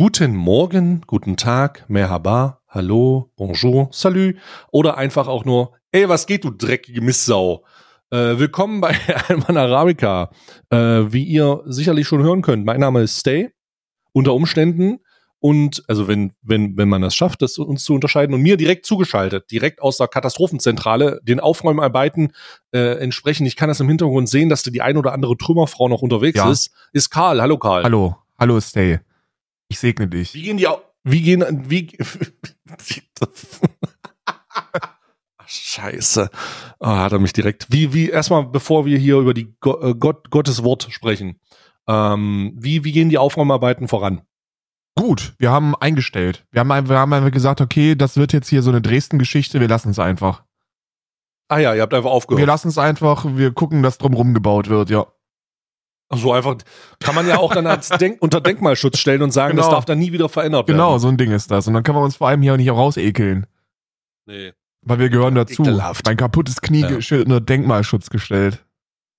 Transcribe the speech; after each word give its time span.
guten 0.00 0.34
Morgen, 0.34 1.02
guten 1.06 1.36
Tag, 1.36 1.84
merhaba, 1.88 2.62
hallo, 2.66 3.30
bonjour, 3.36 3.90
salut 3.92 4.34
oder 4.72 4.96
einfach 4.96 5.28
auch 5.28 5.44
nur, 5.44 5.72
ey, 5.92 6.08
was 6.08 6.26
geht, 6.26 6.44
du 6.44 6.50
dreckige 6.50 7.02
Mistsau. 7.02 7.66
Äh, 8.10 8.38
willkommen 8.38 8.80
bei 8.80 8.96
Alman 9.28 9.58
Arabica. 9.58 10.30
Äh, 10.70 10.78
wie 11.12 11.24
ihr 11.24 11.60
sicherlich 11.66 12.08
schon 12.08 12.22
hören 12.22 12.40
könnt, 12.40 12.64
mein 12.64 12.80
Name 12.80 13.02
ist 13.02 13.18
Stay. 13.18 13.50
Unter 14.12 14.32
Umständen 14.32 15.00
und 15.38 15.82
also 15.86 16.08
wenn 16.08 16.32
wenn 16.40 16.78
wenn 16.78 16.88
man 16.88 17.02
das 17.02 17.14
schafft, 17.14 17.42
das 17.42 17.58
uns 17.58 17.84
zu 17.84 17.92
unterscheiden 17.92 18.34
und 18.34 18.40
mir 18.40 18.56
direkt 18.56 18.86
zugeschaltet, 18.86 19.50
direkt 19.50 19.82
aus 19.82 19.98
der 19.98 20.08
Katastrophenzentrale, 20.08 21.20
den 21.24 21.40
Aufräumarbeiten 21.40 22.32
äh, 22.72 22.96
entsprechend. 23.02 23.48
Ich 23.48 23.56
kann 23.56 23.68
das 23.68 23.80
im 23.80 23.88
Hintergrund 23.88 24.30
sehen, 24.30 24.48
dass 24.48 24.62
da 24.62 24.70
die 24.70 24.80
ein 24.80 24.96
oder 24.96 25.12
andere 25.12 25.36
Trümmerfrau 25.36 25.90
noch 25.90 26.00
unterwegs 26.00 26.38
Ja. 26.38 26.50
ist. 26.50 26.70
Ist 26.94 27.10
Karl. 27.10 27.42
Hallo 27.42 27.58
Karl. 27.58 27.82
Hallo, 27.84 28.16
hallo 28.38 28.58
Stay. 28.62 29.00
Ich 29.70 29.78
segne 29.78 30.08
dich. 30.08 30.34
Wie 30.34 30.42
gehen 30.42 30.56
die 30.58 30.66
au 30.68 30.80
wie 31.04 31.22
gehen 31.22 31.64
wie 31.70 31.96
Scheiße. 35.46 36.28
Ah, 36.78 36.98
hat 37.04 37.12
er 37.12 37.18
mich 37.18 37.32
direkt. 37.32 37.66
Wie 37.70 37.92
wie 37.94 38.10
erstmal 38.10 38.44
bevor 38.44 38.84
wir 38.84 38.98
hier 38.98 39.18
über 39.18 39.32
die 39.32 39.54
Go 39.60 39.80
äh, 39.80 39.94
Gott 39.94 40.30
Gottes 40.30 40.62
Wort 40.62 40.88
sprechen. 40.90 41.40
Ähm, 41.88 42.52
wie 42.56 42.84
wie 42.84 42.92
gehen 42.92 43.08
die 43.08 43.18
Aufräumarbeiten 43.18 43.88
voran? 43.88 44.22
Gut, 44.96 45.34
wir 45.38 45.50
haben 45.50 45.74
eingestellt. 45.76 46.44
Wir 46.50 46.60
haben, 46.60 46.88
wir 46.88 46.98
haben 46.98 47.12
einfach 47.12 47.30
gesagt, 47.30 47.60
okay, 47.60 47.94
das 47.94 48.16
wird 48.16 48.32
jetzt 48.32 48.48
hier 48.48 48.62
so 48.62 48.70
eine 48.70 48.82
Dresden-Geschichte, 48.82 49.60
wir 49.60 49.68
lassen 49.68 49.90
es 49.90 49.98
einfach. 49.98 50.44
Ah 51.48 51.58
ja, 51.58 51.74
ihr 51.74 51.82
habt 51.82 51.94
einfach 51.94 52.10
Wir 52.10 52.14
aufgehört. 52.14 52.46
lassen 52.46 52.68
es 52.68 52.76
einfach, 52.76 53.24
wir 53.24 53.52
gucken, 53.52 53.82
dass 53.82 53.98
drumrum 53.98 54.34
gebaut 54.34 54.68
wird, 54.68 54.90
ja. 54.90 55.06
So 56.12 56.32
einfach 56.32 56.56
kann 56.98 57.14
man 57.14 57.28
ja 57.28 57.38
auch 57.38 57.54
dann 57.54 57.66
als 57.68 57.88
Denk 57.88 58.20
unter 58.20 58.40
Denkmalschutz 58.40 58.98
stellen 58.98 59.22
und 59.22 59.30
sagen, 59.30 59.56
das 59.56 59.66
Genau. 59.66 59.76
darf 59.76 59.84
dann 59.84 59.98
nie 60.00 60.12
wieder 60.12 60.28
verändert 60.28 60.66
Genau, 60.66 60.90
werden. 60.90 61.00
so 61.00 61.08
ein 61.08 61.16
Ding 61.16 61.30
ist 61.30 61.50
das. 61.50 61.68
Und 61.68 61.74
dann 61.74 61.84
können 61.84 61.98
wir 61.98 62.02
uns 62.02 62.16
vor 62.16 62.28
allem 62.28 62.42
hier 62.42 62.54
auch 62.54 62.56
nicht 62.56 62.70
rausekeln. 62.70 63.46
Nee. 64.26 64.52
Weil 64.82 64.98
wir 64.98 65.08
gehören 65.08 65.34
dazu. 65.36 65.62
Ekelhaft. 65.62 66.06
Mein 66.06 66.16
kaputtes 66.16 66.60
Knie 66.60 66.80
ja. 66.80 67.18
unter 67.18 67.40
Denkmalschutz 67.40 68.10
gestellt. 68.10 68.64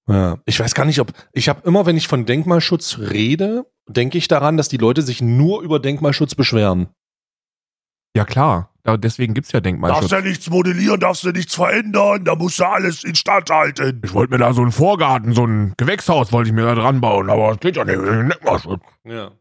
Ja. 0.09 0.39
Ich 0.45 0.59
weiß 0.59 0.73
gar 0.73 0.86
nicht, 0.86 1.00
ob 1.00 1.14
ich 1.31 1.48
habe 1.48 1.61
immer, 1.66 1.86
wenn 1.86 1.95
ich 1.95 2.08
von 2.08 2.25
Denkmalschutz 2.25 2.98
rede, 3.00 3.66
denke 3.88 4.17
ich 4.17 4.28
daran, 4.28 4.58
dass 4.58 4.67
die 4.67 4.78
Leute 4.78 5.02
sich 5.02 5.22
nur 5.22 5.61
über 5.61 5.80
Denkmalschutz 5.80 6.36
beschweren. 6.36 6.89
Ja, 8.16 8.26
klar. 8.26 8.72
Ja, 8.86 8.98
deswegen 8.98 9.34
gibt's 9.36 9.52
ja 9.52 9.59
Denkmalschutz. 9.59 10.09
Darfst 10.09 10.12
ja 10.12 10.22
nichts 10.22 10.50
modellieren, 10.50 11.00
darfst 11.00 11.23
du 11.23 11.31
nichts 11.31 11.54
verändern, 11.54 12.26
da 12.26 12.36
musst 12.36 12.59
du 12.59 12.66
alles 12.66 13.04
instand 13.04 13.50
halten. 13.50 14.02
Ich 14.04 14.14
wollte 14.14 14.34
mir 14.34 14.40
da 14.40 14.54
so 14.54 14.62
einen 14.64 14.72
Vorgarten, 14.72 15.34
so 15.34 15.45
ein 15.45 15.73
Gewächshaus 15.78 16.32
wollte 16.32 16.50
ich 16.50 16.56
mir 16.56 16.66
da 16.66 16.73
dran 16.73 17.00
bauen, 17.00 17.30
aber 17.30 17.50
das 17.50 17.59
geht 17.59 17.76
ja 17.76 17.86
nicht. 17.86 18.00
wegen 18.02 18.30
Denkmalschutz. 18.30 18.82
Ja. 19.04 19.32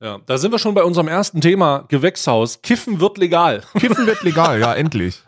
Ja, 0.00 0.18
da 0.26 0.38
sind 0.38 0.52
wir 0.52 0.60
schon 0.60 0.74
bei 0.74 0.84
unserem 0.84 1.08
ersten 1.08 1.40
Thema, 1.40 1.84
Gewächshaus. 1.88 2.62
Kiffen 2.62 3.00
wird 3.00 3.18
legal. 3.18 3.64
Kiffen 3.78 4.06
wird 4.06 4.22
legal, 4.22 4.60
ja, 4.60 4.74
endlich. 4.74 5.24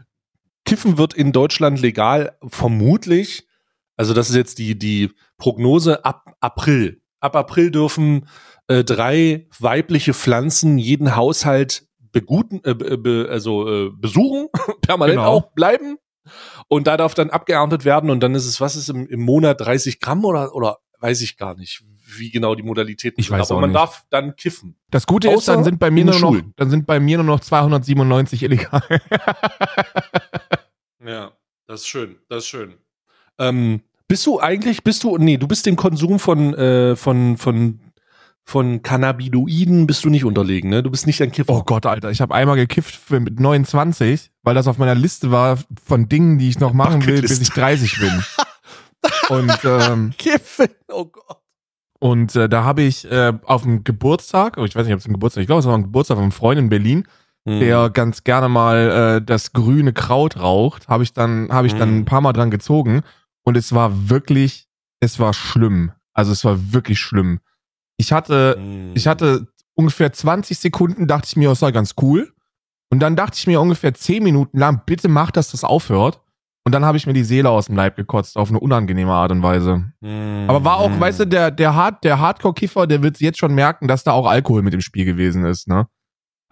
Kiffen 0.64 0.96
wird 0.96 1.14
in 1.14 1.32
Deutschland 1.32 1.80
legal, 1.80 2.36
vermutlich. 2.46 3.48
Also 3.96 4.14
das 4.14 4.30
ist 4.30 4.36
jetzt 4.36 4.58
die, 4.58 4.78
die 4.78 5.10
Prognose 5.38 6.04
ab 6.04 6.36
April. 6.40 7.00
Ab 7.18 7.34
April 7.34 7.70
dürfen 7.70 8.28
äh, 8.68 8.84
drei 8.84 9.48
weibliche 9.58 10.14
Pflanzen 10.14 10.78
jeden 10.78 11.16
Haushalt 11.16 11.88
beguten, 12.12 12.60
äh, 12.64 12.74
be, 12.74 13.28
also 13.30 13.68
äh, 13.68 13.90
besuchen, 13.90 14.48
permanent 14.82 15.18
Genau. 15.18 15.28
auch 15.28 15.52
bleiben. 15.52 15.96
Und 16.68 16.86
da 16.86 16.96
darf 16.96 17.14
dann 17.14 17.30
abgeerntet 17.30 17.84
werden 17.84 18.10
und 18.10 18.20
dann 18.20 18.34
ist 18.34 18.46
es, 18.46 18.60
was 18.60 18.76
ist 18.76 18.88
im, 18.90 19.06
im 19.08 19.20
Monat 19.20 19.60
30 19.60 20.00
Gramm 20.00 20.24
oder, 20.24 20.54
oder 20.54 20.78
weiß 21.00 21.22
ich 21.22 21.36
gar 21.38 21.54
nicht, 21.56 21.82
wie 22.16 22.30
genau 22.30 22.54
die 22.54 22.62
Modalitäten 22.62 23.18
Ich 23.20 23.28
sind. 23.28 23.38
weiß 23.38 23.50
Aber 23.50 23.60
man 23.62 23.70
nicht. 23.70 23.78
darf 23.80 24.04
dann 24.10 24.36
kiffen. 24.36 24.76
Das 24.90 25.06
Gute 25.06 25.28
ist, 25.28 25.36
Außer 25.38 25.54
dann 25.54 25.64
sind 25.64 25.78
bei 25.78 25.90
mir 25.90 26.04
nur 26.04 26.12
noch, 26.14 26.20
Schulen. 26.20 26.52
dann 26.56 26.68
sind 26.70 26.86
bei 26.86 27.00
mir 27.00 27.16
nur 27.16 27.26
noch 27.26 27.40
297 27.40 28.42
illegal. 28.42 28.82
Ja, 31.04 31.32
das 31.66 31.80
ist 31.80 31.88
schön, 31.88 32.16
das 32.28 32.44
ist 32.44 32.48
schön. 32.48 32.74
Ähm, 33.38 33.80
bist 34.06 34.26
du 34.26 34.38
eigentlich, 34.40 34.82
bist 34.84 35.02
du, 35.04 35.16
nee, 35.16 35.38
du 35.38 35.48
bist 35.48 35.64
dem 35.66 35.76
Konsum 35.76 36.18
von, 36.18 36.52
äh, 36.54 36.94
von, 36.96 37.36
von, 37.38 37.80
von 38.50 38.82
Cannabinoiden 38.82 39.86
bist 39.86 40.04
du 40.04 40.10
nicht 40.10 40.24
unterlegen, 40.24 40.70
ne? 40.70 40.82
Du 40.82 40.90
bist 40.90 41.06
nicht 41.06 41.22
ein 41.22 41.30
Kiffer. 41.32 41.52
Oh 41.52 41.62
Gott, 41.62 41.86
Alter, 41.86 42.10
ich 42.10 42.20
habe 42.20 42.34
einmal 42.34 42.56
gekifft 42.56 43.10
mit 43.10 43.38
29, 43.38 44.30
weil 44.42 44.54
das 44.54 44.66
auf 44.66 44.76
meiner 44.78 44.94
Liste 44.96 45.30
war 45.30 45.58
von 45.86 46.08
Dingen, 46.08 46.38
die 46.38 46.48
ich 46.48 46.58
noch 46.58 46.72
machen 46.72 47.06
will, 47.06 47.20
bis 47.22 47.40
ich 47.40 47.50
30 47.50 47.98
bin. 48.00 48.22
Und 49.30 49.58
ähm, 49.64 50.12
Kiffen, 50.18 50.68
oh 50.88 51.06
Gott. 51.06 51.38
Und 52.00 52.34
äh, 52.34 52.48
da 52.48 52.64
habe 52.64 52.82
ich 52.82 53.10
äh, 53.10 53.32
auf 53.44 53.62
dem 53.62 53.84
Geburtstag, 53.84 54.56
oh, 54.58 54.64
ich 54.64 54.74
weiß 54.74 54.84
nicht, 54.86 54.94
ob 54.94 55.00
es 55.00 55.06
ein 55.06 55.12
Geburtstag, 55.12 55.42
ich 55.42 55.46
glaube, 55.46 55.60
es 55.60 55.66
war 55.66 55.74
ein 55.76 55.84
Geburtstag 55.84 56.16
von 56.16 56.24
einem 56.24 56.32
Freund 56.32 56.58
in 56.58 56.68
Berlin, 56.68 57.06
Hm. 57.48 57.58
der 57.60 57.88
ganz 57.88 58.22
gerne 58.24 58.50
mal 58.50 59.16
äh, 59.16 59.24
das 59.24 59.54
grüne 59.54 59.94
Kraut 59.94 60.38
raucht, 60.38 60.88
habe 60.88 61.02
ich 61.04 61.14
dann 61.14 61.50
habe 61.50 61.66
ich 61.66 61.74
dann 61.74 61.90
Mhm. 61.90 61.96
ein 62.00 62.04
paar 62.04 62.20
Mal 62.20 62.34
dran 62.34 62.50
gezogen 62.50 63.00
und 63.44 63.56
es 63.56 63.72
war 63.72 64.10
wirklich, 64.10 64.68
es 65.00 65.18
war 65.18 65.32
schlimm. 65.32 65.92
Also 66.12 66.32
es 66.32 66.44
war 66.44 66.72
wirklich 66.74 66.98
schlimm. 67.00 67.40
Ich 68.00 68.12
hatte 68.12 68.56
Hm. 68.58 68.92
ich 68.94 69.06
hatte 69.06 69.46
ungefähr 69.74 70.12
20 70.12 70.58
Sekunden, 70.58 71.06
dachte 71.06 71.26
ich 71.28 71.36
mir, 71.36 71.48
das 71.50 71.62
war 71.62 71.72
ganz 71.72 71.94
cool. 72.02 72.32
Und 72.92 73.00
dann 73.00 73.14
dachte 73.14 73.36
ich 73.38 73.46
mir 73.46 73.60
ungefähr 73.60 73.94
10 73.94 74.22
Minuten 74.22 74.58
lang, 74.58 74.82
bitte 74.84 75.08
mach, 75.08 75.30
dass 75.30 75.52
das 75.52 75.62
aufhört. 75.64 76.20
Und 76.64 76.72
dann 76.72 76.84
habe 76.84 76.96
ich 76.98 77.06
mir 77.06 77.12
die 77.14 77.24
Seele 77.24 77.48
aus 77.48 77.66
dem 77.66 77.76
Leib 77.76 77.96
gekotzt, 77.96 78.36
auf 78.36 78.50
eine 78.50 78.60
unangenehme 78.60 79.12
Art 79.12 79.30
und 79.32 79.42
Weise. 79.42 79.92
Hm. 80.02 80.44
Aber 80.48 80.64
war 80.64 80.76
auch, 80.78 80.90
weißt 80.98 81.20
du, 81.20 81.26
der, 81.26 81.50
der, 81.50 81.74
Hard, 81.74 82.04
der 82.04 82.18
Hardcore-Kiffer, 82.18 82.86
der 82.86 83.02
wird 83.02 83.20
jetzt 83.20 83.38
schon 83.38 83.54
merken, 83.54 83.86
dass 83.88 84.04
da 84.04 84.12
auch 84.12 84.26
Alkohol 84.26 84.62
mit 84.62 84.74
im 84.74 84.80
Spiel 84.80 85.04
gewesen 85.04 85.44
ist, 85.44 85.68
ne? 85.68 85.86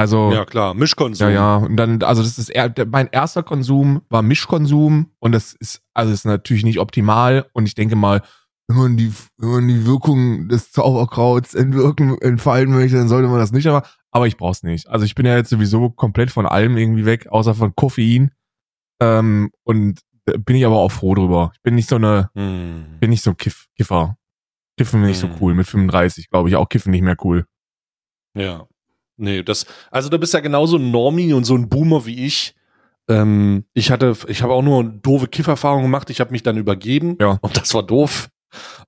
Also, 0.01 0.31
Ja, 0.33 0.45
klar, 0.45 0.75
Mischkonsum. 0.75 1.27
ja, 1.29 1.35
ja. 1.35 1.57
Und 1.57 1.77
dann, 1.77 2.03
also 2.05 2.23
das 2.23 2.39
ist 2.39 2.49
eher, 2.51 2.73
mein 2.91 3.09
erster 3.09 3.43
Konsum 3.43 4.03
war 4.09 4.23
Mischkonsum 4.23 5.11
und 5.19 5.33
das 5.33 5.55
ist, 5.55 5.83
also 5.93 6.13
ist 6.13 6.25
natürlich 6.25 6.65
nicht 6.65 6.79
optimal. 6.79 7.47
Und 7.53 7.67
ich 7.67 7.75
denke 7.75 7.97
mal, 7.97 8.23
wenn 8.69 8.77
man 8.77 8.97
die, 8.97 9.13
wenn 9.39 9.49
man 9.51 9.69
die 9.69 9.87
Wirkung 9.87 10.49
des 10.49 10.71
Zauberkrauts 10.73 11.55
entwirken, 11.55 12.17
entfalten 12.21 12.75
möchte, 12.75 12.97
dann 12.99 13.09
sollte 13.09 13.29
man 13.29 13.39
das 13.39 13.51
nicht, 13.53 13.67
aber, 13.67 13.87
aber 14.11 14.27
ich 14.27 14.37
brauch's 14.37 14.63
nicht. 14.63 14.89
Also 14.89 15.05
ich 15.07 15.15
bin 15.15 15.27
ja 15.27 15.37
jetzt 15.37 15.51
sowieso 15.51 15.91
komplett 15.91 16.31
von 16.31 16.47
allem 16.47 16.77
irgendwie 16.77 17.05
weg, 17.07 17.27
außer 17.29 17.55
von 17.55 17.75
Koffein. 17.75 18.31
Ähm, 19.01 19.51
und 19.65 20.01
bin 20.45 20.57
ich 20.57 20.67
aber 20.67 20.77
auch 20.77 20.91
froh 20.93 21.15
drüber. 21.15 21.53
Ich 21.55 21.63
bin 21.63 21.75
nicht 21.75 21.89
so 21.89 21.97
eine, 21.97 22.31
Hm. 22.35 22.99
bin 23.01 23.11
nicht 23.11 23.23
so 23.25 23.33
Kiff, 23.35 23.67
Kiffer. 23.77 24.17
Kiffen 24.77 25.01
bin 25.01 25.09
nicht 25.09 25.19
so 25.21 25.29
Hm. 25.29 25.37
cool. 25.41 25.55
Mit 25.55 25.67
35 25.67 26.29
glaube 26.29 26.49
ich 26.51 26.57
auch 26.57 26.69
Kiffen 26.69 26.91
nicht 26.91 27.03
mehr 27.03 27.17
cool. 27.25 27.47
Ja. 28.37 28.67
Nee, 29.17 29.43
das, 29.43 29.67
also 29.91 30.09
du 30.11 30.19
bist 30.19 30.35
ja 30.35 30.41
genauso 30.41 30.77
ein 30.77 30.91
Normie 30.91 31.33
und 31.33 31.45
so 31.45 31.55
ein 31.57 31.69
Boomer 31.69 32.05
wie 32.07 32.25
ich. 32.27 32.55
Ähm, 33.09 33.65
ich 33.73 33.91
hatte, 33.91 34.15
ich 34.29 34.43
habe 34.43 34.53
auch 34.53 34.63
nur 34.63 34.85
doofe 34.85 35.27
Kiffererfahrungen 35.29 35.85
gemacht. 35.85 36.11
Ich 36.11 36.21
habe 36.21 36.31
mich 36.33 36.43
dann 36.43 36.57
übergeben 36.59 37.17
Ja. 37.21 37.39
und 37.41 37.57
das 37.57 37.73
war 37.75 37.83
doof. 37.83 38.29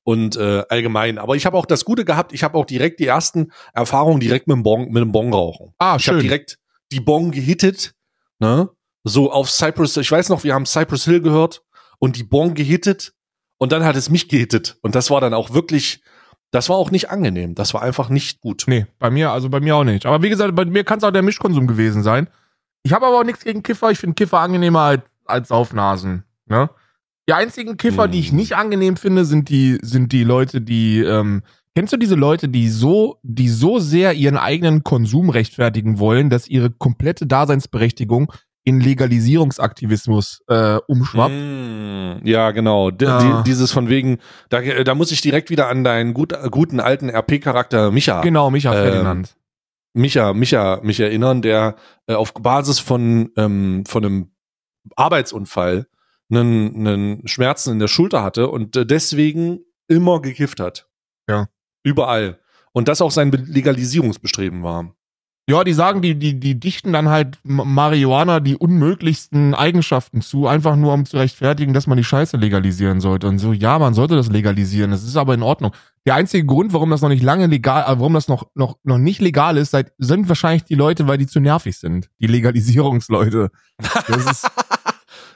Und 0.03 0.37
äh, 0.37 0.65
allgemein. 0.69 1.19
Aber 1.19 1.37
ich 1.37 1.47
habe 1.47 1.57
auch 1.57 1.67
das 1.67 1.85
Gute 1.85 2.05
gehabt, 2.05 2.33
ich 2.33 2.43
habe 2.43 2.57
auch 2.57 2.65
direkt 2.65 3.01
die 3.01 3.07
ersten 3.07 3.53
Erfahrungen 3.75 4.21
direkt 4.21 4.47
mit 4.49 4.57
dem 4.57 4.63
Bon, 4.63 4.87
mit 4.91 5.03
dem 5.03 5.13
Bon 5.13 5.33
rauchen. 5.33 5.75
Ah, 5.79 5.97
Ich 5.99 6.09
habe 6.09 6.21
direkt 6.21 6.59
die 6.93 7.01
Bon 7.01 7.31
gehittet, 7.31 7.95
ne? 8.39 8.71
So 9.05 9.33
auf 9.33 9.51
Cypress, 9.51 9.97
ich 9.97 10.11
weiß 10.11 10.29
noch, 10.29 10.45
wir 10.45 10.55
haben 10.55 10.67
Cypress 10.67 11.05
Hill 11.05 11.21
gehört 11.23 11.63
und 11.99 12.17
die 12.17 12.25
Bon 12.25 12.55
gehittet 12.55 13.15
und 13.59 13.73
dann 13.73 13.85
hat 13.85 13.97
es 13.97 14.11
mich 14.11 14.29
gehittet. 14.29 14.77
Und 14.83 14.95
das 14.95 15.11
war 15.11 15.21
dann 15.21 15.33
auch 15.35 15.51
wirklich, 15.55 16.03
das 16.51 16.69
war 16.69 16.77
auch 16.77 16.91
nicht 16.91 17.11
angenehm. 17.11 17.55
Das 17.55 17.73
war 17.73 17.83
einfach 17.83 18.09
nicht 18.11 18.41
gut. 18.41 18.65
Nee, 18.67 18.87
bei 18.99 19.11
mir, 19.11 19.31
also 19.31 19.49
bei 19.49 19.61
mir 19.61 19.77
auch 19.77 19.85
nicht. 19.85 20.05
Aber 20.07 20.23
wie 20.23 20.29
gesagt, 20.29 20.55
bei 20.55 20.65
mir 20.65 20.85
kann 20.85 20.99
es 20.99 21.05
auch 21.05 21.13
der 21.13 21.23
Mischkonsum 21.23 21.67
gewesen 21.67 22.03
sein. 22.03 22.29
Ich 22.83 22.93
habe 22.93 23.07
aber 23.07 23.21
auch 23.21 23.25
nichts 23.25 23.45
gegen 23.45 23.63
Kiffer. 23.63 23.91
Ich 23.91 23.99
finde 23.99 24.15
Kiffer 24.15 24.41
angenehmer 24.41 24.81
als, 24.81 25.03
als 25.27 25.49
Saufnasen. 25.49 26.25
Ne? 26.47 26.69
Die 27.31 27.35
einzigen 27.35 27.77
Kiffer, 27.77 28.05
Hm. 28.07 28.11
die 28.11 28.19
ich 28.19 28.33
nicht 28.33 28.57
angenehm 28.57 28.97
finde, 28.97 29.25
sind 29.25 29.51
die, 29.51 29.79
sind 29.83 30.11
die 30.11 30.25
Leute, 30.25 30.61
die, 30.61 30.99
ähm, 30.99 31.43
kennst 31.77 31.93
du 31.93 31.97
diese 31.97 32.17
Leute, 32.17 32.49
die 32.49 32.69
so, 32.69 33.19
die 33.23 33.49
so 33.49 33.79
sehr 33.79 34.15
ihren 34.15 34.37
eigenen 34.37 34.83
Konsum 34.83 35.31
rechtfertigen 35.31 36.01
wollen, 36.01 36.29
dass 36.29 36.49
ihre 36.49 36.71
komplette 36.71 37.29
Daseinsberechtigung 37.29 38.33
in 38.65 38.81
Legalisierungsaktivismus 38.81 40.43
äh, 40.49 40.79
umschwappt? 40.89 41.33
Mm, 41.33 42.27
ja, 42.27 42.51
genau. 42.51 42.91
D. 42.91 43.07
Die, 43.07 43.43
dieses 43.47 43.71
von 43.71 43.89
wegen, 43.89 44.19
da, 44.49 44.61
da 44.61 44.97
muss 44.97 45.13
ich 45.13 45.21
direkt 45.21 45.51
wieder 45.51 45.69
an 45.69 45.85
deinen 45.85 46.15
gut, 46.15 46.35
guten 46.51 46.81
alten 46.81 47.11
RP-Charakter 47.11 47.93
Micha, 47.93 48.23
Genau, 48.23 48.51
Micha 48.51 48.75
Ähm, 48.75 48.83
Ferdinand. 48.83 49.37
Micha, 49.95 50.33
Micha, 50.35 50.81
mich 50.83 50.99
erinnern, 50.99 51.43
der 51.43 51.77
äh, 52.09 52.15
auf 52.15 52.35
Basis 52.35 52.81
von, 52.81 53.31
ähm, 53.37 53.85
von 53.87 54.05
einem 54.05 54.31
Arbeitsunfall 54.97 55.87
einen, 56.31 56.87
einen 56.87 57.29
Schmerzen 57.29 57.73
in 57.73 57.79
der 57.79 57.89
Schulter 57.89 58.23
hatte 58.23 58.49
und 58.49 58.77
äh, 58.77 58.87
deswegen 58.87 59.61
immer 59.89 60.21
gekifft 60.21 60.61
hat. 60.61 60.89
Ja. 61.29 61.49
Überall. 61.83 62.39
Und 62.73 62.89
das 62.89 63.01
auch 63.03 63.11
sein 63.11 63.31
Be- 63.31 63.39
Legalisierungsbestreben 63.39 64.63
war. 64.63 64.95
Ja, 65.49 65.65
die 65.65 65.73
sagen, 65.73 66.01
die, 66.01 66.15
die, 66.17 66.39
die 66.39 66.61
dichten 66.61 66.93
dann 66.93 67.09
halt 67.09 67.39
Marihuana 67.43 68.39
die 68.39 68.57
unmöglichsten 68.57 69.53
Eigenschaften 69.55 70.21
zu, 70.21 70.47
einfach 70.47 70.77
nur 70.77 70.93
um 70.93 71.07
zu 71.07 71.17
rechtfertigen, 71.17 71.73
dass 71.75 71.89
man 71.89 71.99
die 71.99 72.05
Scheiße 72.05 72.37
legalisieren 72.37 73.01
sollte. 73.01 73.27
Und 73.27 73.39
so, 73.41 73.53
ja, 73.53 73.77
man 73.81 73.93
sollte 73.95 74.15
das 74.15 74.29
legalisieren. 74.29 74.93
Das 74.93 75.03
ist 75.03 75.17
aber 75.17 75.35
in 75.35 75.43
Ordnung. 75.43 75.73
Der 76.07 76.15
einzige 76.15 76.47
Grund, 76.47 76.73
warum 76.73 76.91
das 76.91 77.01
noch 77.03 77.09
nicht 77.09 77.25
lange 77.25 77.47
legal, 77.47 77.83
äh, 77.83 77.99
warum 77.99 78.15
das 78.15 78.29
noch, 78.29 78.49
noch, 78.55 78.77
noch 78.85 78.99
nicht 78.99 79.21
legal 79.21 79.57
ist, 79.57 79.77
sind 79.99 80.29
wahrscheinlich 80.29 80.65
die 80.65 80.77
Leute, 80.77 81.09
weil 81.09 81.19
die 81.19 81.27
zu 81.27 81.41
nervig 81.41 81.77
sind. 81.79 82.09
Die 82.21 82.29
Legalisierungsleute. 82.29 83.51
Das 84.07 84.31
ist, 84.31 84.51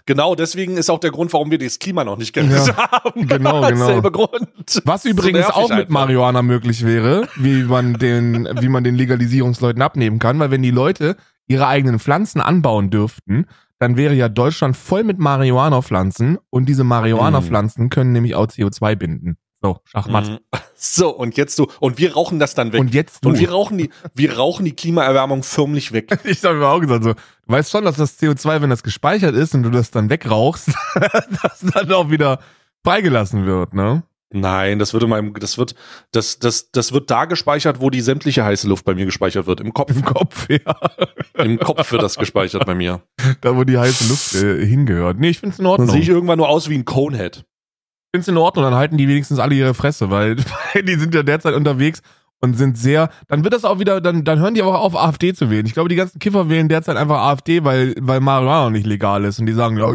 Genau, 0.07 0.35
deswegen 0.35 0.77
ist 0.77 0.91
auch 0.91 0.99
der 0.99 1.11
Grund, 1.11 1.33
warum 1.33 1.51
wir 1.51 1.59
das 1.59 1.79
Klima 1.79 2.05
noch 2.05 2.19
nicht 2.19 2.35
gerettet 2.35 2.67
Ja, 2.67 2.91
haben. 2.91 3.27
genau, 3.27 3.63
genau. 3.67 3.87
Selber 3.87 4.13
Grund. 4.13 4.49
Was 4.85 5.05
übrigens 5.07 5.47
auch 5.47 5.71
mit 5.71 5.79
einfach. 5.79 5.91
Marihuana 5.91 6.43
möglich 6.43 6.85
wäre, 6.85 7.27
wie 7.37 7.63
man 7.63 7.95
den, 7.95 8.49
wie 8.61 8.69
man 8.69 8.85
den 8.85 8.97
Legalisierungsleuten 8.97 9.81
abnehmen 9.81 10.19
kann, 10.19 10.39
weil 10.39 10.51
wenn 10.51 10.63
die 10.63 10.71
Leute 10.71 11.17
ihre 11.47 11.67
eigenen 11.67 11.99
Pflanzen 11.99 12.41
anbauen 12.41 12.91
dürften, 12.91 13.47
dann 13.79 13.97
wäre 13.97 14.15
ja 14.15 14.29
Deutschland 14.29 14.77
voll 14.77 15.05
mit 15.05 15.19
Marihuana-Pflanzen 15.19 16.39
und 16.51 16.69
diese 16.69 16.85
Marihuana-Pflanzen 16.85 17.89
können 17.89 18.13
nämlich 18.13 18.35
auch 18.35 18.47
CO2 18.47 18.97
binden. 18.97 19.37
So, 19.65 19.79
Schachmatt. 19.85 20.29
Mhm. 20.29 20.39
So, 20.77 21.09
und 21.09 21.39
jetzt 21.39 21.59
du. 21.59 21.69
Und 21.81 21.97
wir 21.97 22.13
rauchen 22.13 22.39
das 22.39 22.55
dann 22.55 22.73
weg. 22.73 22.81
Und 22.81 22.93
jetzt 22.93 23.25
du. 23.25 23.31
Und 23.31 23.39
wir 23.39 23.51
rauchen 23.51 23.79
die, 23.79 23.89
wir 24.13 24.37
rauchen 24.37 24.67
die 24.67 24.73
Klimaerwärmung 24.73 25.43
förmlich 25.43 25.93
weg. 25.93 26.19
ich 26.25 26.45
habe 26.45 26.57
mir 26.57 26.67
auch 26.67 26.81
gesagt, 26.81 27.05
so, 27.05 27.15
du 27.47 27.53
weißt 27.53 27.71
schon, 27.71 27.85
dass 27.85 27.97
das 27.97 28.21
CO2, 28.21 28.63
wenn 28.63 28.71
das 28.71 28.83
gespeichert 28.83 29.35
ist 29.35 29.55
und 29.55 29.63
du 29.63 29.71
das 29.71 29.91
dann 29.91 30.11
wegrauchst, 30.11 30.71
das 31.43 31.61
dann 31.75 31.93
auch 31.93 32.11
wieder 32.11 32.41
freigelassen 32.85 33.47
wird, 33.47 33.75
ne? 33.75 34.03
Nein, 34.37 34.81
das 34.81 34.93
wird 34.93 35.05
in 35.05 35.11
meinem, 35.11 35.35
das 35.35 35.59
wird, 35.59 35.77
das, 36.11 36.41
das, 36.41 36.73
das 36.73 36.93
wird 36.93 37.09
da 37.09 37.25
gespeichert, 37.27 37.81
wo 37.81 37.89
die 37.89 38.01
sämtliche 38.01 38.45
heiße 38.45 38.67
Luft 38.67 38.85
bei 38.85 38.95
mir 38.95 39.05
gespeichert 39.05 39.47
wird. 39.47 39.61
Im 39.61 39.73
Kopf. 39.73 39.95
Im 39.95 40.05
Kopf, 40.05 40.49
ja. 40.51 40.75
Im 41.45 41.57
Kopf 41.61 41.93
wird 41.93 42.03
das 42.03 42.17
gespeichert 42.17 42.67
bei 42.67 42.75
mir. 42.75 43.01
Da, 43.43 43.55
wo 43.55 43.63
die 43.63 43.79
heiße 43.79 44.09
Luft 44.09 44.35
äh, 44.35 44.67
hingehört. 44.67 45.21
Nee, 45.21 45.29
ich 45.29 45.39
find's 45.39 45.61
in 45.61 45.65
Dann 45.65 45.71
Ordnung. 45.71 45.91
sehe 45.91 46.01
ich 46.01 46.09
irgendwann 46.09 46.39
nur 46.39 46.49
aus 46.49 46.69
wie 46.69 46.75
ein 46.75 46.85
Conehead. 46.85 47.45
find's 48.13 48.27
in 48.27 48.37
Ordnung, 48.37 48.65
dann 48.65 48.75
halten 48.75 48.97
die 48.97 49.07
wenigstens 49.07 49.39
alle 49.39 49.55
ihre 49.55 49.73
Fresse, 49.73 50.11
weil, 50.11 50.37
weil 50.75 50.83
die 50.85 50.97
sind 50.97 51.15
ja 51.15 51.23
derzeit 51.23 51.55
unterwegs 51.55 52.03
und 52.45 52.55
sind 52.55 52.79
sehr, 52.79 53.11
dann 53.29 53.43
wird 53.43 53.53
das 53.55 53.65
auch 53.65 53.79
wieder, 53.81 54.01
dann, 54.01 54.23
dann 54.25 54.39
hören 54.39 54.55
die 54.55 54.63
auch 54.63 54.75
auf, 54.75 54.95
AfD 54.95 55.35
zu 55.35 55.51
wählen. 55.51 55.67
Ich 55.67 55.73
glaube, 55.75 55.89
die 55.89 55.97
ganzen 55.97 56.19
Kiffer 56.21 56.49
wählen 56.49 56.69
derzeit 56.69 56.97
einfach 56.97 57.19
AfD, 57.23 57.65
weil, 57.65 57.95
weil 58.01 58.21
Marihuana 58.21 58.65
noch 58.65 58.71
nicht 58.71 58.87
legal 58.87 59.25
ist 59.25 59.41
und 59.41 59.47
die 59.47 59.53
sagen, 59.53 59.77
ja, 59.79 59.87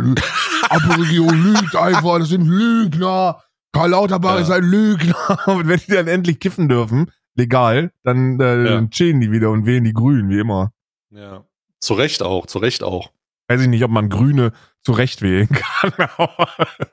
Aporegierung 0.69 1.29
lügt 1.43 1.75
einfach, 1.75 2.19
das 2.19 2.29
sind 2.29 2.45
Lügner. 2.47 3.41
Karl 3.71 3.91
Lauterbach 3.91 4.35
Ja. 4.35 4.41
ist 4.41 4.51
ein 4.51 4.63
Lügner. 4.63 5.15
Und 5.47 5.67
wenn 5.67 5.79
die 5.79 5.91
dann 5.91 6.07
endlich 6.07 6.39
kiffen 6.39 6.67
dürfen, 6.69 7.11
legal, 7.35 7.91
dann, 8.03 8.39
äh, 8.39 8.57
Ja. 8.57 8.63
dann 8.75 8.89
chillen 8.89 9.21
die 9.21 9.31
wieder 9.31 9.51
und 9.51 9.65
wählen 9.67 9.83
die 9.83 9.93
Grünen, 9.93 10.27
wie 10.29 10.39
immer. 10.39 10.71
Ja. 11.11 11.43
Zu 11.79 11.93
Recht 11.93 12.23
auch, 12.23 12.47
zu 12.47 12.57
Recht 12.57 12.81
auch. 12.83 13.11
Weiß 13.49 13.61
ich 13.61 13.67
nicht, 13.67 13.83
ob 13.83 13.89
man 13.89 14.09
Grüne 14.09 14.51
zurecht 14.83 15.23
wählen 15.23 15.49
kann. 15.49 15.91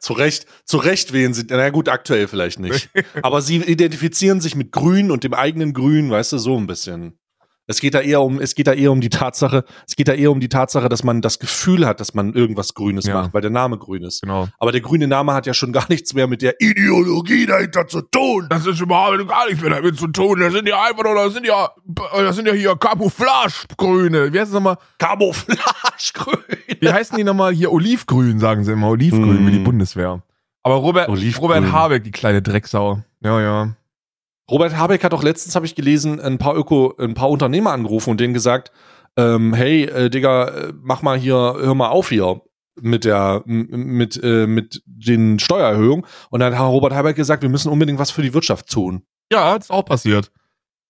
Zu 0.01 0.15
Recht, 0.15 0.47
zu 0.65 0.79
Recht 0.79 1.13
wählen 1.13 1.35
sie, 1.35 1.45
na 1.49 1.69
gut, 1.69 1.91
aktuell 1.91 2.29
vielleicht 2.29 2.59
nicht. 2.59 2.89
Aber 3.23 3.43
sie 3.43 3.57
identifizieren 3.59 4.41
sich 4.41 4.55
mit 4.57 4.73
Grün 4.73 5.11
und 5.11 5.23
dem 5.23 5.35
eigenen 5.35 5.75
Grün, 5.75 6.11
weißt 6.11 6.33
du, 6.33 6.39
so 6.39 6.57
ein 6.57 6.67
bisschen. 6.67 7.19
Es 7.69 7.81
geht 7.81 7.95
da 7.95 8.01
eher 8.01 8.21
um, 8.23 8.41
es 8.41 8.55
geht 8.55 8.67
da 8.69 8.73
eher 8.73 8.93
um 8.93 9.01
die 9.01 9.09
Tatsache, 9.09 9.65
es 9.89 9.97
geht 9.97 10.07
da 10.09 10.13
eher 10.13 10.31
um 10.31 10.39
die 10.39 10.49
Tatsache, 10.49 10.89
dass 10.89 11.03
man 11.03 11.21
das 11.21 11.39
Gefühl 11.41 11.85
hat, 11.87 11.99
dass 12.01 12.15
man 12.15 12.33
irgendwas 12.33 12.75
Grünes 12.75 13.07
Ja. 13.07 13.15
macht, 13.15 13.35
weil 13.35 13.41
der 13.41 13.51
Name 13.51 13.77
grün 13.77 14.05
ist. 14.05 14.23
genau. 14.23 14.47
Aber 14.59 14.71
der 14.73 14.81
grüne 14.81 15.09
Name 15.09 15.35
hat 15.35 15.47
ja 15.47 15.55
schon 15.55 15.73
gar 15.73 15.85
nichts 15.89 16.15
mehr 16.15 16.27
mit 16.29 16.43
der 16.43 16.55
Ideologie 16.61 17.45
dahinter 17.47 17.87
zu 17.89 18.03
tun. 18.03 18.47
Das 18.51 18.67
ist 18.67 18.81
überhaupt 18.81 19.27
gar 19.29 19.47
nichts 19.47 19.61
mehr 19.63 19.71
damit 19.75 19.97
zu 19.99 20.07
tun. 20.09 20.39
Das 20.41 20.53
sind 20.53 20.69
ja 20.69 20.81
einfach 20.81 21.03
nur, 21.05 21.15
das 21.17 21.35
sind 21.35 21.45
ja, 21.47 21.71
das 22.15 22.37
sind 22.37 22.47
ja 22.47 22.55
hier 22.55 22.77
Camouflage-Grüne. 22.77 24.33
Wie 24.33 24.39
heißt 24.39 24.49
es 24.49 24.55
nochmal? 24.55 24.77
Camouflagegrün. 24.99 26.39
Wie 26.81 26.93
heißen 26.93 27.17
die 27.17 27.25
nochmal? 27.25 27.53
Hier 27.53 27.73
Olivgrün, 27.73 28.39
sagen 28.39 28.65
sie 28.65 28.73
immer. 28.73 28.89
Olivgrün, 28.91 29.45
Mm. 29.45 29.47
wie 29.47 29.53
die 29.53 29.59
Bundeswehr. 29.59 30.23
Aber 30.63 30.77
Robert, 30.77 31.09
Olivgrün. 31.09 31.51
Robert 31.51 31.73
Habeck, 31.73 32.05
die 32.05 32.11
kleine 32.11 32.43
Drecksau. 32.43 33.03
Ja, 33.23 33.41
ja. 33.41 33.75
Robert 34.51 34.77
Habeck 34.77 35.03
hat 35.03 35.13
doch 35.13 35.23
letztens, 35.23 35.57
habe 35.57 35.67
ich 35.67 35.75
gelesen, 35.75 36.21
ein 36.21 36.39
paar 36.39 36.57
Öko, 36.57 36.95
ein 36.99 37.15
paar 37.15 37.31
Unternehmer 37.31 37.73
angerufen 37.73 38.11
und 38.11 38.21
denen 38.21 38.35
gesagt, 38.35 38.71
ähm, 39.17 39.55
hey, 39.55 39.85
äh, 39.85 40.11
Digga, 40.11 40.49
äh, 40.49 40.73
mach 40.81 41.03
mal 41.03 41.19
hier, 41.19 41.35
hör 41.35 41.75
mal 41.75 41.89
auf 41.89 42.11
hier 42.11 42.43
mit 42.81 43.05
der, 43.05 43.43
mit, 43.47 44.23
äh, 44.23 44.47
mit 44.47 44.83
den 44.85 45.39
Steuererhöhungen. 45.39 46.05
Und 46.31 46.41
dann 46.41 46.57
hat 46.57 46.69
Robert 46.69 46.93
Habeck 46.93 47.17
gesagt, 47.17 47.43
wir 47.43 47.49
müssen 47.49 47.73
unbedingt 47.73 47.99
was 47.99 48.11
für 48.11 48.23
die 48.23 48.35
Wirtschaft 48.35 48.71
tun. 48.71 49.03
Ja, 49.33 49.57
ist 49.57 49.71
auch 49.71 49.85
passiert. 49.85 50.31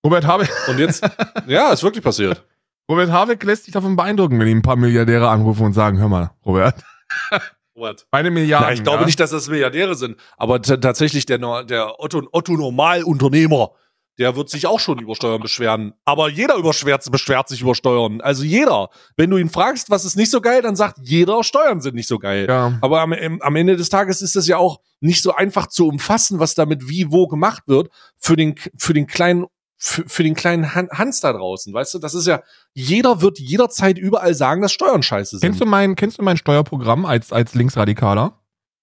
Robert 0.05 0.27
Habeck, 0.27 0.51
Und 0.69 0.79
jetzt, 0.79 1.09
ja, 1.47 1.73
ist 1.73 1.83
wirklich 1.83 2.05
passiert. 2.05 2.45
Robert 2.91 3.11
Habeck 3.11 3.43
lässt 3.45 3.65
sich 3.65 3.73
davon 3.73 3.97
beeindrucken, 3.97 4.39
wenn 4.39 4.49
ihm 4.49 4.59
ein 4.59 4.63
paar 4.63 4.77
Milliardäre 4.77 5.29
anrufen 5.29 5.67
und 5.67 5.73
sagen, 5.73 5.99
hör 5.99 6.09
mal, 6.09 6.31
Robert, 6.45 6.85
Robert. 7.77 8.07
meine 8.11 8.31
Milliarden. 8.31 8.69
Ja, 8.69 8.75
ich 8.75 8.83
glaube 8.83 9.01
ja? 9.01 9.07
nicht, 9.07 9.21
dass 9.21 9.31
das 9.31 9.49
Milliardäre 9.49 9.95
sind, 9.95 10.17
aber 10.37 10.63
tatsächlich 10.63 11.27
der, 11.27 11.65
der 11.65 12.01
Otto, 12.01 12.23
Otto 12.33 12.55
Normalunternehmer, 12.55 13.71
der 14.19 14.35
wird 14.35 14.49
sich 14.49 14.67
auch 14.67 14.81
schon 14.81 14.99
über 14.99 15.15
Steuern 15.15 15.43
beschweren. 15.43 15.93
Aber 16.07 16.31
jeder 16.31 16.57
überschwert, 16.57 17.09
beschwert 17.11 17.49
sich 17.49 17.61
über 17.61 17.75
Steuern. 17.75 18.21
Also 18.23 18.45
jeder. 18.45 18.89
Wenn 19.17 19.29
du 19.29 19.37
ihn 19.37 19.51
fragst, 19.51 19.91
was 19.91 20.07
ist 20.07 20.17
nicht 20.17 20.31
so 20.31 20.41
geil, 20.41 20.63
dann 20.63 20.75
sagt 20.75 20.99
jeder, 21.03 21.45
Steuern 21.45 21.83
sind 21.83 21.95
nicht 21.95 22.09
so 22.09 22.19
geil. 22.19 22.47
Ja. 22.49 22.79
Aber 22.81 23.03
am, 23.03 23.13
am 23.13 23.57
Ende 23.57 23.77
des 23.77 23.91
Tages 23.91 24.23
ist 24.23 24.37
es 24.37 24.47
ja 24.47 24.57
auch 24.57 24.81
nicht 25.01 25.23
so 25.23 25.35
einfach 25.35 25.67
zu 25.67 25.87
umfassen, 25.87 26.39
was 26.39 26.55
damit 26.55 26.89
wie 26.89 27.13
wo 27.13 27.27
gemacht 27.27 27.65
wird 27.67 27.91
für 28.17 28.37
den 28.37 28.55
für 28.79 28.95
den 28.95 29.07
kleinen 29.07 29.45
für, 29.77 30.05
für 30.07 30.23
den 30.23 30.35
kleinen 30.35 30.75
Han 30.75 30.89
Hans 30.91 31.21
da 31.21 31.33
draußen, 31.33 31.73
weißt 31.73 31.95
du? 31.95 31.99
Das 31.99 32.15
ist 32.15 32.27
ja 32.27 32.43
jeder 32.73 33.21
wird 33.21 33.39
jederzeit 33.39 33.99
überall 33.99 34.35
sagen, 34.35 34.63
dass 34.63 34.73
Steuern 34.73 35.03
scheiße 35.03 35.39
sind. 35.39 35.41
Kennst 35.41 35.61
du 35.61 35.67
mein, 35.67 35.97
kennst 35.97 36.19
du 36.19 36.23
mein 36.23 36.37
Steuerprogramm 36.37 37.07
als, 37.07 37.33
als 37.33 37.55
Linksradikaler? 37.55 38.39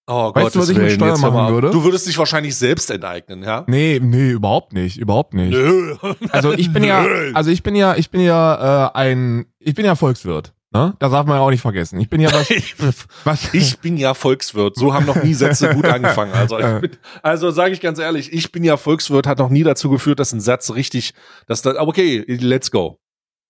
oh, 0.07 0.31
weißt 0.34 0.56
du, 0.56 0.60
was 0.60 0.69
ich 0.69 0.78
mit 0.78 0.92
Steuern 0.92 1.19
machen 1.19 1.34
mal. 1.34 1.51
würde? 1.51 1.72
Du 1.72 1.84
würdest 1.84 2.07
dich 2.07 2.18
wahrscheinlich 2.18 2.56
selbst 2.56 2.90
enteignen, 2.92 3.44
ja? 3.44 3.63
Nee, 3.68 4.00
nee, 4.01 4.31
überhaupt 4.31 4.74
nicht, 4.74 4.98
überhaupt 4.98 5.34
nicht. 5.34 5.51
Nö. 5.51 5.95
Also 6.30 6.51
ich 6.51 6.72
bin 6.74 6.84
ja, 6.84 7.06
also 7.34 7.51
ich 7.51 7.63
bin 7.63 7.75
ja, 7.75 7.95
ich 7.95 8.10
bin 8.10 8.22
ja 8.22 8.88
äh, 8.88 8.92
ein, 8.94 9.45
ich 9.60 9.75
bin 9.75 9.86
ja 9.86 9.95
Volkswirt. 9.95 10.54
Ne? 10.73 10.95
Das 10.97 11.11
darf 11.11 11.27
man 11.27 11.37
ja 11.37 11.41
auch 11.41 11.51
nicht 11.51 11.61
vergessen. 11.61 11.99
Ich 11.99 12.09
bin 12.09 12.19
ja 12.19 12.31
was, 12.33 12.49
was 13.23 13.53
ich 13.53 13.79
bin 13.79 13.95
ja 13.95 14.15
Volkswirt. 14.15 14.75
So 14.75 14.93
haben 14.93 15.05
noch 15.05 15.21
nie 15.21 15.35
Sätze 15.35 15.69
gut 15.75 15.85
angefangen. 15.85 16.33
Also, 16.33 16.57
bin, 16.57 16.91
also 17.21 17.51
sage 17.51 17.73
ich 17.73 17.81
ganz 17.81 17.99
ehrlich, 17.99 18.33
ich 18.33 18.51
bin 18.51 18.63
ja 18.63 18.75
Volkswirt, 18.75 19.27
hat 19.27 19.37
noch 19.37 19.49
nie 19.49 19.63
dazu 19.63 19.89
geführt, 19.89 20.19
dass 20.19 20.33
ein 20.33 20.41
Satz 20.41 20.71
richtig, 20.71 21.13
dass 21.45 21.61
da, 21.61 21.71
aber 21.77 21.89
okay, 21.89 22.25
let's 22.27 22.71
go. 22.71 22.99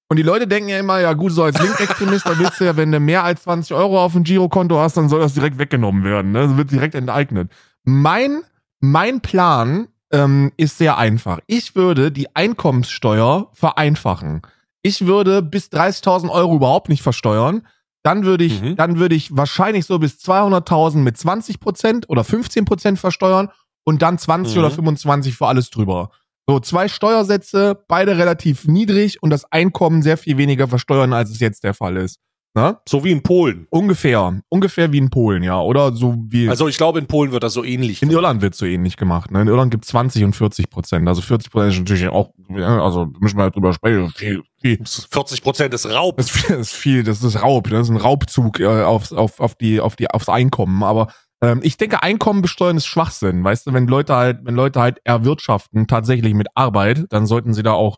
Und 0.09 0.17
die 0.17 0.23
Leute 0.23 0.47
denken 0.47 0.69
ja 0.69 0.79
immer, 0.79 0.99
ja 0.99 1.13
gut, 1.13 1.31
so 1.31 1.43
als 1.43 1.59
Linksextremist, 1.61 2.25
da 2.25 2.37
willst 2.37 2.59
du 2.59 2.65
ja, 2.65 2.75
wenn 2.75 2.91
du 2.91 2.99
mehr 2.99 3.23
als 3.23 3.43
20 3.43 3.73
Euro 3.73 4.03
auf 4.03 4.13
dem 4.13 4.23
Girokonto 4.23 4.77
hast, 4.77 4.97
dann 4.97 5.07
soll 5.07 5.21
das 5.21 5.33
direkt 5.33 5.57
weggenommen 5.57 6.03
werden. 6.03 6.33
Ne? 6.33 6.47
Das 6.47 6.57
wird 6.57 6.71
direkt 6.71 6.93
enteignet. 6.93 7.49
Mein, 7.83 8.41
mein 8.79 9.21
Plan 9.21 9.87
ähm, 10.11 10.51
ist 10.57 10.77
sehr 10.77 10.97
einfach. 10.97 11.39
Ich 11.47 11.75
würde 11.75 12.11
die 12.11 12.35
Einkommenssteuer 12.35 13.49
vereinfachen. 13.53 14.41
Ich 14.83 15.06
würde 15.07 15.42
bis 15.42 15.69
30.000 15.71 16.30
Euro 16.30 16.56
überhaupt 16.56 16.90
nicht 16.90 17.02
versteuern. 17.02 17.66
Dann 18.04 18.25
würde 18.25 18.44
ich, 18.44 18.61
Mhm. 18.61 18.75
dann 18.75 18.99
würde 18.99 19.16
ich 19.16 19.35
wahrscheinlich 19.35 19.85
so 19.85 19.97
bis 19.97 20.19
200.000 20.19 21.04
mit 21.04 21.18
20 21.18 21.59
Prozent 21.59 22.09
oder 22.09 22.23
15 22.23 22.66
Prozent 22.66 22.99
versteuern 22.99 23.49
und 23.85 24.02
dann 24.02 24.18
20 24.18 24.56
Mhm. 24.56 24.59
oder 24.59 24.71
25 24.71 25.35
für 25.35 25.47
alles 25.47 25.69
drüber. 25.69 26.11
So, 26.47 26.59
zwei 26.59 26.90
Steuersätze, 26.90 27.81
beide 27.87 28.18
relativ 28.18 28.68
niedrig 28.68 29.23
und 29.23 29.30
das 29.30 29.49
Einkommen 29.52 30.02
sehr 30.02 30.18
viel 30.18 30.37
weniger 30.37 30.68
versteuern, 30.68 31.13
als 31.13 31.30
es 31.31 31.40
jetzt 31.40 31.63
der 31.63 31.73
Fall 31.73 31.95
ist. 31.95 32.19
Ne? 32.56 32.78
So 32.88 33.04
wie 33.04 33.12
in 33.12 33.24
Polen. 33.24 33.66
Ungefähr. 33.72 34.40
Ungefähr 34.50 34.92
wie 34.92 35.00
in 35.00 35.10
Polen, 35.10 35.42
ja. 35.42 35.60
Oder 35.60 35.94
so 35.94 36.16
wie. 36.28 36.48
Also 36.50 36.68
ich 36.68 36.78
glaube, 36.78 37.00
in 37.00 37.07
Polen 37.07 37.31
wird 37.31 37.42
das 37.42 37.54
so 37.54 37.64
ähnlich. 37.64 38.04
in 38.04 38.12
Irland 38.12 38.44
wird 38.44 38.54
so 38.54 38.68
ähnlich 38.68 38.95
gemacht. 38.95 39.31
Ne? 39.31 39.42
In 39.42 39.48
Irland 39.48 39.72
gibt 39.72 39.86
20 39.86 40.24
und 40.24 40.36
40 40.36 40.69
Prozent. 40.69 41.07
Also 41.07 41.24
40 41.24 41.52
Prozent 41.52 41.74
ist 41.74 41.80
natürlich 41.80 42.07
auch, 42.10 42.30
also 42.50 43.07
müssen 43.19 43.38
wir 43.38 43.44
halt 43.44 43.56
drüber 43.56 43.74
sprechen. 43.74 44.12
Viel, 44.12 44.44
viel, 44.62 44.80
40 44.86 45.42
Prozent 45.42 45.74
ist 45.74 45.88
Raub. 45.88 46.18
das 46.18 46.28
ist 46.28 46.36
viel, 46.36 46.56
das 46.56 46.68
ist 46.68 46.74
viel, 46.76 47.04
das 47.04 47.24
ist 47.24 47.42
Raub, 47.42 47.69
das 47.69 47.88
ist 47.88 47.90
ein 47.90 47.98
Raubzug 47.98 48.60
äh, 48.60 48.83
auf, 48.83 49.12
auf, 49.12 49.40
auf 49.40 49.56
die, 49.56 49.80
auf 49.80 49.95
die, 49.95 50.12
aufs 50.12 50.30
Einkommen. 50.30 50.83
Aber 50.83 51.07
ähm, 51.42 51.60
ich 51.64 51.78
denke, 51.78 52.04
Einkommen 52.04 52.44
besteuern 52.44 52.78
ist 52.78 52.86
Schwachsinn. 52.86 53.44
Weißt 53.44 53.66
du, 53.66 53.74
wenn 53.74 53.88
Leute 53.88 54.16
halt, 54.16 54.42
wenn 54.44 54.54
Leute 54.54 54.80
halt 54.80 55.00
erwirtschaften, 55.06 55.88
tatsächlich 55.88 56.36
mit 56.36 56.48
Arbeit, 56.54 57.06
dann 57.10 57.26
sollten 57.26 57.56
sie 57.56 57.64
da 57.64 57.72
auch 57.74 57.98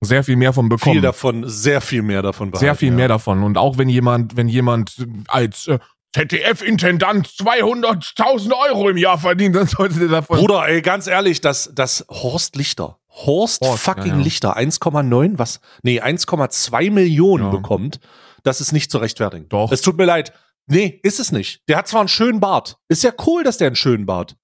sehr 0.00 0.24
viel 0.24 0.36
mehr 0.36 0.52
von 0.52 0.68
bekommen. 0.68 0.94
Viel 0.94 1.02
davon, 1.02 1.44
sehr 1.46 1.80
viel 1.80 2.02
mehr 2.02 2.22
davon 2.22 2.52
sehr 2.54 2.74
viel 2.74 2.88
ja. 2.88 2.94
mehr 2.94 3.08
davon. 3.08 3.42
Und 3.42 3.58
auch 3.58 3.78
wenn 3.78 3.88
jemand, 3.88 4.36
wenn 4.36 4.48
jemand 4.48 4.96
als 5.28 5.68
äh, 5.68 5.78
ZDF-Intendant 6.14 7.28
200.000 7.28 8.52
Euro 8.68 8.88
im 8.88 8.96
Jahr 8.96 9.18
verdient, 9.18 9.54
dann 9.54 9.66
sollte 9.66 9.98
der 10.00 10.08
davon. 10.08 10.38
Bruder, 10.38 10.66
ey, 10.66 10.82
ganz 10.82 11.06
ehrlich, 11.06 11.40
das, 11.40 11.70
das 11.74 12.04
Horst 12.08 12.56
Lichter. 12.56 12.98
Horst, 13.08 13.62
Horst, 13.62 13.82
fucking 13.82 14.06
ja, 14.06 14.16
ja. 14.16 14.22
Lichter, 14.22 14.56
1,9, 14.56 15.38
was? 15.38 15.60
Nee, 15.82 16.00
1,2 16.00 16.90
Millionen 16.90 17.50
bekommt. 17.50 18.00
Das 18.42 18.60
ist 18.60 18.72
nicht 18.72 18.90
zu 18.90 18.98
rechtfertigen. 18.98 19.48
Doch. 19.48 19.70
Es 19.70 19.82
tut 19.82 19.98
mir 19.98 20.04
leid. 20.04 20.32
Nee, 20.66 21.00
ist 21.02 21.20
es 21.20 21.32
nicht. 21.32 21.62
Der 21.68 21.76
hat 21.76 21.88
zwar 21.88 22.00
einen 22.00 22.08
schönen 22.08 22.40
Bart. 22.40 22.78
Ist 22.88 23.02
ja 23.02 23.12
cool, 23.26 23.42
dass 23.42 23.58
der 23.58 23.66
einen 23.66 23.76
schönen 23.76 24.06
Bart 24.06 24.36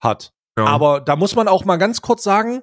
hat. 0.00 0.32
Ja. 0.58 0.66
Aber 0.66 1.00
da 1.00 1.16
muss 1.16 1.34
man 1.36 1.48
auch 1.48 1.64
mal 1.64 1.76
ganz 1.76 2.00
kurz 2.00 2.22
sagen, 2.22 2.62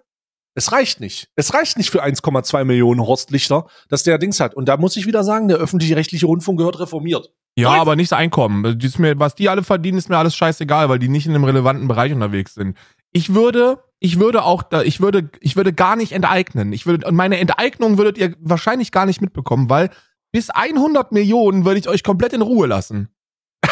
Es 0.53 0.71
reicht 0.71 0.99
nicht. 0.99 1.29
Es 1.35 1.53
reicht 1.53 1.77
nicht 1.77 1.89
für 1.89 2.03
1,2 2.03 2.65
Millionen 2.65 3.01
Horstlichter, 3.01 3.67
dass 3.89 4.03
der 4.03 4.17
Dings 4.17 4.39
hat. 4.39 4.53
Und 4.53 4.67
da 4.67 4.77
muss 4.77 4.97
ich 4.97 5.05
wieder 5.05 5.23
sagen, 5.23 5.47
der 5.47 5.57
öffentlich-rechtliche 5.57 6.25
Rundfunk 6.25 6.57
gehört 6.57 6.79
reformiert. 6.79 7.31
Ja, 7.55 7.67
Korrekt. 7.69 7.81
aber 7.81 7.95
nicht 7.95 8.13
Einkommen. 8.13 8.63
Das 8.63 8.75
ist 8.83 8.99
mir, 8.99 9.17
was 9.19 9.35
die 9.35 9.49
alle 9.49 9.63
verdienen, 9.63 9.97
ist 9.97 10.09
mir 10.09 10.17
alles 10.17 10.35
scheißegal, 10.35 10.89
weil 10.89 10.99
die 10.99 11.09
nicht 11.09 11.25
in 11.25 11.35
einem 11.35 11.43
relevanten 11.43 11.87
Bereich 11.87 12.13
unterwegs 12.13 12.53
sind. 12.53 12.77
Ich 13.11 13.33
würde, 13.33 13.83
ich 13.99 14.19
würde 14.19 14.43
auch 14.43 14.63
da, 14.63 14.83
ich 14.83 15.01
würde, 15.01 15.29
ich 15.41 15.55
würde 15.55 15.73
gar 15.73 15.95
nicht 15.95 16.11
enteignen. 16.13 16.71
Ich 16.73 16.85
würde, 16.85 17.07
und 17.07 17.15
meine 17.15 17.39
Enteignung 17.39 17.97
würdet 17.97 18.17
ihr 18.17 18.35
wahrscheinlich 18.39 18.91
gar 18.91 19.05
nicht 19.05 19.21
mitbekommen, 19.21 19.69
weil 19.69 19.89
bis 20.31 20.49
100 20.49 21.11
Millionen 21.11 21.65
würde 21.65 21.79
ich 21.79 21.89
euch 21.89 22.03
komplett 22.03 22.33
in 22.33 22.41
Ruhe 22.41 22.67
lassen. 22.67 23.09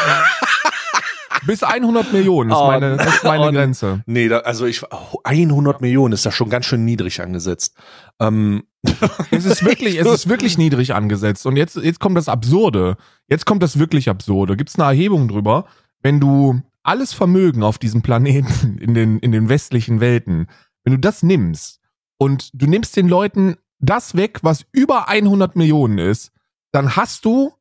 bis 1.45 1.63
100 1.63 2.13
Millionen 2.13 2.51
ist 2.51 2.57
Oh, 2.57 2.67
meine, 2.67 2.97
das 2.97 3.15
ist 3.15 3.23
meine 3.23 3.47
oh, 3.47 3.51
Grenze. 3.51 4.03
Nee, 4.05 4.27
da, 4.27 4.39
also 4.39 4.65
ich, 4.65 4.83
oh, 4.83 5.19
100 5.23 5.81
Millionen 5.81 6.13
ist 6.13 6.25
da 6.25 6.31
schon 6.31 6.49
ganz 6.49 6.65
schön 6.65 6.85
niedrig 6.85 7.21
angesetzt. 7.21 7.75
Ähm, 8.19 8.63
Es 9.31 9.45
ist 9.45 9.63
wirklich, 9.65 9.99
es 9.99 10.07
ist 10.07 10.29
wirklich 10.29 10.57
niedrig 10.57 10.93
angesetzt. 10.93 11.45
Und 11.45 11.57
jetzt, 11.57 11.75
jetzt 11.75 11.99
kommt 11.99 12.17
das 12.17 12.29
Absurde. 12.29 12.97
Jetzt 13.27 13.45
kommt 13.45 13.63
das 13.63 13.79
wirklich 13.79 14.09
Absurde. 14.09 14.55
Gibt 14.57 14.69
es 14.69 14.79
eine 14.79 14.85
Erhebung 14.85 15.27
drüber, 15.27 15.65
wenn 16.01 16.19
du 16.19 16.61
alles 16.83 17.13
Vermögen 17.13 17.63
auf 17.63 17.77
diesem 17.77 18.01
Planeten, 18.01 18.77
in 18.79 18.93
den, 18.93 19.19
in 19.19 19.31
den 19.31 19.49
westlichen 19.49 19.99
Welten, 19.99 20.47
wenn 20.83 20.93
du 20.93 20.99
das 20.99 21.23
nimmst 21.23 21.79
und 22.17 22.49
du 22.53 22.67
nimmst 22.67 22.95
den 22.95 23.07
Leuten 23.07 23.57
das 23.79 24.15
weg, 24.15 24.39
was 24.41 24.65
über 24.71 25.07
100 25.07 25.55
Millionen 25.55 25.97
ist, 25.97 26.31
dann 26.71 26.95
hast 26.95 27.25
du 27.25 27.53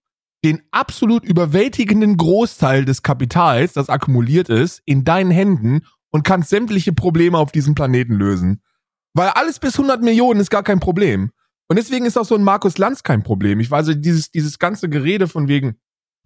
den 0.44 0.62
absolut 0.70 1.24
überwältigenden 1.24 2.16
Großteil 2.16 2.84
des 2.84 3.02
Kapitals, 3.02 3.72
das 3.72 3.88
akkumuliert 3.88 4.48
ist, 4.48 4.82
in 4.84 5.04
deinen 5.04 5.30
Händen 5.30 5.82
und 6.10 6.24
kannst 6.24 6.50
sämtliche 6.50 6.92
Probleme 6.92 7.38
auf 7.38 7.52
diesem 7.52 7.74
Planeten 7.74 8.14
lösen. 8.14 8.62
Weil 9.14 9.28
alles 9.30 9.58
bis 9.58 9.74
100 9.74 10.02
Millionen 10.02 10.40
ist 10.40 10.50
gar 10.50 10.62
kein 10.62 10.80
Problem. 10.80 11.30
Und 11.68 11.76
deswegen 11.76 12.06
ist 12.06 12.16
auch 12.16 12.24
so 12.24 12.34
ein 12.34 12.44
Markus 12.44 12.78
Lanz 12.78 13.02
kein 13.02 13.22
Problem. 13.22 13.60
Ich 13.60 13.70
weiß, 13.70 13.90
dieses, 13.96 14.30
dieses 14.30 14.58
ganze 14.58 14.88
Gerede 14.88 15.28
von 15.28 15.48
wegen, 15.48 15.76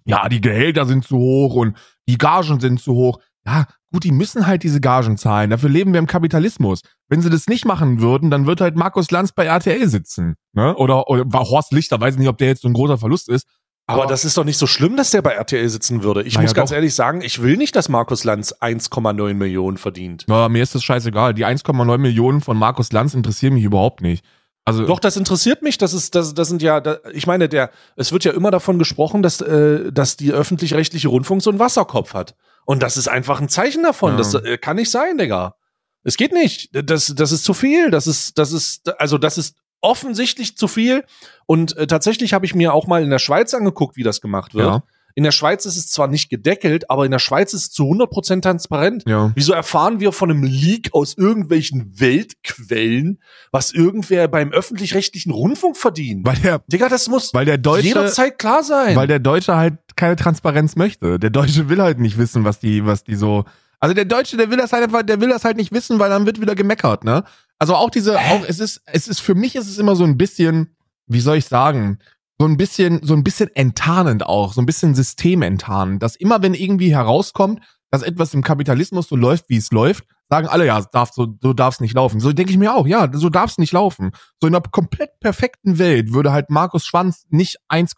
ja, 0.04 0.28
die 0.28 0.40
Gehälter 0.40 0.84
sind 0.86 1.04
zu 1.04 1.16
hoch 1.16 1.54
und 1.54 1.76
die 2.08 2.18
Gagen 2.18 2.60
sind 2.60 2.80
zu 2.80 2.94
hoch. 2.94 3.20
Ja, 3.44 3.66
gut, 3.92 4.04
die 4.04 4.12
müssen 4.12 4.46
halt 4.46 4.62
diese 4.62 4.80
Gagen 4.80 5.16
zahlen. 5.16 5.50
Dafür 5.50 5.68
leben 5.68 5.92
wir 5.92 5.98
im 5.98 6.06
Kapitalismus. 6.06 6.82
Wenn 7.08 7.22
sie 7.22 7.30
das 7.30 7.48
nicht 7.48 7.64
machen 7.64 8.00
würden, 8.00 8.30
dann 8.30 8.46
wird 8.46 8.60
halt 8.60 8.76
Markus 8.76 9.10
Lanz 9.10 9.32
bei 9.32 9.46
RTL 9.46 9.88
sitzen. 9.88 10.36
Ne? 10.52 10.76
Oder, 10.76 11.08
oder 11.08 11.24
war 11.26 11.48
Horst 11.48 11.72
Lichter, 11.72 12.00
weiß 12.00 12.18
nicht, 12.18 12.28
ob 12.28 12.38
der 12.38 12.48
jetzt 12.48 12.62
so 12.62 12.68
ein 12.68 12.74
großer 12.74 12.98
Verlust 12.98 13.28
ist. 13.28 13.48
Aber 13.86 14.06
das 14.06 14.24
ist 14.24 14.36
doch 14.36 14.44
nicht 14.44 14.58
so 14.58 14.66
schlimm, 14.66 14.96
dass 14.96 15.10
der 15.10 15.22
bei 15.22 15.32
RTL 15.32 15.68
sitzen 15.68 16.02
würde. 16.02 16.22
Ich 16.22 16.34
Na 16.34 16.40
ja, 16.40 16.46
muss 16.46 16.54
ganz 16.54 16.70
doch. 16.70 16.76
ehrlich 16.76 16.94
sagen, 16.94 17.20
ich 17.22 17.42
will 17.42 17.56
nicht, 17.56 17.74
dass 17.74 17.88
Markus 17.88 18.24
Lanz 18.24 18.52
1,9 18.52 19.34
Millionen 19.34 19.76
verdient. 19.76 20.24
Ja, 20.28 20.48
mir 20.48 20.62
ist 20.62 20.74
das 20.74 20.84
scheißegal. 20.84 21.34
Die 21.34 21.44
1,9 21.44 21.98
Millionen 21.98 22.40
von 22.40 22.56
Markus 22.56 22.92
Lanz 22.92 23.14
interessieren 23.14 23.54
mich 23.54 23.64
überhaupt 23.64 24.00
nicht. 24.00 24.24
Also, 24.64 24.86
Doch, 24.86 25.00
das 25.00 25.16
interessiert 25.16 25.62
mich. 25.62 25.76
Das 25.78 25.92
ist, 25.92 26.14
das, 26.14 26.34
das 26.34 26.48
sind 26.48 26.62
ja, 26.62 26.80
da, 26.80 26.98
ich 27.12 27.26
meine, 27.26 27.48
der, 27.48 27.70
es 27.96 28.12
wird 28.12 28.24
ja 28.24 28.32
immer 28.32 28.52
davon 28.52 28.78
gesprochen, 28.78 29.22
dass, 29.22 29.40
äh, 29.40 29.90
dass 29.90 30.16
die 30.16 30.32
öffentlich-rechtliche 30.32 31.08
Rundfunk 31.08 31.42
so 31.42 31.50
einen 31.50 31.58
Wasserkopf 31.58 32.14
hat. 32.14 32.36
Und 32.64 32.82
das 32.82 32.96
ist 32.96 33.08
einfach 33.08 33.40
ein 33.40 33.48
Zeichen 33.48 33.82
davon. 33.82 34.12
Ja. 34.12 34.18
Das 34.18 34.34
äh, 34.34 34.58
kann 34.58 34.76
nicht 34.76 34.90
sein, 34.90 35.18
Digga. 35.18 35.56
Es 36.04 36.16
geht 36.16 36.32
nicht. 36.32 36.70
Das, 36.72 37.12
das 37.14 37.32
ist 37.32 37.44
zu 37.44 37.54
viel. 37.54 37.90
Das 37.90 38.06
ist, 38.06 38.38
das 38.38 38.52
ist, 38.52 39.00
also 39.00 39.18
das 39.18 39.38
ist 39.38 39.56
offensichtlich 39.82 40.56
zu 40.56 40.68
viel. 40.68 41.04
Und 41.46 41.76
äh, 41.76 41.86
tatsächlich 41.86 42.32
habe 42.32 42.46
ich 42.46 42.54
mir 42.54 42.72
auch 42.72 42.86
mal 42.86 43.02
in 43.02 43.10
der 43.10 43.18
Schweiz 43.18 43.52
angeguckt, 43.52 43.96
wie 43.96 44.02
das 44.02 44.20
gemacht 44.20 44.54
wird. 44.54 44.66
ja, 44.66 44.82
In 45.14 45.24
der 45.24 45.32
Schweiz 45.32 45.66
ist 45.66 45.76
es 45.76 45.88
zwar 45.90 46.08
nicht 46.08 46.30
gedeckelt, 46.30 46.88
aber 46.88 47.04
in 47.04 47.10
der 47.10 47.18
Schweiz 47.18 47.52
ist 47.52 47.62
es 47.62 47.70
zu 47.72 47.82
100% 47.82 48.40
transparent. 48.40 49.02
ja. 49.06 49.30
Wieso 49.34 49.52
erfahren 49.52 50.00
wir 50.00 50.12
von 50.12 50.30
einem 50.30 50.44
Leak 50.44 50.90
aus 50.94 51.18
irgendwelchen 51.18 52.00
Weltquellen, 52.00 53.18
was 53.50 53.72
irgendwer 53.72 54.28
beim 54.28 54.52
öffentlich-rechtlichen 54.52 55.32
Rundfunk 55.32 55.76
verdient? 55.76 56.26
Weil 56.26 56.36
der, 56.36 56.62
Digga, 56.66 56.88
das 56.88 57.08
muss 57.08 57.34
weil 57.34 57.44
der 57.44 57.58
Deutsche, 57.58 57.88
jederzeit 57.88 58.38
klar 58.38 58.62
sein. 58.62 58.96
weil 58.96 59.06
der 59.06 59.18
Deutsche 59.18 59.56
halt 59.56 59.74
keine 59.96 60.16
Transparenz 60.16 60.76
möchte. 60.76 61.18
Der 61.18 61.30
Deutsche 61.30 61.68
will 61.68 61.82
halt 61.82 61.98
nicht 61.98 62.18
wissen, 62.18 62.44
was 62.44 62.58
die, 62.58 62.86
was 62.86 63.04
die 63.04 63.14
so. 63.16 63.44
Also 63.80 63.94
der 63.94 64.04
Deutsche, 64.04 64.36
der 64.36 64.48
will 64.48 64.58
das 64.58 64.72
halt 64.72 64.84
einfach, 64.84 65.02
der 65.02 65.20
will 65.20 65.28
das 65.28 65.44
halt 65.44 65.56
nicht 65.56 65.72
wissen, 65.72 65.98
weil 65.98 66.08
dann 66.08 66.24
wird 66.24 66.40
wieder 66.40 66.54
gemeckert, 66.54 67.04
ne? 67.04 67.24
Also 67.62 67.76
auch 67.76 67.90
diese, 67.90 68.18
auch, 68.18 68.42
es 68.48 68.58
ist, 68.58 68.82
es 68.86 69.06
ist, 69.06 69.20
für 69.20 69.36
mich 69.36 69.54
ist 69.54 69.68
es 69.68 69.78
immer 69.78 69.94
so 69.94 70.02
ein 70.02 70.18
bisschen, 70.18 70.74
wie 71.06 71.20
soll 71.20 71.36
ich 71.36 71.44
sagen, 71.44 72.00
so 72.36 72.44
ein 72.44 72.56
bisschen, 72.56 72.98
so 73.04 73.14
ein 73.14 73.22
bisschen 73.22 73.54
enttarnend 73.54 74.26
auch, 74.26 74.52
so 74.52 74.60
ein 74.60 74.66
bisschen 74.66 74.96
systementtarnend, 74.96 76.02
dass 76.02 76.16
immer 76.16 76.42
wenn 76.42 76.54
irgendwie 76.54 76.92
herauskommt, 76.92 77.60
dass 77.92 78.02
etwas 78.02 78.34
im 78.34 78.42
Kapitalismus 78.42 79.06
so 79.06 79.14
läuft, 79.14 79.48
wie 79.48 79.58
es 79.58 79.70
läuft, 79.70 80.06
sagen 80.28 80.48
alle, 80.48 80.66
ja, 80.66 80.80
darf, 80.80 81.12
so, 81.12 81.38
so 81.40 81.52
darf 81.52 81.74
es 81.74 81.80
nicht 81.80 81.94
laufen. 81.94 82.18
So 82.18 82.32
denke 82.32 82.50
ich 82.50 82.58
mir 82.58 82.74
auch, 82.74 82.88
ja, 82.88 83.08
so 83.12 83.28
darf 83.28 83.52
es 83.52 83.58
nicht 83.58 83.72
laufen. 83.72 84.10
So 84.40 84.48
in 84.48 84.56
einer 84.56 84.64
komplett 84.64 85.20
perfekten 85.20 85.78
Welt 85.78 86.12
würde 86.12 86.32
halt 86.32 86.50
Markus 86.50 86.84
Schwanz 86.84 87.26
nicht 87.28 87.58
1, 87.68 87.94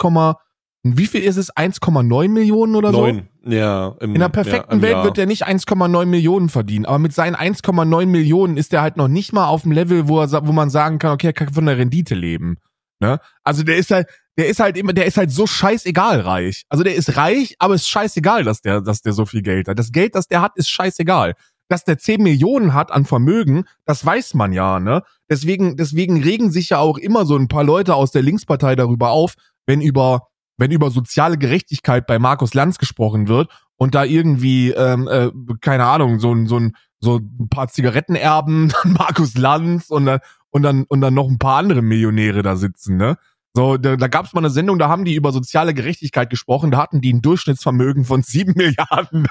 wie 0.84 1.06
viel 1.06 1.22
ist 1.22 1.38
es? 1.38 1.50
1,9 1.54 2.28
Millionen 2.28 2.76
oder 2.76 2.92
so? 2.92 3.00
Neun. 3.00 3.28
Ja, 3.46 3.96
im, 4.00 4.14
In 4.14 4.22
einer 4.22 4.28
perfekten 4.28 4.76
ja, 4.76 4.82
Welt 4.82 4.92
Jahr. 4.92 5.04
wird 5.04 5.18
er 5.18 5.26
nicht 5.26 5.46
1,9 5.46 6.06
Millionen 6.06 6.48
verdienen, 6.48 6.84
aber 6.84 6.98
mit 6.98 7.14
seinen 7.14 7.34
1,9 7.34 8.06
Millionen 8.06 8.56
ist 8.56 8.72
er 8.72 8.82
halt 8.82 8.96
noch 8.96 9.08
nicht 9.08 9.32
mal 9.32 9.46
auf 9.46 9.62
dem 9.62 9.72
Level, 9.72 10.08
wo 10.08 10.20
er, 10.20 10.46
wo 10.46 10.52
man 10.52 10.70
sagen 10.70 10.98
kann, 10.98 11.12
okay, 11.12 11.28
er 11.28 11.32
kann 11.32 11.52
von 11.52 11.66
der 11.66 11.78
Rendite 11.78 12.14
leben. 12.14 12.58
Ne? 13.00 13.18
Also 13.42 13.62
der 13.62 13.76
ist 13.76 13.90
halt, 13.90 14.08
der 14.36 14.48
ist 14.48 14.60
halt 14.60 14.76
immer, 14.76 14.92
der 14.92 15.06
ist 15.06 15.16
halt 15.16 15.30
so 15.30 15.46
scheißegal 15.46 16.20
reich. 16.20 16.64
Also 16.68 16.84
der 16.84 16.94
ist 16.94 17.16
reich, 17.16 17.54
aber 17.58 17.74
es 17.74 17.82
ist 17.82 17.88
scheißegal, 17.88 18.44
dass 18.44 18.60
der, 18.60 18.80
dass 18.80 19.02
der 19.02 19.12
so 19.12 19.26
viel 19.26 19.42
Geld 19.42 19.68
hat. 19.68 19.78
Das 19.78 19.92
Geld, 19.92 20.14
das 20.14 20.26
der 20.28 20.42
hat, 20.42 20.52
ist 20.56 20.68
scheißegal. 20.68 21.34
Dass 21.68 21.84
der 21.84 21.98
10 21.98 22.22
Millionen 22.22 22.74
hat 22.74 22.92
an 22.92 23.06
Vermögen, 23.06 23.64
das 23.86 24.04
weiß 24.04 24.34
man 24.34 24.52
ja, 24.52 24.80
ne? 24.80 25.02
Deswegen, 25.30 25.76
deswegen 25.76 26.22
regen 26.22 26.50
sich 26.50 26.70
ja 26.70 26.78
auch 26.78 26.98
immer 26.98 27.24
so 27.24 27.36
ein 27.36 27.48
paar 27.48 27.64
Leute 27.64 27.94
aus 27.94 28.10
der 28.10 28.22
Linkspartei 28.22 28.76
darüber 28.76 29.10
auf, 29.10 29.34
wenn 29.66 29.80
über, 29.80 30.28
wenn 30.56 30.70
über 30.70 30.90
soziale 30.90 31.38
Gerechtigkeit 31.38 32.06
bei 32.06 32.18
Markus 32.18 32.54
Lanz 32.54 32.78
gesprochen 32.78 33.28
wird 33.28 33.50
und 33.76 33.94
da 33.94 34.04
irgendwie, 34.04 34.70
ähm, 34.70 35.08
äh, 35.08 35.30
keine 35.60 35.86
Ahnung, 35.86 36.20
so 36.20 36.32
ein, 36.32 36.46
so 36.46 36.58
ein, 36.58 36.76
so 37.00 37.18
ein 37.18 37.48
paar 37.48 37.68
Zigarettenerben, 37.68 38.72
dann 38.82 38.92
Markus 38.92 39.36
Lanz 39.36 39.90
und 39.90 40.06
dann, 40.06 40.20
und 40.50 40.62
dann, 40.62 40.84
und 40.84 41.00
dann 41.00 41.14
noch 41.14 41.28
ein 41.28 41.38
paar 41.38 41.56
andere 41.56 41.82
Millionäre 41.82 42.42
da 42.42 42.56
sitzen, 42.56 42.96
ne? 42.96 43.16
So, 43.56 43.76
da, 43.76 43.94
da 43.94 44.08
gab 44.08 44.26
es 44.26 44.32
mal 44.32 44.40
eine 44.40 44.50
Sendung, 44.50 44.80
da 44.80 44.88
haben 44.88 45.04
die 45.04 45.14
über 45.14 45.30
soziale 45.30 45.74
Gerechtigkeit 45.74 46.28
gesprochen, 46.28 46.72
da 46.72 46.78
hatten 46.78 47.00
die 47.00 47.12
ein 47.12 47.22
Durchschnittsvermögen 47.22 48.04
von 48.04 48.24
sieben 48.24 48.54
Milliarden 48.56 49.28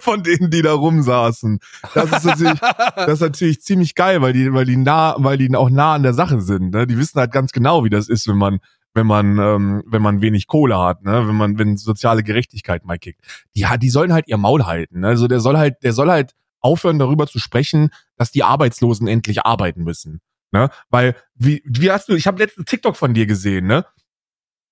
von 0.00 0.24
denen, 0.24 0.50
die 0.50 0.62
da 0.62 0.72
rumsaßen. 0.72 1.60
Das 1.94 2.10
ist 2.10 2.24
natürlich, 2.24 2.58
das 2.96 3.12
ist 3.12 3.20
natürlich 3.20 3.62
ziemlich 3.62 3.94
geil, 3.94 4.20
weil 4.20 4.32
die, 4.32 4.52
weil 4.52 4.64
die 4.64 4.76
nah, 4.76 5.14
weil 5.18 5.38
die 5.38 5.54
auch 5.54 5.70
nah 5.70 5.94
an 5.94 6.02
der 6.02 6.12
Sache 6.12 6.40
sind. 6.40 6.74
Ne? 6.74 6.88
Die 6.88 6.98
wissen 6.98 7.20
halt 7.20 7.30
ganz 7.30 7.52
genau, 7.52 7.84
wie 7.84 7.90
das 7.90 8.08
ist, 8.08 8.26
wenn 8.26 8.36
man, 8.36 8.58
wenn 8.96 9.06
man, 9.06 9.38
ähm, 9.38 9.82
wenn 9.86 10.02
man 10.02 10.22
wenig 10.22 10.46
Kohle 10.46 10.78
hat, 10.78 11.04
ne? 11.04 11.28
wenn 11.28 11.36
man, 11.36 11.58
wenn 11.58 11.76
soziale 11.76 12.22
Gerechtigkeit 12.22 12.84
mal 12.84 12.98
kickt. 12.98 13.20
Ja, 13.52 13.76
die 13.76 13.90
sollen 13.90 14.12
halt 14.12 14.26
ihr 14.26 14.38
Maul 14.38 14.64
halten. 14.64 15.00
Ne? 15.00 15.08
Also 15.08 15.28
der 15.28 15.40
soll 15.40 15.56
halt, 15.58 15.76
der 15.82 15.92
soll 15.92 16.10
halt 16.10 16.32
aufhören, 16.60 16.98
darüber 16.98 17.26
zu 17.26 17.38
sprechen, 17.38 17.90
dass 18.16 18.32
die 18.32 18.42
Arbeitslosen 18.42 19.06
endlich 19.06 19.44
arbeiten 19.44 19.84
müssen. 19.84 20.20
Ne? 20.50 20.70
Weil, 20.88 21.14
wie, 21.34 21.62
wie 21.66 21.90
hast 21.90 22.08
du, 22.08 22.14
ich 22.14 22.26
habe 22.26 22.38
letzten 22.38 22.64
TikTok 22.64 22.96
von 22.96 23.12
dir 23.12 23.26
gesehen, 23.26 23.66
ne? 23.66 23.84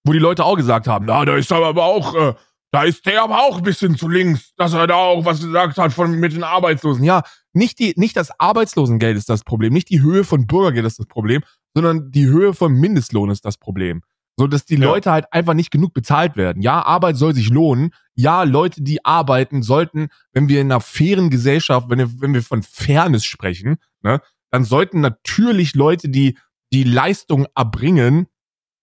Wo 0.07 0.13
die 0.13 0.19
Leute 0.19 0.45
auch 0.45 0.57
gesagt 0.57 0.87
haben, 0.87 1.07
na, 1.07 1.25
da 1.25 1.37
ist 1.37 1.53
aber 1.53 1.85
auch, 1.85 2.15
äh, 2.15 2.35
da 2.73 2.83
ist 2.83 3.07
der 3.07 3.23
aber 3.23 3.39
auch 3.39 3.59
ein 3.59 3.63
bisschen 3.63 3.97
zu 3.97 4.09
links, 4.09 4.55
dass 4.57 4.73
er 4.73 4.87
da 4.87 4.97
auch 4.97 5.25
was 5.25 5.41
gesagt 5.41 5.79
hat 5.79 5.93
von 5.93 6.19
mit 6.19 6.33
den 6.33 6.45
Arbeitslosen. 6.45 7.05
Ja, 7.05 7.23
nicht 7.53 7.79
die, 7.79 7.95
nicht 7.97 8.17
das 8.17 8.39
Arbeitslosengeld 8.39 9.17
ist 9.17 9.29
das 9.29 9.45
Problem, 9.45 9.73
nicht 9.73 9.91
die 9.91 10.03
Höhe 10.03 10.25
von 10.25 10.47
Bürgergeld 10.47 10.87
ist 10.87 10.99
das 10.99 11.07
Problem, 11.07 11.43
sondern 11.75 12.11
die 12.11 12.27
Höhe 12.27 12.55
von 12.55 12.73
Mindestlohn 12.73 13.31
ist 13.31 13.45
das 13.45 13.59
Problem. 13.59 14.03
So, 14.37 14.47
dass 14.47 14.65
die 14.65 14.75
Ja. 14.77 14.87
Leute 14.87 15.13
halt 15.13 15.33
einfach 15.33 15.55
nicht 15.55 15.71
genug 15.71 15.95
bezahlt 15.95 16.37
werden. 16.37 16.61
Ja, 16.63 16.83
Arbeit 16.85 17.17
soll 17.17 17.35
sich 17.35 17.51
lohnen. 17.51 17.91
Ja, 18.15 18.43
Leute, 18.43 18.83
die 18.83 19.05
arbeiten, 19.05 19.63
sollten, 19.63 20.09
wenn 20.33 20.49
wir 20.49 20.61
in 20.61 20.73
einer 20.73 20.81
fairen 20.81 21.31
Gesellschaft, 21.31 21.89
wenn 21.89 21.99
wir, 21.99 22.21
wenn 22.21 22.35
wir 22.35 22.43
von 22.43 22.63
Fairness 22.63 23.25
sprechen, 23.25 23.77
ne, 24.03 24.21
dann 24.51 24.65
sollten 24.65 25.01
natürlich 25.01 25.75
Leute, 25.75 26.09
die 26.09 26.37
die 26.73 26.85
Leistung 26.85 27.47
erbringen, 27.55 28.27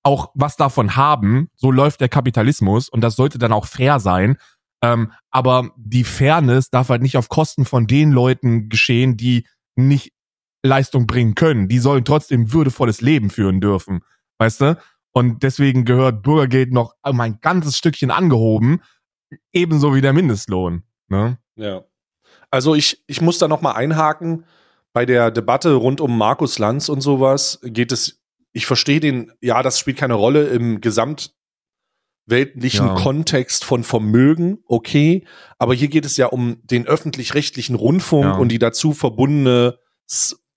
auch 0.04 0.32
was 0.34 0.56
davon 0.56 0.96
haben. 0.96 1.50
So 1.56 1.72
läuft 1.72 2.02
der 2.02 2.10
Kapitalismus 2.10 2.90
und 2.90 3.02
das 3.02 3.16
sollte 3.16 3.38
dann 3.38 3.54
auch 3.54 3.66
fair 3.66 4.00
sein. 4.00 4.38
Ähm, 4.84 5.12
aber 5.30 5.72
die 5.78 6.04
Fairness 6.04 6.70
darf 6.70 6.90
halt 6.90 7.02
nicht 7.02 7.18
auf 7.18 7.30
Kosten 7.30 7.66
von 7.66 7.88
den 7.88 8.12
Leuten 8.12 8.70
geschehen, 8.70 9.16
die 9.18 9.46
nicht 9.76 10.12
Leistung 10.64 11.08
bringen 11.08 11.36
können. 11.36 11.68
Die 11.68 11.80
sollen 11.80 12.06
trotzdem 12.06 12.52
würdevolles 12.54 13.02
Leben 13.02 13.30
führen 13.30 13.62
dürfen. 13.62 14.02
Weißt 14.40 14.62
du? 14.62 14.78
Und 15.14 15.44
deswegen 15.44 15.86
gehört 15.86 16.24
Bürgergeld 16.24 16.72
noch 16.72 16.96
um 17.04 17.20
ein 17.20 17.40
ganzes 17.42 17.78
Stückchen 17.78 18.12
angehoben, 18.12 18.82
ebenso 19.52 19.94
wie 19.94 20.02
der 20.02 20.14
Mindestlohn. 20.14 20.84
Ne? 21.10 21.38
Ja. 21.56 21.84
Also 22.50 22.76
ich, 22.76 23.04
ich 23.08 23.22
muss 23.22 23.38
da 23.38 23.48
noch 23.48 23.62
mal 23.62 23.74
einhaken. 23.74 24.46
Bei 24.94 25.06
der 25.06 25.32
Debatte 25.32 25.74
rund 25.74 26.02
um 26.02 26.18
Markus 26.18 26.60
Lanz 26.60 26.90
und 26.90 27.02
sowas 27.02 27.60
geht 27.64 27.92
es, 27.92 28.22
ich 28.52 28.66
verstehe 28.66 29.00
den, 29.00 29.32
ja, 29.42 29.62
das 29.64 29.80
spielt 29.80 29.98
keine 29.98 30.16
Rolle 30.16 30.48
im 30.48 30.82
gesamtweltlichen 30.82 32.88
Ja. 32.88 32.96
Kontext 32.96 33.64
von 33.64 33.84
Vermögen, 33.84 34.60
okay. 34.66 35.26
Aber 35.58 35.74
hier 35.74 35.88
geht 35.88 36.06
es 36.06 36.18
ja 36.18 36.28
um 36.28 36.58
den 36.64 36.88
öffentlich-rechtlichen 36.88 37.76
Rundfunk 37.76 38.26
Ja. 38.26 38.34
und 38.34 38.50
die 38.50 38.60
dazu 38.60 38.94
verbundene, 38.94 39.78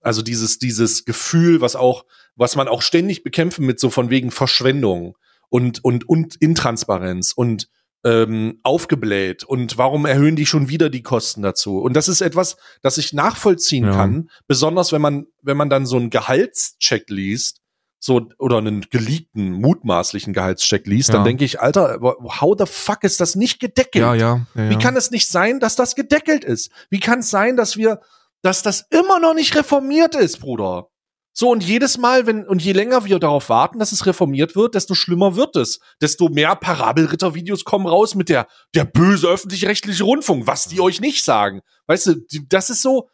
Also 0.05 0.23
dieses, 0.23 0.59
dieses 0.59 1.05
Gefühl, 1.05 1.61
was 1.61 1.77
auch, 1.77 2.05
was 2.37 2.57
man 2.57 2.69
auch 2.69 2.83
ständig 2.83 3.23
bekämpfen 3.25 3.65
mit 3.67 3.81
so 3.81 3.91
von 3.91 4.11
wegen 4.11 4.31
Verschwendung 4.31 5.17
und, 5.49 5.83
und, 5.85 6.09
und 6.09 6.37
Intransparenz 6.37 7.33
und 7.33 7.69
ähm, 8.05 8.61
aufgebläht 8.63 9.45
und 9.45 9.79
warum 9.79 10.05
erhöhen 10.05 10.37
die 10.37 10.45
schon 10.45 10.69
wieder 10.69 10.91
die 10.91 11.03
Kosten 11.03 11.41
dazu? 11.43 11.79
Und 11.79 11.95
das 11.97 12.09
ist 12.09 12.21
etwas, 12.21 12.57
das 12.83 12.99
ich 12.99 13.13
nachvollziehen 13.15 13.85
Ja. 13.85 13.93
kann, 13.93 14.29
besonders 14.47 14.93
wenn 14.93 15.01
man, 15.01 15.27
wenn 15.43 15.57
man 15.57 15.71
dann 15.71 15.87
so 15.87 15.97
einen 15.97 16.11
Gehaltscheck 16.11 17.09
liest, 17.09 17.61
so 17.99 18.29
oder 18.39 18.59
einen 18.59 18.83
geleakten, 18.91 19.53
mutmaßlichen 19.53 20.35
Gehaltscheck 20.35 20.87
liest, 20.87 21.09
dann 21.11 21.21
Ja. 21.23 21.25
denke 21.25 21.47
ich, 21.47 21.61
Alter, 21.63 21.99
how 22.03 22.55
the 22.59 22.67
fuck 22.67 23.03
ist 23.05 23.21
das 23.23 23.35
nicht 23.37 23.59
gedeckelt? 23.61 24.03
Ja, 24.03 24.15
ja. 24.15 24.47
ja, 24.55 24.63
ja. 24.65 24.71
Wie 24.71 24.77
kann 24.79 24.97
es 24.97 25.11
nicht 25.11 25.29
sein, 25.29 25.59
dass 25.61 25.75
das 25.75 25.95
gedeckelt 25.95 26.45
ist? 26.45 26.71
Wie 26.91 27.01
kann 27.01 27.21
es 27.21 27.31
sein, 27.31 27.57
dass 27.57 27.79
wir, 27.79 28.03
dass 28.45 28.63
das 28.63 28.85
immer 28.91 29.19
noch 29.19 29.35
nicht 29.35 29.57
reformiert 29.57 30.15
ist, 30.15 30.39
Bruder? 30.39 30.89
So, 31.33 31.51
und 31.51 31.65
jedes 31.65 31.99
Mal, 31.99 32.27
wenn, 32.27 32.47
und 32.47 32.63
je 32.63 32.73
länger 32.73 33.05
wir 33.07 33.19
darauf 33.19 33.49
warten, 33.49 33.81
dass 33.81 33.91
es 33.91 34.07
reformiert 34.07 34.55
wird, 34.55 34.77
desto 34.77 34.95
schlimmer 34.95 35.35
wird 35.35 35.57
es. 35.57 35.81
Desto 36.01 36.29
mehr 36.29 36.55
Parabelritter-Videos 36.55 37.65
kommen 37.65 37.87
raus 37.87 38.15
mit 38.15 38.29
der, 38.29 38.47
der 38.75 38.85
böse 38.85 39.27
öffentlich-rechtliche 39.27 40.05
Rundfunk, 40.05 40.47
was 40.47 40.69
die 40.69 40.81
euch 40.81 41.01
nicht 41.01 41.25
sagen. 41.25 41.63
Weißt 41.89 42.07
du, 42.07 42.15
das 42.49 42.71
ist 42.71 42.83
so, 42.83 43.09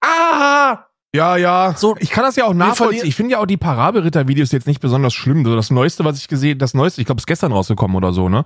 ah, 0.00 0.86
Ja, 1.14 1.36
ja. 1.36 1.74
So, 1.76 1.96
ich 1.98 2.10
kann 2.10 2.24
das 2.24 2.36
ja 2.36 2.44
auch 2.44 2.54
nachvollziehen. 2.54 3.06
Ich 3.06 3.14
finde 3.16 3.32
ja 3.32 3.38
auch 3.40 3.46
die 3.46 3.56
Parabelritter-Videos 3.56 4.52
jetzt 4.52 4.66
nicht 4.66 4.80
besonders 4.80 5.14
schlimm. 5.14 5.44
So 5.44 5.56
das 5.56 5.70
Neueste, 5.70 6.04
was 6.04 6.18
ich 6.18 6.28
gesehen, 6.28 6.58
das 6.58 6.74
Neueste, 6.74 7.00
ich 7.00 7.06
glaube, 7.06 7.20
ist 7.20 7.26
gestern 7.26 7.52
rausgekommen 7.52 7.96
oder 7.96 8.12
so, 8.12 8.28
ne? 8.28 8.44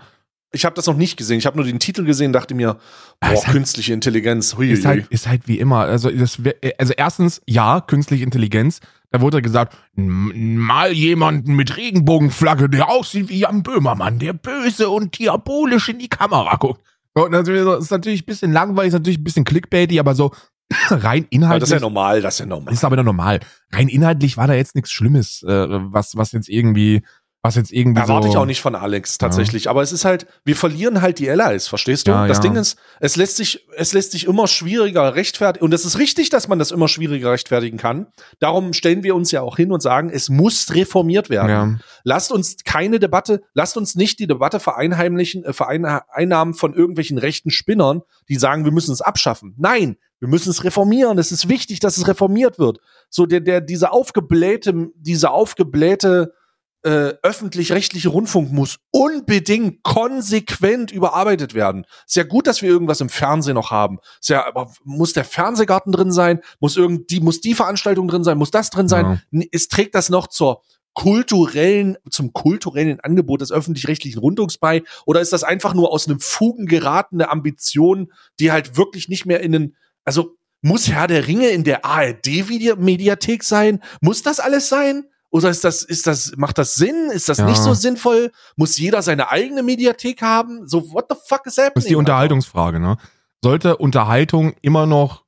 Ich 0.52 0.64
habe 0.64 0.74
das 0.74 0.86
noch 0.86 0.96
nicht 0.96 1.16
gesehen. 1.16 1.38
Ich 1.38 1.46
habe 1.46 1.56
nur 1.56 1.64
den 1.66 1.78
Titel 1.78 2.04
gesehen, 2.04 2.32
dachte 2.32 2.54
mir, 2.54 2.78
boah, 3.20 3.32
ist 3.32 3.46
halt- 3.46 3.54
künstliche 3.54 3.92
Intelligenz, 3.92 4.56
hui, 4.56 4.70
Ist 4.70 4.84
halt, 4.84 5.06
ist 5.08 5.26
halt 5.28 5.46
wie 5.46 5.58
immer. 5.58 5.80
Also, 5.80 6.10
das, 6.10 6.38
also 6.78 6.92
erstens, 6.96 7.40
ja, 7.46 7.80
künstliche 7.80 8.24
Intelligenz. 8.24 8.80
Da 9.12 9.20
wurde 9.20 9.42
gesagt, 9.42 9.76
"M- 9.96 10.56
mal 10.56 10.92
jemanden 10.92 11.54
mit 11.54 11.76
Regenbogenflagge, 11.76 12.68
der 12.68 12.88
aussieht 12.88 13.28
wie 13.28 13.40
Jan 13.40 13.62
Böhmermann, 13.62 14.18
der 14.18 14.32
böse 14.32 14.88
und 14.90 15.18
diabolisch 15.18 15.88
in 15.88 15.98
die 15.98 16.08
Kamera 16.08 16.56
guckt. 16.56 16.80
Und 17.14 17.32
das 17.32 17.48
ist 17.48 17.90
natürlich 17.90 18.22
ein 18.22 18.26
bisschen 18.26 18.52
langweilig, 18.52 18.88
ist 18.88 18.94
natürlich 18.94 19.18
ein 19.18 19.24
bisschen 19.24 19.44
clickbaity, 19.44 19.98
aber 19.98 20.14
so 20.14 20.32
rein 20.90 21.26
inhaltlich. 21.30 21.60
das 21.60 21.70
ist 21.70 21.74
ja 21.74 21.80
normal, 21.80 22.22
das 22.22 22.34
ist 22.34 22.40
ja 22.40 22.46
normal. 22.46 22.72
ist 22.72 22.84
aber 22.84 23.02
normal. 23.02 23.40
Rein 23.72 23.88
inhaltlich 23.88 24.36
war 24.36 24.46
da 24.46 24.54
jetzt 24.54 24.76
nichts 24.76 24.92
Schlimmes, 24.92 25.42
äh, 25.42 25.66
was, 25.68 26.16
was 26.16 26.30
jetzt 26.30 26.48
irgendwie, 26.48 27.02
was 27.42 27.54
jetzt 27.54 27.72
irgendwie 27.72 28.00
Erwarte 28.00 28.26
so. 28.26 28.32
ich 28.32 28.36
auch 28.36 28.44
nicht 28.44 28.60
von 28.60 28.74
Alex 28.74 29.16
tatsächlich. 29.16 29.70
Aber 29.70 29.80
es 29.80 29.92
ist 29.92 30.04
halt, 30.04 30.26
wir 30.44 30.56
verlieren 30.56 31.00
halt 31.00 31.18
die 31.18 31.30
Allies, 31.30 31.68
verstehst 31.68 32.06
du? 32.06 32.10
Ja, 32.10 32.26
das 32.26 32.38
ja. 32.38 32.42
Ding 32.42 32.56
ist, 32.56 32.78
es 33.00 33.16
lässt 33.16 33.36
sich, 33.36 33.66
es 33.76 33.94
lässt 33.94 34.12
sich 34.12 34.26
immer 34.26 34.46
schwieriger 34.46 35.14
rechtfertigen. 35.14 35.64
Und 35.64 35.72
es 35.72 35.86
ist 35.86 35.98
richtig, 35.98 36.28
dass 36.28 36.48
man 36.48 36.58
das 36.58 36.70
immer 36.70 36.86
schwieriger 36.86 37.32
rechtfertigen 37.32 37.78
kann. 37.78 38.08
Darum 38.40 38.74
stellen 38.74 39.02
wir 39.02 39.14
uns 39.14 39.30
ja 39.30 39.40
auch 39.40 39.56
hin 39.56 39.72
und 39.72 39.80
sagen, 39.80 40.10
es 40.10 40.28
muss 40.28 40.74
reformiert 40.74 41.30
werden. 41.30 41.48
Ja. 41.48 41.78
Lasst 42.04 42.30
uns 42.30 42.58
keine 42.64 42.98
Debatte, 42.98 43.40
lasst 43.54 43.78
uns 43.78 43.94
nicht 43.94 44.18
die 44.18 44.26
Debatte 44.26 44.60
vereinheimlichen, 44.60 45.42
äh, 45.44 45.54
Vereinnahmen 45.54 46.52
von 46.52 46.74
irgendwelchen 46.74 47.16
rechten 47.16 47.50
Spinnern, 47.50 48.02
die 48.28 48.36
sagen, 48.36 48.66
wir 48.66 48.72
müssen 48.72 48.92
es 48.92 49.00
abschaffen. 49.00 49.54
Nein, 49.56 49.96
wir 50.18 50.28
müssen 50.28 50.50
es 50.50 50.62
reformieren. 50.62 51.16
Es 51.16 51.32
ist 51.32 51.48
wichtig, 51.48 51.80
dass 51.80 51.96
es 51.96 52.06
reformiert 52.06 52.58
wird. 52.58 52.80
So 53.08 53.24
der, 53.24 53.40
der, 53.40 53.62
diese 53.62 53.92
aufgeblähte, 53.92 54.90
diese 54.94 55.30
aufgeblähte 55.30 56.34
äh, 56.82 57.12
öffentlich-rechtliche 57.22 58.08
Rundfunk 58.08 58.52
muss 58.52 58.78
unbedingt 58.90 59.82
konsequent 59.82 60.90
überarbeitet 60.90 61.52
werden. 61.54 61.84
Ist 62.06 62.16
ja 62.16 62.22
gut, 62.22 62.46
dass 62.46 62.62
wir 62.62 62.70
irgendwas 62.70 63.00
im 63.00 63.08
Fernsehen 63.08 63.54
noch 63.54 63.70
haben. 63.70 63.98
Ist 64.20 64.30
ja, 64.30 64.46
aber 64.46 64.72
muss 64.84 65.12
der 65.12 65.24
Fernsehgarten 65.24 65.92
drin 65.92 66.12
sein? 66.12 66.40
Muss 66.58 66.76
irgendwie, 66.76 67.20
muss 67.20 67.40
die 67.40 67.54
Veranstaltung 67.54 68.08
drin 68.08 68.24
sein? 68.24 68.38
Muss 68.38 68.50
das 68.50 68.70
drin 68.70 68.88
sein? 68.88 69.20
Ja. 69.30 69.42
Es 69.52 69.68
trägt 69.68 69.94
das 69.94 70.08
noch 70.08 70.26
zur 70.26 70.62
kulturellen, 70.94 71.96
zum 72.10 72.32
kulturellen 72.32 73.00
Angebot 73.00 73.42
des 73.42 73.52
öffentlich-rechtlichen 73.52 74.18
Rundfunks 74.18 74.58
bei? 74.58 74.82
Oder 75.06 75.20
ist 75.20 75.32
das 75.32 75.44
einfach 75.44 75.74
nur 75.74 75.92
aus 75.92 76.08
einem 76.08 76.20
Fugen 76.20 76.66
geratene 76.66 77.30
Ambition, 77.30 78.12
die 78.38 78.52
halt 78.52 78.76
wirklich 78.76 79.08
nicht 79.08 79.26
mehr 79.26 79.40
in 79.40 79.52
den, 79.52 79.76
also 80.04 80.36
muss 80.62 80.88
Herr 80.88 81.06
der 81.06 81.26
Ringe 81.26 81.48
in 81.48 81.64
der 81.64 81.84
ARD-Mediathek 81.84 83.44
sein? 83.44 83.80
Muss 84.00 84.22
das 84.22 84.40
alles 84.40 84.68
sein? 84.68 85.04
Oder 85.30 85.48
ist 85.50 85.62
das, 85.64 85.82
ist 85.82 86.06
das, 86.06 86.32
macht 86.36 86.58
das 86.58 86.74
Sinn? 86.74 87.10
Ist 87.12 87.28
das 87.28 87.38
Ja. 87.38 87.46
nicht 87.46 87.58
so 87.62 87.72
sinnvoll? 87.74 88.32
Muss 88.56 88.76
jeder 88.78 89.00
seine 89.02 89.30
eigene 89.30 89.62
Mediathek 89.62 90.22
haben? 90.22 90.66
So, 90.66 90.90
what 90.92 91.06
the 91.08 91.16
fuck 91.26 91.46
is 91.46 91.56
happening? 91.56 91.72
Das 91.74 91.84
ist 91.84 91.90
die 91.90 91.96
Unterhaltungsfrage, 91.96 92.80
ne? 92.80 92.96
Sollte 93.42 93.76
Unterhaltung 93.76 94.54
immer 94.60 94.86
noch 94.86 95.24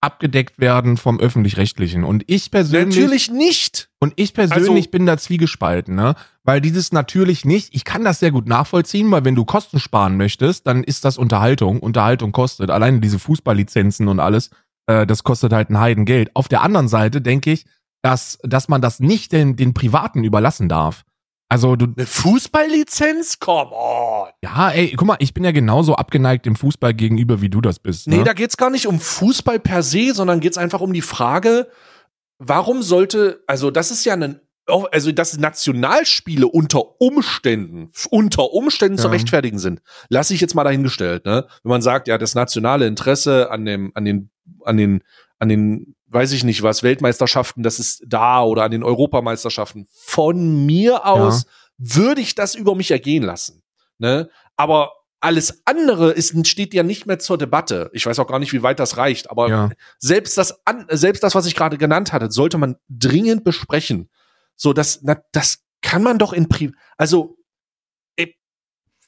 abgedeckt 0.00 0.58
werden 0.58 0.96
vom 0.96 1.20
öffentlich-rechtlichen? 1.20 2.02
Und 2.02 2.24
ich 2.26 2.50
persönlich, 2.50 2.96
Natürlich 2.96 3.30
nicht. 3.30 3.88
und 4.00 4.14
ich 4.16 4.34
persönlich 4.34 4.68
Also- 4.86 4.90
bin 4.90 5.06
da 5.06 5.16
zwiegespalten, 5.16 5.94
ne? 5.94 6.14
Weil 6.44 6.60
dieses 6.60 6.90
natürlich 6.90 7.44
nicht, 7.44 7.74
ich 7.74 7.84
kann 7.84 8.04
das 8.04 8.18
sehr 8.18 8.32
gut 8.32 8.48
nachvollziehen, 8.48 9.10
weil 9.12 9.24
wenn 9.24 9.36
du 9.36 9.44
Kosten 9.44 9.78
sparen 9.78 10.16
möchtest, 10.16 10.66
dann 10.66 10.82
ist 10.82 11.04
das 11.04 11.18
Unterhaltung. 11.18 11.78
Unterhaltung 11.78 12.32
kostet. 12.32 12.70
Alleine 12.70 12.98
diese 13.00 13.18
Fußballlizenzen 13.20 14.08
und 14.08 14.18
alles, 14.18 14.50
äh, 14.86 15.06
das 15.06 15.22
kostet 15.22 15.52
halt 15.52 15.70
ein 15.70 15.78
Heidengeld. 15.78 16.30
Auf 16.34 16.48
der 16.48 16.62
anderen 16.62 16.88
Seite 16.88 17.20
denke 17.20 17.52
ich, 17.52 17.64
dass, 18.02 18.38
dass 18.42 18.68
man 18.68 18.80
das 18.82 19.00
nicht 19.00 19.32
den, 19.32 19.56
den 19.56 19.74
Privaten 19.74 20.24
überlassen 20.24 20.68
darf. 20.68 21.04
Also 21.48 21.76
du, 21.76 21.86
Eine 21.96 22.06
Fußballlizenz? 22.06 23.38
Come 23.38 23.72
on. 23.72 24.28
ja, 24.42 24.70
ey, 24.70 24.94
guck 24.96 25.06
mal, 25.06 25.16
ich 25.18 25.34
bin 25.34 25.44
ja 25.44 25.52
genauso 25.52 25.94
abgeneigt 25.96 26.46
dem 26.46 26.56
Fußball 26.56 26.94
gegenüber, 26.94 27.40
wie 27.42 27.50
du 27.50 27.60
das 27.60 27.78
bist. 27.78 28.08
Ne? 28.08 28.16
Nee, 28.16 28.24
da 28.24 28.32
geht's 28.32 28.56
gar 28.56 28.70
nicht 28.70 28.86
um 28.86 28.98
Fußball 28.98 29.60
per 29.60 29.82
se, 29.82 30.14
sondern 30.14 30.40
geht's 30.40 30.58
einfach 30.58 30.80
um 30.80 30.92
die 30.92 31.02
Frage, 31.02 31.68
warum 32.38 32.82
sollte, 32.82 33.42
also 33.46 33.70
das 33.70 33.90
ist 33.90 34.04
ja 34.04 34.14
ein, 34.14 34.40
also 34.66 35.12
dass 35.12 35.36
Nationalspiele 35.38 36.46
unter 36.46 37.00
Umständen, 37.00 37.90
unter 38.10 38.52
Umständen 38.52 38.96
zu 38.96 39.08
Ja. 39.08 39.12
rechtfertigen 39.12 39.58
sind, 39.58 39.82
lasse 40.08 40.32
ich 40.34 40.40
jetzt 40.40 40.54
mal 40.54 40.64
dahingestellt, 40.64 41.26
ne? 41.26 41.46
Wenn 41.62 41.70
man 41.70 41.82
sagt, 41.82 42.08
ja, 42.08 42.16
das 42.16 42.34
nationale 42.34 42.86
Interesse 42.86 43.50
an 43.50 43.64
dem, 43.64 43.92
an 43.94 44.04
den, 44.04 44.30
an 44.64 44.76
den, 44.76 45.02
an 45.38 45.48
den, 45.48 45.96
weiß 46.12 46.32
ich 46.32 46.44
nicht 46.44 46.62
was, 46.62 46.82
Weltmeisterschaften, 46.82 47.62
das 47.62 47.78
ist 47.78 48.02
da 48.06 48.42
oder 48.42 48.64
an 48.64 48.70
den 48.70 48.82
Europameisterschaften. 48.84 49.86
Von 49.92 50.66
mir 50.66 51.06
aus 51.06 51.46
würde 51.78 52.20
ich 52.20 52.34
das 52.34 52.54
über 52.54 52.74
mich 52.74 52.90
ergehen 52.90 53.22
lassen, 53.22 53.62
ne? 53.98 54.28
Aber 54.56 54.92
alles 55.20 55.62
andere 55.66 56.10
ist, 56.10 56.34
steht 56.48 56.74
ja 56.74 56.82
nicht 56.82 57.06
mehr 57.06 57.18
zur 57.20 57.38
Debatte. 57.38 57.90
Ich 57.92 58.04
weiß 58.04 58.18
auch 58.18 58.26
gar 58.26 58.40
nicht, 58.40 58.52
wie 58.52 58.62
weit 58.64 58.80
das 58.80 58.96
reicht, 58.96 59.30
aber 59.30 59.48
Ja. 59.48 59.70
selbst 59.98 60.36
das, 60.36 60.60
selbst 60.88 61.22
das, 61.22 61.34
was 61.36 61.46
ich 61.46 61.54
gerade 61.54 61.78
genannt 61.78 62.12
hatte, 62.12 62.30
sollte 62.30 62.58
man 62.58 62.76
dringend 62.88 63.44
besprechen. 63.44 64.10
So, 64.56 64.72
das, 64.72 65.00
na, 65.02 65.22
das 65.30 65.64
kann 65.80 66.02
man 66.02 66.18
doch 66.18 66.32
in 66.32 66.48
Pri 66.48 66.72
also, 66.96 67.36
äh, 68.16 68.28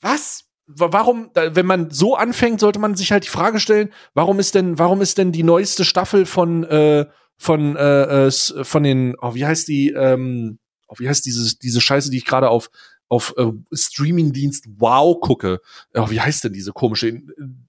was? 0.01 0.44
Wa- 0.67 0.93
Warum, 0.93 1.31
wenn 1.35 1.67
man 1.67 1.91
so 1.91 2.17
anfängt, 2.17 2.61
sollte 2.61 2.79
man 2.79 2.95
sich 2.97 3.13
halt 3.13 3.25
die 3.25 3.29
Frage 3.29 3.61
stellen, 3.61 3.91
warum 4.15 4.39
ist 4.39 4.55
denn, 4.55 4.79
warum 4.79 5.01
ist 5.03 5.19
denn 5.19 5.31
die 5.33 5.43
neueste 5.43 5.85
Staffel 5.85 6.25
von, 6.27 6.65
äh, 6.65 7.07
von, 7.37 7.77
äh, 7.77 8.27
äh, 8.27 8.31
von 8.31 8.83
den, 8.83 9.15
oh, 9.21 9.35
wie 9.35 9.45
heißt 9.47 9.69
die, 9.69 9.91
ähm, 9.91 10.59
oh, 10.89 10.95
wie 10.99 11.09
heißt 11.09 11.27
diese, 11.27 11.59
diese 11.59 11.81
Scheiße, 11.81 12.11
die 12.11 12.17
ich 12.19 12.25
gerade 12.25 12.49
auf, 12.49 12.71
auf 13.09 13.35
äh, 13.37 13.53
Streamingdienst 13.73 14.67
Wow 14.79 15.21
gucke. 15.21 15.61
Oh, 15.95 16.09
wie 16.11 16.21
heißt 16.21 16.45
denn 16.45 16.53
diese 16.53 16.73
komische 16.73 17.09
äh, 17.09 17.23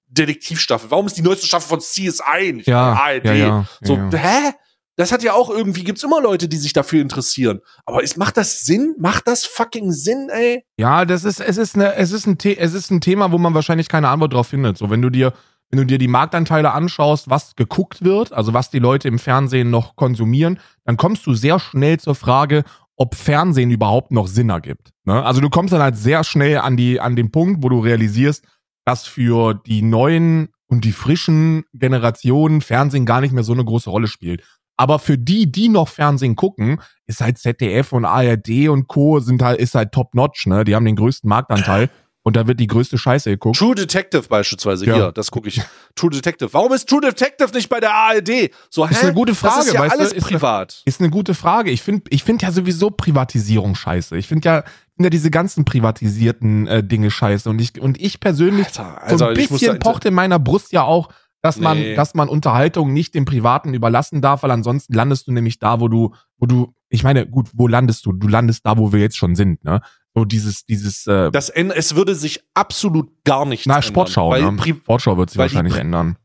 Detektivstaffel? 0.08 0.90
Warum 0.92 1.08
ist 1.08 1.18
die 1.18 1.22
neueste 1.22 1.46
Staffel 1.48 1.68
von 1.68 1.80
CSI 1.82 2.54
nicht 2.54 2.68
Ja, 2.68 2.94
ARD? 2.94 3.26
ja, 3.26 3.34
ja, 3.34 3.66
so, 3.82 3.96
ja. 3.96 4.10
hä? 4.14 4.52
Das 4.98 5.12
hat 5.12 5.24
ja 5.24 5.34
auch 5.34 5.50
irgendwie, 5.50 5.84
gibt's 5.84 6.04
immer 6.04 6.22
Leute, 6.22 6.48
die 6.48 6.58
sich 6.58 6.72
dafür 6.72 7.02
interessieren. 7.02 7.60
Aber 7.86 8.02
ist, 8.02 8.18
macht 8.18 8.38
das 8.38 8.62
Sinn? 8.62 8.96
Macht 8.98 9.28
das 9.28 9.46
fucking 9.46 9.92
Sinn, 9.92 10.30
ey? 10.30 10.64
Ja, 10.78 11.04
das 11.06 11.26
ist, 11.26 11.42
es 11.42 11.58
ist, 11.58 11.76
eine, 11.76 11.96
es, 11.96 12.12
ist 12.12 12.28
ein 12.28 12.38
es 12.40 12.74
ist 12.74 12.92
ein 12.92 13.02
Thema, 13.02 13.32
wo 13.32 13.38
man 13.38 13.54
wahrscheinlich 13.54 13.90
keine 13.90 14.08
Antwort 14.08 14.34
drauf 14.34 14.48
findet. 14.48 14.78
So, 14.78 14.90
wenn 14.90 15.02
du 15.02 15.10
dir, 15.10 15.34
wenn 15.70 15.80
du 15.80 15.86
dir 15.86 15.98
die 15.98 16.08
Marktanteile 16.08 16.72
anschaust, 16.72 17.30
was 17.30 17.56
geguckt 17.56 18.04
wird, 18.04 18.32
also 18.32 18.54
was 18.54 18.70
die 18.70 18.80
Leute 18.80 19.10
im 19.10 19.20
Fernsehen 19.20 19.70
noch 19.70 19.98
konsumieren, 19.98 20.60
dann 20.86 20.96
kommst 20.96 21.26
du 21.26 21.34
sehr 21.34 21.60
schnell 21.60 22.00
zur 22.00 22.16
Frage, 22.16 22.64
ob 22.96 23.16
Fernsehen 23.16 23.72
überhaupt 23.72 24.12
noch 24.12 24.28
Sinn 24.28 24.50
ergibt. 24.50 24.92
Ne? 25.04 25.24
Also 25.24 25.42
du 25.42 25.50
kommst 25.50 25.74
dann 25.74 25.82
halt 25.82 25.98
sehr 25.98 26.24
schnell 26.24 26.60
an 26.60 26.78
die, 26.78 27.02
an 27.02 27.18
den 27.18 27.32
Punkt, 27.32 27.62
wo 27.62 27.68
du 27.68 27.80
realisierst, 27.80 28.46
dass 28.86 29.06
für 29.06 29.54
die 29.54 29.82
neuen 29.82 30.50
und 30.68 30.86
die 30.86 30.92
frischen 30.92 31.66
Generationen 31.74 32.62
Fernsehen 32.62 33.06
gar 33.06 33.22
nicht 33.22 33.34
mehr 33.34 33.44
so 33.44 33.54
eine 33.54 33.66
große 33.66 33.90
Rolle 33.90 34.08
spielt. 34.08 34.44
Aber 34.78 35.00
für 35.00 35.18
die, 35.18 35.52
die 35.52 35.70
noch 35.70 35.88
Fernsehen 35.88 36.36
gucken, 36.36 36.82
ist 37.08 37.22
halt 37.22 37.38
ZDF 37.38 37.94
und 37.94 38.04
ARD 38.06 38.68
und 38.70 38.88
Co. 38.88 39.20
sind 39.20 39.42
halt, 39.42 39.60
ist 39.60 39.76
halt 39.76 39.92
top 39.92 40.16
notch, 40.16 40.48
ne? 40.48 40.64
Die 40.66 40.76
haben 40.76 40.86
den 40.86 40.96
größten 40.98 41.30
Marktanteil 41.30 41.90
und 42.24 42.36
da 42.36 42.46
wird 42.48 42.60
die 42.60 42.68
größte 42.68 42.98
Scheiße 42.98 43.30
geguckt. 43.30 43.58
True 43.58 43.76
Detective 43.76 44.24
beispielsweise, 44.28 44.86
Ja. 44.86 44.96
hier, 44.96 45.12
das 45.12 45.30
gucke 45.32 45.48
ich. 45.48 45.62
True 45.96 46.10
Detective. 46.10 46.52
Warum 46.54 46.74
ist 46.74 46.90
True 46.90 47.00
Detective 47.02 47.52
nicht 47.54 47.70
bei 47.70 47.80
der 47.80 47.94
ARD? 47.94 48.50
So, 48.70 48.86
hä? 48.88 48.92
Ist 48.92 49.04
eine 49.04 49.14
gute 49.14 49.34
Frage, 49.36 49.56
Das 49.58 49.68
ist 49.68 49.74
ja 49.74 49.80
weißt 49.80 49.94
du, 49.96 50.00
alles 50.00 50.12
ist 50.12 50.24
eine- 50.24 50.32
privat. 50.32 50.82
Ist 50.86 51.00
eine 51.00 51.10
gute 51.10 51.36
Frage. 51.36 51.72
Ich 51.72 51.82
finde, 51.82 52.04
ich 52.10 52.24
finde 52.24 52.46
ja 52.46 52.52
sowieso 52.52 52.90
Privatisierung 52.90 53.76
scheiße. 53.76 54.18
Ich 54.18 54.28
finde 54.28 54.50
ja, 54.50 54.56
find 54.96 55.06
ja 55.06 55.10
diese 55.10 55.30
ganzen 55.32 55.64
privatisierten 55.66 56.68
äh, 56.68 56.84
Dinge 56.84 57.12
scheiße. 57.12 57.50
Und 57.50 57.62
ich, 57.62 57.80
und 57.80 58.00
ich 58.02 58.20
persönlich, 58.20 58.68
Alter, 58.78 59.18
so 59.18 59.26
ein 59.26 59.38
muss 59.38 59.48
bisschen 59.48 59.80
da- 59.80 59.92
pocht 59.92 60.04
in 60.06 60.14
meiner 60.14 60.40
Brust 60.40 60.72
ja 60.74 60.82
auch, 60.84 61.10
dass 61.46 61.60
man, 61.60 61.78
Nee. 61.78 61.96
dass 61.96 62.16
man 62.16 62.28
Unterhaltung 62.28 62.92
nicht 62.92 63.14
dem 63.14 63.26
Privaten 63.26 63.76
überlassen 63.76 64.20
darf, 64.22 64.42
weil 64.42 64.50
ansonsten 64.52 64.94
landest 64.94 65.28
du 65.28 65.32
nämlich 65.32 65.60
da, 65.60 65.80
wo 65.80 65.88
du, 65.88 66.14
wo 66.40 66.48
du, 66.48 66.74
ich 66.90 67.04
meine, 67.04 67.28
gut, 67.28 67.50
wo 67.54 67.68
landest 67.68 68.04
du? 68.08 68.14
Du 68.14 68.28
landest 68.28 68.66
da, 68.66 68.78
wo 68.80 68.92
wir 68.92 69.00
jetzt 69.00 69.16
schon 69.16 69.36
sind, 69.36 69.64
ne? 69.64 69.82
So 70.16 70.26
dieses, 70.26 70.66
dieses, 70.66 71.06
äh, 71.08 71.30
Das, 71.32 71.50
es 71.50 71.96
würde 71.96 72.16
sich 72.16 72.42
absolut 72.56 73.10
gar 73.26 73.46
nichts 73.46 73.66
na, 73.68 73.76
ändern, 73.76 73.84
Sportschau, 73.88 74.30
weil 74.32 74.52
ne? 74.52 74.58
Sportschau 74.64 75.18
wird 75.18 75.30
sich 75.30 75.38
wahrscheinlich 75.38 75.76
ändern. 75.76 76.18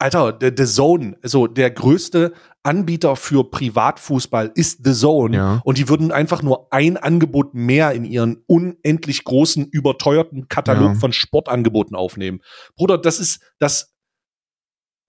Alter, 0.00 0.32
der 0.32 0.52
The 0.56 0.64
Zone, 0.64 1.16
also 1.22 1.46
der 1.46 1.70
größte 1.70 2.32
Anbieter 2.62 3.16
für 3.16 3.50
Privatfußball 3.50 4.50
ist 4.54 4.84
The 4.84 4.92
Zone. 4.92 5.36
Ja. 5.36 5.60
Und 5.64 5.78
die 5.78 5.88
würden 5.88 6.10
einfach 6.12 6.42
nur 6.42 6.72
ein 6.72 6.96
Angebot 6.96 7.54
mehr 7.54 7.92
in 7.92 8.04
ihren 8.04 8.38
unendlich 8.46 9.24
großen, 9.24 9.66
überteuerten 9.66 10.48
Katalog 10.48 10.94
Ja. 10.94 10.98
von 10.98 11.12
Sportangeboten 11.12 11.96
aufnehmen. 11.96 12.40
Bruder, 12.76 12.98
das 12.98 13.18
ist 13.20 13.40
das. 13.58 13.94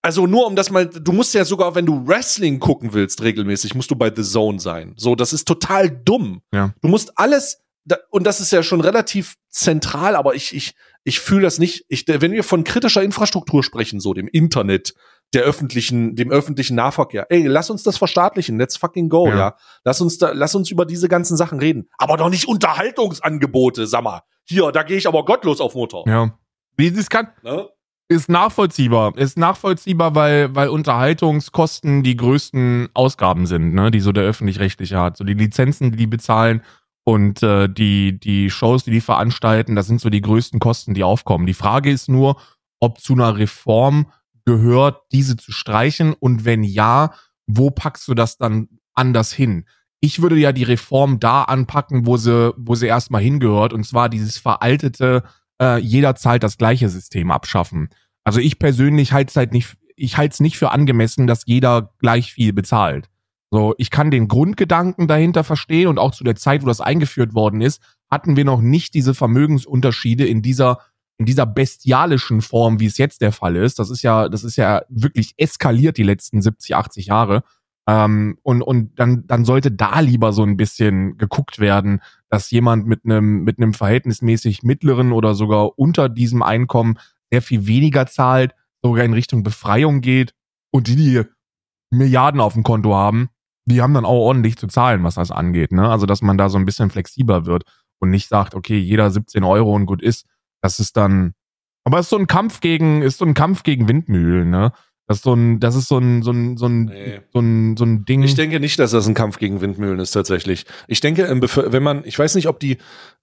Also 0.02 0.26
nur 0.26 0.46
um 0.46 0.56
das 0.56 0.70
mal, 0.70 0.86
du 0.86 1.12
musst 1.12 1.34
ja 1.34 1.44
sogar, 1.44 1.74
wenn 1.74 1.84
du 1.84 2.06
Wrestling 2.06 2.58
gucken 2.58 2.92
willst, 2.94 3.22
regelmäßig, 3.22 3.74
musst 3.74 3.90
du 3.90 3.96
bei 3.96 4.12
The 4.14 4.22
Zone 4.22 4.58
sein. 4.58 4.94
So, 4.96 5.14
das 5.14 5.32
ist 5.32 5.46
total 5.46 5.90
dumm. 5.90 6.40
Ja. 6.52 6.72
Du 6.80 6.88
musst 6.88 7.18
alles, 7.18 7.62
da, 7.84 7.98
und 8.10 8.26
das 8.26 8.40
ist 8.40 8.50
ja 8.50 8.62
schon 8.62 8.80
relativ 8.80 9.34
zentral, 9.50 10.16
aber 10.16 10.34
ich, 10.34 10.54
ich, 10.54 10.74
ich 11.04 11.20
fühle 11.20 11.42
das 11.42 11.58
nicht. 11.58 11.84
Ich, 11.88 12.06
wenn 12.08 12.32
wir 12.32 12.44
von 12.44 12.64
kritischer 12.64 13.02
Infrastruktur 13.02 13.62
sprechen, 13.62 14.00
so 14.00 14.14
dem 14.14 14.26
Internet, 14.28 14.94
der 15.34 15.42
öffentlichen, 15.42 16.16
dem 16.16 16.30
öffentlichen 16.30 16.76
Nahverkehr, 16.76 17.26
ey, 17.28 17.46
lass 17.46 17.68
uns 17.68 17.82
das 17.82 17.98
verstaatlichen, 17.98 18.58
let's 18.58 18.78
fucking 18.78 19.10
go, 19.10 19.28
ja. 19.28 19.36
Ja. 19.36 19.56
Lass 19.84 20.00
uns 20.00 20.16
da, 20.16 20.32
lass 20.32 20.54
uns 20.54 20.70
über 20.70 20.86
diese 20.86 21.08
ganzen 21.08 21.36
Sachen 21.36 21.58
reden. 21.58 21.88
Aber 21.98 22.16
doch 22.16 22.30
nicht 22.30 22.48
Unterhaltungsangebote, 22.48 23.86
sag 23.86 24.02
mal. 24.02 24.22
Hier, 24.44 24.72
da 24.72 24.82
gehe 24.82 24.96
ich 24.96 25.06
aber 25.06 25.26
gottlos 25.26 25.60
auf 25.60 25.74
Mutter. 25.74 26.02
Ja. 26.06 26.38
Wie 26.76 26.90
das 26.90 27.10
kann, 27.10 27.28
Ne? 27.42 27.68
Ist 28.10 28.28
nachvollziehbar. 28.28 29.16
Ist 29.16 29.38
nachvollziehbar, 29.38 30.16
weil, 30.16 30.52
weil 30.52 30.68
Unterhaltungskosten 30.68 32.02
die 32.02 32.16
größten 32.16 32.88
Ausgaben 32.92 33.46
sind, 33.46 33.72
ne, 33.72 33.92
die 33.92 34.00
so 34.00 34.10
der 34.10 34.24
öffentlich-rechtliche 34.24 34.98
hat. 34.98 35.16
So 35.16 35.22
die 35.22 35.34
Lizenzen, 35.34 35.92
die 35.92 35.96
die 35.96 36.08
bezahlen 36.08 36.62
und 37.04 37.40
äh, 37.44 37.68
die, 37.68 38.18
die 38.18 38.50
Shows, 38.50 38.82
die 38.82 38.90
die 38.90 39.00
veranstalten, 39.00 39.76
das 39.76 39.86
sind 39.86 40.00
so 40.00 40.10
die 40.10 40.22
größten 40.22 40.58
Kosten, 40.58 40.92
die 40.92 41.04
aufkommen. 41.04 41.46
Die 41.46 41.54
Frage 41.54 41.88
ist 41.88 42.08
nur, 42.08 42.36
ob 42.80 43.00
zu 43.00 43.12
einer 43.12 43.38
Reform 43.38 44.10
gehört, 44.44 45.02
diese 45.12 45.36
zu 45.36 45.52
streichen 45.52 46.12
und 46.12 46.44
wenn 46.44 46.64
ja, 46.64 47.12
wo 47.46 47.70
packst 47.70 48.08
du 48.08 48.14
das 48.14 48.38
dann 48.38 48.68
anders 48.92 49.32
hin? 49.32 49.66
Ich 50.00 50.20
würde 50.20 50.36
ja 50.36 50.50
die 50.50 50.64
Reform 50.64 51.20
da 51.20 51.44
anpacken, 51.44 52.06
wo 52.06 52.16
sie, 52.16 52.52
wo 52.56 52.74
sie 52.74 52.88
erstmal 52.88 53.22
hingehört, 53.22 53.72
und 53.72 53.84
zwar 53.84 54.08
dieses 54.08 54.36
veraltete, 54.36 55.22
äh, 55.60 55.78
jeder 55.78 56.14
zahlt 56.16 56.42
das 56.42 56.58
gleiche 56.58 56.88
System 56.88 57.30
abschaffen. 57.30 57.90
Also 58.24 58.40
ich 58.40 58.58
persönlich 58.58 59.12
halte 59.12 59.30
es 59.30 59.36
halt 59.36 59.52
nicht, 59.52 59.76
ich 59.96 60.16
halte 60.16 60.32
es 60.32 60.40
nicht 60.40 60.58
für 60.58 60.70
angemessen, 60.70 61.26
dass 61.26 61.42
jeder 61.46 61.94
gleich 61.98 62.32
viel 62.32 62.52
bezahlt. 62.52 63.08
So, 63.52 63.74
ich 63.78 63.90
kann 63.90 64.10
den 64.10 64.28
Grundgedanken 64.28 65.08
dahinter 65.08 65.42
verstehen 65.42 65.88
und 65.88 65.98
auch 65.98 66.12
zu 66.12 66.22
der 66.22 66.36
Zeit, 66.36 66.62
wo 66.62 66.66
das 66.66 66.80
eingeführt 66.80 67.34
worden 67.34 67.60
ist, 67.60 67.82
hatten 68.10 68.36
wir 68.36 68.44
noch 68.44 68.60
nicht 68.60 68.94
diese 68.94 69.14
Vermögensunterschiede 69.14 70.26
in 70.26 70.42
dieser 70.42 70.78
in 71.18 71.26
dieser 71.26 71.44
bestialischen 71.44 72.40
Form, 72.40 72.80
wie 72.80 72.86
es 72.86 72.96
jetzt 72.96 73.20
der 73.20 73.30
Fall 73.30 73.54
ist. 73.56 73.78
Das 73.78 73.90
ist 73.90 74.00
ja, 74.00 74.30
das 74.30 74.42
ist 74.42 74.56
ja 74.56 74.80
wirklich 74.88 75.34
eskaliert 75.36 75.98
die 75.98 76.02
letzten 76.02 76.40
70, 76.40 76.74
80 76.74 77.06
Jahre. 77.06 77.42
Ähm, 77.86 78.38
und 78.42 78.62
und 78.62 78.98
dann, 78.98 79.26
dann 79.26 79.44
sollte 79.44 79.70
da 79.70 80.00
lieber 80.00 80.32
so 80.32 80.44
ein 80.44 80.56
bisschen 80.56 81.18
geguckt 81.18 81.58
werden, 81.58 82.00
dass 82.30 82.50
jemand 82.50 82.86
mit 82.86 83.04
einem 83.04 83.42
mit 83.42 83.58
einem 83.58 83.74
verhältnismäßig 83.74 84.62
mittleren 84.62 85.12
oder 85.12 85.34
sogar 85.34 85.78
unter 85.78 86.08
diesem 86.08 86.42
Einkommen 86.42 86.98
sehr 87.30 87.42
viel 87.42 87.66
weniger 87.66 88.06
zahlt, 88.06 88.54
sogar 88.82 89.04
in 89.04 89.12
Richtung 89.12 89.42
Befreiung 89.42 90.00
geht 90.00 90.32
und 90.70 90.86
die, 90.86 90.96
die 90.96 91.22
Milliarden 91.90 92.40
auf 92.40 92.54
dem 92.54 92.62
Konto 92.62 92.94
haben, 92.94 93.28
die 93.66 93.82
haben 93.82 93.94
dann 93.94 94.04
auch 94.04 94.18
ordentlich 94.18 94.56
zu 94.56 94.68
zahlen, 94.68 95.02
was 95.04 95.16
das 95.16 95.30
angeht. 95.30 95.72
Ne? 95.72 95.88
Also 95.88 96.06
dass 96.06 96.22
man 96.22 96.38
da 96.38 96.48
so 96.48 96.58
ein 96.58 96.64
bisschen 96.64 96.90
flexibler 96.90 97.46
wird 97.46 97.64
und 97.98 98.10
nicht 98.10 98.28
sagt, 98.28 98.54
okay, 98.54 98.78
jeder 98.78 99.10
17 99.10 99.44
Euro 99.44 99.74
und 99.74 99.86
gut 99.86 100.02
ist. 100.02 100.26
Das 100.62 100.78
ist 100.78 100.96
dann, 100.96 101.34
aber 101.84 101.98
es 101.98 102.06
ist 102.06 102.10
so 102.10 102.18
ein 102.18 102.26
Kampf 102.26 102.60
gegen, 102.60 103.02
ist 103.02 103.18
so 103.18 103.24
ein 103.24 103.34
Kampf 103.34 103.62
gegen 103.62 103.88
Windmühlen, 103.88 104.50
ne? 104.50 104.72
Das 105.10 105.16
ist 105.18 105.24
so 105.24 105.34
ein, 105.34 105.58
das 105.58 105.74
ist 105.74 105.88
so 105.88 105.98
ein, 105.98 106.22
so 106.22 106.30
ein, 106.30 106.56
so 106.56 106.66
ein, 106.66 106.84
Nee. 106.84 107.20
so 107.32 107.40
ein, 107.40 107.76
so 107.76 107.84
ein 107.84 108.04
Ding. 108.04 108.22
Ich 108.22 108.36
denke 108.36 108.60
nicht, 108.60 108.78
dass 108.78 108.92
das 108.92 109.08
ein 109.08 109.14
Kampf 109.14 109.40
gegen 109.40 109.60
Windmühlen 109.60 109.98
ist 109.98 110.12
tatsächlich. 110.12 110.66
Ich 110.86 111.00
denke, 111.00 111.24
Bevö- 111.24 111.72
wenn 111.72 111.82
man, 111.82 112.04
ich 112.04 112.16
weiß 112.16 112.36
nicht, 112.36 112.46
ob 112.46 112.60
die, 112.60 112.78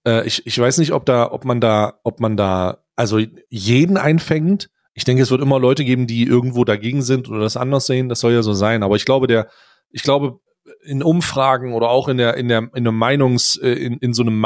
äh, 0.05 0.27
ich, 0.27 0.45
ich 0.45 0.59
weiß 0.59 0.79
nicht, 0.79 0.91
ob 0.91 1.05
da, 1.05 1.31
ob 1.31 1.45
man 1.45 1.61
da, 1.61 2.01
ob 2.03 2.19
man 2.19 2.35
da, 2.35 2.79
also 2.97 3.21
jeden 3.49 3.95
einfängt. 3.95 4.69
Ich 4.95 5.05
denke, 5.05 5.23
es 5.23 5.31
wird 5.31 5.41
immer 5.41 5.61
Leute 5.61 5.85
geben, 5.85 6.07
die 6.07 6.23
irgendwo 6.23 6.65
dagegen 6.65 7.03
sind 7.03 7.29
oder 7.29 7.39
das 7.39 7.55
anders 7.55 7.85
sehen. 7.85 8.09
Das 8.09 8.19
soll 8.19 8.33
ja 8.33 8.43
so 8.43 8.51
sein. 8.51 8.83
Aber 8.83 8.97
ich 8.97 9.05
glaube, 9.05 9.27
der, 9.27 9.47
ich 9.89 10.03
glaube, 10.03 10.41
in 10.83 11.01
Umfragen 11.01 11.71
oder 11.71 11.87
auch 11.89 12.09
in 12.09 12.17
der, 12.17 12.35
in 12.35 12.49
der, 12.49 12.63
in 12.75 12.85
einem 12.85 12.97
Meinungs, 12.97 13.55
äh, 13.55 13.69
in, 13.71 13.93
in 13.99 14.13
so 14.13 14.23
einem 14.23 14.37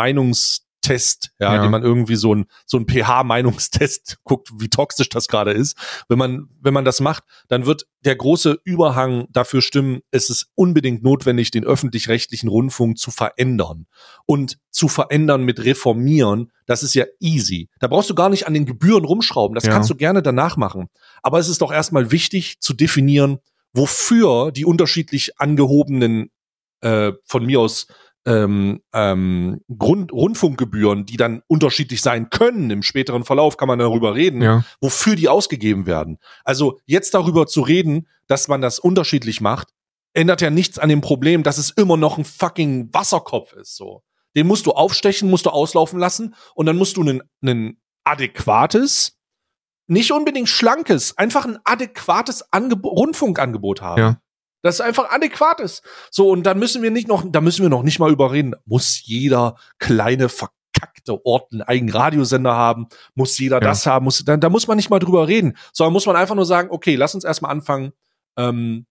Meinungstest, 0.84 1.32
ja, 1.39 1.56
Ja. 1.56 1.62
den 1.62 1.72
man 1.72 1.84
irgendwie 1.84 2.15
so 2.15 2.34
ein, 2.34 2.46
so 2.65 2.78
ein 2.78 2.88
pH-Meinungstest 2.88 4.17
guckt, 4.24 4.50
wie 4.58 4.70
toxisch 4.70 5.10
das 5.10 5.28
gerade 5.28 5.52
ist. 5.52 5.78
Wenn 6.10 6.17
man, 6.17 6.48
wenn 6.60 6.74
man 6.74 6.86
das 6.86 7.00
macht, 7.00 7.24
dann 7.48 7.65
wird 7.65 7.86
der 8.04 8.15
große 8.15 8.60
Überhang 8.63 9.28
dafür 9.32 9.62
stimmen, 9.62 10.02
es 10.12 10.30
ist 10.30 10.48
unbedingt 10.56 11.04
notwendig, 11.04 11.52
den 11.52 11.63
öffentlich-rechtlichen 11.65 12.50
Rundfunk 12.50 12.98
zu 12.98 13.12
verändern. 13.12 13.86
Und 14.26 14.58
zu 14.72 14.88
verändern 14.88 15.44
mit 15.44 15.63
reformieren, 15.63 16.52
das 16.65 16.84
ist 16.84 16.96
ja 16.96 17.06
easy. 17.20 17.70
Da 17.80 17.88
brauchst 17.88 18.10
du 18.10 18.15
gar 18.15 18.30
nicht 18.30 18.48
an 18.48 18.54
den 18.54 18.65
Gebühren 18.65 19.06
rumschrauben. 19.06 19.56
Das 19.56 19.65
Ja. 19.65 19.72
kannst 19.72 19.89
du 19.89 19.96
gerne 19.96 20.22
danach 20.22 20.58
machen. 20.58 20.88
Aber 21.22 21.39
es 21.39 21.48
ist 21.50 21.62
doch 21.62 21.72
erstmal 21.72 22.12
wichtig 22.12 22.60
zu 22.60 22.74
definieren, 22.74 23.39
wofür 23.74 24.52
die 24.52 24.65
unterschiedlich 24.65 25.39
angehobenen, 25.39 26.30
äh, 26.82 27.13
von 27.26 27.46
mir 27.46 27.60
aus, 27.60 27.86
ähm, 28.26 28.82
ähm, 28.94 29.62
Grund 29.78 30.12
Rundfunkgebühren, 30.12 31.06
die 31.06 31.18
dann 31.18 31.42
unterschiedlich 31.48 32.02
sein 32.02 32.30
können. 32.30 32.70
Im 32.70 32.84
späteren 32.84 33.24
Verlauf 33.24 33.58
kann 33.58 33.68
man 33.68 33.80
darüber 33.80 34.16
reden 34.16 34.42
ja, 34.42 34.64
wofür 34.80 35.16
die 35.16 35.30
ausgegeben 35.30 35.86
werden. 35.86 36.20
Also 36.44 36.80
jetzt 36.86 37.14
darüber 37.14 37.48
zu 37.48 37.62
reden, 37.62 38.08
dass 38.28 38.48
man 38.48 38.62
das 38.62 38.80
unterschiedlich 38.80 39.42
macht, 39.42 39.70
ändert 40.14 40.42
ja 40.42 40.50
nichts 40.50 40.78
an 40.78 40.90
dem 40.90 41.02
Problem, 41.02 41.44
dass 41.44 41.58
es 41.58 41.72
immer 41.72 41.98
noch 41.98 42.18
ein 42.18 42.26
fucking 42.26 42.90
Wasserkopf 42.94 43.54
ist. 43.54 43.76
So, 43.76 44.04
den 44.36 44.48
musst 44.48 44.66
du 44.66 44.72
aufstechen, 44.72 45.30
musst 45.30 45.46
du 45.46 45.50
auslaufen 45.50 46.00
lassen 46.00 46.36
und 46.56 46.66
dann 46.66 46.78
musst 46.78 46.98
du 46.98 47.04
ein, 47.04 47.78
adäquates, 48.04 49.18
nicht 49.88 50.12
unbedingt 50.12 50.50
schlankes, 50.50 51.18
einfach 51.18 51.46
ein 51.46 51.60
adäquates 51.66 52.52
Angebo 52.52 52.90
Rundfunkangebot 52.90 53.82
haben. 53.82 54.02
Ja. 54.02 54.22
Das 54.62 54.76
ist 54.76 54.82
einfach 54.82 55.10
adäquat 55.12 55.60
ist. 55.60 55.84
So, 56.12 56.30
und 56.30 56.43
dann 56.43 56.60
müssen 56.60 56.84
wir 56.84 56.91
nicht 56.91 57.08
noch, 57.08 57.24
da 57.28 57.41
müssen 57.41 57.63
wir 57.63 57.69
noch 57.69 57.84
nicht 57.84 58.00
mal 58.00 58.12
überreden. 58.12 58.54
Muss 58.65 59.02
jeder 59.06 59.56
kleine 59.80 60.30
verkackte 60.30 61.26
Ort 61.26 61.52
einen 61.52 61.62
eigenen 61.63 61.93
Radiosender 61.95 62.56
haben? 62.56 62.88
Muss 63.15 63.38
jeder 63.39 63.58
Ja. 63.58 63.62
das 63.69 63.86
haben? 63.86 64.04
Muss, 64.06 64.24
da, 64.24 64.38
da 64.38 64.50
muss 64.50 64.67
man 64.67 64.78
nicht 64.78 64.89
mal 64.89 65.00
drüber 65.00 65.28
reden, 65.28 65.58
sondern 65.74 65.93
muss 65.93 66.06
man 66.06 66.15
einfach 66.15 66.36
nur 66.36 66.45
sagen, 66.45 66.69
okay, 66.71 66.95
lass 66.95 67.15
uns 67.15 67.24
erstmal 67.24 67.52
anfangen, 67.52 67.91
ähm, 68.38 68.86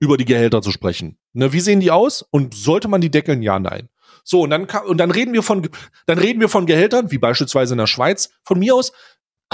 über 0.00 0.16
die 0.16 0.24
Gehälter 0.26 0.60
zu 0.60 0.70
sprechen. 0.70 1.18
Ne, 1.32 1.52
wie 1.52 1.60
sehen 1.60 1.80
die 1.80 1.90
aus? 1.90 2.22
Und 2.22 2.54
sollte 2.54 2.88
man 2.88 3.00
die 3.00 3.10
deckeln? 3.10 3.42
Ja, 3.42 3.58
nein. 3.58 3.88
So, 4.22 4.42
und 4.42 4.50
dann, 4.50 4.64
und 4.86 4.98
dann 4.98 5.10
reden 5.10 5.32
wir 5.34 5.42
von, 5.42 5.68
dann 6.06 6.18
reden 6.18 6.40
wir 6.40 6.48
von 6.48 6.66
Gehältern, 6.66 7.10
wie 7.10 7.18
beispielsweise 7.18 7.74
in 7.74 7.78
der 7.78 7.86
Schweiz. 7.86 8.30
Von 8.42 8.58
mir 8.58 8.74
aus 8.74 8.92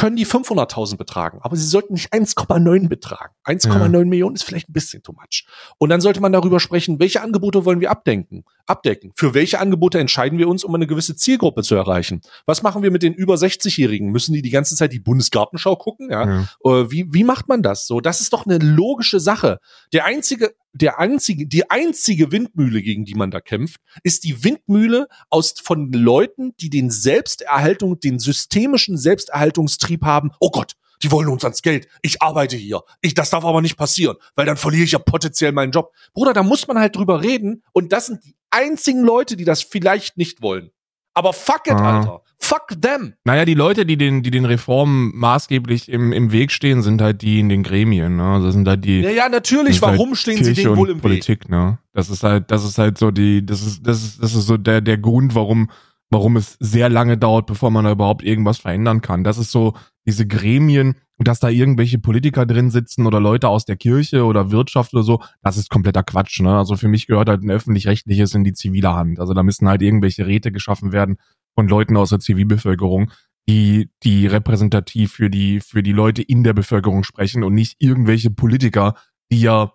können 0.00 0.16
die 0.16 0.26
500.000 0.26 0.96
betragen, 0.96 1.40
aber 1.42 1.56
sie 1.56 1.66
sollten 1.66 1.92
nicht 1.92 2.10
1,9 2.12 2.88
betragen. 2.88 3.34
1,9 3.44 4.06
Millionen 4.06 4.34
ist 4.34 4.44
vielleicht 4.44 4.70
ein 4.70 4.72
bisschen 4.72 5.02
too 5.02 5.12
much. 5.12 5.44
Und 5.76 5.90
dann 5.90 6.00
sollte 6.00 6.20
man 6.20 6.32
darüber 6.32 6.58
sprechen, 6.58 6.98
welche 6.98 7.20
Angebote 7.20 7.66
wollen 7.66 7.80
wir 7.80 7.90
abdenken, 7.90 8.44
abdecken? 8.66 9.12
Für 9.14 9.34
welche 9.34 9.58
Angebote 9.58 9.98
entscheiden 9.98 10.38
wir 10.38 10.48
uns, 10.48 10.64
um 10.64 10.74
eine 10.74 10.86
gewisse 10.86 11.16
Zielgruppe 11.16 11.62
zu 11.62 11.74
erreichen? 11.74 12.22
Was 12.46 12.62
machen 12.62 12.82
wir 12.82 12.90
mit 12.90 13.02
den 13.02 13.12
über 13.12 13.34
60-Jährigen? 13.34 14.10
Müssen 14.10 14.32
die 14.32 14.40
die 14.40 14.48
ganze 14.48 14.74
Zeit 14.74 14.94
die 14.94 15.00
Bundesgartenschau 15.00 15.76
gucken? 15.76 16.08
Ja. 16.10 16.26
ja. 16.26 16.40
Äh, 16.64 16.90
wie, 16.90 17.06
wie 17.10 17.24
macht 17.24 17.48
man 17.48 17.62
das? 17.62 17.86
So, 17.86 18.00
das 18.00 18.22
ist 18.22 18.32
doch 18.32 18.46
eine 18.46 18.56
logische 18.56 19.20
Sache. 19.20 19.60
Der 19.92 20.06
einzige, 20.06 20.54
der 20.72 20.98
einzige, 20.98 21.46
die 21.46 21.70
einzige 21.70 22.33
Windmühle, 22.33 22.83
gegen 22.83 23.04
die 23.04 23.14
man 23.14 23.30
da 23.30 23.40
kämpft, 23.40 23.80
ist 24.02 24.24
die 24.24 24.44
Windmühle 24.44 25.09
aus 25.28 25.54
von 25.62 25.92
Leuten, 25.92 26.54
die 26.61 26.70
den 26.70 26.90
Selbsterhaltung, 26.90 27.98
den 28.00 28.18
systemischen 28.18 28.96
Selbsterhaltungstrieb 28.96 30.02
haben. 30.04 30.30
Oh 30.38 30.50
Gott, 30.50 30.74
die 31.02 31.11
wollen 31.11 31.28
uns 31.28 31.44
ans 31.44 31.62
Geld. 31.62 31.88
Ich 32.02 32.22
arbeite 32.22 32.56
hier. 32.56 32.83
Ich, 33.00 33.14
das 33.14 33.30
darf 33.30 33.44
aber 33.44 33.62
nicht 33.62 33.76
passieren, 33.76 34.16
weil 34.37 34.46
dann 34.46 34.56
verliere 34.56 34.85
ich 34.85 34.92
ja 34.92 34.98
potenziell 34.98 35.52
meinen 35.52 35.72
Job. 35.72 35.92
Bruder, 36.12 36.33
da 36.33 36.42
muss 36.42 36.66
man 36.68 36.78
halt 36.78 36.94
drüber 36.96 37.22
reden. 37.22 37.62
Und 37.72 37.92
das 37.92 38.06
sind 38.06 38.24
die 38.24 38.37
einzigen 38.50 39.02
Leute, 39.02 39.37
die 39.37 39.44
das 39.44 39.62
vielleicht 39.62 40.16
nicht 40.16 40.42
wollen. 40.42 40.70
Aber 41.14 41.33
fuck 41.33 41.66
it, 41.66 41.72
Ah. 41.72 41.98
Alter. 41.98 42.22
Fuck 42.50 42.82
them. 42.82 43.14
Naja, 43.22 43.44
die 43.44 43.54
Leute, 43.54 43.86
die 43.86 43.96
den, 43.96 44.24
die 44.24 44.32
den 44.32 44.44
Reformen 44.44 45.12
maßgeblich 45.14 45.88
im, 45.88 46.12
im 46.12 46.32
Weg 46.32 46.50
stehen, 46.50 46.82
sind 46.82 47.00
halt 47.00 47.22
die 47.22 47.38
in 47.38 47.48
den 47.48 47.62
Gremien, 47.62 48.16
ne? 48.16 48.24
Also 48.24 48.46
Das 48.46 48.54
sind 48.56 48.66
halt 48.66 48.84
die 48.84 49.02
Ja, 49.02 49.10
ja, 49.10 49.28
natürlich. 49.28 49.80
Halt 49.80 49.92
Warum 49.92 50.16
stehen 50.16 50.34
Kirche 50.34 50.54
sie 50.56 50.62
denen 50.62 50.70
und 50.72 50.78
wohl 50.78 50.90
im 50.90 50.96
Weg? 50.96 51.02
Politik, 51.02 51.48
ne? 51.48 51.78
Das 51.92 52.10
ist 52.10 52.24
halt, 52.24 52.50
das 52.50 52.64
ist 52.64 52.76
halt 52.76 52.98
so 52.98 53.12
die, 53.12 53.46
das 53.46 53.64
ist, 53.64 53.86
das 53.86 54.02
ist, 54.02 54.20
das 54.20 54.34
ist 54.34 54.46
so 54.48 54.56
der, 54.56 54.80
der 54.80 54.98
Grund, 54.98 55.36
warum, 55.36 55.70
warum 56.10 56.36
es 56.36 56.56
sehr 56.58 56.88
lange 56.88 57.16
dauert, 57.16 57.46
bevor 57.46 57.70
man 57.70 57.84
da 57.84 57.92
überhaupt 57.92 58.24
irgendwas 58.24 58.58
verändern 58.58 59.00
kann. 59.00 59.22
Das 59.22 59.38
ist 59.38 59.52
so 59.52 59.74
diese 60.04 60.26
Gremien, 60.26 60.96
dass 61.18 61.38
da 61.38 61.50
irgendwelche 61.50 62.00
Politiker 62.00 62.46
drin 62.46 62.72
sitzen 62.72 63.06
oder 63.06 63.20
Leute 63.20 63.46
aus 63.46 63.64
der 63.64 63.76
Kirche 63.76 64.24
oder 64.24 64.50
Wirtschaft 64.50 64.92
oder 64.92 65.04
so, 65.04 65.20
das 65.40 65.56
ist 65.56 65.70
kompletter 65.70 66.02
Quatsch. 66.02 66.40
Ne? 66.40 66.58
Also 66.58 66.74
für 66.74 66.88
mich 66.88 67.06
gehört 67.06 67.28
halt 67.28 67.44
ein 67.44 67.50
öffentlich-rechtliches 67.50 68.34
in 68.34 68.42
die 68.42 68.54
zivile 68.54 68.92
Hand. 68.92 69.20
Also 69.20 69.34
da 69.34 69.44
müssen 69.44 69.68
halt 69.68 69.82
irgendwelche 69.82 70.26
Räte 70.26 70.50
geschaffen 70.50 70.90
werden 70.90 71.18
von 71.60 71.68
Leuten 71.68 71.96
aus 71.96 72.10
der 72.10 72.20
Zivilbevölkerung, 72.20 73.10
die, 73.48 73.90
die 74.02 74.26
repräsentativ 74.26 75.12
für 75.12 75.30
die, 75.30 75.60
für 75.60 75.82
die 75.82 75.92
Leute 75.92 76.22
in 76.22 76.42
der 76.42 76.52
Bevölkerung 76.52 77.04
sprechen 77.04 77.44
und 77.44 77.54
nicht 77.54 77.76
irgendwelche 77.78 78.30
Politiker, 78.30 78.94
die 79.30 79.40
ja 79.40 79.72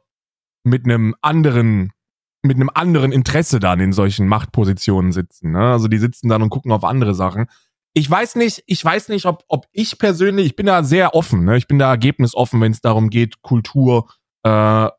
mit 0.63 0.85
einem 0.85 1.15
anderen 1.21 1.91
mit 2.43 2.57
einem 2.57 2.69
anderen 2.71 3.11
Interesse 3.11 3.59
dann 3.59 3.79
in 3.79 3.91
solchen 3.91 4.27
Machtpositionen 4.27 5.11
sitzen. 5.11 5.53
Ne? 5.53 5.71
Also 5.71 5.87
die 5.87 5.97
sitzen 5.97 6.29
dann 6.29 6.43
und 6.43 6.51
gucken 6.51 6.71
auf 6.71 6.83
andere 6.83 7.15
Sachen 7.15 7.47
ich 7.97 8.11
weiß 8.11 8.35
nicht, 8.35 8.61
ich 8.67 8.83
weiß 8.83 9.07
nicht, 9.07 9.25
ob, 9.25 9.45
ob 9.47 9.67
ich 9.71 9.97
persönlich, 9.97 10.47
ich 10.47 10.55
bin 10.57 10.65
da 10.65 10.83
sehr 10.83 11.15
offen, 11.15 11.45
ne? 11.45 11.55
ich 11.55 11.65
bin 11.65 11.79
da 11.79 11.89
ergebnisoffen, 11.89 12.59
wenn 12.59 12.73
es 12.73 12.81
darum 12.81 13.09
geht, 13.09 13.41
Kultur 13.41 14.09
äh, 14.43 14.85
äh, 14.87 14.89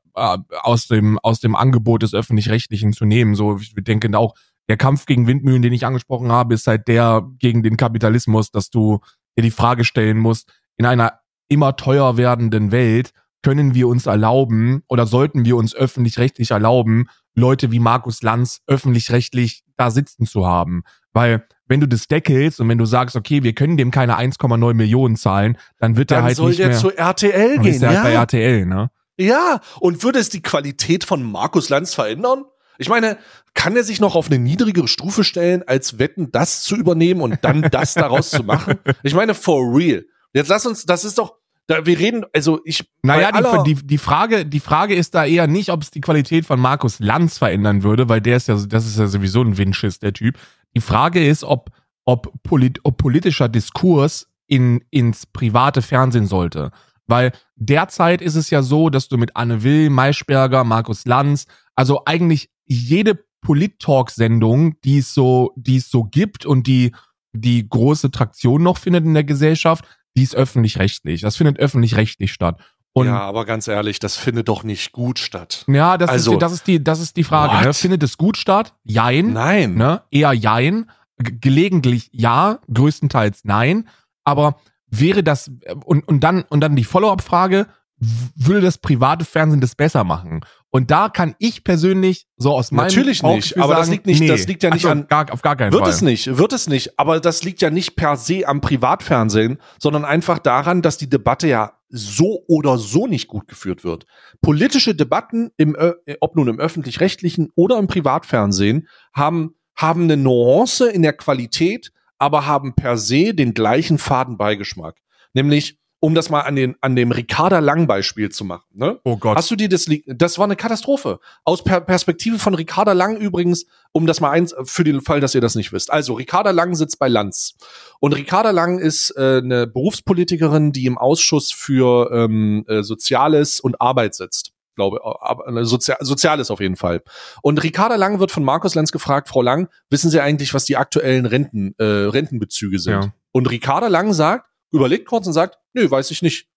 aus 0.62 0.88
dem 0.88 1.18
aus 1.18 1.40
dem 1.40 1.54
Angebot 1.56 2.02
des 2.02 2.14
öffentlich-rechtlichen 2.14 2.94
zu 2.94 3.04
nehmen. 3.04 3.34
So, 3.34 3.58
ich 3.58 3.74
denke 3.74 4.18
auch, 4.18 4.34
der 4.68 4.76
Kampf 4.76 5.06
gegen 5.06 5.26
Windmühlen, 5.26 5.62
den 5.62 5.72
ich 5.72 5.86
angesprochen 5.86 6.32
habe, 6.32 6.54
ist 6.54 6.66
halt 6.66 6.88
der 6.88 7.26
gegen 7.38 7.62
den 7.62 7.76
Kapitalismus, 7.76 8.50
dass 8.50 8.70
du 8.70 9.00
dir 9.36 9.42
die 9.42 9.50
Frage 9.50 9.84
stellen 9.84 10.18
musst, 10.18 10.50
in 10.76 10.86
einer 10.86 11.20
immer 11.48 11.76
teuer 11.76 12.16
werdenden 12.16 12.72
Welt 12.72 13.10
können 13.42 13.74
wir 13.74 13.86
uns 13.86 14.06
erlauben 14.06 14.82
oder 14.88 15.06
sollten 15.06 15.44
wir 15.44 15.56
uns 15.56 15.74
öffentlich-rechtlich 15.74 16.50
erlauben, 16.50 17.06
Leute 17.34 17.70
wie 17.70 17.78
Markus 17.78 18.22
Lanz 18.22 18.60
öffentlich-rechtlich 18.66 19.62
da 19.76 19.90
sitzen 19.90 20.26
zu 20.26 20.46
haben. 20.46 20.82
Weil 21.12 21.44
wenn 21.68 21.80
du 21.80 21.86
das 21.86 22.08
deckelst 22.08 22.60
und 22.60 22.68
wenn 22.68 22.78
du 22.78 22.86
sagst, 22.86 23.14
okay, 23.14 23.42
wir 23.42 23.52
können 23.54 23.76
dem 23.76 23.90
keine 23.90 24.18
1,9 24.18 24.74
Millionen 24.74 25.16
zahlen, 25.16 25.58
dann 25.78 25.96
wird 25.96 26.10
Dann 26.10 26.18
er 26.20 26.24
halt 26.24 26.36
soll 26.36 26.48
nicht 26.48 26.58
der 26.60 26.68
mehr. 26.68 26.78
zu 26.78 26.90
RTL 26.96 27.54
dann 27.56 27.62
gehen. 27.62 27.74
ist 27.74 27.82
er 27.82 27.88
halt 27.90 28.02
bei 28.02 28.12
Ja. 28.12 28.20
RTL, 28.22 28.66
ne? 28.66 28.90
ja, 29.18 29.60
und 29.80 30.02
würde 30.02 30.18
es 30.18 30.28
die 30.28 30.42
Qualität 30.42 31.04
von 31.04 31.22
Markus 31.22 31.68
Lanz 31.68 31.94
verändern? 31.94 32.44
Ich 32.78 32.88
meine, 32.88 33.18
kann 33.54 33.76
er 33.76 33.84
sich 33.84 34.00
noch 34.00 34.14
auf 34.14 34.26
eine 34.26 34.38
niedrigere 34.38 34.88
Stufe 34.88 35.24
stellen, 35.24 35.62
als 35.66 35.98
Wetten, 35.98 36.30
das 36.30 36.62
zu 36.62 36.76
übernehmen 36.76 37.20
und 37.20 37.38
dann 37.42 37.62
das 37.70 37.94
daraus 37.94 38.30
zu 38.30 38.42
machen? 38.42 38.74
Ich 39.02 39.14
meine, 39.14 39.34
for 39.34 39.62
real. 39.76 40.04
Jetzt 40.32 40.48
lass 40.48 40.66
uns, 40.66 40.84
das 40.84 41.04
ist 41.04 41.18
doch, 41.18 41.36
da, 41.66 41.84
wir 41.84 41.98
reden, 41.98 42.24
also 42.32 42.60
ich. 42.64 42.88
Naja, 43.02 43.32
die, 43.32 43.74
die, 43.74 43.86
die, 43.86 43.98
Frage, 43.98 44.46
die 44.46 44.60
Frage 44.60 44.94
ist 44.94 45.14
da 45.14 45.24
eher 45.24 45.46
nicht, 45.46 45.70
ob 45.70 45.82
es 45.82 45.90
die 45.90 46.00
Qualität 46.00 46.46
von 46.46 46.60
Markus 46.60 47.00
Lanz 47.00 47.38
verändern 47.38 47.82
würde, 47.82 48.08
weil 48.08 48.20
der 48.20 48.36
ist 48.36 48.48
ja, 48.48 48.54
das 48.54 48.86
ist 48.86 48.98
ja 48.98 49.08
sowieso 49.08 49.42
ein 49.42 49.58
Windschiss, 49.58 49.98
der 49.98 50.12
Typ. 50.12 50.38
Die 50.76 50.80
Frage 50.80 51.26
ist, 51.26 51.42
ob, 51.42 51.70
ob, 52.04 52.32
polit, 52.44 52.80
ob 52.84 52.98
politischer 52.98 53.48
Diskurs 53.48 54.28
in, 54.46 54.84
ins 54.90 55.26
private 55.26 55.82
Fernsehen 55.82 56.26
sollte. 56.26 56.70
Weil 57.08 57.32
derzeit 57.56 58.20
ist 58.20 58.34
es 58.34 58.50
ja 58.50 58.62
so, 58.62 58.90
dass 58.90 59.08
du 59.08 59.16
mit 59.16 59.36
Anne 59.36 59.62
Will, 59.62 59.90
Maischberger, 59.90 60.64
Markus 60.64 61.04
Lanz, 61.04 61.46
also 61.76 62.02
eigentlich 62.04 62.50
jede 62.66 63.24
Polit-Talk-Sendung, 63.42 64.80
die 64.82 64.98
es 64.98 65.14
so, 65.14 65.52
die 65.56 65.76
es 65.76 65.88
so 65.90 66.04
gibt 66.04 66.44
und 66.46 66.66
die, 66.66 66.92
die 67.32 67.68
große 67.68 68.10
Traktion 68.10 68.62
noch 68.62 68.78
findet 68.78 69.04
in 69.04 69.14
der 69.14 69.24
Gesellschaft, 69.24 69.84
die 70.16 70.22
ist 70.22 70.34
öffentlich-rechtlich. 70.34 71.20
Das 71.20 71.36
findet 71.36 71.58
öffentlich-rechtlich 71.58 72.32
statt. 72.32 72.60
Und 72.92 73.06
ja, 73.08 73.20
aber 73.20 73.44
ganz 73.44 73.68
ehrlich, 73.68 73.98
das 73.98 74.16
findet 74.16 74.48
doch 74.48 74.62
nicht 74.64 74.92
gut 74.92 75.18
statt. 75.18 75.64
ja, 75.68 75.98
das, 75.98 76.08
Also- 76.10 76.30
ist, 76.32 76.34
die- 76.36 76.38
das, 76.40 76.52
ist 76.52 76.66
die, 76.66 76.82
das 76.82 77.00
ist 77.00 77.16
die 77.16 77.24
Frage. 77.24 77.66
Ne? 77.66 77.74
Findet 77.74 78.02
es 78.02 78.16
gut 78.16 78.38
statt? 78.38 78.74
Jein. 78.84 79.34
Nein. 79.34 79.74
Ne? 79.74 80.02
Eher 80.10 80.32
jein. 80.32 80.90
Gelegentlich 81.18 82.08
ja, 82.12 82.58
größtenteils 82.72 83.40
nein. 83.44 83.88
Aber 84.24 84.56
wäre 84.88 85.22
das, 85.22 85.50
und, 85.84 86.08
und 86.08 86.20
dann, 86.20 86.42
und 86.48 86.60
dann 86.60 86.74
die 86.76 86.84
Follow-up-Frage, 86.84 87.66
würde 87.98 88.60
das 88.60 88.78
private 88.78 89.24
Fernsehen 89.24 89.60
das 89.60 89.74
besser 89.74 90.04
machen? 90.04 90.40
Und 90.76 90.90
da 90.90 91.08
kann 91.08 91.34
ich 91.38 91.64
persönlich 91.64 92.26
so 92.36 92.52
aus 92.52 92.70
meinem 92.70 92.88
Natürlich 92.88 93.22
nicht, 93.22 93.56
aber 93.58 93.74
das 93.76 93.86
sagen, 93.86 93.92
liegt 93.92 94.06
nicht- 94.06 94.20
nee. 94.20 94.26
das 94.28 94.46
liegt 94.46 94.62
ja 94.62 94.68
nicht 94.68 94.82
so, 94.82 94.90
an- 94.90 95.06
Gar, 95.08 95.32
auf 95.32 95.40
gar 95.40 95.56
keinen 95.56 95.72
Wird 95.72 95.84
Fall. 95.84 95.90
es 95.90 96.02
nicht, 96.02 96.36
wird 96.36 96.52
es 96.52 96.68
nicht. 96.68 96.98
Aber 96.98 97.18
das 97.18 97.42
liegt 97.44 97.62
ja 97.62 97.70
nicht 97.70 97.96
per 97.96 98.16
se 98.16 98.46
am 98.46 98.60
Privatfernsehen, 98.60 99.56
sondern 99.78 100.04
einfach 100.04 100.38
daran, 100.38 100.82
dass 100.82 100.98
die 100.98 101.08
Debatte 101.08 101.48
ja 101.48 101.72
so 101.88 102.42
oder 102.46 102.76
so 102.76 103.06
nicht 103.06 103.26
gut 103.26 103.48
geführt 103.48 103.84
wird. 103.84 104.04
Politische 104.42 104.94
Debatten, 104.94 105.50
im, 105.56 105.74
ob 106.20 106.36
nun 106.36 106.48
im 106.48 106.60
öffentlich-rechtlichen 106.60 107.48
oder 107.54 107.78
im 107.78 107.86
Privatfernsehen, 107.86 108.86
haben, 109.14 109.54
haben 109.76 110.02
eine 110.02 110.18
Nuance 110.18 110.90
in 110.90 111.00
der 111.00 111.14
Qualität, 111.14 111.90
aber 112.18 112.44
haben 112.44 112.74
per 112.74 112.98
se 112.98 113.32
den 113.32 113.54
gleichen 113.54 113.96
Fadenbeigeschmack. 113.96 114.96
Nämlich, 115.32 115.78
um 116.00 116.14
das 116.14 116.28
mal 116.28 116.42
an, 116.42 116.56
den, 116.56 116.76
an 116.80 116.94
dem 116.94 117.10
Ricarda 117.10 117.58
Lang-Beispiel 117.58 118.30
zu 118.30 118.44
machen. 118.44 118.64
Ne? 118.74 119.00
Oh 119.04 119.16
Gott. 119.16 119.36
Hast 119.36 119.50
du 119.50 119.56
dir 119.56 119.68
das, 119.68 119.86
das 120.06 120.38
war 120.38 120.44
eine 120.44 120.56
Katastrophe. 120.56 121.20
Aus 121.44 121.64
per 121.64 121.80
Perspektive 121.80 122.38
von 122.38 122.54
Ricarda 122.54 122.92
Lang 122.92 123.16
übrigens, 123.16 123.66
um 123.92 124.06
das 124.06 124.20
mal 124.20 124.30
eins, 124.30 124.54
für 124.64 124.84
den 124.84 125.00
Fall, 125.00 125.20
dass 125.20 125.34
ihr 125.34 125.40
das 125.40 125.54
nicht 125.54 125.72
wisst. 125.72 125.90
Also, 125.90 126.14
Ricarda 126.14 126.50
Lang 126.50 126.74
sitzt 126.74 126.98
bei 126.98 127.08
Lanz. 127.08 127.54
Und 127.98 128.14
Ricarda 128.14 128.50
Lang 128.50 128.78
ist 128.78 129.10
äh, 129.16 129.40
eine 129.42 129.66
Berufspolitikerin, 129.66 130.72
die 130.72 130.86
im 130.86 130.98
Ausschuss 130.98 131.50
für 131.50 132.10
ähm, 132.12 132.64
äh, 132.68 132.82
Soziales 132.82 133.60
und 133.60 133.80
Arbeit 133.80 134.14
sitzt. 134.14 134.52
Glaube, 134.74 135.00
äh, 135.02 135.64
Sozial 135.64 135.96
Soziales 136.00 136.50
auf 136.50 136.60
jeden 136.60 136.76
Fall. 136.76 137.02
Und 137.40 137.62
Ricarda 137.62 137.96
Lang 137.96 138.20
wird 138.20 138.30
von 138.30 138.44
Markus 138.44 138.74
Lanz 138.74 138.92
gefragt, 138.92 139.28
Frau 139.28 139.40
Lang, 139.40 139.68
wissen 139.88 140.10
Sie 140.10 140.20
eigentlich, 140.20 140.52
was 140.52 140.66
die 140.66 140.76
aktuellen 140.76 141.24
Renten, 141.24 141.74
äh, 141.78 141.84
Rentenbezüge 141.84 142.78
sind? 142.78 143.04
Ja. 143.04 143.12
Und 143.32 143.50
Ricarda 143.50 143.88
Lang 143.88 144.12
sagt, 144.12 144.50
überlegt 144.70 145.06
kurz 145.08 145.26
und 145.26 145.32
sagt, 145.32 145.58
nö, 145.72 145.90
weiß 145.90 146.10
ich 146.10 146.22
nicht. 146.22 146.48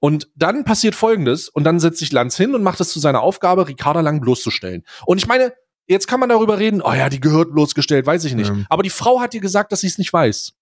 Und 0.00 0.30
dann 0.36 0.64
passiert 0.64 0.94
Folgendes 0.94 1.48
und 1.48 1.64
dann 1.64 1.80
setzt 1.80 1.98
sich 1.98 2.12
Lanz 2.12 2.36
hin 2.36 2.54
und 2.54 2.62
macht 2.62 2.80
es 2.80 2.90
zu 2.90 3.00
seiner 3.00 3.20
Aufgabe, 3.20 3.66
Ricarda 3.66 4.00
Lang 4.00 4.20
bloßzustellen. 4.20 4.84
Und 5.06 5.18
ich 5.18 5.26
meine, 5.26 5.52
jetzt 5.86 6.06
kann 6.06 6.20
man 6.20 6.28
darüber 6.28 6.58
reden, 6.58 6.82
oh 6.82 6.92
ja, 6.92 7.08
die 7.08 7.20
gehört 7.20 7.52
bloßgestellt, 7.52 8.06
weiß 8.06 8.24
ich 8.24 8.34
nicht. 8.34 8.50
Ähm. 8.50 8.66
Aber 8.68 8.82
die 8.82 8.90
Frau 8.90 9.20
hat 9.20 9.34
ihr 9.34 9.40
gesagt, 9.40 9.72
dass 9.72 9.80
sie 9.80 9.88
es 9.88 9.98
nicht 9.98 10.12
weiß. 10.12 10.52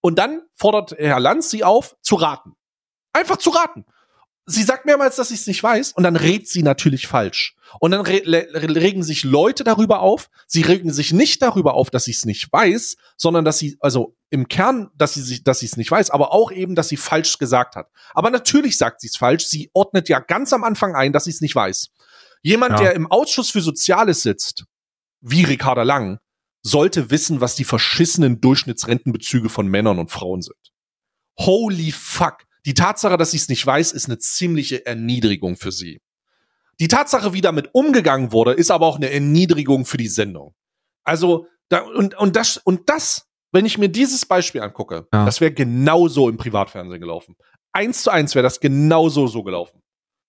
Und 0.00 0.18
dann 0.18 0.42
fordert 0.54 0.92
Herr 0.98 1.20
Lanz 1.20 1.50
sie 1.50 1.64
auf, 1.64 1.96
zu 2.02 2.16
raten. 2.16 2.54
Einfach 3.12 3.38
zu 3.38 3.50
raten. 3.50 3.86
Sie 4.50 4.62
sagt 4.62 4.86
mehrmals, 4.86 5.16
dass 5.16 5.28
sie 5.28 5.34
es 5.34 5.46
nicht 5.46 5.62
weiß 5.62 5.92
und 5.92 6.04
dann 6.04 6.16
rät 6.16 6.48
sie 6.48 6.62
natürlich 6.62 7.06
falsch. 7.06 7.54
Und 7.80 7.90
dann 7.90 8.00
re 8.00 8.22
regen 8.24 9.02
sich 9.02 9.22
Leute 9.22 9.62
darüber 9.62 10.00
auf. 10.00 10.30
Sie 10.46 10.62
regen 10.62 10.90
sich 10.90 11.12
nicht 11.12 11.42
darüber 11.42 11.74
auf, 11.74 11.90
dass 11.90 12.04
sie 12.04 12.12
es 12.12 12.24
nicht 12.24 12.50
weiß, 12.50 12.96
sondern 13.18 13.44
dass 13.44 13.58
sie, 13.58 13.76
also 13.80 14.16
im 14.30 14.48
Kern, 14.48 14.88
dass 14.96 15.12
sie 15.12 15.20
sich, 15.20 15.44
dass 15.44 15.58
sie 15.60 15.66
es 15.66 15.76
nicht 15.76 15.90
weiß, 15.90 16.08
aber 16.08 16.32
auch 16.32 16.50
eben, 16.50 16.74
dass 16.74 16.88
sie 16.88 16.96
falsch 16.96 17.36
gesagt 17.36 17.76
hat. 17.76 17.90
Aber 18.14 18.30
natürlich 18.30 18.78
sagt 18.78 19.02
sie 19.02 19.08
es 19.08 19.18
falsch. 19.18 19.44
Sie 19.46 19.70
ordnet 19.74 20.08
ja 20.08 20.18
ganz 20.18 20.54
am 20.54 20.64
Anfang 20.64 20.94
ein, 20.94 21.12
dass 21.12 21.24
sie 21.24 21.30
es 21.30 21.42
nicht 21.42 21.54
weiß. 21.54 21.90
Jemand, 22.42 22.72
Ja. 22.72 22.84
der 22.84 22.94
im 22.94 23.06
Ausschuss 23.10 23.50
für 23.50 23.60
Soziales 23.60 24.22
sitzt, 24.22 24.64
wie 25.20 25.44
Ricarda 25.44 25.82
Lang, 25.82 26.20
sollte 26.62 27.10
wissen, 27.10 27.42
was 27.42 27.54
die 27.54 27.64
verschissenen 27.64 28.40
Durchschnittsrentenbezüge 28.40 29.50
von 29.50 29.66
Männern 29.68 29.98
und 29.98 30.10
Frauen 30.10 30.40
sind. 30.40 30.56
Holy 31.38 31.92
fuck. 31.92 32.47
Die 32.68 32.74
Tatsache, 32.74 33.16
dass 33.16 33.30
sie 33.30 33.38
es 33.38 33.48
nicht 33.48 33.64
weiß, 33.64 33.92
ist 33.92 34.08
eine 34.08 34.18
ziemliche 34.18 34.84
Erniedrigung 34.84 35.56
für 35.56 35.72
sie. 35.72 36.02
Die 36.78 36.88
Tatsache, 36.88 37.32
wie 37.32 37.40
damit 37.40 37.70
umgegangen 37.72 38.30
wurde, 38.30 38.52
ist 38.52 38.70
aber 38.70 38.84
auch 38.84 38.96
eine 38.96 39.10
Erniedrigung 39.10 39.86
für 39.86 39.96
die 39.96 40.06
Sendung. 40.06 40.54
Also, 41.02 41.46
da, 41.70 41.80
und, 41.80 42.14
und 42.18 42.36
das, 42.36 42.58
und 42.58 42.90
das, 42.90 43.24
wenn 43.52 43.64
ich 43.64 43.78
mir 43.78 43.88
dieses 43.88 44.26
Beispiel 44.26 44.60
angucke, 44.60 45.06
Ja. 45.14 45.24
das 45.24 45.40
wäre 45.40 45.50
genauso 45.50 46.28
im 46.28 46.36
Privatfernsehen 46.36 47.00
gelaufen. 47.00 47.36
Eins 47.72 48.02
zu 48.02 48.10
eins 48.10 48.34
wäre 48.34 48.42
das 48.42 48.60
genauso 48.60 49.28
so 49.28 49.42
gelaufen. 49.42 49.80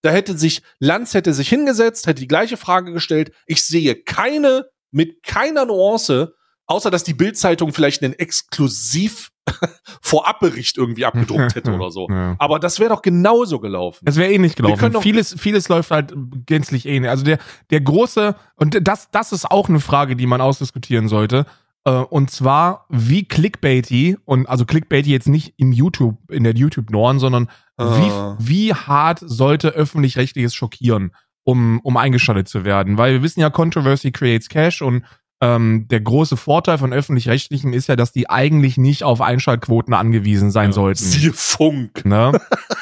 Da 0.01 0.11
hätte 0.11 0.37
sich, 0.37 0.61
Lanz 0.79 1.15
hätte 1.15 1.33
sich 1.33 1.49
hingesetzt, 1.49 2.07
hätte 2.07 2.21
die 2.21 2.27
gleiche 2.29 2.55
Frage 2.55 2.93
gestellt. 2.93 3.33
Ich 3.47 3.65
sehe 3.65 4.01
keine, 4.01 4.69
mit 4.91 5.23
keiner 5.23 5.65
Nuance, 5.65 6.35
außer 6.67 6.89
dass 6.89 7.03
die 7.03 7.13
Bildzeitung 7.13 7.73
vielleicht 7.73 8.01
einen 8.01 8.13
exklusiv 8.13 9.29
Vorabbericht 10.01 10.77
irgendwie 10.77 11.05
abgedruckt 11.05 11.55
hätte 11.55 11.73
oder 11.73 11.91
so. 11.91 12.07
Ja. 12.09 12.35
Aber 12.39 12.59
das 12.59 12.79
wäre 12.79 12.89
doch 12.89 13.01
genauso 13.01 13.59
gelaufen. 13.59 14.05
Es 14.05 14.15
wäre 14.15 14.31
ähnlich 14.31 14.55
können 14.55 14.73
gelaufen. 14.75 15.01
Vieles, 15.01 15.35
vieles 15.37 15.69
läuft 15.69 15.91
halt 15.91 16.13
gänzlich 16.45 16.85
ähnlich. 16.85 17.09
Also 17.09 17.23
der, 17.23 17.39
der 17.69 17.81
große, 17.81 18.35
und 18.55 18.77
das, 18.87 19.09
das 19.11 19.31
ist 19.31 19.49
auch 19.49 19.69
eine 19.69 19.79
Frage, 19.79 20.15
die 20.15 20.27
man 20.27 20.41
ausdiskutieren 20.41 21.07
sollte. 21.07 21.45
Äh, 21.85 21.91
und 21.91 22.31
zwar, 22.31 22.85
wie 22.89 23.25
clickbaity, 23.25 24.17
und 24.25 24.47
also 24.47 24.65
clickbaity 24.65 25.11
jetzt 25.11 25.29
nicht 25.29 25.53
im 25.57 25.71
YouTube, 25.71 26.17
in 26.29 26.43
der 26.43 26.55
YouTube-Norm, 26.55 27.19
sondern 27.19 27.49
Ah. 27.79 28.35
wie, 28.37 28.49
wie 28.49 28.73
hart 28.73 29.19
sollte 29.21 29.69
öffentlich-rechtliches 29.69 30.53
schockieren, 30.53 31.13
um, 31.45 31.79
um 31.79 31.95
eingeschaltet 31.95 32.49
zu 32.49 32.65
werden? 32.65 32.97
Weil 32.97 33.13
wir 33.13 33.23
wissen 33.23 33.39
ja, 33.39 33.49
Controversy 33.49 34.11
creates 34.11 34.49
Cash 34.49 34.81
und 34.81 35.05
ähm, 35.41 35.87
der 35.89 36.01
große 36.01 36.35
Vorteil 36.35 36.77
von 36.77 36.91
öffentlich-rechtlichen 36.91 37.71
ist 37.71 37.87
ja, 37.87 37.95
dass 37.95 38.11
die 38.11 38.29
eigentlich 38.29 38.77
nicht 38.77 39.03
auf 39.03 39.21
Einschaltquoten 39.21 39.93
angewiesen 39.93 40.51
sein 40.51 40.73
sollten. 40.73 41.03
Siehe 41.03 41.31
Funk. 41.33 42.03
Ne? 42.03 42.33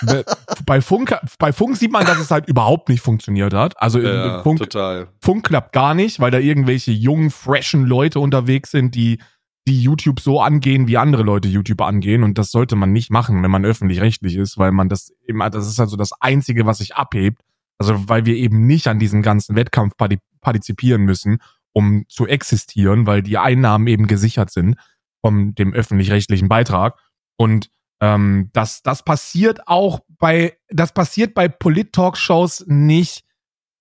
Be- 0.02 0.26
bei, 0.66 0.82
Funk, 0.82 1.16
bei 1.38 1.54
Funk 1.54 1.78
sieht 1.78 1.92
man, 1.92 2.06
dass 2.06 2.18
es 2.18 2.32
halt 2.32 2.48
überhaupt 2.48 2.90
nicht 2.90 3.02
funktioniert 3.02 3.54
hat. 3.54 3.80
Also 3.80 4.00
Ja, 4.00 4.42
Funk, 4.42 4.58
total. 4.58 5.10
Funk 5.22 5.46
klappt 5.46 5.72
gar 5.72 5.94
nicht, 5.94 6.20
weil 6.20 6.32
da 6.32 6.40
irgendwelche 6.40 6.92
jungen, 6.92 7.30
freshen 7.30 7.86
Leute 7.86 8.20
unterwegs 8.20 8.72
sind, 8.72 8.96
die, 8.96 9.20
die 9.68 9.80
YouTube 9.80 10.20
so 10.20 10.42
angehen, 10.42 10.88
wie 10.88 10.98
andere 10.98 11.22
Leute 11.22 11.48
YouTube 11.48 11.82
angehen. 11.82 12.24
Und 12.24 12.40
das 12.40 12.50
sollte 12.50 12.76
man 12.76 12.92
nicht 12.92 13.12
machen, 13.12 13.44
wenn 13.44 13.52
man 13.52 13.66
öffentlich-rechtlich 13.66 14.36
ist, 14.36 14.58
weil 14.58 14.72
man 14.72 14.90
das 14.90 15.14
immer, 15.28 15.52
das 15.52 15.68
ist 15.68 15.80
also 15.80 15.96
das 15.96 16.12
Einzige, 16.22 16.66
was 16.66 16.80
sich 16.80 16.96
abhebt. 16.96 17.42
Also 17.78 18.10
weil 18.10 18.26
wir 18.26 18.36
eben 18.36 18.66
nicht 18.66 18.88
an 18.88 18.98
diesem 18.98 19.22
ganzen 19.22 19.56
Wettkampf 19.56 19.94
partizipieren 20.42 21.04
müssen, 21.04 21.38
um 21.74 22.06
zu 22.08 22.28
existieren, 22.28 23.06
weil 23.06 23.22
die 23.22 23.38
Einnahmen 23.38 23.88
eben 23.88 24.08
gesichert 24.08 24.52
sind 24.52 24.76
von 25.22 25.56
dem 25.56 25.74
öffentlich-rechtlichen 25.74 26.50
Beitrag. 26.50 26.98
Und 27.38 27.70
ähm, 28.02 28.50
das, 28.54 28.82
das 28.84 29.04
passiert 29.04 29.68
auch 29.68 30.00
bei, 30.20 30.58
das 30.70 30.94
passiert 30.94 31.34
bei 31.34 31.48
Polit-Talkshows 31.48 32.66
nicht 32.68 33.26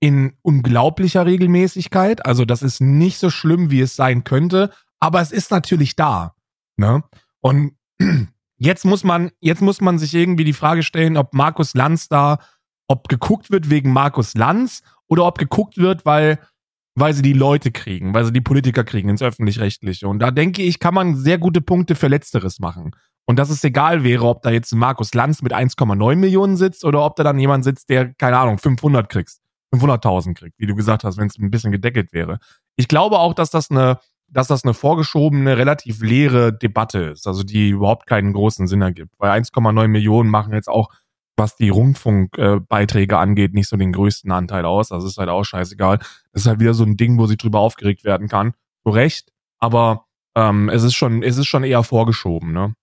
in 0.00 0.34
unglaublicher 0.42 1.26
Regelmäßigkeit. 1.26 2.24
Also 2.26 2.44
das 2.44 2.62
ist 2.62 2.80
nicht 2.80 3.18
so 3.18 3.30
schlimm, 3.30 3.70
wie 3.70 3.80
es 3.80 3.96
sein 3.96 4.24
könnte, 4.24 4.70
aber 5.00 5.20
es 5.20 5.32
ist 5.32 5.50
natürlich 5.50 5.96
da. 5.96 6.34
Ne? 6.76 7.02
Und 7.40 7.76
jetzt 8.58 8.84
muss 8.84 9.04
man, 9.04 9.30
jetzt 9.40 9.62
muss 9.62 9.80
man 9.80 9.98
sich 9.98 10.14
irgendwie 10.14 10.44
die 10.44 10.52
Frage 10.52 10.82
stellen, 10.82 11.16
ob 11.16 11.34
Markus 11.34 11.74
Lanz 11.74 12.08
da, 12.08 12.38
ob 12.88 13.08
geguckt 13.08 13.50
wird 13.50 13.70
wegen 13.70 13.92
Markus 13.92 14.34
Lanz 14.34 14.82
oder 15.08 15.24
ob 15.26 15.38
geguckt 15.38 15.78
wird, 15.78 16.04
weil, 16.04 16.38
weil 16.96 17.14
sie 17.14 17.22
die 17.22 17.34
Leute 17.34 17.70
kriegen, 17.70 18.14
weil 18.14 18.24
sie 18.24 18.32
die 18.32 18.40
Politiker 18.40 18.82
kriegen 18.82 19.08
ins 19.08 19.22
Öffentlich-Rechtliche. 19.22 20.08
Und 20.08 20.18
da 20.18 20.30
denke 20.30 20.62
ich, 20.62 20.80
kann 20.80 20.94
man 20.94 21.14
sehr 21.14 21.38
gute 21.38 21.60
Punkte 21.60 21.94
für 21.94 22.08
Letzteres 22.08 22.58
machen. 22.58 22.96
Und 23.26 23.38
dass 23.38 23.50
es 23.50 23.62
egal 23.62 24.02
wäre, 24.02 24.24
ob 24.24 24.42
da 24.42 24.50
jetzt 24.50 24.74
Markus 24.74 25.12
Lanz 25.12 25.42
mit 25.42 25.54
1,9 25.54 26.16
Millionen 26.16 26.56
sitzt 26.56 26.84
oder 26.84 27.04
ob 27.04 27.16
da 27.16 27.24
dann 27.24 27.38
jemand 27.38 27.64
sitzt, 27.64 27.90
der, 27.90 28.14
keine 28.14 28.38
Ahnung, 28.38 28.58
500 28.58 29.08
kriegst. 29.08 29.42
500.000 29.74 30.34
kriegt, 30.34 30.58
wie 30.58 30.66
du 30.66 30.74
gesagt 30.74 31.04
hast, 31.04 31.18
wenn 31.18 31.26
es 31.26 31.38
ein 31.38 31.50
bisschen 31.50 31.72
gedeckelt 31.72 32.12
wäre. 32.12 32.38
Ich 32.76 32.88
glaube 32.88 33.18
auch, 33.18 33.34
dass 33.34 33.50
das 33.50 33.70
eine 33.70 33.98
dass 34.28 34.48
das 34.48 34.64
eine 34.64 34.74
vorgeschobene, 34.74 35.56
relativ 35.56 36.02
leere 36.02 36.52
Debatte 36.52 36.98
ist, 36.98 37.26
also 37.26 37.42
die 37.42 37.68
überhaupt 37.68 38.06
keinen 38.06 38.32
großen 38.32 38.66
Sinn 38.66 38.82
ergibt. 38.82 39.12
Weil 39.18 39.30
1,9 39.30 39.88
Millionen 39.88 40.30
machen 40.30 40.52
jetzt 40.52 40.68
auch, 40.68 40.88
was 41.36 41.56
die 41.56 41.68
Rundfunkbeiträge 41.68 43.18
angeht, 43.18 43.54
nicht 43.54 43.68
so 43.68 43.76
den 43.76 43.92
größten 43.92 44.30
Anteil 44.32 44.64
aus. 44.64 44.88
Das 44.88 45.04
ist 45.04 45.18
halt 45.18 45.28
auch 45.28 45.44
scheißegal. 45.44 45.98
Das 46.32 46.42
ist 46.42 46.46
halt 46.46 46.60
wieder 46.60 46.74
so 46.74 46.84
ein 46.84 46.96
Ding, 46.96 47.18
wo 47.18 47.26
sich 47.26 47.36
drüber 47.36 47.60
aufgeregt 47.60 48.04
werden 48.04 48.28
kann. 48.28 48.54
Zu 48.82 48.90
Recht, 48.90 49.32
aber 49.58 50.06
ähm, 50.34 50.68
es 50.68 50.82
ist 50.82 50.94
schon, 50.94 51.22
es 51.22 51.36
ist 51.36 51.46
schon 51.46 51.64
eher 51.64 51.82
vorgeschoben, 51.82 52.52
ne? 52.52 52.74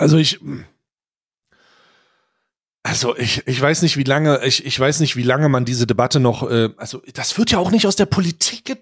Also 0.00 0.16
ich, 0.16 0.38
also 2.84 3.16
ich, 3.16 3.46
ich 3.48 3.60
weiß 3.60 3.82
nicht, 3.82 3.96
wie 3.96 4.04
lange, 4.04 4.44
ich, 4.44 4.64
ich 4.64 4.78
weiß 4.78 5.00
nicht, 5.00 5.16
wie 5.16 5.24
lange 5.24 5.48
man 5.48 5.64
diese 5.64 5.86
Debatte 5.88 6.20
noch, 6.20 6.48
äh, 6.48 6.70
also 6.76 7.02
das 7.14 7.36
wird 7.36 7.50
ja 7.50 7.58
auch 7.58 7.72
nicht 7.72 7.86
aus 7.86 7.96
der 7.96 8.06
Politik 8.06 8.78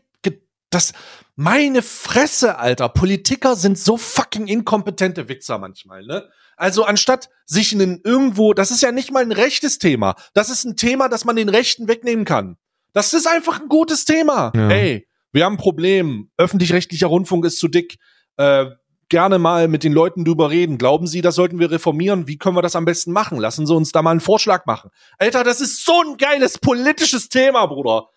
das, 0.71 0.93
meine 1.37 1.83
Fresse, 1.83 2.59
Alter. 2.59 2.89
Politiker 2.89 3.57
sind 3.57 3.79
so 3.79 3.97
fucking 3.97 4.47
inkompetente 4.47 5.29
Wichser 5.29 5.59
manchmal, 5.59 6.05
ne? 6.05 6.29
Also 6.57 6.85
anstatt 6.85 7.29
sich 7.45 7.73
in 7.73 8.01
irgendwo, 8.03 8.55
das 8.55 8.71
ist 8.71 8.83
ja 8.83 8.93
nicht 8.93 9.13
mal 9.13 9.23
ein 9.23 9.33
rechtes 9.33 9.79
Thema. 9.79 10.15
Das 10.35 10.51
ist 10.51 10.65
ein 10.65 10.77
Thema, 10.77 11.09
das 11.09 11.25
man 11.25 11.37
den 11.37 11.49
Rechten 11.49 11.87
wegnehmen 11.87 12.25
kann. 12.25 12.57
Das 12.93 13.13
ist 13.13 13.27
einfach 13.27 13.61
ein 13.61 13.69
gutes 13.69 14.07
Thema. 14.07 14.53
Ja. 14.55 14.69
Hey, 14.69 15.07
wir 15.33 15.45
haben 15.45 15.55
ein 15.55 15.59
Problem. 15.59 16.31
Öffentlich-rechtlicher 16.39 17.09
Rundfunk 17.09 17.45
ist 17.45 17.59
zu 17.59 17.69
dick. 17.69 17.99
Äh, 18.39 18.67
gerne 19.09 19.39
mal 19.39 19.69
mit 19.69 19.85
den 19.85 19.93
Leuten 19.93 20.25
drüber 20.25 20.51
reden. 20.51 20.79
Glauben 20.79 21.07
Sie, 21.07 21.21
das 21.21 21.35
sollten 21.35 21.59
wir 21.59 21.71
reformieren? 21.71 22.27
Wie 22.27 22.39
können 22.39 22.57
wir 22.57 22.63
das 22.63 22.75
am 22.75 22.85
besten 22.85 23.13
machen? 23.13 23.39
Lassen 23.39 23.67
Sie 23.67 23.75
uns 23.75 23.93
da 23.93 24.03
mal 24.03 24.13
einen 24.13 24.21
Vorschlag 24.21 24.67
machen. 24.67 24.91
Alter, 25.19 25.45
das 25.45 25.61
ist 25.61 25.85
so 25.85 26.03
ein 26.03 26.17
geiles 26.17 26.59
politisches 26.59 27.29
Thema, 27.29 27.67
Bruder. 27.67 28.09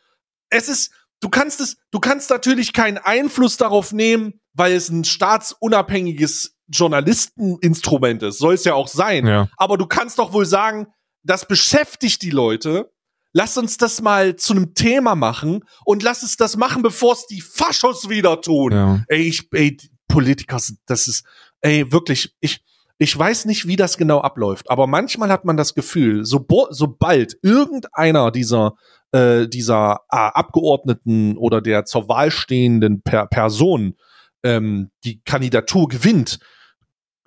Es 0.50 0.70
ist, 0.70 0.92
du 1.20 1.30
kannst 1.30 1.60
es, 1.60 1.78
du 1.92 2.00
kannst 2.00 2.30
natürlich 2.30 2.74
keinen 2.74 2.98
Einfluss 2.98 3.58
darauf 3.58 3.92
nehmen, 3.92 4.40
weil 4.54 4.74
es 4.74 4.90
ein 4.90 5.04
staatsunabhängiges 5.04 6.59
Journalisteninstrument 6.70 8.24
ist. 8.24 8.40
Soll 8.40 8.54
es 8.54 8.64
ja 8.64 8.74
auch 8.74 8.88
sein. 8.88 9.28
Ja. 9.28 9.48
Aber 9.58 9.78
du 9.78 9.86
kannst 9.86 10.20
doch 10.20 10.34
wohl 10.34 10.46
sagen, 10.46 10.88
das 11.24 11.48
beschäftigt 11.48 12.22
die 12.22 12.30
Leute. 12.30 12.92
Lass 13.32 13.58
uns 13.58 13.78
das 13.78 14.02
mal 14.02 14.36
zu 14.36 14.54
einem 14.54 14.74
Thema 14.74 15.16
machen 15.16 15.64
und 15.86 16.02
lass 16.02 16.24
es 16.24 16.36
das 16.36 16.58
machen, 16.58 16.82
bevor 16.82 17.14
es 17.14 17.28
die 17.28 17.42
Faschos 17.42 18.10
wieder 18.10 18.42
tun. 18.42 18.72
Ja. 18.72 19.04
Ey, 19.08 19.22
ich, 19.22 19.48
ey, 19.52 19.78
Politiker, 20.08 20.60
das 20.88 21.08
ist, 21.08 21.24
ey, 21.62 21.92
wirklich, 21.92 22.34
ich, 22.40 22.64
ich 22.98 23.18
weiß 23.18 23.46
nicht, 23.46 23.68
wie 23.68 23.76
das 23.76 23.98
genau 23.98 24.20
abläuft, 24.20 24.72
aber 24.72 24.88
manchmal 24.88 25.30
hat 25.30 25.46
man 25.46 25.58
das 25.58 25.76
Gefühl, 25.76 26.26
so, 26.26 26.46
sobald 26.72 27.38
irgendeiner 27.44 28.32
dieser 28.32 28.74
äh, 29.12 29.48
dieser 29.48 30.02
äh, 30.12 30.18
Abgeordneten 30.18 31.38
oder 31.38 31.62
der 31.62 31.86
zur 31.86 32.08
Wahl 32.08 32.32
stehenden 32.32 33.02
per 33.02 33.28
Person 33.28 33.96
ähm, 34.44 34.92
die 35.04 35.22
Kandidatur 35.22 35.88
gewinnt, 35.88 36.40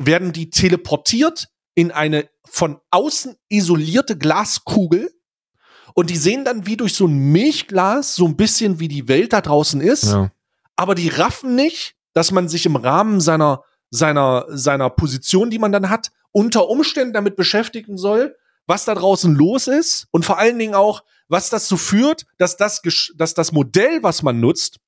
werden 0.06 0.32
die 0.32 0.50
teleportiert 0.50 1.48
in 1.74 1.90
eine 1.90 2.28
von 2.44 2.80
außen 2.90 3.36
isolierte 3.48 4.16
Glaskugel. 4.16 5.10
Und 5.94 6.10
die 6.10 6.16
sehen 6.16 6.44
dann 6.44 6.66
wie 6.66 6.76
durch 6.76 6.94
so 6.94 7.06
ein 7.06 7.32
Milchglas 7.32 8.14
so 8.14 8.26
ein 8.26 8.36
bisschen, 8.36 8.80
wie 8.80 8.88
die 8.88 9.08
Welt 9.08 9.32
da 9.32 9.40
draußen 9.40 9.80
ist, 9.80 10.04
ja. 10.04 10.30
aber 10.74 10.94
die 10.94 11.08
raffen 11.08 11.54
nicht, 11.54 11.96
dass 12.14 12.30
man 12.30 12.48
sich 12.48 12.66
im 12.66 12.76
Rahmen 12.76 13.20
seiner 13.20 13.62
seiner 13.90 14.46
seiner 14.48 14.88
Position, 14.88 15.50
die 15.50 15.58
man 15.58 15.72
dann 15.72 15.90
hat, 15.90 16.10
unter 16.30 16.68
Umständen 16.68 17.12
damit 17.12 17.36
beschäftigen 17.36 17.98
soll, 17.98 18.34
was 18.66 18.86
da 18.86 18.94
draußen 18.94 19.34
los 19.34 19.66
ist. 19.66 20.06
Und 20.10 20.24
vor 20.24 20.38
allen 20.38 20.58
Dingen 20.58 20.74
auch, 20.74 21.02
was 21.28 21.50
dazu 21.50 21.76
führt, 21.76 22.24
dass 22.38 22.56
das, 22.56 22.80
dass 23.16 23.34
das 23.34 23.52
Modell, 23.52 24.02
was 24.02 24.22
man 24.22 24.40
nutzt, 24.40 24.78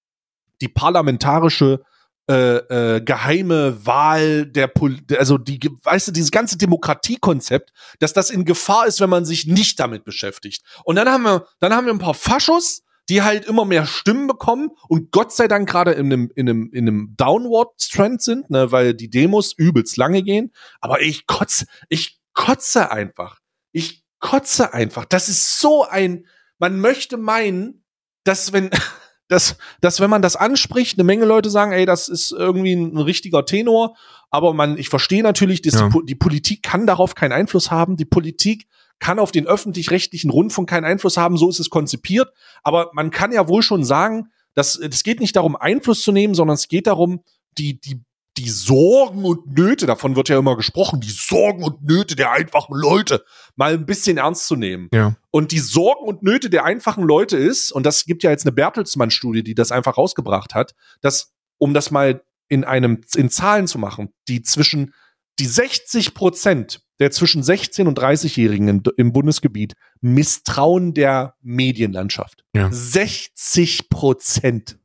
die 0.61 0.69
parlamentarische 0.69 1.85
äh, 2.29 2.97
äh, 2.97 3.01
geheime 3.03 3.85
Wahl 3.85 4.47
der, 4.47 4.67
Pol 4.67 4.99
also 5.19 5.37
die, 5.37 5.61
weißt 5.83 6.09
du, 6.09 6.13
dieses 6.13 6.31
ganze 6.31 6.57
Demokratiekonzept, 6.57 7.71
dass 7.99 8.13
das 8.13 8.31
in 8.31 8.45
Gefahr 8.45 8.87
ist, 8.87 9.01
wenn 9.01 9.11
man 9.11 9.25
sich 9.25 9.47
nicht 9.47 9.79
damit 9.79 10.05
beschäftigt. 10.05 10.65
Und 10.85 10.97
dann 10.97 11.09
haben 11.09 11.23
wir, 11.23 11.47
dann 11.61 11.75
haben 11.75 11.87
wir 11.87 11.93
ein 11.93 11.99
paar 11.99 12.15
Faschos, 12.15 12.83
die 13.09 13.23
halt 13.23 13.45
immer 13.45 13.65
mehr 13.65 13.87
Stimmen 13.87 14.27
bekommen 14.27 14.71
und 14.89 15.11
Gott 15.11 15.33
sei 15.33 15.49
Dank 15.49 15.69
gerade 15.69 15.93
in 15.93 16.07
einem, 16.07 16.31
in 16.35 16.49
einem, 16.49 16.71
in 16.73 16.89
einem 16.89 17.15
Downward-Trend 17.17 18.23
sind, 18.23 18.49
ne, 18.51 18.73
weil 18.73 18.95
die 18.95 19.11
Demos 19.11 19.53
übelst 19.53 19.97
lange 19.97 20.23
gehen. 20.23 20.53
Aber 20.81 21.03
ich 21.03 21.27
kotze, 21.27 21.67
ich 21.89 22.19
kotze 22.33 22.91
einfach. 22.91 23.41
Ich 23.73 24.05
kotze 24.19 24.73
einfach. 24.73 25.05
Das 25.05 25.29
ist 25.29 25.61
so 25.61 25.85
ein, 25.85 26.27
man 26.59 26.81
möchte 26.81 27.19
meinen, 27.19 27.85
dass 28.25 28.53
wenn, 28.55 28.71
dass, 29.29 29.57
dass 29.81 30.01
wenn 30.01 30.11
man 30.11 30.23
das 30.23 30.37
anspricht, 30.37 30.99
eine 30.99 31.05
Menge 31.05 31.25
Leute 31.25 31.51
sagen, 31.51 31.73
ey, 31.73 31.87
das 31.87 32.09
ist 32.09 32.33
irgendwie 32.33 32.75
ein, 32.75 32.95
ein 32.95 32.99
richtiger 32.99 33.45
Tenor, 33.45 33.97
aber 34.31 34.53
man, 34.53 34.77
ich 34.79 34.89
verstehe 34.89 35.23
natürlich, 35.23 35.63
dass 35.63 35.75
ja. 35.75 35.89
die, 35.89 36.07
die 36.07 36.15
Politik 36.15 36.63
kann 36.63 36.87
darauf 36.87 37.15
keinen 37.15 37.33
Einfluss 37.33 37.71
haben. 37.71 37.97
Die 37.97 38.05
Politik 38.05 38.67
kann 38.99 39.19
auf 39.19 39.33
den 39.33 39.47
öffentlich-rechtlichen 39.47 40.31
Rundfunk 40.31 40.69
keinen 40.69 40.85
Einfluss 40.85 41.17
haben, 41.17 41.37
so 41.37 41.49
ist 41.49 41.61
es 41.61 41.71
konzipiert. 41.71 42.33
Aber 42.63 42.91
man 42.95 43.11
kann 43.11 43.33
ja 43.33 43.49
wohl 43.49 43.63
schon 43.63 43.85
sagen, 43.85 44.31
dass 44.55 44.77
es 44.77 45.03
geht 45.03 45.21
nicht 45.21 45.37
darum, 45.37 45.57
Einfluss 45.57 46.03
zu 46.03 46.13
nehmen, 46.13 46.35
sondern 46.35 46.55
es 46.55 46.69
geht 46.69 46.87
darum, 46.87 47.23
die, 47.59 47.81
die 47.81 48.01
die 48.37 48.49
Sorgen 48.49 49.25
und 49.25 49.57
Nöte, 49.57 49.87
davon 49.87 50.17
wird 50.17 50.29
ja 50.29 50.39
immer 50.39 50.57
gesprochen, 50.57 51.01
die 51.01 51.11
Sorgen 51.11 51.63
und 51.63 51.85
Nöte 51.85 52.17
der 52.17 52.33
einfachen 52.33 52.75
Leute 52.75 53.25
mal 53.55 53.75
ein 53.75 53.87
bisschen 53.87 54.17
ernst 54.17 54.47
zu 54.47 54.57
nehmen. 54.57 54.89
Ja. 54.93 55.15
Und 55.31 55.53
die 55.53 55.61
Sorgen 55.61 56.07
und 56.07 56.23
Nöte 56.23 56.51
der 56.51 56.65
einfachen 56.65 57.05
Leute 57.05 57.37
ist, 57.37 57.71
und 57.71 57.87
das 57.87 58.07
gibt 58.07 58.23
ja 58.23 58.31
jetzt 58.31 58.45
eine 58.45 58.53
Bertelsmann-Studie, 58.53 59.45
die 59.45 59.55
das 59.55 59.71
einfach 59.71 59.97
rausgebracht 59.97 60.55
hat, 60.55 60.75
dass, 61.01 61.33
um 61.59 61.75
das 61.75 61.91
mal 61.91 62.23
in 62.49 62.65
einem, 62.65 63.03
in 63.15 63.31
Zahlen 63.31 63.67
zu 63.67 63.79
machen, 63.79 64.13
die 64.29 64.43
zwischen, 64.43 64.95
die 65.39 65.47
60 65.47 66.15
Prozent 66.15 66.81
der 67.01 67.11
zwischen 67.11 67.43
16 67.43 67.89
und 67.89 67.99
30-Jährigen 67.99 68.83
im 68.97 69.13
Bundesgebiet 69.13 69.75
misstrauen 70.01 70.95
der 70.95 71.35
Medienlandschaft. 71.43 72.45
Ja. 72.55 72.71
60 72.71 73.89
Prozent. 73.91 74.79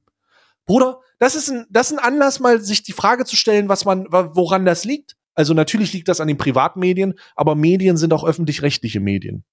Bruder, 0.65 1.01
das 1.19 1.35
ist 1.35 1.49
ein, 1.49 1.65
das 1.69 1.91
ist 1.91 1.97
ein 1.97 2.03
Anlass, 2.03 2.39
mal 2.39 2.61
sich 2.61 2.81
die 2.83 2.93
Frage 2.93 3.25
zu 3.25 3.35
stellen, 3.35 3.69
was 3.69 3.85
man, 3.85 4.07
woran 4.09 4.65
das 4.65 4.85
liegt. 4.85 5.15
Also 5.35 5.53
natürlich 5.53 5.93
liegt 5.93 6.07
das 6.07 6.19
an 6.19 6.27
den 6.27 6.37
Privatmedien, 6.37 7.13
aber 7.35 7.55
Medien 7.55 7.97
sind 7.97 8.13
auch 8.13 8.23
öffentlich-rechtliche 8.23 8.99
Medien. 8.99 9.45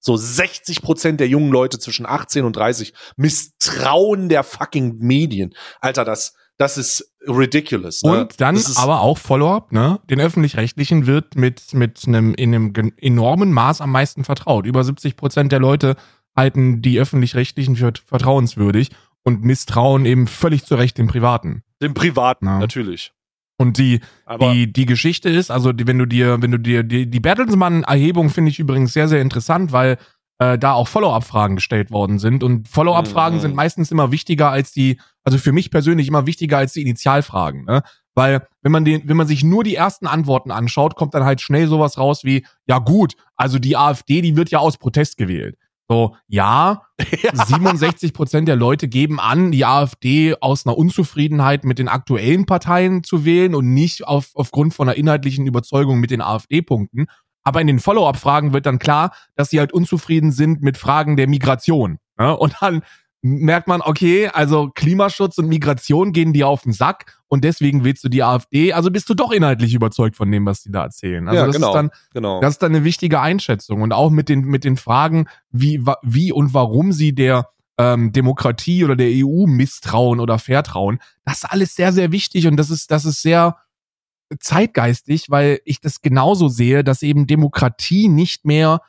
So 0.00 0.16
60 0.16 0.82
Prozent 0.82 1.20
der 1.20 1.28
jungen 1.28 1.52
Leute 1.52 1.78
zwischen 1.78 2.06
18 2.06 2.44
und 2.44 2.56
30 2.56 2.92
misstrauen 3.16 4.28
der 4.28 4.42
fucking 4.42 4.98
Medien. 4.98 5.54
Alter, 5.80 6.04
das, 6.04 6.34
das 6.58 6.76
ist 6.76 7.14
ridiculous. 7.26 8.02
Ne? 8.02 8.22
Und 8.22 8.40
dann 8.40 8.60
aber 8.74 9.00
auch 9.00 9.16
Follow-up, 9.16 9.72
ne? 9.72 10.00
Den 10.10 10.20
öffentlich-rechtlichen 10.20 11.06
wird 11.06 11.36
mit, 11.36 11.72
mit 11.72 12.02
einem, 12.06 12.34
in 12.34 12.54
einem 12.54 12.92
enormen 12.96 13.52
Maß 13.52 13.80
am 13.80 13.92
meisten 13.92 14.24
vertraut. 14.24 14.66
Über 14.66 14.82
70 14.82 15.16
Prozent 15.16 15.52
der 15.52 15.60
Leute 15.60 15.94
halten 16.34 16.82
die 16.82 16.98
öffentlich-rechtlichen 16.98 17.76
für 17.76 17.92
vertrauenswürdig 18.04 18.90
und 19.24 19.44
misstrauen 19.44 20.04
eben 20.04 20.26
völlig 20.26 20.64
zu 20.64 20.74
Recht 20.74 20.98
dem 20.98 21.06
Privaten. 21.06 21.62
Dem 21.80 21.94
Privaten, 21.94 22.46
ja. 22.46 22.58
natürlich. 22.58 23.12
Und 23.58 23.78
die, 23.78 24.00
die, 24.40 24.72
die 24.72 24.86
Geschichte 24.86 25.28
ist, 25.28 25.50
also 25.50 25.72
die, 25.72 25.86
wenn 25.86 25.98
du 25.98 26.06
dir, 26.06 26.42
wenn 26.42 26.50
du 26.50 26.58
dir, 26.58 26.82
die, 26.82 27.08
die 27.08 27.20
Bertelsmann-Erhebung 27.20 28.30
finde 28.30 28.50
ich 28.50 28.58
übrigens 28.58 28.92
sehr, 28.92 29.06
sehr 29.06 29.20
interessant, 29.20 29.70
weil 29.70 29.98
äh, 30.38 30.58
da 30.58 30.72
auch 30.72 30.88
Follow-up-Fragen 30.88 31.54
gestellt 31.56 31.92
worden 31.92 32.18
sind. 32.18 32.42
Und 32.42 32.66
Follow-up-Fragen 32.66 33.36
Mhm. 33.36 33.40
sind 33.40 33.54
meistens 33.54 33.92
immer 33.92 34.10
wichtiger 34.10 34.50
als 34.50 34.72
die, 34.72 34.98
also 35.22 35.38
für 35.38 35.52
mich 35.52 35.70
persönlich 35.70 36.08
immer 36.08 36.26
wichtiger 36.26 36.58
als 36.58 36.72
die 36.72 36.82
Initialfragen. 36.82 37.64
Ne? 37.64 37.82
Weil 38.14 38.46
wenn 38.62 38.72
man 38.72 38.84
den, 38.84 39.08
wenn 39.08 39.16
man 39.16 39.26
sich 39.28 39.44
nur 39.44 39.62
die 39.62 39.76
ersten 39.76 40.06
Antworten 40.06 40.50
anschaut, 40.50 40.96
kommt 40.96 41.14
dann 41.14 41.24
halt 41.24 41.40
schnell 41.40 41.68
sowas 41.68 41.98
raus 41.98 42.24
wie, 42.24 42.44
ja 42.66 42.78
gut, 42.78 43.14
also 43.36 43.58
die 43.58 43.76
AfD, 43.76 44.20
die 44.22 44.36
wird 44.36 44.50
ja 44.50 44.58
aus 44.58 44.76
Protest 44.76 45.16
gewählt. 45.16 45.56
So, 45.92 46.16
ja, 46.26 46.84
67 47.34 48.14
Prozent 48.14 48.48
der 48.48 48.56
Leute 48.56 48.88
geben 48.88 49.20
an, 49.20 49.52
die 49.52 49.66
AfD 49.66 50.34
aus 50.40 50.64
einer 50.64 50.78
Unzufriedenheit 50.78 51.66
mit 51.66 51.78
den 51.78 51.88
aktuellen 51.88 52.46
Parteien 52.46 53.04
zu 53.04 53.26
wählen 53.26 53.54
und 53.54 53.74
nicht 53.74 54.06
auf, 54.06 54.30
aufgrund 54.32 54.72
von 54.72 54.88
einer 54.88 54.96
inhaltlichen 54.96 55.46
Überzeugung 55.46 56.00
mit 56.00 56.10
den 56.10 56.22
AfD-Punkten. 56.22 57.08
Aber 57.42 57.60
in 57.60 57.66
den 57.66 57.78
Follow-up-Fragen 57.78 58.54
wird 58.54 58.64
dann 58.64 58.78
klar, 58.78 59.12
dass 59.34 59.50
sie 59.50 59.58
halt 59.58 59.74
unzufrieden 59.74 60.32
sind 60.32 60.62
mit 60.62 60.78
Fragen 60.78 61.18
der 61.18 61.28
Migration. 61.28 61.98
Ne? 62.18 62.34
Und 62.34 62.54
dann 62.60 62.80
merkt 63.22 63.68
man, 63.68 63.80
okay, 63.80 64.28
also 64.28 64.70
Klimaschutz 64.74 65.38
und 65.38 65.46
Migration 65.46 66.12
gehen 66.12 66.32
dir 66.32 66.48
auf 66.48 66.62
den 66.62 66.72
Sack 66.72 67.18
und 67.28 67.44
deswegen 67.44 67.84
wählst 67.84 68.02
du 68.02 68.08
die 68.08 68.24
AfD. 68.24 68.72
Also 68.72 68.90
bist 68.90 69.08
du 69.08 69.14
doch 69.14 69.30
inhaltlich 69.30 69.74
überzeugt 69.74 70.16
von 70.16 70.30
dem, 70.30 70.44
was 70.44 70.62
die 70.62 70.72
da 70.72 70.82
erzählen. 70.82 71.28
Also 71.28 71.40
ja, 71.40 71.46
das 71.46 71.54
genau. 71.54 71.68
ist 71.68 71.74
dann 71.74 71.90
genau. 72.12 72.40
das 72.40 72.54
ist 72.54 72.62
dann 72.62 72.74
eine 72.74 72.84
wichtige 72.84 73.20
Einschätzung 73.20 73.80
und 73.82 73.92
auch 73.92 74.10
mit 74.10 74.28
den 74.28 74.40
mit 74.40 74.64
den 74.64 74.76
Fragen, 74.76 75.28
wie 75.50 75.84
wie 76.02 76.32
und 76.32 76.52
warum 76.52 76.92
sie 76.92 77.14
der 77.14 77.48
ähm, 77.78 78.12
Demokratie 78.12 78.84
oder 78.84 78.96
der 78.96 79.10
EU 79.10 79.46
misstrauen 79.46 80.18
oder 80.18 80.38
vertrauen. 80.40 80.98
Das 81.24 81.38
ist 81.38 81.44
alles 81.44 81.76
sehr 81.76 81.92
sehr 81.92 82.10
wichtig 82.10 82.48
und 82.48 82.56
das 82.56 82.70
ist 82.70 82.90
das 82.90 83.04
ist 83.04 83.22
sehr 83.22 83.56
zeitgeistig, 84.40 85.26
weil 85.30 85.60
ich 85.64 85.80
das 85.80 86.00
genauso 86.00 86.48
sehe, 86.48 86.82
dass 86.82 87.02
eben 87.02 87.28
Demokratie 87.28 88.08
nicht 88.08 88.44
mehr 88.44 88.80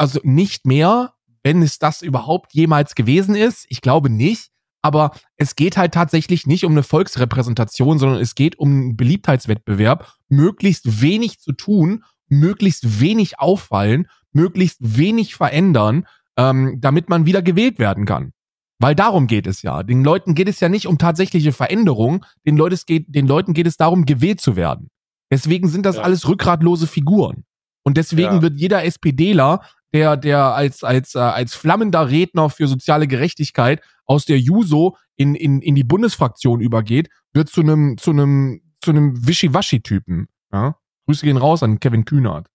also 0.00 0.18
nicht 0.22 0.64
mehr, 0.64 1.12
wenn 1.42 1.62
es 1.62 1.78
das 1.78 2.02
überhaupt 2.02 2.52
jemals 2.54 2.94
gewesen 2.94 3.34
ist. 3.34 3.66
Ich 3.68 3.80
glaube 3.80 4.10
nicht. 4.10 4.48
Aber 4.82 5.10
es 5.36 5.56
geht 5.56 5.76
halt 5.76 5.92
tatsächlich 5.92 6.46
nicht 6.46 6.64
um 6.64 6.72
eine 6.72 6.82
Volksrepräsentation, 6.82 7.98
sondern 7.98 8.18
es 8.20 8.34
geht 8.34 8.58
um 8.58 8.68
einen 8.70 8.96
Beliebtheitswettbewerb, 8.96 10.14
möglichst 10.30 11.02
wenig 11.02 11.38
zu 11.38 11.52
tun, 11.52 12.02
möglichst 12.28 12.98
wenig 13.00 13.38
auffallen, 13.38 14.06
möglichst 14.32 14.78
wenig 14.80 15.34
verändern, 15.34 16.06
ähm, 16.38 16.78
damit 16.80 17.10
man 17.10 17.26
wieder 17.26 17.42
gewählt 17.42 17.78
werden 17.78 18.06
kann. 18.06 18.32
Weil 18.78 18.94
darum 18.94 19.26
geht 19.26 19.46
es 19.46 19.60
ja. 19.60 19.82
Den 19.82 20.02
Leuten 20.02 20.34
geht 20.34 20.48
es 20.48 20.60
ja 20.60 20.70
nicht 20.70 20.86
um 20.86 20.96
tatsächliche 20.96 21.52
Veränderung, 21.52 22.24
den, 22.46 22.56
Leuten 22.56 22.80
geht, 22.86 23.14
den 23.14 23.26
Leuten 23.26 23.52
geht 23.52 23.66
es 23.66 23.76
darum, 23.76 24.06
gewählt 24.06 24.40
zu 24.40 24.56
werden. 24.56 24.88
Deswegen 25.30 25.68
sind 25.68 25.84
das 25.84 25.96
Ja. 25.96 26.02
alles 26.02 26.26
rückgratlose 26.26 26.86
Figuren. 26.86 27.44
Und 27.82 27.98
deswegen 27.98 28.36
Ja. 28.36 28.42
wird 28.42 28.56
jeder 28.58 28.82
SPDler, 28.84 29.60
der, 29.92 30.16
der 30.16 30.54
als, 30.54 30.84
als, 30.84 31.14
äh, 31.14 31.18
als 31.18 31.54
flammender 31.54 32.08
Redner 32.10 32.50
für 32.50 32.66
soziale 32.66 33.06
Gerechtigkeit 33.06 33.82
aus 34.06 34.24
der 34.24 34.38
Juso 34.38 34.96
in, 35.16 35.34
in, 35.34 35.60
in 35.60 35.74
die 35.74 35.84
Bundesfraktion 35.84 36.60
übergeht, 36.60 37.08
wird 37.32 37.48
zu 37.48 37.60
einem, 37.60 37.96
zu 37.98 38.10
einem, 38.10 38.62
zu 38.80 38.90
einem 38.90 39.26
Wischiwaschi-Typen. 39.26 40.28
Ja? 40.52 40.76
Grüße 41.06 41.24
gehen 41.24 41.36
raus 41.36 41.62
an 41.62 41.80
Kevin 41.80 42.04
Kühnert. 42.04 42.48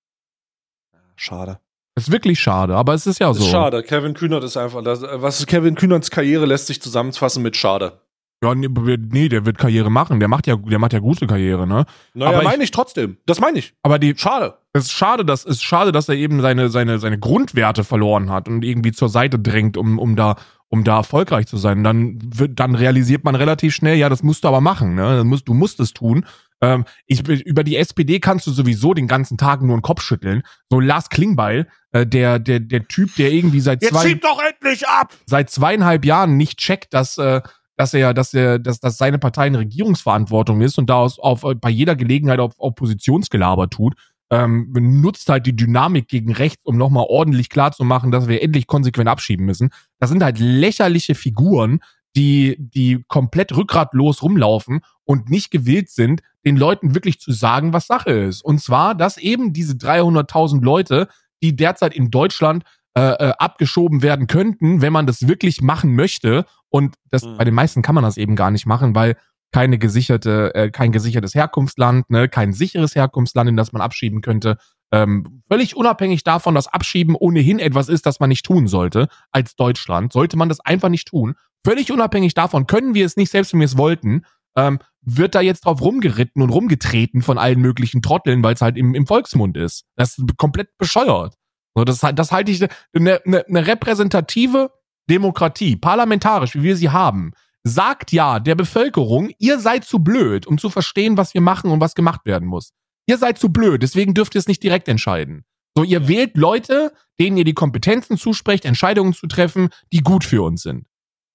Schade. 1.15 1.59
Ist 1.97 2.11
wirklich 2.11 2.39
schade, 2.39 2.75
aber 2.75 2.93
es 2.93 3.07
ist 3.07 3.19
ja 3.19 3.33
so. 3.33 3.43
ist 3.43 3.49
schade. 3.49 3.81
Kevin 3.81 4.13
Kühnert 4.13 4.43
ist 4.43 4.57
einfach, 4.57 4.83
das, 4.83 5.01
was 5.01 5.45
Kevin 5.45 5.75
Kühnerts 5.75 6.11
Karriere 6.11 6.45
lässt 6.45 6.67
sich 6.67 6.81
zusammenfassen 6.81 7.41
mit 7.41 7.55
schade. 7.55 8.01
Ja, 8.45 8.55
nee, 8.55 8.67
nee, 9.11 9.29
der 9.29 9.45
wird 9.45 9.57
Karriere 9.57 9.89
machen. 9.89 10.19
Der 10.19 10.29
macht 10.29 10.47
ja, 10.47 10.55
der 10.55 10.79
macht 10.79 10.93
ja 10.93 10.99
gute 10.99 11.27
Karriere, 11.27 11.65
ne? 11.65 11.85
Naja, 12.13 12.31
Aber 12.31 12.43
meine 12.43 12.63
ich 12.63 12.71
trotzdem. 12.71 13.17
Das 13.25 13.39
meine 13.39 13.59
ich. 13.59 13.73
Aber 13.81 13.99
die, 13.99 14.15
Schade. 14.15 14.55
es 14.73 14.85
ist 14.85 14.91
schade, 14.91 15.25
dass, 15.25 15.45
ist 15.45 15.63
schade, 15.63 15.91
dass 15.91 16.09
er 16.09 16.15
eben 16.15 16.41
seine, 16.41 16.69
seine, 16.69 16.99
seine 16.99 17.17
Grundwerte 17.17 17.83
verloren 17.83 18.29
hat 18.29 18.47
und 18.47 18.63
irgendwie 18.63 18.91
zur 18.91 19.09
Seite 19.09 19.39
drängt, 19.39 19.77
um, 19.77 19.97
um 19.97 20.15
da, 20.15 20.35
um 20.69 20.83
da 20.83 20.97
erfolgreich 20.97 21.47
zu 21.47 21.57
sein. 21.57 21.83
Dann 21.83 22.19
wird, 22.23 22.59
dann 22.59 22.75
realisiert 22.75 23.23
man 23.23 23.35
relativ 23.35 23.73
schnell, 23.73 23.97
ja, 23.97 24.09
das 24.09 24.23
musst 24.23 24.43
du 24.43 24.47
aber 24.47 24.61
machen, 24.61 24.95
ne? 24.95 25.17
Du 25.17 25.23
musst, 25.23 25.47
du 25.47 25.53
musst 25.53 25.79
es 25.79 25.93
tun. 25.93 26.25
Ähm, 26.61 26.85
ich, 27.05 27.27
über 27.27 27.63
die 27.63 27.75
SPD 27.75 28.19
kannst 28.19 28.47
du 28.47 28.51
sowieso 28.51 28.93
den 28.93 29.07
ganzen 29.07 29.37
Tag 29.37 29.61
nur 29.61 29.75
den 29.77 29.81
Kopf 29.81 30.01
schütteln. 30.01 30.43
So 30.69 30.79
Lars 30.79 31.09
Klingbeil, 31.09 31.67
äh, 31.91 32.05
der, 32.05 32.39
der, 32.39 32.59
der 32.59 32.87
Typ, 32.87 33.15
der 33.15 33.31
irgendwie 33.31 33.59
seit 33.59 33.81
Jetzt 33.81 33.93
zwei, 33.93 34.13
doch 34.13 34.41
endlich 34.41 34.87
ab! 34.87 35.13
seit 35.25 35.49
zweieinhalb 35.49 36.05
Jahren 36.05 36.37
nicht 36.37 36.59
checkt, 36.59 36.93
dass, 36.93 37.17
äh, 37.17 37.41
dass 37.77 37.93
er, 37.93 38.13
dass 38.13 38.33
er, 38.33 38.59
dass, 38.59 38.79
dass 38.79 38.97
seine 38.97 39.19
Partei 39.19 39.47
in 39.47 39.55
Regierungsverantwortung 39.55 40.61
ist 40.61 40.77
und 40.77 40.89
da 40.89 41.01
auf, 41.03 41.45
bei 41.59 41.69
jeder 41.69 41.95
Gelegenheit 41.95 42.39
auf 42.39 42.53
Oppositionsgelaber 42.57 43.69
tut, 43.69 43.95
ähm, 44.31 44.71
nutzt 44.73 45.29
halt 45.29 45.45
die 45.45 45.55
Dynamik 45.55 46.07
gegen 46.07 46.33
rechts, 46.33 46.65
um 46.65 46.77
nochmal 46.77 47.05
ordentlich 47.07 47.49
klarzumachen, 47.49 48.11
dass 48.11 48.27
wir 48.27 48.41
endlich 48.41 48.67
konsequent 48.67 49.07
abschieben 49.07 49.45
müssen. 49.45 49.69
Das 49.99 50.09
sind 50.09 50.23
halt 50.23 50.39
lächerliche 50.39 51.15
Figuren, 51.15 51.79
die, 52.15 52.55
die 52.57 53.03
komplett 53.07 53.55
rückgratlos 53.55 54.23
rumlaufen 54.23 54.81
und 55.03 55.29
nicht 55.29 55.51
gewillt 55.51 55.89
sind, 55.89 56.21
den 56.45 56.55
Leuten 56.57 56.95
wirklich 56.95 57.19
zu 57.19 57.31
sagen, 57.31 57.73
was 57.73 57.87
Sache 57.87 58.11
ist. 58.11 58.43
Und 58.43 58.61
zwar, 58.61 58.95
dass 58.95 59.17
eben 59.17 59.53
diese 59.53 59.73
300.000 59.73 60.63
Leute, 60.63 61.07
die 61.43 61.55
derzeit 61.55 61.93
in 61.93 62.11
Deutschland 62.11 62.63
äh, 62.97 63.01
äh, 63.01 63.33
abgeschoben 63.37 64.01
werden 64.01 64.27
könnten, 64.27 64.81
wenn 64.81 64.93
man 64.93 65.05
das 65.05 65.27
wirklich 65.27 65.61
machen 65.61 65.95
möchte. 65.95 66.45
Und 66.75 66.95
das, 67.09 67.23
Mhm. 67.23 67.37
bei 67.37 67.45
den 67.45 67.53
meisten 67.53 67.81
kann 67.81 67.95
man 67.95 68.03
das 68.03 68.17
eben 68.17 68.35
gar 68.35 68.51
nicht 68.51 68.65
machen, 68.65 68.95
weil 68.95 69.15
keine 69.53 69.77
gesicherte, 69.77 70.53
äh, 70.53 70.69
kein 70.71 70.91
gesichertes 70.91 71.33
Herkunftsland, 71.33 72.09
ne, 72.09 72.27
kein 72.27 72.51
sicheres 72.51 72.95
Herkunftsland, 72.95 73.49
in 73.49 73.55
das 73.55 73.71
man 73.71 73.81
abschieben 73.81 74.19
könnte. 74.19 74.57
Ähm, 74.91 75.41
völlig 75.49 75.77
unabhängig 75.77 76.25
davon, 76.25 76.53
dass 76.53 76.67
Abschieben 76.67 77.15
ohnehin 77.15 77.59
etwas 77.59 77.87
ist, 77.87 78.05
das 78.05 78.19
man 78.19 78.27
nicht 78.27 78.45
tun 78.45 78.67
sollte, 78.67 79.07
als 79.31 79.55
Deutschland, 79.55 80.11
sollte 80.11 80.35
man 80.35 80.49
das 80.49 80.59
einfach 80.59 80.89
nicht 80.89 81.07
tun. 81.07 81.35
Völlig 81.65 81.93
unabhängig 81.93 82.33
davon 82.33 82.67
können 82.67 82.93
wir 82.93 83.05
es 83.05 83.15
nicht, 83.15 83.31
selbst 83.31 83.53
wenn 83.53 83.61
wir 83.61 83.65
es 83.65 83.77
wollten, 83.77 84.25
ähm, 84.57 84.79
wird 85.01 85.33
da 85.33 85.39
jetzt 85.39 85.63
drauf 85.63 85.79
rumgeritten 85.81 86.41
und 86.41 86.49
rumgetreten 86.49 87.21
von 87.21 87.37
allen 87.37 87.61
möglichen 87.61 88.01
Trotteln, 88.01 88.43
weil 88.43 88.55
es 88.55 88.61
halt 88.61 88.75
im, 88.75 88.93
im 88.95 89.07
Volksmund 89.07 89.55
ist. 89.55 89.85
Das 89.95 90.17
ist 90.17 90.37
komplett 90.37 90.77
bescheuert. 90.77 91.35
So, 91.73 91.85
das, 91.85 91.99
das 91.99 92.31
halte 92.33 92.51
ich 92.51 92.61
eine, 92.61 93.21
eine, 93.25 93.45
eine 93.47 93.65
repräsentative 93.67 94.71
Demokratie, 95.09 95.75
parlamentarisch, 95.75 96.55
wie 96.55 96.63
wir 96.63 96.75
sie 96.75 96.89
haben, 96.89 97.31
sagt 97.63 98.11
ja 98.11 98.39
der 98.39 98.55
Bevölkerung, 98.55 99.31
ihr 99.39 99.59
seid 99.59 99.85
zu 99.85 99.99
blöd, 99.99 100.45
um 100.47 100.57
zu 100.57 100.69
verstehen, 100.69 101.17
was 101.17 101.33
wir 101.33 101.41
machen 101.41 101.71
und 101.71 101.79
was 101.79 101.95
gemacht 101.95 102.21
werden 102.25 102.47
muss. 102.47 102.71
Ihr 103.07 103.17
seid 103.17 103.37
zu 103.37 103.49
blöd, 103.49 103.83
deswegen 103.83 104.13
dürft 104.13 104.35
ihr 104.35 104.39
es 104.39 104.47
nicht 104.47 104.63
direkt 104.63 104.87
entscheiden. 104.87 105.45
So, 105.77 105.83
ihr 105.83 106.07
wählt 106.07 106.37
Leute, 106.37 106.93
denen 107.19 107.37
ihr 107.37 107.43
die 107.43 107.53
Kompetenzen 107.53 108.17
zusprecht, 108.17 108.65
Entscheidungen 108.65 109.13
zu 109.13 109.27
treffen, 109.27 109.69
die 109.91 110.01
gut 110.01 110.23
für 110.23 110.43
uns 110.43 110.61
sind. 110.61 110.87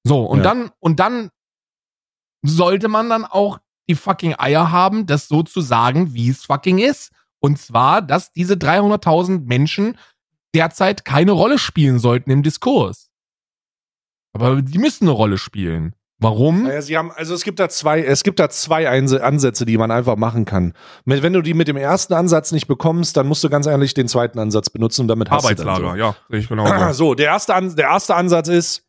So, 0.05 0.25
und 0.25 0.39
Ja. 0.39 0.45
dann, 0.45 0.71
und 0.79 0.99
dann 0.99 1.31
sollte 2.43 2.89
man 2.89 3.11
dann 3.11 3.25
auch 3.25 3.59
die 3.89 3.95
fucking 3.95 4.35
Eier 4.39 4.71
haben, 4.71 5.07
das 5.07 5.29
so 5.29 5.43
zu 5.43 5.61
sagen, 5.61 6.15
wie 6.15 6.31
es 6.31 6.45
fucking 6.45 6.79
ist. 6.79 7.13
Und 7.41 7.59
zwar, 7.59 8.03
dass 8.03 8.33
diese 8.33 8.57
300.000 8.57 9.47
Menschen 9.47 9.99
derzeit 10.55 11.05
keine 11.05 11.33
Rolle 11.33 11.59
spielen 11.59 11.99
sollten 11.99 12.31
im 12.31 12.43
Diskurs. 12.43 13.10
Aber 14.33 14.63
die 14.63 14.79
müssen 14.79 15.05
eine 15.05 15.13
Rolle 15.13 15.39
spielen. 15.39 15.95
Warum? 16.23 16.65
Naja, 16.65 16.83
sie 16.83 16.99
haben, 16.99 17.11
also 17.13 17.33
es 17.33 17.45
gibt 17.45 17.59
da 17.59 17.71
zwei, 17.71 18.03
es 18.03 18.23
gibt 18.23 18.39
da 18.39 18.51
zwei 18.51 18.87
Ansätze, 18.89 19.65
die 19.65 19.79
man 19.79 19.91
einfach 19.91 20.17
machen 20.17 20.45
kann. 20.45 20.75
Wenn 21.07 21.33
du 21.33 21.41
die 21.41 21.55
mit 21.55 21.67
dem 21.67 21.79
ersten 21.79 22.13
Ansatz 22.13 22.53
nicht 22.53 22.67
bekommst, 22.67 23.17
dann 23.17 23.27
musst 23.27 23.43
du 23.43 23.49
ganz 23.49 23.67
ehrlich 23.67 23.95
den 23.95 24.07
zweiten 24.07 24.39
Ansatz 24.39 24.69
benutzen 24.69 25.03
und 25.03 25.09
damit 25.09 25.31
hast 25.31 25.49
du 25.49 25.55
dann 25.55 25.77
so. 25.77 25.95
ja, 25.95 26.15
ich 26.29 26.49
genau. 26.49 26.93
So, 26.93 27.15
der 27.15 27.27
erste, 27.27 27.55
An 27.55 27.75
der 27.75 27.87
erste 27.87 28.15
Ansatz 28.17 28.49
ist, 28.49 28.85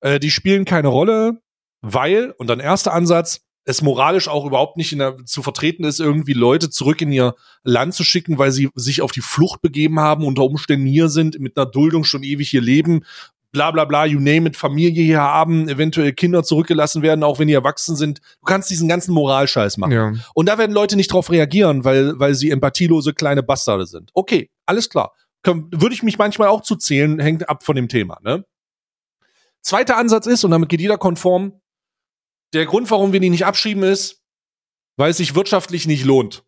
äh, 0.00 0.18
die 0.18 0.30
spielen 0.30 0.64
keine 0.64 0.88
Rolle, 0.88 1.42
weil, 1.82 2.30
und 2.38 2.48
dann 2.48 2.58
erster 2.58 2.94
Ansatz, 2.94 3.42
es 3.64 3.82
moralisch 3.82 4.28
auch 4.28 4.44
überhaupt 4.44 4.76
nicht 4.76 4.92
der, 4.92 5.24
zu 5.24 5.42
vertreten 5.42 5.84
ist, 5.84 6.00
irgendwie 6.00 6.32
Leute 6.32 6.70
zurück 6.70 7.00
in 7.00 7.12
ihr 7.12 7.34
Land 7.62 7.94
zu 7.94 8.02
schicken, 8.02 8.38
weil 8.38 8.50
sie 8.50 8.70
sich 8.74 9.02
auf 9.02 9.12
die 9.12 9.20
Flucht 9.20 9.60
begeben 9.62 10.00
haben, 10.00 10.24
unter 10.24 10.42
Umständen 10.42 10.86
hier 10.86 11.08
sind, 11.08 11.38
mit 11.38 11.56
einer 11.56 11.66
Duldung 11.66 12.04
schon 12.04 12.22
ewig 12.22 12.50
hier 12.50 12.60
leben, 12.60 13.04
bla 13.52 13.70
bla 13.70 13.84
bla, 13.84 14.06
you 14.06 14.18
name 14.18 14.48
it, 14.48 14.56
Familie 14.56 15.04
hier 15.04 15.20
haben, 15.20 15.68
eventuell 15.68 16.12
Kinder 16.12 16.42
zurückgelassen 16.42 17.02
werden, 17.02 17.22
auch 17.22 17.38
wenn 17.38 17.48
die 17.48 17.54
erwachsen 17.54 17.96
sind. 17.96 18.20
Du 18.40 18.46
kannst 18.46 18.70
diesen 18.70 18.88
ganzen 18.88 19.12
Moralscheiß 19.12 19.76
machen. 19.76 19.92
ja. 19.92 20.12
Und 20.34 20.46
da 20.46 20.58
werden 20.58 20.72
Leute 20.72 20.96
nicht 20.96 21.12
drauf 21.12 21.30
reagieren, 21.30 21.84
weil, 21.84 22.18
weil 22.18 22.34
sie 22.34 22.50
empathielose 22.50 23.12
kleine 23.12 23.42
Bastarde 23.42 23.86
sind. 23.86 24.10
Okay, 24.14 24.50
alles 24.66 24.88
klar. 24.88 25.12
Würde 25.44 25.94
ich 25.94 26.02
mich 26.02 26.18
manchmal 26.18 26.48
auch 26.48 26.62
zu 26.62 26.76
zählen, 26.76 27.18
hängt 27.18 27.48
ab 27.48 27.64
von 27.64 27.76
dem 27.76 27.88
Thema. 27.88 28.18
Ne? 28.22 28.44
Zweiter 29.60 29.96
Ansatz 29.96 30.26
ist, 30.26 30.44
und 30.44 30.50
damit 30.50 30.68
geht 30.68 30.80
jeder 30.80 30.98
konform, 30.98 31.60
der 32.52 32.66
Grund, 32.66 32.90
warum 32.90 33.12
wir 33.12 33.20
die 33.20 33.30
nicht 33.30 33.46
abschieben, 33.46 33.82
ist, 33.82 34.22
weil 34.96 35.10
es 35.10 35.16
sich 35.16 35.34
wirtschaftlich 35.34 35.86
nicht 35.86 36.04
lohnt. 36.04 36.44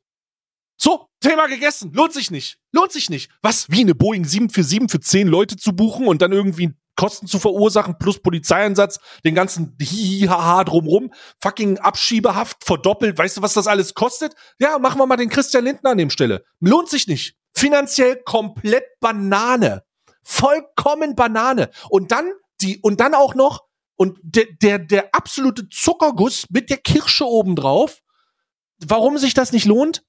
So, 0.76 1.09
Thema 1.20 1.46
gegessen. 1.46 1.92
Lohnt 1.92 2.12
sich 2.12 2.30
nicht. 2.30 2.59
Lohnt 2.72 2.92
sich 2.92 3.09
nicht. 3.11 3.30
Was? 3.42 3.70
Wie 3.70 3.80
eine 3.80 3.94
Boeing 3.94 4.24
747 4.24 4.90
für 4.90 5.00
10 5.00 5.28
Leute 5.28 5.57
zu 5.57 5.74
buchen 5.74 6.07
und 6.07 6.20
dann 6.20 6.32
irgendwie 6.32 6.74
Kosten 6.97 7.26
zu 7.26 7.38
verursachen 7.38 7.99
plus 7.99 8.20
Polizeieinsatz, 8.20 8.99
den 9.24 9.34
ganzen 9.34 9.76
Hihihaha 9.80 10.64
drumrum, 10.64 11.12
fucking 11.40 11.78
Abschiebehaft 11.78 12.64
verdoppelt. 12.64 13.18
Weißt 13.18 13.36
du, 13.36 13.42
was 13.42 13.55
das 13.55 13.66
alles 13.66 13.95
kostet? 13.95 14.34
Ja, 14.59 14.78
machen 14.78 14.99
wir 14.99 15.07
mal 15.07 15.16
den 15.16 15.28
Christian 15.28 15.64
Lindner 15.64 15.90
an 15.90 15.99
dem 15.99 16.11
Stelle. 16.11 16.45
Lohnt 16.61 16.88
sich 16.88 17.07
nicht. 17.07 17.36
Finanziell 17.53 18.20
komplett 18.24 18.84
Banane. 19.01 19.84
Vollkommen 20.22 21.14
Banane. 21.14 21.70
Und 21.88 22.12
dann 22.12 22.32
die, 22.61 22.78
und 22.80 23.01
dann 23.01 23.14
auch 23.14 23.34
noch, 23.34 23.64
und 23.97 24.18
der, 24.22 24.47
der, 24.61 24.78
der 24.78 25.14
absolute 25.14 25.68
Zuckerguss 25.68 26.47
mit 26.51 26.70
der 26.70 26.78
Kirsche 26.78 27.26
obendrauf. 27.26 28.01
Warum 28.84 29.18
sich 29.18 29.34
das 29.34 29.53
nicht 29.53 29.66
lohnt? 29.66 30.03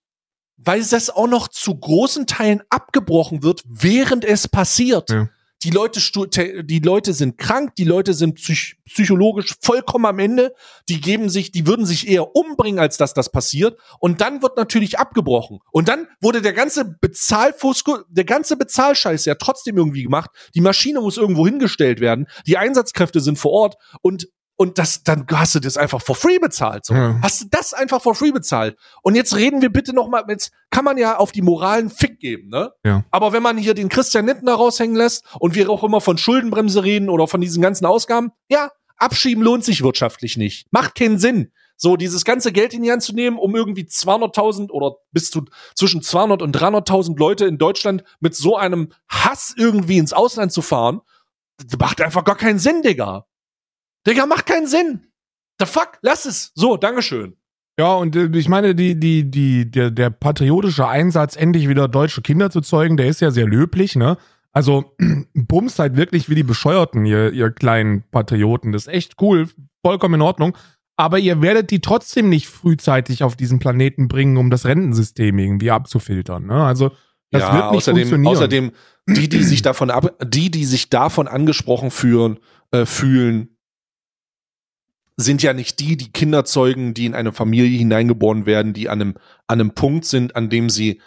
Weil 0.57 0.83
das 0.83 1.09
auch 1.09 1.27
noch 1.27 1.49
zu 1.49 1.77
großen 1.77 2.27
Teilen 2.27 2.63
abgebrochen 2.69 3.43
wird, 3.43 3.61
während 3.65 4.25
es 4.25 4.47
passiert. 4.47 5.09
Ja. 5.09 5.29
Die 5.65 5.71
Leute, 5.71 5.99
die 6.63 6.79
Leute 6.79 7.11
sind 7.11 7.39
krank, 7.39 7.75
die 7.75 7.85
Leute 7.85 8.13
sind 8.13 8.35
psych 8.35 8.77
psychologisch 8.85 9.55
vollkommen 9.61 10.05
am 10.05 10.19
Ende. 10.19 10.53
Die 10.89 11.01
geben 11.01 11.27
sich, 11.27 11.51
die 11.51 11.65
würden 11.65 11.87
sich 11.87 12.07
eher 12.07 12.35
umbringen, 12.35 12.79
als 12.79 12.97
dass 12.97 13.15
das 13.15 13.31
passiert. 13.31 13.79
Und 13.99 14.21
dann 14.21 14.43
wird 14.43 14.57
natürlich 14.57 14.99
abgebrochen. 14.99 15.61
Und 15.71 15.87
dann 15.87 16.07
wurde 16.21 16.43
der 16.43 16.53
ganze 16.53 16.85
Bezahlfusko, 16.85 18.03
der 18.09 18.25
ganze 18.25 18.57
Bezahlscheiß 18.57 19.25
ja 19.25 19.33
trotzdem 19.33 19.75
irgendwie 19.75 20.03
gemacht. 20.03 20.29
Die 20.53 20.61
Maschine 20.61 21.01
muss 21.01 21.17
irgendwo 21.17 21.47
hingestellt 21.47 21.99
werden. 21.99 22.27
Die 22.45 22.59
Einsatzkräfte 22.59 23.19
sind 23.19 23.39
vor 23.39 23.51
Ort 23.51 23.75
und 24.03 24.27
und 24.57 24.77
das, 24.77 25.03
dann 25.03 25.25
hast 25.31 25.55
du 25.55 25.59
das 25.59 25.77
einfach 25.77 26.01
for 26.01 26.15
free 26.15 26.39
bezahlt. 26.39 26.85
So. 26.85 26.93
Ja. 26.93 27.19
Hast 27.21 27.41
du 27.41 27.45
das 27.51 27.73
einfach 27.73 28.01
for 28.01 28.15
free 28.15 28.31
bezahlt? 28.31 28.77
Und 29.01 29.15
jetzt 29.15 29.35
reden 29.35 29.61
wir 29.61 29.69
bitte 29.69 29.93
noch 29.93 30.07
mal, 30.07 30.23
jetzt 30.29 30.51
kann 30.69 30.85
man 30.85 30.97
ja 30.97 31.17
auf 31.17 31.31
die 31.31 31.41
moralen 31.41 31.89
Fick 31.89 32.19
geben, 32.19 32.49
ne? 32.49 32.71
Ja. 32.83 33.03
Aber 33.11 33.33
wenn 33.33 33.43
man 33.43 33.57
hier 33.57 33.73
den 33.73 33.89
Christian 33.89 34.25
Nittner 34.25 34.53
raushängen 34.53 34.95
lässt 34.95 35.25
und 35.39 35.55
wir 35.55 35.69
auch 35.69 35.83
immer 35.83 36.01
von 36.01 36.17
Schuldenbremse 36.17 36.83
reden 36.83 37.09
oder 37.09 37.27
von 37.27 37.41
diesen 37.41 37.61
ganzen 37.61 37.85
Ausgaben, 37.85 38.31
ja, 38.49 38.71
abschieben 38.97 39.43
lohnt 39.43 39.65
sich 39.65 39.83
wirtschaftlich 39.83 40.37
nicht. 40.37 40.67
Macht 40.71 40.95
keinen 40.95 41.19
Sinn. 41.19 41.51
So, 41.77 41.97
dieses 41.97 42.23
ganze 42.23 42.53
Geld 42.53 42.73
in 42.73 42.83
die 42.83 42.91
Hand 42.91 43.03
zu 43.03 43.13
nehmen, 43.13 43.37
um 43.37 43.53
irgendwie 43.53 43.83
200.000 43.83 44.71
oder 44.71 44.95
bis 45.11 45.29
zu 45.29 45.43
zwischen 45.75 46.01
200 46.01 46.41
und 46.41 46.55
300.000 46.55 47.19
Leute 47.19 47.45
in 47.45 47.57
Deutschland 47.57 48.03
mit 48.21 48.33
so 48.33 48.55
einem 48.55 48.93
Hass 49.09 49.53
irgendwie 49.57 49.97
ins 49.97 50.13
Ausland 50.13 50.53
zu 50.53 50.61
fahren, 50.61 51.01
macht 51.77 51.99
einfach 51.99 52.23
gar 52.23 52.37
keinen 52.37 52.59
Sinn, 52.59 52.81
Digga. 52.81 53.25
Digga, 54.07 54.25
macht 54.25 54.45
keinen 54.45 54.67
Sinn. 54.67 55.01
The 55.59 55.65
fuck? 55.65 55.99
Lass 56.01 56.25
es. 56.25 56.51
So, 56.55 56.77
Dankeschön. 56.77 57.35
Ja, 57.77 57.95
und 57.95 58.15
äh, 58.15 58.29
ich 58.33 58.47
meine, 58.47 58.75
die, 58.75 58.99
die, 58.99 59.29
die, 59.29 59.69
der, 59.69 59.91
der 59.91 60.09
patriotische 60.09 60.87
Einsatz, 60.87 61.35
endlich 61.35 61.67
wieder 61.67 61.87
deutsche 61.87 62.21
Kinder 62.21 62.49
zu 62.49 62.61
zeugen, 62.61 62.97
der 62.97 63.07
ist 63.07 63.21
ja 63.21 63.31
sehr 63.31 63.47
löblich, 63.47 63.95
ne? 63.95 64.17
Also, 64.51 64.95
bumst 65.33 65.79
halt 65.79 65.97
wirklich 65.97 66.29
wie 66.29 66.35
die 66.35 66.43
Bescheuerten, 66.43 67.05
ihr, 67.05 67.33
ihr 67.33 67.51
kleinen 67.51 68.03
Patrioten. 68.11 68.71
Das 68.71 68.83
ist 68.83 68.93
echt 68.93 69.21
cool, 69.21 69.49
vollkommen 69.83 70.15
in 70.15 70.21
Ordnung. 70.21 70.57
Aber 70.97 71.19
ihr 71.19 71.41
werdet 71.41 71.71
die 71.71 71.81
trotzdem 71.81 72.29
nicht 72.29 72.47
frühzeitig 72.47 73.23
auf 73.23 73.35
diesen 73.35 73.59
Planeten 73.59 74.07
bringen, 74.07 74.37
um 74.37 74.49
das 74.49 74.65
Rentensystem 74.65 75.37
irgendwie 75.37 75.71
abzufiltern. 75.71 76.45
Ne? 76.45 76.63
Also, 76.63 76.91
das 77.31 77.41
ja, 77.41 77.53
wird 77.53 77.71
nicht 77.71 77.77
außerdem, 77.79 78.07
funktionieren. 78.07 78.33
außerdem, 78.33 78.71
die, 79.07 79.27
die 79.27 79.43
sich 79.43 79.61
davon 79.61 79.91
ab, 79.91 80.15
die, 80.23 80.49
die 80.49 80.63
sich 80.63 80.89
davon 80.89 81.27
angesprochen 81.27 81.91
fühlen, 81.91 82.39
äh, 82.71 82.85
fühlen, 82.85 83.54
sind 85.17 85.41
ja 85.43 85.53
nicht 85.53 85.79
die, 85.79 85.95
die 85.97 86.11
Kinder 86.11 86.43
zeugen, 86.45 86.93
die 86.93 87.05
in 87.05 87.15
eine 87.15 87.31
Familie 87.31 87.77
hineingeboren 87.77 88.45
werden, 88.45 88.73
die 88.73 88.89
an 88.89 89.01
einem, 89.01 89.13
an 89.47 89.59
einem 89.61 89.71
Punkt 89.73 90.05
sind, 90.05 90.35
an 90.35 90.49
dem 90.49 90.69
sie, 90.69 91.01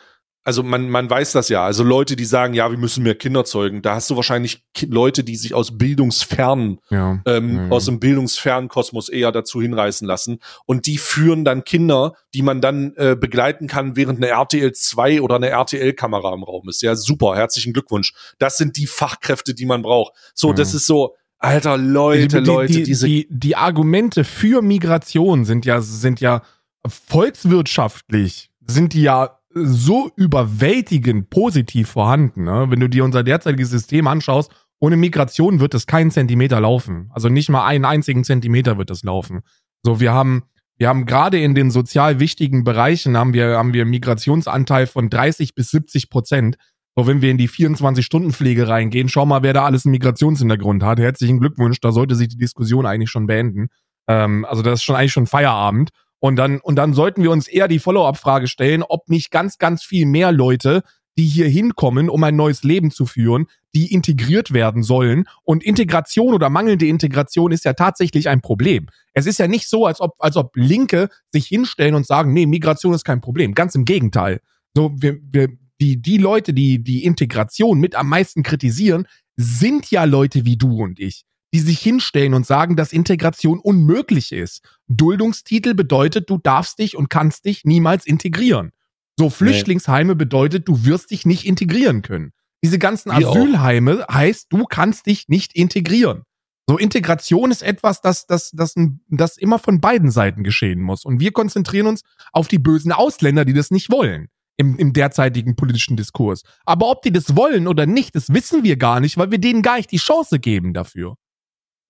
also 0.44 0.62
man, 0.62 0.88
man 0.88 1.10
weiß 1.10 1.32
das 1.32 1.50
ja, 1.50 1.62
also 1.62 1.84
Leute, 1.84 2.16
die 2.16 2.24
sagen, 2.24 2.54
ja, 2.54 2.70
wir 2.70 2.78
müssen 2.78 3.02
mehr 3.02 3.16
Kinder 3.16 3.44
zeugen, 3.44 3.82
da 3.82 3.96
hast 3.96 4.08
du 4.08 4.16
wahrscheinlich 4.16 4.62
Ki 4.72 4.86
Leute, 4.86 5.22
die 5.24 5.36
sich 5.36 5.52
aus 5.52 5.76
bildungsfernen 5.76 6.78
ja. 6.88 7.20
ähm, 7.26 7.66
Mhm. 7.66 7.72
aus 7.72 7.84
dem 7.84 8.00
bildungsfernen 8.00 8.68
Kosmos 8.70 9.10
eher 9.10 9.30
dazu 9.30 9.60
hinreißen 9.60 10.06
lassen. 10.08 10.38
Und 10.64 10.86
die 10.86 10.96
führen 10.96 11.44
dann 11.44 11.64
Kinder, 11.64 12.14
die 12.32 12.40
man 12.40 12.62
dann 12.62 12.94
äh, 12.96 13.14
begleiten 13.14 13.66
kann, 13.66 13.94
während 13.94 14.18
eine 14.22 14.28
RTL 14.28 14.72
2 14.72 15.20
oder 15.20 15.36
eine 15.36 15.50
RTL-Kamera 15.50 16.32
im 16.32 16.44
Raum 16.44 16.66
ist. 16.70 16.80
Ja, 16.80 16.94
super, 16.94 17.36
herzlichen 17.36 17.74
Glückwunsch. 17.74 18.14
Das 18.38 18.56
sind 18.56 18.78
die 18.78 18.86
Fachkräfte, 18.86 19.52
die 19.54 19.66
man 19.66 19.82
braucht. 19.82 20.14
So, 20.34 20.48
Ja. 20.48 20.54
das 20.54 20.72
ist 20.72 20.86
so, 20.86 21.14
alter 21.38 21.78
Leute, 21.78 22.42
die, 22.42 22.50
Leute, 22.50 22.72
die, 22.72 22.82
diese. 22.82 23.06
die, 23.06 23.26
die 23.30 23.56
Argumente 23.56 24.24
für 24.24 24.62
Migration 24.62 25.44
sind 25.44 25.64
ja, 25.64 25.80
sind 25.80 26.20
ja 26.20 26.42
volkswirtschaftlich, 26.86 28.50
sind 28.66 28.92
die 28.92 29.02
ja 29.02 29.38
so 29.54 30.10
überwältigend 30.16 31.30
positiv 31.30 31.88
vorhanden. 31.90 32.44
Ne? 32.44 32.66
Wenn 32.68 32.80
du 32.80 32.88
dir 32.88 33.04
unser 33.04 33.22
derzeitiges 33.22 33.70
System 33.70 34.06
anschaust, 34.06 34.52
ohne 34.80 34.96
Migration 34.96 35.60
wird 35.60 35.74
es 35.74 35.86
keinen 35.86 36.10
Zentimeter 36.10 36.60
laufen. 36.60 37.10
Also 37.12 37.28
nicht 37.28 37.48
mal 37.48 37.66
einen 37.66 37.84
einzigen 37.84 38.24
Zentimeter 38.24 38.78
wird 38.78 38.90
es 38.90 39.02
laufen. 39.02 39.40
So, 39.82 40.00
wir 40.00 40.12
haben, 40.12 40.44
wir 40.76 40.88
haben 40.88 41.06
gerade 41.06 41.40
in 41.40 41.54
den 41.54 41.70
sozial 41.70 42.20
wichtigen 42.20 42.62
Bereichen 42.62 43.16
haben 43.16 43.34
wir, 43.34 43.56
haben 43.56 43.72
wir 43.72 43.84
Migrationsanteil 43.84 44.86
von 44.86 45.10
30 45.10 45.54
bis 45.54 45.70
70 45.70 46.10
Prozent. 46.10 46.56
So, 46.98 47.06
wenn 47.06 47.22
wir 47.22 47.30
in 47.30 47.38
die 47.38 47.48
24-Stunden-Pflege 47.48 48.66
reingehen, 48.66 49.08
schau 49.08 49.24
mal, 49.24 49.44
wer 49.44 49.52
da 49.52 49.64
alles 49.64 49.86
einen 49.86 49.92
Migrationshintergrund 49.92 50.82
hat. 50.82 50.98
Herzlichen 50.98 51.38
Glückwunsch, 51.38 51.78
da 51.78 51.92
sollte 51.92 52.16
sich 52.16 52.26
die 52.26 52.38
Diskussion 52.38 52.86
eigentlich 52.86 53.08
schon 53.08 53.28
beenden. 53.28 53.68
Ähm, 54.08 54.44
also 54.44 54.62
das 54.62 54.80
ist 54.80 54.82
schon 54.82 54.96
eigentlich 54.96 55.12
schon 55.12 55.28
Feierabend. 55.28 55.90
Und 56.18 56.34
dann, 56.34 56.58
und 56.58 56.74
dann 56.74 56.94
sollten 56.94 57.22
wir 57.22 57.30
uns 57.30 57.46
eher 57.46 57.68
die 57.68 57.78
Follow-up-Frage 57.78 58.48
stellen, 58.48 58.82
ob 58.82 59.08
nicht 59.08 59.30
ganz, 59.30 59.58
ganz 59.58 59.84
viel 59.84 60.06
mehr 60.06 60.32
Leute, 60.32 60.82
die 61.16 61.26
hier 61.26 61.46
hinkommen, 61.46 62.10
um 62.10 62.24
ein 62.24 62.34
neues 62.34 62.64
Leben 62.64 62.90
zu 62.90 63.06
führen, 63.06 63.46
die 63.76 63.92
integriert 63.92 64.52
werden 64.52 64.82
sollen. 64.82 65.28
Und 65.44 65.62
Integration 65.62 66.34
oder 66.34 66.50
mangelnde 66.50 66.88
Integration 66.88 67.52
ist 67.52 67.64
ja 67.64 67.74
tatsächlich 67.74 68.28
ein 68.28 68.40
Problem. 68.40 68.88
Es 69.14 69.26
ist 69.26 69.38
ja 69.38 69.46
nicht 69.46 69.68
so, 69.68 69.86
als 69.86 70.00
ob, 70.00 70.16
als 70.18 70.34
ob 70.34 70.56
Linke 70.56 71.10
sich 71.30 71.46
hinstellen 71.46 71.94
und 71.94 72.08
sagen, 72.08 72.32
nee, 72.32 72.46
Migration 72.46 72.92
ist 72.92 73.04
kein 73.04 73.20
Problem. 73.20 73.54
Ganz 73.54 73.76
im 73.76 73.84
Gegenteil. 73.84 74.40
So, 74.74 74.90
wir, 74.98 75.18
wir, 75.22 75.50
die, 75.80 76.00
die 76.00 76.18
Leute, 76.18 76.52
die 76.52 76.82
die 76.82 77.04
Integration 77.04 77.78
mit 77.78 77.94
am 77.94 78.08
meisten 78.08 78.42
kritisieren, 78.42 79.06
sind 79.36 79.90
ja 79.90 80.04
Leute 80.04 80.44
wie 80.44 80.56
du 80.56 80.82
und 80.82 80.98
ich, 80.98 81.24
die 81.54 81.60
sich 81.60 81.78
hinstellen 81.78 82.34
und 82.34 82.46
sagen, 82.46 82.76
dass 82.76 82.92
Integration 82.92 83.60
unmöglich 83.60 84.32
ist. 84.32 84.62
Duldungstitel 84.88 85.74
bedeutet, 85.74 86.28
du 86.28 86.38
darfst 86.38 86.78
dich 86.78 86.96
und 86.96 87.08
kannst 87.08 87.44
dich 87.44 87.64
niemals 87.64 88.06
integrieren. 88.06 88.72
So, 89.18 89.30
Flüchtlingsheime 89.30 90.14
bedeutet, 90.14 90.68
du 90.68 90.84
wirst 90.84 91.10
dich 91.10 91.26
nicht 91.26 91.44
integrieren 91.44 92.02
können. 92.02 92.32
Diese 92.62 92.78
ganzen 92.78 93.10
auch. 93.10 93.36
Asylheime 93.36 94.04
heißt, 94.10 94.46
du 94.50 94.64
kannst 94.64 95.06
dich 95.06 95.28
nicht 95.28 95.54
integrieren. 95.54 96.22
So, 96.68 96.76
Integration 96.76 97.50
ist 97.50 97.62
etwas, 97.62 98.00
das, 98.00 98.26
das, 98.26 98.50
das, 98.50 98.74
das 99.08 99.36
immer 99.38 99.58
von 99.58 99.80
beiden 99.80 100.10
Seiten 100.10 100.44
geschehen 100.44 100.82
muss. 100.82 101.04
Und 101.04 101.20
wir 101.20 101.32
konzentrieren 101.32 101.86
uns 101.86 102.02
auf 102.32 102.46
die 102.46 102.58
bösen 102.58 102.92
Ausländer, 102.92 103.44
die 103.44 103.54
das 103.54 103.70
nicht 103.70 103.90
wollen 103.90 104.28
im, 104.58 104.76
im 104.76 104.92
derzeitigen 104.92 105.56
politischen 105.56 105.96
Diskurs. 105.96 106.42
Aber 106.66 106.90
ob 106.90 107.02
die 107.02 107.12
das 107.12 107.34
wollen 107.36 107.66
oder 107.66 107.86
nicht, 107.86 108.14
das 108.14 108.28
wissen 108.34 108.64
wir 108.64 108.76
gar 108.76 109.00
nicht, 109.00 109.16
weil 109.16 109.30
wir 109.30 109.38
denen 109.38 109.62
gar 109.62 109.78
nicht 109.78 109.90
die 109.90 109.98
Chance 109.98 110.38
geben 110.38 110.74
dafür. 110.74 111.14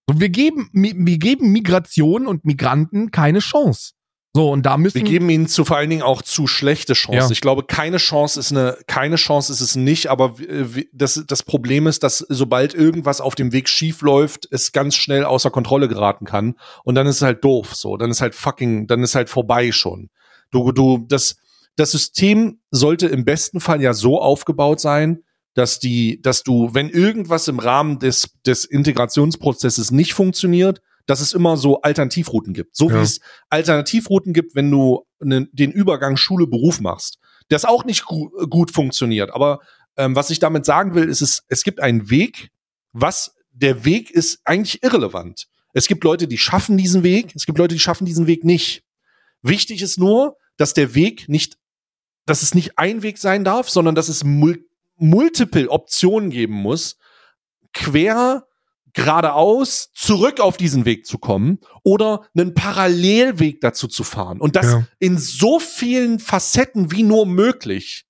So, 0.08 0.20
wir 0.20 0.28
geben, 0.28 0.70
wir 0.72 1.18
geben 1.18 1.50
Migration 1.50 2.26
und 2.26 2.44
Migranten 2.44 3.10
keine 3.10 3.40
Chance. 3.40 3.92
So, 4.34 4.50
und 4.52 4.66
da 4.66 4.76
müssen 4.76 4.96
Wir 4.96 5.02
geben 5.02 5.30
ihnen 5.30 5.48
zu 5.48 5.64
vor 5.64 5.78
allen 5.78 5.88
Dingen 5.88 6.02
auch 6.02 6.20
zu 6.20 6.46
schlechte 6.46 6.92
Chancen. 6.92 7.28
Ja. 7.28 7.30
Ich 7.30 7.40
glaube, 7.40 7.64
keine 7.64 7.96
Chance 7.96 8.38
ist 8.38 8.52
eine, 8.52 8.76
keine 8.86 9.16
Chance 9.16 9.52
ist 9.52 9.62
es 9.62 9.74
nicht, 9.74 10.08
aber 10.08 10.38
äh, 10.38 10.84
das, 10.92 11.24
das 11.26 11.42
Problem 11.42 11.86
ist, 11.86 12.02
dass 12.02 12.18
sobald 12.28 12.74
irgendwas 12.74 13.20
auf 13.22 13.34
dem 13.34 13.52
Weg 13.52 13.68
schief 13.68 14.02
läuft, 14.02 14.46
es 14.50 14.72
ganz 14.72 14.94
schnell 14.96 15.24
außer 15.24 15.50
Kontrolle 15.50 15.88
geraten 15.88 16.26
kann. 16.26 16.54
Und 16.84 16.94
dann 16.94 17.06
ist 17.06 17.16
es 17.16 17.22
halt 17.22 17.42
doof, 17.42 17.74
so. 17.74 17.96
Dann 17.96 18.10
ist 18.10 18.20
halt 18.20 18.34
fucking, 18.34 18.86
dann 18.86 19.02
ist 19.02 19.14
halt 19.14 19.30
vorbei 19.30 19.72
schon. 19.72 20.10
Du, 20.50 20.72
du, 20.72 21.06
das, 21.08 21.36
das 21.78 21.92
System 21.92 22.60
sollte 22.70 23.06
im 23.06 23.24
besten 23.24 23.60
Fall 23.60 23.80
ja 23.80 23.94
so 23.94 24.20
aufgebaut 24.20 24.80
sein, 24.80 25.22
dass 25.54 25.78
die, 25.78 26.20
dass 26.20 26.42
du, 26.42 26.74
wenn 26.74 26.88
irgendwas 26.88 27.48
im 27.48 27.58
Rahmen 27.58 27.98
des, 27.98 28.30
des 28.46 28.64
Integrationsprozesses 28.64 29.90
nicht 29.90 30.12
funktioniert, 30.14 30.80
dass 31.06 31.20
es 31.20 31.32
immer 31.32 31.56
so 31.56 31.80
Alternativrouten 31.80 32.52
gibt. 32.52 32.76
So 32.76 32.90
wie 32.90 32.94
Ja. 32.94 33.02
es 33.02 33.20
Alternativrouten 33.48 34.32
gibt, 34.32 34.54
wenn 34.54 34.70
du 34.70 35.04
ne, 35.20 35.48
den 35.52 35.72
Übergang 35.72 36.16
Schule-Beruf 36.16 36.80
machst. 36.80 37.18
Das 37.48 37.64
auch 37.64 37.84
nicht 37.84 38.04
gu 38.04 38.28
gut 38.48 38.70
funktioniert. 38.70 39.30
Aber 39.30 39.60
ähm, 39.96 40.14
was 40.14 40.30
ich 40.30 40.38
damit 40.38 40.66
sagen 40.66 40.94
will, 40.94 41.08
ist 41.08 41.22
es, 41.22 41.42
es 41.48 41.62
gibt 41.62 41.80
einen 41.80 42.10
Weg, 42.10 42.50
was 42.92 43.34
der 43.52 43.84
Weg 43.84 44.10
ist 44.10 44.40
eigentlich 44.44 44.82
irrelevant. 44.82 45.46
Es 45.72 45.86
gibt 45.86 46.04
Leute, 46.04 46.28
die 46.28 46.38
schaffen 46.38 46.76
diesen 46.76 47.02
Weg, 47.04 47.32
es 47.34 47.46
gibt 47.46 47.58
Leute, 47.58 47.74
die 47.74 47.80
schaffen 47.80 48.04
diesen 48.04 48.26
Weg 48.26 48.44
nicht. 48.44 48.82
Wichtig 49.42 49.80
ist 49.82 49.98
nur, 49.98 50.36
dass 50.56 50.74
der 50.74 50.94
Weg 50.94 51.28
nicht, 51.28 51.56
dass 52.28 52.42
es 52.42 52.54
nicht 52.54 52.78
ein 52.78 53.02
Weg 53.02 53.18
sein 53.18 53.44
darf, 53.44 53.68
sondern 53.68 53.94
dass 53.94 54.08
es 54.08 54.24
mul 54.24 54.64
multiple 55.00 55.70
Optionen 55.70 56.28
geben 56.30 56.54
muss, 56.54 56.96
quer 57.72 58.46
geradeaus 58.94 59.92
zurück 59.94 60.40
auf 60.40 60.56
diesen 60.56 60.84
Weg 60.84 61.06
zu 61.06 61.18
kommen 61.18 61.58
oder 61.84 62.26
einen 62.36 62.52
Parallelweg 62.54 63.60
dazu 63.60 63.86
zu 63.86 64.02
fahren. 64.02 64.40
Und 64.40 64.56
das 64.56 64.66
Ja. 64.66 64.86
in 64.98 65.16
so 65.18 65.60
vielen 65.60 66.18
Facetten 66.18 66.90
wie 66.90 67.04
nur 67.04 67.26
möglich. 67.26 68.06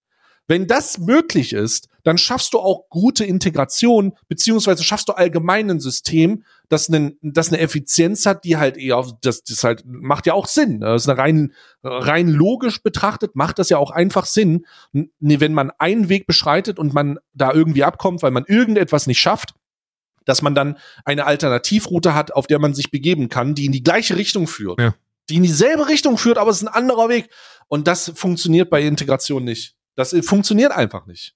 Wenn 0.46 0.66
das 0.66 0.96
möglich 0.96 1.52
ist, 1.52 1.88
dann 2.08 2.16
schaffst 2.16 2.54
du 2.54 2.58
auch 2.58 2.88
gute 2.88 3.26
Integration, 3.26 4.14
beziehungsweise 4.28 4.82
schaffst 4.82 5.10
du 5.10 5.12
allgemein 5.12 5.70
ein 5.70 5.78
System, 5.78 6.42
das, 6.70 6.88
einen, 6.88 7.18
das 7.20 7.48
eine 7.48 7.58
Effizienz 7.58 8.24
hat, 8.24 8.44
die 8.44 8.56
halt 8.56 8.78
eher, 8.78 9.04
das, 9.20 9.42
das 9.44 9.62
halt 9.62 9.82
macht 9.84 10.24
ja 10.24 10.32
auch 10.32 10.46
Sinn. 10.46 10.80
Das 10.80 11.02
ist 11.02 11.08
eine 11.10 11.18
rein, 11.18 11.52
rein 11.82 12.28
logisch 12.28 12.82
betrachtet, 12.82 13.36
macht 13.36 13.58
das 13.58 13.68
ja 13.68 13.76
auch 13.76 13.90
einfach 13.90 14.24
Sinn. 14.24 14.64
Nee, 14.92 15.40
wenn 15.40 15.52
man 15.52 15.70
einen 15.78 16.08
Weg 16.08 16.26
beschreitet 16.26 16.78
und 16.78 16.94
man 16.94 17.18
da 17.34 17.52
irgendwie 17.52 17.84
abkommt, 17.84 18.22
weil 18.22 18.30
man 18.30 18.46
irgendetwas 18.46 19.06
nicht 19.06 19.20
schafft, 19.20 19.52
dass 20.24 20.40
man 20.40 20.54
dann 20.54 20.78
eine 21.04 21.26
Alternativroute 21.26 22.14
hat, 22.14 22.32
auf 22.32 22.46
der 22.46 22.58
man 22.58 22.72
sich 22.72 22.90
begeben 22.90 23.28
kann, 23.28 23.54
die 23.54 23.66
in 23.66 23.72
die 23.72 23.82
gleiche 23.82 24.16
Richtung 24.16 24.46
führt. 24.46 24.80
Ja. 24.80 24.94
Die 25.28 25.36
in 25.36 25.42
dieselbe 25.42 25.88
Richtung 25.88 26.16
führt, 26.16 26.38
aber 26.38 26.50
es 26.50 26.62
ist 26.62 26.68
ein 26.68 26.72
anderer 26.74 27.10
Weg. 27.10 27.28
Und 27.66 27.86
das 27.86 28.12
funktioniert 28.14 28.70
bei 28.70 28.80
Integration 28.80 29.44
nicht. 29.44 29.74
Das 29.94 30.14
äh, 30.14 30.22
funktioniert 30.22 30.72
einfach 30.72 31.04
nicht. 31.04 31.34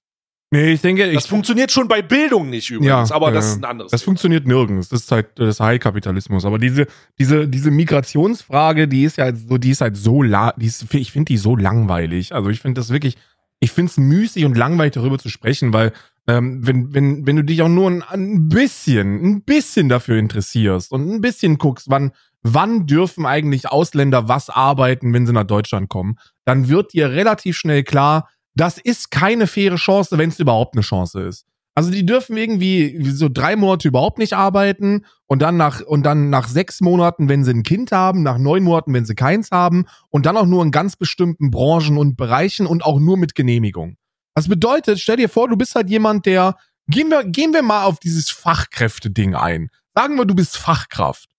Nee, 0.53 0.73
ich 0.73 0.81
denke, 0.81 1.07
ich, 1.07 1.15
Das 1.15 1.25
funktioniert 1.25 1.71
schon 1.71 1.87
bei 1.87 2.03
Bildung 2.03 2.51
nicht 2.51 2.69
übrigens, 2.69 3.09
Ja, 3.09 3.15
aber 3.15 3.31
das 3.31 3.45
ja. 3.45 3.51
ist 3.53 3.57
ein 3.57 3.65
anderes. 3.65 3.91
Das 3.91 4.01
Thema. 4.01 4.05
funktioniert 4.05 4.45
nirgends. 4.45 4.89
Das 4.89 5.01
ist 5.01 5.11
halt 5.11 5.27
das 5.35 5.59
High-Kapitalismus. 5.59 6.45
Aber 6.45 6.59
diese, 6.59 6.85
diese, 7.17 7.47
diese 7.47 7.71
Migrationsfrage, 7.71 8.87
die 8.87 9.03
ist 9.03 9.17
ja 9.17 9.23
halt 9.25 9.37
so, 9.37 9.57
die 9.57 9.71
ist 9.71 9.81
halt 9.81 9.97
so, 9.97 10.21
la 10.21 10.53
die 10.55 10.67
ist, 10.67 10.93
ich 10.93 11.11
finde 11.11 11.25
die 11.25 11.37
so 11.37 11.55
langweilig. 11.55 12.35
Also 12.35 12.51
ich 12.51 12.59
finde 12.59 12.79
das 12.79 12.91
wirklich, 12.91 13.17
ich 13.61 13.71
finde 13.71 13.89
es 13.89 13.97
müßig 13.97 14.45
und 14.45 14.55
langweilig 14.55 14.93
darüber 14.93 15.17
zu 15.17 15.29
sprechen, 15.29 15.73
weil 15.73 15.91
ähm, 16.27 16.65
wenn, 16.65 16.93
wenn, 16.93 17.25
wenn 17.25 17.35
du 17.35 17.43
dich 17.43 17.63
auch 17.63 17.67
nur 17.69 17.89
ein, 17.89 18.03
ein 18.03 18.47
bisschen, 18.47 19.25
ein 19.25 19.41
bisschen 19.41 19.89
dafür 19.89 20.17
interessierst 20.17 20.91
und 20.91 21.09
ein 21.11 21.21
bisschen 21.21 21.57
guckst, 21.57 21.89
wann, 21.89 22.11
wann 22.43 22.85
dürfen 22.85 23.25
eigentlich 23.25 23.69
Ausländer 23.69 24.27
was 24.27 24.51
arbeiten, 24.51 25.13
wenn 25.13 25.25
sie 25.25 25.33
nach 25.33 25.45
Deutschland 25.45 25.89
kommen, 25.89 26.19
dann 26.45 26.69
wird 26.69 26.93
dir 26.93 27.09
relativ 27.09 27.57
schnell 27.57 27.83
klar, 27.83 28.29
das 28.55 28.77
ist 28.77 29.11
keine 29.11 29.47
faire 29.47 29.75
Chance, 29.75 30.17
wenn 30.17 30.29
es 30.29 30.39
überhaupt 30.39 30.75
eine 30.75 30.81
Chance 30.83 31.21
ist. 31.21 31.45
Also 31.75 31.89
die 31.89 32.05
dürfen 32.05 32.37
irgendwie 32.37 33.03
so 33.11 33.29
drei 33.29 33.55
Monate 33.55 33.87
überhaupt 33.87 34.19
nicht 34.19 34.33
arbeiten 34.33 35.05
und 35.25 35.41
dann 35.41 35.57
nach 35.57 35.81
und 35.81 36.03
dann 36.03 36.29
nach 36.29 36.47
sechs 36.47 36.81
Monaten, 36.81 37.29
wenn 37.29 37.43
sie 37.43 37.51
ein 37.51 37.63
Kind 37.63 37.91
haben, 37.91 38.21
nach 38.21 38.37
neun 38.37 38.63
Monaten, 38.63 38.93
wenn 38.93 39.05
sie 39.05 39.15
keins 39.15 39.49
haben 39.49 39.85
und 40.09 40.27
dann 40.27 40.37
auch 40.37 40.45
nur 40.45 40.61
in 40.63 40.69
ganz 40.69 40.95
bestimmten 40.95 41.49
Branchen 41.49 41.97
und 41.97 42.15
Bereichen 42.15 42.67
und 42.67 42.85
auch 42.85 42.99
nur 42.99 43.17
mit 43.17 43.33
Genehmigung. 43.33 43.97
Das 44.35 44.47
bedeutet, 44.47 44.99
stell 44.99 45.17
dir 45.17 45.29
vor, 45.29 45.47
du 45.47 45.57
bist 45.57 45.73
halt 45.73 45.89
jemand, 45.89 46.27
der 46.27 46.57
gehen 46.87 47.09
wir 47.09 47.23
gehen 47.23 47.53
wir 47.53 47.63
mal 47.63 47.85
auf 47.85 47.99
dieses 47.99 48.29
Fachkräfte-Ding 48.29 49.33
ein. 49.33 49.69
Sagen 49.95 50.15
wir, 50.15 50.25
du 50.25 50.35
bist 50.35 50.57
Fachkraft. 50.57 51.29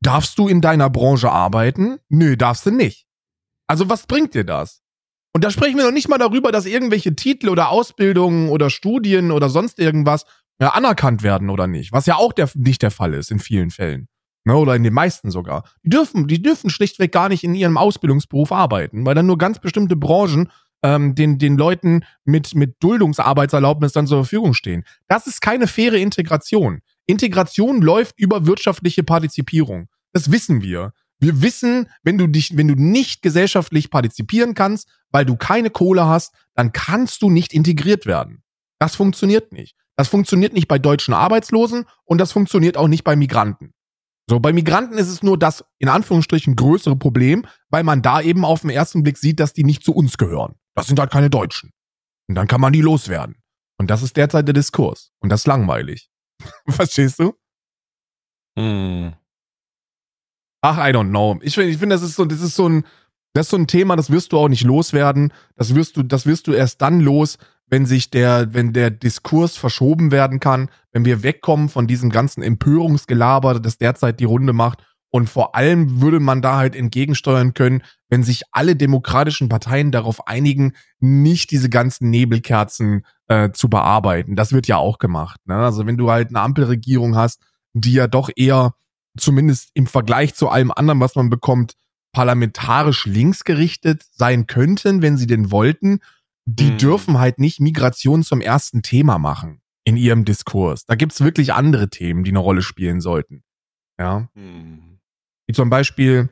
Darfst 0.00 0.38
du 0.38 0.48
in 0.48 0.60
deiner 0.60 0.90
Branche 0.90 1.30
arbeiten? 1.30 1.98
Nö, 2.10 2.36
darfst 2.36 2.66
du 2.66 2.70
nicht. 2.70 3.06
Also 3.66 3.88
was 3.88 4.06
bringt 4.06 4.34
dir 4.34 4.44
das? 4.44 4.82
Und 5.38 5.44
da 5.44 5.52
sprechen 5.52 5.76
wir 5.76 5.84
noch 5.84 5.92
nicht 5.92 6.08
mal 6.08 6.18
darüber, 6.18 6.50
dass 6.50 6.66
irgendwelche 6.66 7.14
Titel 7.14 7.48
oder 7.48 7.68
Ausbildungen 7.68 8.48
oder 8.48 8.70
Studien 8.70 9.30
oder 9.30 9.48
sonst 9.48 9.78
irgendwas 9.78 10.24
ja, 10.60 10.70
anerkannt 10.70 11.22
werden 11.22 11.48
oder 11.48 11.68
nicht. 11.68 11.92
Was 11.92 12.06
ja 12.06 12.16
auch 12.16 12.32
der, 12.32 12.50
nicht 12.54 12.82
der 12.82 12.90
Fall 12.90 13.14
ist 13.14 13.30
in 13.30 13.38
vielen 13.38 13.70
Fällen. 13.70 14.08
Ne, 14.44 14.56
oder 14.56 14.74
in 14.74 14.82
den 14.82 14.92
meisten 14.92 15.30
sogar. 15.30 15.62
Die 15.84 15.90
dürfen, 15.90 16.26
die 16.26 16.42
dürfen 16.42 16.70
schlichtweg 16.70 17.12
gar 17.12 17.28
nicht 17.28 17.44
in 17.44 17.54
ihrem 17.54 17.76
Ausbildungsberuf 17.76 18.50
arbeiten, 18.50 19.06
weil 19.06 19.14
dann 19.14 19.26
nur 19.26 19.38
ganz 19.38 19.60
bestimmte 19.60 19.94
Branchen 19.94 20.50
ähm, 20.82 21.14
den, 21.14 21.38
den 21.38 21.56
Leuten 21.56 22.00
mit, 22.24 22.56
mit 22.56 22.74
Duldungsarbeitserlaubnis 22.80 23.92
dann 23.92 24.08
zur 24.08 24.24
Verfügung 24.24 24.54
stehen. 24.54 24.82
Das 25.06 25.28
ist 25.28 25.40
keine 25.40 25.68
faire 25.68 25.98
Integration. 25.98 26.80
Integration 27.06 27.80
läuft 27.80 28.18
über 28.18 28.44
wirtschaftliche 28.44 29.04
Partizipierung. 29.04 29.86
Das 30.12 30.32
wissen 30.32 30.62
wir. 30.62 30.94
Wir 31.20 31.42
wissen, 31.42 31.88
wenn 32.02 32.18
du 32.18 32.26
dich, 32.26 32.56
wenn 32.56 32.68
du 32.68 32.74
nicht 32.74 33.22
gesellschaftlich 33.22 33.90
partizipieren 33.90 34.54
kannst, 34.54 34.88
weil 35.10 35.24
du 35.24 35.36
keine 35.36 35.70
Kohle 35.70 36.06
hast, 36.06 36.32
dann 36.54 36.72
kannst 36.72 37.22
du 37.22 37.30
nicht 37.30 37.52
integriert 37.52 38.06
werden. 38.06 38.42
Das 38.78 38.94
funktioniert 38.94 39.52
nicht. 39.52 39.76
Das 39.96 40.08
funktioniert 40.08 40.52
nicht 40.52 40.68
bei 40.68 40.78
deutschen 40.78 41.12
Arbeitslosen 41.12 41.84
und 42.04 42.18
das 42.18 42.30
funktioniert 42.30 42.76
auch 42.76 42.86
nicht 42.86 43.02
bei 43.02 43.16
Migranten. 43.16 43.74
So, 44.30 44.38
bei 44.40 44.52
Migranten 44.52 44.98
ist 44.98 45.08
es 45.08 45.22
nur 45.22 45.38
das, 45.38 45.64
in 45.78 45.88
Anführungsstrichen, 45.88 46.54
größere 46.54 46.96
Problem, 46.96 47.46
weil 47.70 47.82
man 47.82 48.02
da 48.02 48.20
eben 48.20 48.44
auf 48.44 48.60
den 48.60 48.70
ersten 48.70 49.02
Blick 49.02 49.16
sieht, 49.16 49.40
dass 49.40 49.54
die 49.54 49.64
nicht 49.64 49.82
zu 49.82 49.92
uns 49.92 50.18
gehören. 50.18 50.54
Das 50.74 50.86
sind 50.86 51.00
halt 51.00 51.10
keine 51.10 51.30
Deutschen. 51.30 51.72
Und 52.28 52.34
dann 52.34 52.46
kann 52.46 52.60
man 52.60 52.72
die 52.72 52.82
loswerden. 52.82 53.36
Und 53.78 53.90
das 53.90 54.02
ist 54.02 54.16
derzeit 54.16 54.46
der 54.46 54.52
Diskurs. 54.52 55.12
Und 55.20 55.30
das 55.30 55.40
ist 55.40 55.46
langweilig. 55.46 56.10
Verstehst 56.68 57.18
du? 57.18 57.34
Hm. 58.58 59.14
Ach, 60.70 60.76
I 60.76 60.92
don't 60.92 61.08
know. 61.08 61.38
Ich 61.40 61.54
finde, 61.54 61.70
ich 61.70 61.78
finde, 61.78 61.94
das 61.94 62.02
ist 62.02 62.16
so, 62.16 62.26
das 62.26 62.42
ist 62.42 62.54
so 62.54 62.68
ein, 62.68 62.84
das 63.32 63.46
ist 63.46 63.50
so 63.50 63.56
ein 63.56 63.66
Thema, 63.66 63.96
das 63.96 64.10
wirst 64.10 64.32
du 64.32 64.38
auch 64.38 64.50
nicht 64.50 64.64
loswerden. 64.64 65.32
Das 65.56 65.74
wirst 65.74 65.96
du, 65.96 66.02
das 66.02 66.26
wirst 66.26 66.46
du 66.46 66.52
erst 66.52 66.82
dann 66.82 67.00
los, 67.00 67.38
wenn 67.68 67.86
sich 67.86 68.10
der, 68.10 68.52
wenn 68.52 68.74
der 68.74 68.90
Diskurs 68.90 69.56
verschoben 69.56 70.10
werden 70.12 70.40
kann, 70.40 70.68
wenn 70.92 71.06
wir 71.06 71.22
wegkommen 71.22 71.70
von 71.70 71.86
diesem 71.86 72.10
ganzen 72.10 72.42
Empörungsgelaber, 72.42 73.60
das 73.60 73.78
derzeit 73.78 74.20
die 74.20 74.26
Runde 74.26 74.52
macht. 74.52 74.84
Und 75.10 75.30
vor 75.30 75.54
allem 75.54 76.02
würde 76.02 76.20
man 76.20 76.42
da 76.42 76.58
halt 76.58 76.76
entgegensteuern 76.76 77.54
können, 77.54 77.82
wenn 78.10 78.22
sich 78.22 78.42
alle 78.52 78.76
demokratischen 78.76 79.48
Parteien 79.48 79.90
darauf 79.90 80.28
einigen, 80.28 80.74
nicht 81.00 81.50
diese 81.50 81.70
ganzen 81.70 82.10
Nebelkerzen 82.10 83.06
äh, 83.28 83.52
zu 83.52 83.70
bearbeiten. 83.70 84.36
Das 84.36 84.52
wird 84.52 84.66
ja 84.66 84.76
auch 84.76 84.98
gemacht. 84.98 85.40
Ne? 85.46 85.54
Also 85.54 85.86
wenn 85.86 85.96
du 85.96 86.10
halt 86.10 86.28
eine 86.28 86.42
Ampelregierung 86.42 87.16
hast, 87.16 87.40
die 87.72 87.94
ja 87.94 88.06
doch 88.06 88.28
eher 88.36 88.74
zumindest 89.18 89.70
im 89.74 89.86
Vergleich 89.86 90.34
zu 90.34 90.48
allem 90.48 90.70
anderen, 90.70 91.00
was 91.00 91.14
man 91.14 91.30
bekommt, 91.30 91.74
parlamentarisch 92.12 93.06
linksgerichtet 93.06 94.04
sein 94.12 94.46
könnten, 94.46 95.02
wenn 95.02 95.16
sie 95.16 95.26
denn 95.26 95.50
wollten, 95.50 96.00
die 96.46 96.70
Hm. 96.70 96.78
dürfen 96.78 97.18
halt 97.18 97.38
nicht 97.38 97.60
Migration 97.60 98.22
zum 98.22 98.40
ersten 98.40 98.82
Thema 98.82 99.18
machen 99.18 99.60
in 99.84 99.96
ihrem 99.96 100.24
Diskurs. 100.24 100.86
Da 100.86 100.94
gibt's 100.94 101.20
wirklich 101.20 101.52
andere 101.52 101.90
Themen, 101.90 102.24
die 102.24 102.30
eine 102.30 102.38
Rolle 102.38 102.62
spielen 102.62 103.00
sollten. 103.00 103.42
Ja. 103.98 104.28
Hm. 104.34 104.98
Wie 105.46 105.52
zum 105.54 105.70
Beispiel 105.70 106.30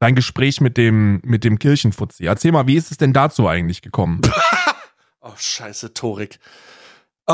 dein 0.00 0.14
Gespräch 0.14 0.60
mit 0.60 0.76
dem, 0.76 1.20
mit 1.24 1.44
dem 1.44 1.58
Kirchenfuzzi. 1.58 2.24
Erzähl 2.24 2.52
mal, 2.52 2.66
wie 2.66 2.76
ist 2.76 2.90
es 2.90 2.96
denn 2.96 3.12
dazu 3.12 3.48
eigentlich 3.48 3.82
gekommen? 3.82 4.20
Oh, 5.24 5.34
scheiße, 5.36 5.94
Torik. 5.94 6.40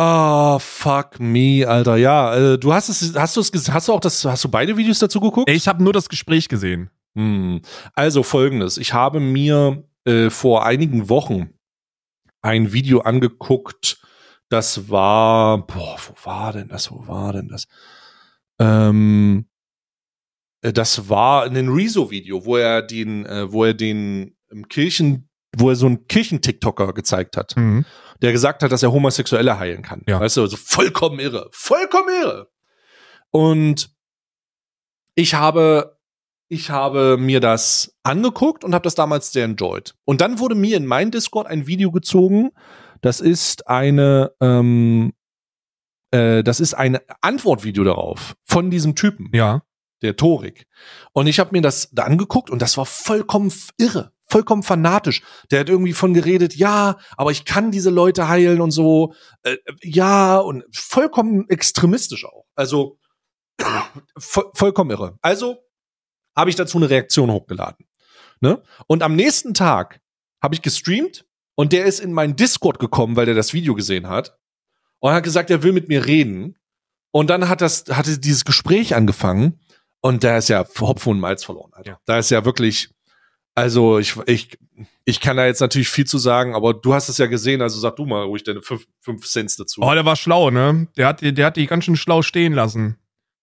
Oh, 0.00 0.60
fuck 0.60 1.18
me, 1.18 1.66
Alter. 1.66 1.96
Ja, 1.96 2.36
äh, 2.36 2.58
du 2.58 2.72
hast 2.72 2.88
es, 2.88 3.16
hast 3.16 3.36
du 3.36 3.40
es, 3.40 3.68
hast 3.72 3.88
du 3.88 3.92
auch 3.92 3.98
das, 3.98 4.24
hast 4.24 4.44
du 4.44 4.48
beide 4.48 4.76
Videos 4.76 5.00
dazu 5.00 5.18
geguckt? 5.18 5.50
ich 5.50 5.66
habe 5.66 5.82
nur 5.82 5.92
das 5.92 6.08
Gespräch 6.08 6.48
gesehen. 6.48 6.90
Hm. 7.16 7.62
Also 7.94 8.22
folgendes. 8.22 8.78
Ich 8.78 8.92
habe 8.92 9.18
mir 9.18 9.82
äh, 10.04 10.30
vor 10.30 10.64
einigen 10.64 11.08
Wochen 11.08 11.50
ein 12.42 12.72
Video 12.72 13.00
angeguckt. 13.00 14.00
Das 14.48 14.88
war, 14.88 15.66
boah, 15.66 15.96
wo 16.06 16.14
war 16.30 16.52
denn 16.52 16.68
das? 16.68 16.92
Wo 16.92 17.08
war 17.08 17.32
denn 17.32 17.48
das? 17.48 17.66
Ähm, 18.60 19.48
äh, 20.62 20.72
das 20.72 21.08
war 21.08 21.42
ein 21.42 21.68
Rezo-Video, 21.68 22.44
wo 22.44 22.56
er 22.56 22.82
den, 22.82 23.26
äh, 23.26 23.50
wo 23.50 23.64
er 23.64 23.74
den 23.74 24.36
ähm, 24.52 24.68
Kirchen, 24.68 25.28
wo 25.56 25.70
er 25.70 25.76
so 25.76 25.86
einen 25.86 26.06
Kirchen-TikToker 26.06 26.92
gezeigt 26.92 27.36
hat 27.36 27.56
Mhm. 27.56 27.84
Der 28.22 28.32
gesagt 28.32 28.62
hat, 28.62 28.72
dass 28.72 28.82
er 28.82 28.92
Homosexuelle 28.92 29.58
heilen 29.58 29.82
kann. 29.82 30.02
Ja. 30.06 30.20
Weißt 30.20 30.36
du, 30.36 30.42
also 30.42 30.56
vollkommen 30.56 31.18
irre. 31.20 31.48
Vollkommen 31.52 32.08
irre. 32.08 32.50
Und 33.30 33.90
ich 35.14 35.34
habe, 35.34 35.98
ich 36.48 36.70
habe 36.70 37.16
mir 37.18 37.40
das 37.40 37.96
angeguckt 38.02 38.64
und 38.64 38.74
habe 38.74 38.84
das 38.84 38.94
damals 38.94 39.32
sehr 39.32 39.44
enjoyed. 39.44 39.94
Und 40.04 40.20
dann 40.20 40.38
wurde 40.38 40.54
mir 40.54 40.76
in 40.76 40.86
mein 40.86 41.10
Discord 41.10 41.46
ein 41.46 41.66
Video 41.66 41.90
gezogen. 41.90 42.50
Das 43.00 43.20
ist 43.20 43.68
eine, 43.68 44.32
ähm, 44.40 45.12
äh, 46.10 46.42
das 46.42 46.60
ist 46.60 46.74
ein 46.74 46.98
Antwortvideo 47.20 47.84
darauf 47.84 48.34
von 48.44 48.70
diesem 48.70 48.94
Typen 48.94 49.30
Ja. 49.34 49.62
der 50.02 50.16
Torik. 50.16 50.66
Und 51.12 51.26
ich 51.26 51.38
habe 51.38 51.50
mir 51.52 51.62
das 51.62 51.90
da 51.92 52.04
angeguckt 52.04 52.50
und 52.50 52.62
das 52.62 52.76
war 52.76 52.86
vollkommen 52.86 53.52
irre, 53.78 54.12
vollkommen 54.28 54.62
fanatisch. 54.62 55.22
Der 55.50 55.60
hat 55.60 55.68
irgendwie 55.68 55.92
von 55.92 56.14
geredet, 56.14 56.54
ja, 56.54 56.98
aber 57.16 57.30
ich 57.30 57.44
kann 57.44 57.70
diese 57.70 57.90
Leute 57.90 58.28
heilen 58.28 58.60
und 58.60 58.70
so. 58.70 59.14
Äh, 59.42 59.56
ja, 59.82 60.38
und 60.38 60.64
vollkommen 60.72 61.48
extremistisch 61.48 62.24
auch. 62.24 62.44
Also 62.54 62.98
voll, 64.18 64.50
vollkommen 64.54 64.90
irre. 64.90 65.18
Also 65.22 65.58
habe 66.36 66.50
ich 66.50 66.56
dazu 66.56 66.78
eine 66.78 66.90
Reaktion 66.90 67.30
hochgeladen. 67.30 67.86
Ne? 68.40 68.62
Und 68.86 69.02
am 69.02 69.16
nächsten 69.16 69.54
Tag 69.54 70.00
habe 70.42 70.54
ich 70.54 70.62
gestreamt 70.62 71.26
und 71.56 71.72
der 71.72 71.84
ist 71.84 71.98
in 71.98 72.12
meinen 72.12 72.36
Discord 72.36 72.78
gekommen, 72.78 73.16
weil 73.16 73.26
der 73.26 73.34
das 73.34 73.52
Video 73.52 73.74
gesehen 73.74 74.08
hat 74.08 74.38
und 75.00 75.12
hat 75.12 75.24
gesagt, 75.24 75.50
er 75.50 75.62
will 75.62 75.72
mit 75.72 75.88
mir 75.88 76.06
reden. 76.06 76.56
Und 77.10 77.30
dann 77.30 77.48
hat 77.48 77.60
das, 77.60 77.86
hatte 77.88 78.18
dieses 78.18 78.44
Gespräch 78.44 78.94
angefangen 78.94 79.60
und 80.00 80.22
da 80.22 80.38
ist 80.38 80.48
ja 80.48 80.64
Hopfen 80.80 81.12
und 81.12 81.20
Malz 81.20 81.44
verloren. 81.44 81.72
Alter. 81.72 81.90
Ja. 81.90 82.00
Da 82.04 82.18
ist 82.18 82.30
ja 82.30 82.44
wirklich, 82.44 82.94
also 83.58 83.98
ich, 83.98 84.16
ich, 84.26 84.58
ich 85.04 85.20
kann 85.20 85.36
da 85.36 85.46
jetzt 85.46 85.60
natürlich 85.60 85.88
viel 85.88 86.06
zu 86.06 86.18
sagen, 86.18 86.54
aber 86.54 86.74
du 86.74 86.94
hast 86.94 87.08
es 87.08 87.18
ja 87.18 87.26
gesehen, 87.26 87.60
also 87.62 87.78
sag 87.78 87.96
du 87.96 88.06
mal 88.06 88.22
ruhig 88.22 88.42
deine 88.44 88.62
fünf, 88.62 88.86
Cents 89.24 89.56
dazu. 89.56 89.80
Oh, 89.82 89.92
der 89.94 90.04
war 90.04 90.16
schlau, 90.16 90.50
ne? 90.50 90.88
Der 90.96 91.06
hat, 91.08 91.20
die- 91.20 91.32
der 91.34 91.46
hat 91.46 91.56
die 91.56 91.66
ganz 91.66 91.84
schön 91.84 91.96
schlau 91.96 92.22
stehen 92.22 92.52
lassen. 92.52 92.96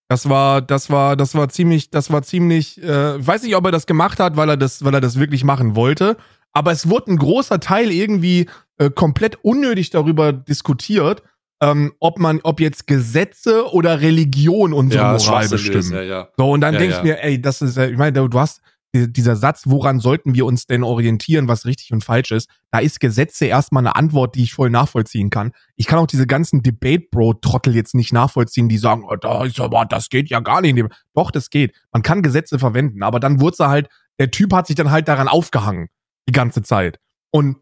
Das 0.08 0.30
war, 0.30 0.62
das 0.62 0.90
war, 0.92 1.16
das 1.16 1.34
war 1.34 1.50
ziemlich, 1.50 1.90
das 1.90 2.12
war 2.12 2.22
ziemlich, 2.22 2.82
äh, 2.84 3.18
ich 3.18 3.26
weiß 3.26 3.42
nicht, 3.44 3.56
ob 3.56 3.66
er 3.66 3.72
das 3.72 3.88
gemacht 3.88 4.20
hat, 4.20 4.38
weil 4.38 4.50
er 4.50 4.58
das, 4.58 4.84
weil 4.86 4.94
er 4.94 5.02
das 5.02 5.20
wirklich 5.20 5.44
machen 5.44 5.76
wollte. 5.76 6.18
Aber 6.54 6.72
es 6.72 6.90
wurde 6.90 7.12
ein 7.12 7.18
großer 7.18 7.60
Teil 7.60 7.92
irgendwie 7.92 8.48
äh, 8.78 8.90
komplett 8.92 9.38
unnötig 9.44 9.90
darüber 9.90 10.32
diskutiert, 10.32 11.24
ähm, 11.62 11.94
ob 12.00 12.20
man, 12.20 12.40
ob 12.44 12.60
jetzt 12.60 12.86
Gesetze 12.86 13.66
oder 13.74 14.00
Religion 14.02 14.74
unsere 14.74 15.04
Ja, 15.04 15.12
Moral 15.12 15.50
bestimmen. 15.50 15.80
ist, 15.80 15.92
ja, 15.92 16.02
ja. 16.04 16.30
So, 16.38 16.52
und 16.52 16.62
dann 16.62 16.74
Ja, 16.76 16.80
denke 16.82 16.96
ich 16.98 17.02
mir, 17.04 17.24
ey, 17.24 17.42
das 17.42 17.62
ist, 17.64 17.78
ich 17.78 17.98
meine, 17.98 18.30
du 18.30 18.40
hast 18.40 18.62
dieser 18.96 19.36
Satz, 19.36 19.64
woran 19.66 20.00
sollten 20.00 20.34
wir 20.34 20.46
uns 20.46 20.66
denn 20.66 20.84
orientieren, 20.84 21.48
was 21.48 21.66
richtig 21.66 21.92
und 21.92 22.04
falsch 22.04 22.32
ist, 22.32 22.50
da 22.72 22.80
ist 22.80 23.00
Gesetze 23.00 23.46
erstmal 23.46 23.82
eine 23.82 23.96
Antwort, 23.96 24.36
die 24.36 24.44
ich 24.44 24.54
voll 24.54 24.70
nachvollziehen 24.70 25.30
kann. 25.30 25.52
Ich 25.76 25.86
kann 25.86 26.00
auch 26.00 26.08
diese 26.08 26.28
ganzen 26.28 26.64
Debate-Bro-Trottel 26.64 27.76
jetzt 27.76 27.96
nicht 27.96 28.14
nachvollziehen, 28.14 28.70
die 28.70 28.78
sagen, 28.78 29.04
oh, 29.08 29.16
da 29.16 29.46
ist 29.46 29.60
aber, 29.60 29.86
das 29.86 30.10
geht 30.10 30.30
ja 30.30 30.40
gar 30.40 30.62
nicht. 30.62 30.82
Doch, 31.14 31.32
das 31.32 31.50
geht. 31.50 31.76
Man 31.92 32.02
kann 32.02 32.22
Gesetze 32.22 32.60
verwenden, 32.60 33.04
aber 33.04 33.20
dann 33.20 33.40
wurde 33.40 33.68
halt, 33.68 33.90
der 34.20 34.32
Typ 34.32 34.54
hat 34.54 34.68
sich 34.68 34.76
dann 34.76 34.92
halt 34.92 35.08
daran 35.08 35.28
aufgehangen, 35.28 35.90
die 36.28 36.34
ganze 36.34 36.64
Zeit. 36.64 37.00
Und 37.32 37.58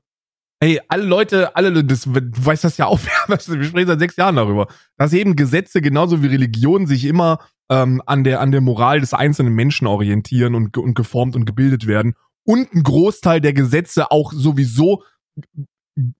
Hey, 0.63 0.79
alle 0.87 1.03
Leute, 1.03 1.57
alle, 1.57 1.83
das, 1.83 2.03
du 2.03 2.13
weißt 2.13 2.63
das 2.63 2.77
ja 2.77 2.85
auch, 2.85 2.97
wir 3.27 3.37
sprechen 3.65 3.87
seit 3.87 3.99
sechs 3.99 4.15
Jahren 4.15 4.37
darüber, 4.37 4.67
dass 4.95 5.11
eben 5.11 5.35
Gesetze 5.35 5.81
genauso 5.81 6.23
wie 6.23 6.27
Religion 6.27 6.87
sich 6.87 7.03
immer 7.03 7.39
ähm, 7.69 8.01
an, 8.05 8.23
der, 8.23 8.41
an 8.41 8.51
der 8.51 8.61
Moral 8.61 8.99
des 8.99 9.13
einzelnen 9.13 9.53
Menschen 9.53 9.87
orientieren 9.87 10.55
und, 10.55 10.77
und 10.77 10.93
geformt 10.95 11.35
und 11.35 11.45
gebildet 11.45 11.87
werden. 11.87 12.15
Und 12.45 12.73
ein 12.73 12.83
Großteil 12.83 13.41
der 13.41 13.53
Gesetze 13.53 14.11
auch 14.11 14.33
sowieso 14.33 15.03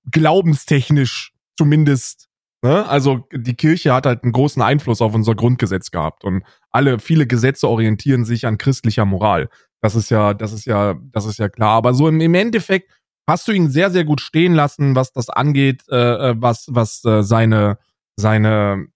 glaubenstechnisch 0.09 1.33
zumindest. 1.57 2.29
Ne? 2.61 2.87
Also 2.87 3.27
die 3.33 3.55
Kirche 3.55 3.93
hat 3.93 4.05
halt 4.05 4.23
einen 4.23 4.31
großen 4.31 4.61
Einfluss 4.61 5.01
auf 5.01 5.13
unser 5.13 5.35
Grundgesetz 5.35 5.91
gehabt. 5.91 6.23
Und 6.23 6.43
alle, 6.69 6.99
viele 6.99 7.27
Gesetze 7.27 7.67
orientieren 7.67 8.25
sich 8.25 8.47
an 8.47 8.57
christlicher 8.57 9.05
Moral. 9.05 9.49
Das 9.81 9.95
ist 9.95 10.09
ja, 10.09 10.33
das 10.33 10.53
ist 10.53 10.65
ja, 10.65 10.95
das 11.11 11.25
ist 11.25 11.39
ja 11.39 11.49
klar. 11.49 11.71
Aber 11.71 11.93
so 11.93 12.07
im, 12.07 12.21
im 12.21 12.33
Endeffekt 12.35 12.89
hast 13.27 13.47
du 13.47 13.51
ihn 13.51 13.69
sehr, 13.69 13.91
sehr 13.91 14.05
gut 14.05 14.21
stehen 14.21 14.53
lassen, 14.53 14.95
was 14.95 15.11
das 15.11 15.29
angeht, 15.29 15.83
äh, 15.89 16.29
äh, 16.31 16.35
was, 16.37 16.67
was 16.69 17.03
äh, 17.05 17.21
seine, 17.23 17.77
seine, 18.15 18.87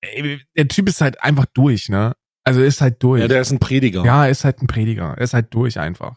ey, 0.00 0.40
der 0.56 0.68
Typ 0.68 0.88
ist 0.88 1.00
halt 1.00 1.22
einfach 1.22 1.46
durch, 1.54 1.88
ne? 1.88 2.14
Also 2.44 2.60
er 2.60 2.66
ist 2.66 2.80
halt 2.80 3.02
durch. 3.02 3.20
Ja, 3.20 3.28
der 3.28 3.40
ist 3.40 3.50
ein 3.50 3.58
Prediger. 3.58 4.04
ja, 4.04 4.24
er 4.24 4.30
ist 4.30 4.44
halt 4.44 4.62
ein 4.62 4.66
Prediger. 4.66 5.14
Er 5.16 5.22
ist 5.22 5.34
halt 5.34 5.52
durch 5.52 5.78
einfach. 5.78 6.16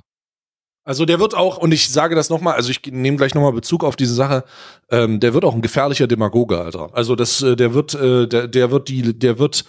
Also 0.84 1.06
der 1.06 1.20
wird 1.20 1.36
auch, 1.36 1.58
und 1.58 1.74
ich 1.74 1.90
sage 1.90 2.16
das 2.16 2.30
nochmal, 2.30 2.56
also 2.56 2.72
ich 2.72 2.82
nehme 2.88 3.18
gleich 3.18 3.36
nochmal 3.36 3.54
Bezug 3.54 3.84
auf 3.84 3.96
diese 3.96 4.16
Sache, 4.16 4.44
ähm, 4.90 5.20
der 5.20 5.34
wird 5.34 5.46
auch 5.46 5.54
ein 5.54 5.62
gefährlicher 5.62 6.08
Demagoge, 6.08 6.60
Alter. 6.60 6.90
Also 6.94 7.16
das, 7.16 7.42
äh, 7.44 7.56
der 7.56 7.74
wird, 7.74 7.94
äh, 7.94 8.28
der, 8.28 8.48
der 8.48 8.72
wird 8.72 8.90
die, 8.90 9.18
der 9.18 9.38
wird, 9.38 9.66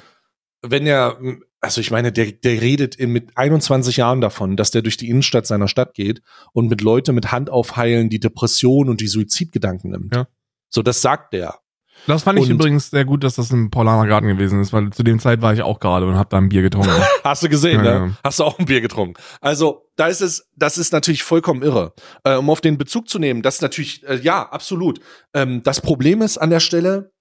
wenn 0.62 0.86
er, 0.86 1.18
also 1.60 1.82
ich 1.82 1.90
meine, 1.90 2.12
der, 2.12 2.32
der 2.32 2.62
redet 2.62 2.94
in, 2.94 3.10
mit 3.10 3.36
21 3.36 3.98
Jahren 3.98 4.22
davon, 4.22 4.56
dass 4.56 4.70
der 4.70 4.80
durch 4.80 4.96
die 4.96 5.10
Innenstadt 5.10 5.46
seiner 5.46 5.68
Stadt 5.68 5.92
geht 5.94 6.22
und 6.54 6.68
mit 6.68 6.80
Leute 6.80 7.12
mit 7.12 7.30
Hand 7.30 7.50
aufheilen 7.50 8.08
die 8.08 8.20
Depression 8.20 8.88
und 8.88 9.02
die 9.02 9.06
Suizidgedanken 9.06 9.90
nimmt. 9.90 10.14
Ja. 10.14 10.28
So, 10.70 10.82
das 10.82 11.02
sagt 11.02 11.34
der. 11.34 11.58
Das 12.06 12.22
fand 12.24 12.38
ich 12.38 12.46
Und- 12.46 12.50
übrigens 12.52 12.90
sehr 12.90 13.04
gut, 13.04 13.22
dass 13.24 13.36
das 13.36 13.50
im 13.50 13.70
Paulaner 13.70 14.06
Garten 14.08 14.26
gewesen 14.28 14.60
ist, 14.60 14.72
weil 14.72 14.90
zu 14.90 15.02
dem 15.02 15.18
Zeit 15.20 15.40
war 15.42 15.52
ich 15.54 15.62
auch 15.62 15.78
gerade 15.80 16.06
und 16.06 16.16
habe 16.16 16.28
da 16.30 16.38
ein 16.38 16.48
Bier 16.48 16.62
getrunken. 16.62 16.90
Hast 17.24 17.42
du 17.42 17.48
gesehen, 17.48 17.84
Ja, 17.84 18.00
ne? 18.00 18.06
ja. 18.08 18.16
Hast 18.24 18.40
du 18.40 18.44
auch 18.44 18.58
ein 18.58 18.64
Bier 18.66 18.80
getrunken. 18.80 19.14
Also, 19.40 19.88
da 19.96 20.06
ist 20.08 20.20
es, 20.20 20.48
das 20.56 20.78
ist 20.78 20.92
natürlich 20.92 21.22
vollkommen 21.22 21.62
irre. 21.62 21.94
Äh, 22.24 22.36
um 22.36 22.50
auf 22.50 22.60
den 22.60 22.78
Bezug 22.78 23.08
zu 23.08 23.18
nehmen, 23.18 23.42
das 23.42 23.56
ist 23.56 23.62
natürlich, 23.62 24.02
äh, 24.06 24.16
ja, 24.16 24.42
absolut. 24.48 25.00
Ähm, 25.34 25.62
das 25.62 25.80
Problem 25.80 26.22
ist 26.22 26.38
an 26.38 26.50
der 26.50 26.60
Stelle, 26.60 27.12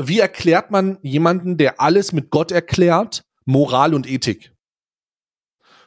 wie 0.00 0.20
erklärt 0.20 0.70
man 0.70 0.98
jemanden, 1.02 1.56
der 1.58 1.80
alles 1.80 2.12
mit 2.12 2.30
Gott 2.30 2.50
erklärt, 2.52 3.24
Moral 3.44 3.94
und 3.94 4.08
Ethik? 4.10 4.51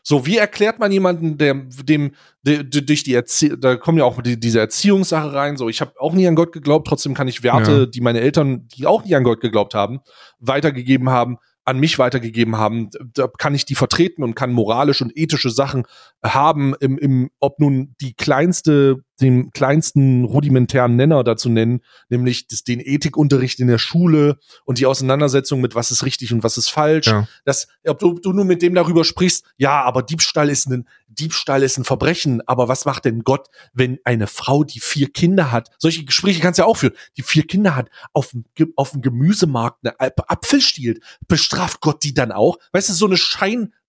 So, 0.08 0.28
wie 0.28 0.38
erklärt 0.38 0.78
man 0.78 0.92
jemanden, 0.92 1.40
der 1.40 1.56
dem, 1.56 2.12
der, 2.44 2.64
der 2.64 2.82
durch 2.84 3.04
die 3.04 3.16
Erzie 3.16 3.58
da 3.58 3.76
kommen 3.76 3.98
ja 3.98 4.04
auch 4.04 4.22
die, 4.22 4.40
diese 4.40 4.60
Erziehungssache 4.60 5.34
rein. 5.34 5.58
So, 5.58 5.68
ich 5.68 5.82
habe 5.82 5.94
auch 6.00 6.14
nie 6.14 6.28
an 6.28 6.36
Gott 6.36 6.52
geglaubt, 6.52 6.88
trotzdem 6.88 7.16
kann 7.16 7.28
ich 7.28 7.42
Werte, 7.42 7.72
Ja. 7.72 7.86
die 7.88 8.02
meine 8.02 8.22
Eltern, 8.22 8.68
die 8.68 8.86
auch 8.86 9.04
nie 9.04 9.16
an 9.16 9.24
Gott 9.24 9.42
geglaubt 9.42 9.74
haben, 9.74 10.02
weitergegeben 10.38 11.10
haben, 11.10 11.38
an 11.64 11.80
mich 11.80 11.98
weitergegeben 11.98 12.56
haben. 12.56 12.92
Da 13.16 13.28
kann 13.28 13.56
ich 13.56 13.66
die 13.66 13.74
vertreten 13.74 14.22
und 14.24 14.36
kann 14.36 14.54
moralisch 14.54 15.02
und 15.02 15.12
ethische 15.18 15.50
Sachen 15.50 15.88
haben, 16.24 16.76
im, 16.80 17.00
im, 17.00 17.32
ob 17.40 17.60
nun 17.60 17.96
die 18.00 18.14
kleinste, 18.14 18.98
den 19.22 19.52
kleinsten 19.52 20.26
rudimentären 20.26 20.96
Nenner 20.96 21.24
dazu 21.24 21.50
nennen, 21.50 21.82
nämlich 22.10 22.48
das, 22.48 22.64
den 22.64 22.80
Ethikunterricht 22.80 23.60
in 23.60 23.68
der 23.68 23.78
Schule 23.78 24.38
und 24.66 24.78
die 24.78 24.86
Auseinandersetzung 24.86 25.62
mit 25.62 25.76
was 25.76 25.92
ist 25.92 26.06
richtig 26.06 26.34
und 26.34 26.44
was 26.44 26.58
ist 26.58 26.70
falsch. 26.70 27.08
Ja. 27.08 27.28
Das, 27.46 27.68
ob 27.88 28.00
du, 28.00 28.20
du 28.20 28.34
nur 28.34 28.46
mit 28.46 28.62
dem 28.62 28.76
darüber 28.76 29.06
sprichst, 29.06 29.46
ja, 29.58 29.82
aber 29.84 30.04
Diebstahl 30.04 30.50
ist 30.50 30.68
ein, 30.68 30.88
Diebstahl 31.08 31.64
ist 31.64 31.78
ein 31.78 31.86
Verbrechen, 31.86 32.42
aber 32.46 32.68
was 32.68 32.86
macht 32.86 33.06
denn 33.06 33.24
Gott, 33.24 33.48
wenn 33.74 34.00
eine 34.04 34.28
Frau, 34.28 34.64
die 34.64 34.80
vier 34.80 35.10
Kinder 35.12 35.52
hat, 35.52 35.70
solche 35.78 36.04
Gespräche 36.04 36.42
kannst 36.42 36.60
du 36.60 36.64
ja 36.64 36.68
auch 36.68 36.78
führen, 36.78 36.96
die 37.18 37.24
vier 37.24 37.48
Kinder 37.48 37.76
hat, 37.76 37.90
auf 38.12 38.32
dem, 38.32 38.46
auf 38.76 38.92
dem 38.92 39.02
Gemüsemarkt 39.02 39.80
eine 39.84 40.00
Ap- 40.00 40.30
Apfel 40.30 40.60
stiehlt, 40.60 41.02
bestraft 41.28 41.80
Gott 41.80 42.04
die 42.04 42.14
dann 42.14 42.32
auch? 42.32 42.58
Weißt 42.74 42.90
du, 42.90 42.94
so 42.94 43.06
eine 43.06 43.18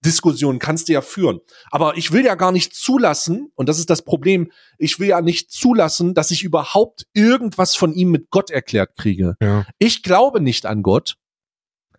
Scheindiskussion 0.06 0.58
kannst 0.58 0.88
du 0.88 0.92
ja 0.92 1.00
führen. 1.00 1.40
Aber 1.70 1.96
ich 1.96 2.12
will 2.12 2.24
ja 2.24 2.34
gar 2.34 2.52
nicht 2.52 2.74
zulassen, 2.74 3.50
und 3.54 3.68
das 3.68 3.78
ist 3.78 3.90
das 3.90 4.02
Problem, 4.02 4.50
ich 4.78 4.98
will 4.98 5.08
ja 5.08 5.20
nicht 5.20 5.50
zulassen, 5.50 6.14
dass 6.14 6.30
ich 6.30 6.44
überhaupt 6.44 7.06
irgendwas 7.12 7.74
von 7.74 7.92
ihm 7.92 8.10
mit 8.10 8.30
Gott 8.30 8.50
erklärt 8.50 8.96
kriege. 8.96 9.36
ja. 9.40 9.66
Ich 9.78 10.02
glaube 10.02 10.40
nicht 10.40 10.66
an 10.66 10.82
Gott. 10.82 11.16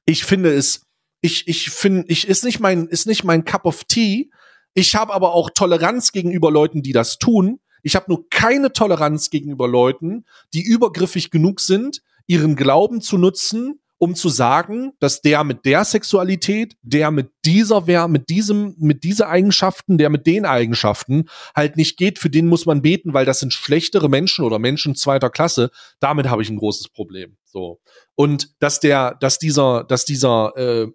Ich 0.06 0.24
finde 0.24 0.54
es, 0.54 0.82
ich, 1.22 1.48
ich 1.48 1.70
finde, 1.70 2.06
ich 2.08 2.28
ist 2.28 2.44
nicht 2.44 2.60
mein, 2.60 2.88
ist 2.88 3.08
nicht 3.08 3.24
mein 3.24 3.44
Cup 3.44 3.66
of 3.66 3.84
Tea. 3.84 4.30
Ich 4.74 4.96
habe 4.96 5.14
aber 5.14 5.34
auch 5.34 5.50
Toleranz 5.50 6.12
gegenüber 6.12 6.52
Leuten, 6.52 6.82
die 6.82 6.94
das 6.94 7.18
tun. 7.18 7.60
Ich 7.84 7.96
habe 7.96 8.06
nur 8.08 8.30
keine 8.30 8.72
Toleranz 8.72 9.30
gegenüber 9.30 9.68
Leuten, 9.68 10.26
die 10.54 10.64
übergriffig 10.64 11.32
genug 11.32 11.60
sind, 11.60 12.02
ihren 12.26 12.56
Glauben 12.56 13.02
zu 13.02 13.18
nutzen, 13.18 13.80
um 14.00 14.16
zu 14.16 14.30
sagen, 14.30 14.92
dass 15.00 15.22
der 15.22 15.44
mit 15.44 15.66
der 15.66 15.84
Sexualität, 15.84 16.76
der 16.82 17.12
mit 17.12 17.30
dieser, 17.46 17.88
wer 17.88 18.08
mit 18.08 18.30
diesem, 18.30 18.76
mit 18.78 19.04
dieser 19.04 19.30
Eigenschaften, 19.30 19.98
der 19.98 20.10
mit 20.10 20.28
den 20.28 20.46
Eigenschaften 20.46 21.26
halt 21.56 21.78
nicht 21.78 21.98
geht, 21.98 22.20
für 22.20 22.30
den 22.30 22.48
muss 22.48 22.66
man 22.66 22.82
beten, 22.82 23.14
weil 23.14 23.26
das 23.26 23.40
sind 23.40 23.54
schlechtere 23.54 24.10
Menschen 24.10 24.46
oder 24.46 24.60
Menschen 24.60 24.96
zweiter 24.96 25.30
Klasse. 25.30 25.72
Damit 26.00 26.30
habe 26.30 26.42
ich 26.42 26.50
ein 26.50 26.58
großes 26.58 26.90
Problem. 26.90 27.38
So 27.46 27.80
und 28.16 28.50
dass 28.60 28.80
der, 28.80 29.16
dass 29.20 29.40
dieser, 29.40 29.84
dass 29.84 30.04
dieser 30.04 30.54
äh, 30.58 30.88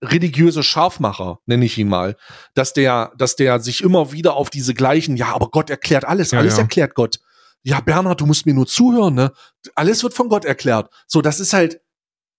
religiöse 0.00 0.62
Scharfmacher, 0.62 1.40
nenne 1.46 1.64
ich 1.64 1.76
ihn 1.76 1.88
mal, 1.88 2.16
dass 2.54 2.72
der, 2.72 3.12
dass 3.18 3.34
der 3.34 3.58
sich 3.60 3.82
immer 3.82 4.12
wieder 4.12 4.34
auf 4.34 4.48
diese 4.48 4.72
gleichen, 4.72 5.16
ja, 5.16 5.34
aber 5.34 5.50
Gott 5.50 5.68
erklärt 5.68 6.04
alles, 6.04 6.30
Ja, 6.30 6.38
alles 6.38 6.56
ja. 6.56 6.62
erklärt 6.62 6.94
Gott. 6.94 7.18
Ja, 7.64 7.80
Bernhard, 7.80 8.20
du 8.20 8.26
musst 8.26 8.46
mir 8.46 8.54
nur 8.54 8.68
zuhören, 8.68 9.14
ne? 9.14 9.32
Alles 9.74 10.04
wird 10.04 10.14
von 10.14 10.28
Gott 10.28 10.44
erklärt. 10.44 10.88
So, 11.08 11.20
das 11.20 11.40
ist 11.40 11.52
halt, 11.52 11.80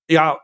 ja, 0.10 0.38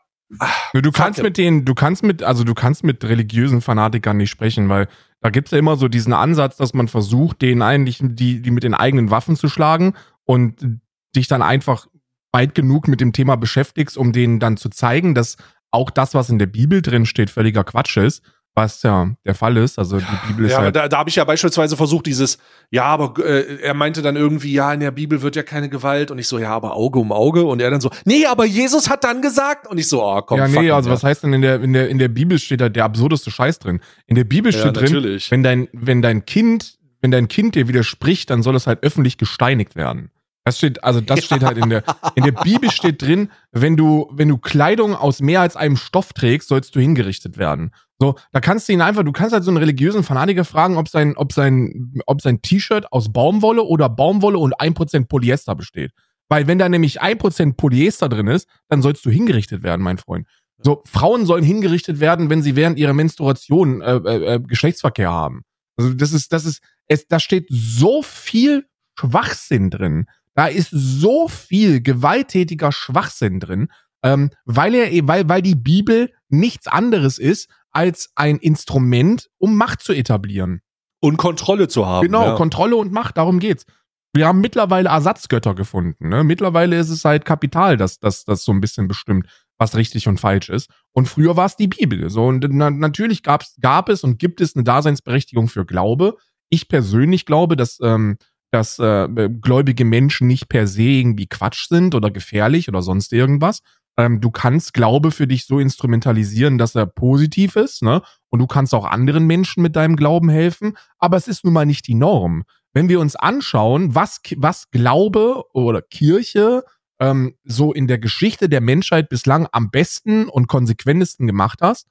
Du 0.74 0.92
kannst 0.92 1.22
mit 1.22 1.38
denen, 1.38 1.66
du 1.66 1.76
kannst 1.76 2.04
mit, 2.04 2.24
also 2.24 2.44
du 2.44 2.54
kannst 2.54 2.84
mit 2.84 3.04
religiösen 3.04 3.62
Fanatikern 3.62 4.18
nicht 4.18 4.32
sprechen, 4.32 4.70
weil 4.70 4.88
da 5.22 5.30
gibt's 5.30 5.52
ja 5.52 5.58
immer 5.58 5.76
so 5.76 5.88
diesen 5.88 6.14
Ansatz, 6.14 6.58
dass 6.58 6.74
man 6.74 6.88
versucht, 6.88 7.42
denen 7.42 7.62
eigentlich 7.62 8.00
die, 8.02 8.42
die 8.42 8.52
mit 8.52 8.64
den 8.64 8.74
eigenen 8.74 9.12
Waffen 9.12 9.36
zu 9.36 9.48
schlagen 9.50 9.94
und 10.24 10.80
dich 11.16 11.28
dann 11.28 11.42
einfach 11.42 11.88
weit 12.32 12.56
genug 12.56 12.88
mit 12.88 13.02
dem 13.02 13.14
Thema 13.14 13.38
beschäftigst, 13.38 13.98
um 13.98 14.12
denen 14.12 14.40
dann 14.40 14.58
zu 14.58 14.70
zeigen, 14.70 15.16
dass 15.16 15.38
auch 15.72 15.90
das, 15.90 16.14
was 16.14 16.30
in 16.30 16.40
der 16.40 16.48
Bibel 16.48 16.82
drin 16.82 17.06
steht, 17.06 17.30
völliger 17.30 17.64
Quatsch 17.64 17.98
ist, 17.98 18.24
was 18.56 18.82
ja 18.84 19.12
der 19.26 19.36
Fall 19.36 19.58
ist. 19.58 19.78
Also 19.78 20.00
die 20.00 20.28
Bibel 20.28 20.46
ist 20.46 20.54
ja, 20.54 20.60
halt. 20.60 20.76
da, 20.76 20.88
da 20.88 20.98
habe 20.98 21.10
ich 21.10 21.18
ja 21.18 21.26
beispielsweise 21.26 21.76
versucht, 21.76 22.06
dieses, 22.06 22.38
ja, 22.72 22.86
aber 22.86 23.14
äh, 23.24 23.62
er 23.62 23.74
meinte 23.74 24.02
dann 24.02 24.16
irgendwie, 24.16 24.54
ja, 24.54 24.74
in 24.74 24.80
der 24.80 24.92
Bibel 24.92 25.22
wird 25.22 25.36
ja 25.36 25.44
keine 25.44 25.70
Gewalt 25.70 26.10
und 26.10 26.18
ich 26.18 26.28
so, 26.28 26.40
ja, 26.40 26.52
aber 26.52 26.74
Auge 26.76 27.00
um 27.00 27.12
Auge 27.12 27.44
und 27.44 27.62
er 27.62 27.70
dann 27.70 27.82
so, 27.82 27.92
nee, 28.06 28.26
aber 28.26 28.46
Jesus 28.46 28.90
hat 28.90 29.04
dann 29.04 29.22
gesagt 29.22 29.68
und 29.68 29.78
ich 29.78 29.90
so, 29.90 30.04
oh, 30.04 30.22
komm, 30.22 30.40
ja, 30.40 30.48
nee, 30.48 30.72
also 30.72 30.90
ja. 30.90 30.96
was 30.96 31.04
heißt 31.04 31.24
denn 31.24 31.34
in 31.34 31.42
der, 31.42 31.62
in 31.62 31.74
der, 31.74 31.90
in 31.90 32.00
der 32.00 32.08
Bibel 32.08 32.40
steht 32.40 32.62
da 32.62 32.70
der 32.70 32.86
absurdeste 32.86 33.30
Scheiß 33.30 33.60
drin. 33.60 33.82
In 34.08 34.16
der 34.16 34.24
Bibel 34.24 34.54
Ja, 34.54 34.60
steht 34.60 34.78
drin, 34.78 34.84
natürlich. 34.86 35.30
wenn 35.32 35.44
dein, 35.44 35.68
wenn 35.74 36.02
dein 36.02 36.26
Kind, 36.26 36.78
wenn 37.02 37.12
dein 37.12 37.28
Kind 37.28 37.56
dir 37.56 37.68
widerspricht, 37.68 38.30
dann 38.30 38.42
soll 38.42 38.56
es 38.56 38.68
halt 38.68 38.84
öffentlich 38.84 39.18
gesteinigt 39.18 39.76
werden. 39.76 40.12
Das 40.46 40.60
steht, 40.60 40.84
also 40.84 41.02
das 41.02 41.26
steht 41.26 41.44
halt 41.44 41.58
in 41.58 41.72
der, 41.72 41.84
in 42.14 42.24
der 42.24 42.32
Bibel 42.32 42.70
steht 42.70 43.02
drin, 43.02 43.32
wenn 43.52 43.76
du, 43.76 44.08
wenn 44.12 44.30
du 44.30 44.38
Kleidung 44.38 44.96
aus 44.96 45.20
mehr 45.20 45.42
als 45.42 45.56
einem 45.56 45.76
Stoff 45.76 46.14
trägst, 46.14 46.50
sollst 46.50 46.76
du 46.76 46.80
hingerichtet 46.80 47.40
werden. 47.40 47.72
So, 48.00 48.16
da 48.34 48.42
kannst 48.42 48.68
du 48.68 48.74
ihn 48.74 48.82
einfach, 48.82 49.04
du 49.04 49.12
kannst 49.14 49.34
halt 49.34 49.44
so 49.46 49.52
einen 49.52 49.58
religiösen 49.58 50.04
Fanatiker 50.04 50.44
fragen, 50.44 50.78
ob 50.78 50.90
sein, 50.90 51.16
ob 51.16 51.32
sein, 51.32 51.94
ob 52.06 52.22
sein 52.22 52.42
T-Shirt 52.42 52.92
aus 52.92 53.12
Baumwolle 53.14 53.64
oder 53.64 53.88
Baumwolle 53.88 54.38
und 54.38 54.54
1% 54.60 55.08
Polyester 55.08 55.56
besteht. 55.56 55.92
Weil 56.28 56.48
wenn 56.48 56.60
da 56.60 56.68
nämlich 56.68 57.02
1% 57.02 57.54
Polyester 57.56 58.10
drin 58.10 58.28
ist, 58.28 58.50
dann 58.68 58.82
sollst 58.82 59.06
du 59.06 59.10
hingerichtet 59.10 59.64
werden, 59.64 59.82
mein 59.82 59.98
Freund. 59.98 60.28
So, 60.58 60.82
Frauen 60.86 61.26
sollen 61.26 61.44
hingerichtet 61.44 62.00
werden, 62.00 62.30
wenn 62.30 62.42
sie 62.42 62.56
während 62.56 62.78
ihrer 62.80 62.94
Menstruation 62.94 63.82
äh, 63.82 63.96
äh, 63.98 64.36
äh, 64.36 64.40
Geschlechtsverkehr 64.40 65.12
haben. 65.12 65.44
Also 65.78 65.94
das 65.94 66.12
ist, 66.14 66.34
das 66.34 66.46
ist, 66.46 66.62
es, 66.88 67.08
da 67.08 67.20
steht 67.20 67.48
so 67.50 68.02
viel 68.02 68.66
Schwachsinn 69.00 69.70
drin. 69.70 70.08
Da 70.34 70.48
ist 70.48 70.70
so 70.72 71.28
viel 71.28 71.82
gewalttätiger 71.82 72.72
Schwachsinn 72.72 73.40
drin, 73.40 73.68
ähm, 74.04 74.32
weil 74.46 74.74
er, 74.76 74.92
eh- 74.92 75.08
weil, 75.08 75.30
weil 75.30 75.42
die 75.42 75.56
Bibel 75.56 76.12
nichts 76.30 76.68
anderes 76.68 77.18
ist 77.20 77.50
als 77.76 78.12
ein 78.16 78.38
Instrument, 78.38 79.30
um 79.38 79.56
Macht 79.56 79.82
zu 79.82 79.94
etablieren. 79.94 80.62
und 81.02 81.18
Kontrolle 81.18 81.68
zu 81.68 81.86
haben. 81.86 82.08
Genau, 82.08 82.24
ja. 82.24 82.36
Kontrolle 82.36 82.76
und 82.78 82.92
Macht, 82.92 83.18
darum 83.18 83.40
geht's. 83.40 83.66
Wir 84.14 84.28
haben 84.28 84.40
mittlerweile 84.40 84.90
Ersatzgötter 84.90 85.54
gefunden. 85.54 86.10
Ne? 86.10 86.24
Mittlerweile 86.24 86.80
ist 86.80 86.90
es 86.90 87.04
halt 87.04 87.26
Kapital, 87.26 87.78
das, 87.78 88.00
das, 88.00 88.24
das 88.24 88.44
so 88.44 88.54
ein 88.54 88.62
bisschen 88.62 88.88
bestimmt, 88.88 89.28
was 89.58 89.76
richtig 89.76 90.08
und 90.08 90.20
falsch 90.20 90.50
ist. 90.50 90.70
Und 90.94 91.08
früher 91.08 91.36
war 91.36 91.46
es 91.46 91.58
die 91.58 91.68
Bibel. 91.68 92.10
So, 92.10 92.26
und 92.26 92.46
na, 92.50 92.72
natürlich 92.72 93.24
gab's, 93.24 93.56
gab 93.60 93.90
es 93.90 94.04
und 94.04 94.20
gibt 94.20 94.42
es 94.42 94.56
eine 94.56 94.64
Daseinsberechtigung 94.64 95.48
für 95.50 95.66
Glaube. 95.66 96.16
Ich 96.50 96.70
persönlich 96.70 97.26
glaube, 97.26 97.58
dass, 97.58 97.80
ähm, 97.82 98.18
dass 98.52 98.80
äh, 98.80 99.30
gläubige 99.42 99.84
Menschen 99.84 100.28
nicht 100.28 100.48
per 100.48 100.66
se 100.66 100.84
irgendwie 100.84 101.28
Quatsch 101.28 101.68
sind 101.68 101.94
oder 101.94 102.10
gefährlich 102.10 102.70
oder 102.70 102.82
sonst 102.82 103.12
irgendwas. 103.12 103.62
Ähm, 103.98 104.22
du 104.22 104.32
kannst 104.32 104.74
Glaube 104.74 105.12
für 105.12 105.28
dich 105.28 105.46
so 105.46 105.60
instrumentalisieren, 105.60 106.58
dass 106.58 106.76
er 106.76 106.86
positiv 106.86 107.56
ist, 107.56 107.82
ne? 107.82 108.02
Und 108.30 108.40
du 108.40 108.48
kannst 108.48 108.74
auch 108.74 108.86
anderen 108.86 109.26
Menschen 109.26 109.64
mit 109.64 109.76
deinem 109.76 109.96
Glauben 109.96 110.30
helfen, 110.30 110.78
aber 110.98 111.18
es 111.18 111.28
ist 111.28 111.46
nun 111.46 111.54
mal 111.54 111.66
nicht 111.66 111.88
die 111.88 111.96
Norm 111.96 112.44
wenn 112.76 112.90
wir 112.90 113.00
uns 113.00 113.16
anschauen, 113.16 113.96
was, 113.96 114.20
was 114.36 114.70
Glaube 114.70 115.46
oder 115.54 115.82
Kirche 115.82 116.66
ähm, 117.00 117.38
so 117.46 117.74
in 117.74 117.88
der 117.88 117.98
Geschichte 117.98 118.50
der 118.50 118.60
Menschheit 118.60 119.08
bislang 119.08 119.48
am 119.54 119.72
besten 119.72 120.28
und 120.28 120.48
konsequentesten 120.48 121.26
gemacht 121.26 121.62
hast, 121.62 121.88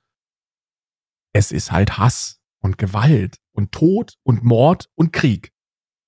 es 1.32 1.52
ist 1.52 1.72
halt 1.72 1.96
Hass 1.96 2.38
und 2.60 2.76
Gewalt 2.76 3.38
und 3.52 3.72
Tod 3.72 4.16
und 4.24 4.44
Mord 4.44 4.90
und 4.94 5.14
Krieg. 5.14 5.53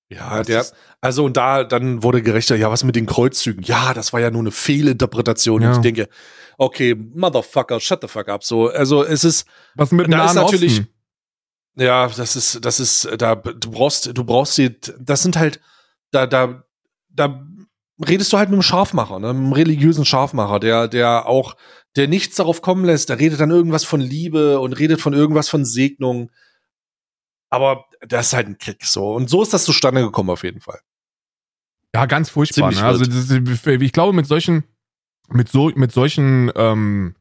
Ja, 0.08 0.44
der, 0.44 0.64
also 1.00 1.24
und 1.24 1.36
da 1.36 1.64
dann 1.64 2.02
wurde 2.02 2.22
gerechter, 2.22 2.54
ja, 2.54 2.70
was 2.70 2.84
mit 2.84 2.94
den 2.94 3.06
Kreuzzügen? 3.06 3.64
Ja, 3.64 3.92
das 3.92 4.12
war 4.12 4.20
ja 4.20 4.30
nur 4.30 4.42
eine 4.42 4.52
Fehlinterpretation. 4.52 5.62
Ja. 5.62 5.68
Und 5.68 5.76
ich 5.76 5.82
denke, 5.82 6.08
okay, 6.58 6.94
Motherfucker, 6.94 7.80
shut 7.80 8.02
the 8.02 8.08
fuck 8.08 8.28
up. 8.28 8.44
So, 8.44 8.68
also 8.68 9.04
es 9.04 9.24
ist, 9.24 9.46
was 9.74 9.90
mit 9.90 10.12
da 10.12 10.26
ist 10.26 10.34
natürlich, 10.34 10.80
Osten? 10.80 10.88
Ja, 11.76 12.08
das 12.08 12.36
ist, 12.36 12.64
das 12.64 12.80
ist, 12.80 13.08
da, 13.18 13.34
du 13.34 13.70
brauchst, 13.70 14.16
du 14.16 14.24
brauchst 14.24 14.56
die, 14.58 14.74
das 14.98 15.22
sind 15.22 15.36
halt, 15.36 15.60
da, 16.12 16.26
da, 16.26 16.62
da 17.08 17.44
redest 18.06 18.32
du 18.32 18.38
halt 18.38 18.48
mit 18.48 18.54
einem 18.54 18.62
Scharfmacher, 18.62 19.18
ne, 19.18 19.30
einem 19.30 19.52
religiösen 19.52 20.04
Scharfmacher, 20.04 20.60
der, 20.60 20.88
der 20.88 21.26
auch, 21.26 21.56
der 21.96 22.08
nichts 22.08 22.36
darauf 22.36 22.62
kommen 22.62 22.84
lässt, 22.84 23.08
der 23.08 23.18
redet 23.18 23.40
dann 23.40 23.50
irgendwas 23.50 23.84
von 23.84 24.00
Liebe 24.00 24.60
und 24.60 24.74
redet 24.74 25.00
von 25.00 25.14
irgendwas 25.14 25.48
von 25.48 25.64
Segnung. 25.64 26.30
Aber 27.56 27.86
das 28.06 28.26
ist 28.26 28.32
halt 28.34 28.48
ein 28.48 28.58
Krieg, 28.58 28.84
so. 28.84 29.14
Und 29.14 29.30
so 29.30 29.42
ist 29.42 29.54
das 29.54 29.64
zustande 29.64 30.02
gekommen, 30.02 30.28
auf 30.28 30.44
jeden 30.44 30.60
Fall. 30.60 30.80
Ja, 31.94 32.04
ganz 32.04 32.28
furchtbar. 32.28 32.70
Ne? 32.70 32.82
Also, 32.82 33.06
das, 33.06 33.30
ich 33.66 33.92
glaube, 33.92 34.12
mit 34.12 34.26
solchen, 34.26 34.64
mit 35.30 35.48
so, 35.48 35.72
mit 35.74 35.90
solchen, 35.90 36.52
ähm, 36.54 37.14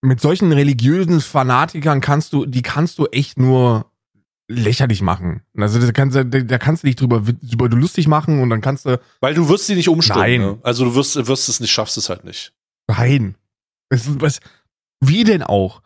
mit 0.00 0.20
solchen 0.20 0.52
religiösen 0.52 1.20
Fanatikern 1.20 2.00
kannst 2.00 2.32
du, 2.32 2.46
die 2.46 2.62
kannst 2.62 3.00
du 3.00 3.06
echt 3.06 3.40
nur 3.40 3.90
lächerlich 4.46 5.02
machen. 5.02 5.42
Also 5.56 5.80
da 5.80 5.90
kannst, 5.90 6.16
da 6.16 6.58
kannst 6.58 6.84
du 6.84 6.86
dich 6.86 6.94
drüber, 6.94 7.24
drüber 7.42 7.68
lustig 7.68 8.06
machen 8.06 8.40
und 8.40 8.48
dann 8.48 8.60
kannst 8.60 8.86
du. 8.86 9.00
Weil 9.20 9.34
du 9.34 9.48
wirst 9.48 9.66
sie 9.66 9.74
nicht 9.74 9.88
umstellen. 9.88 10.40
Nein. 10.40 10.50
Ne? 10.52 10.58
Also 10.62 10.84
du 10.84 10.94
wirst, 10.94 11.26
wirst 11.26 11.48
es 11.48 11.58
nicht, 11.58 11.72
schaffst 11.72 11.98
es 11.98 12.08
halt 12.08 12.24
nicht. 12.24 12.52
Nein. 12.86 13.34
Es, 13.88 14.20
was, 14.20 14.38
wie 15.00 15.24
denn 15.24 15.42
auch? 15.42 15.82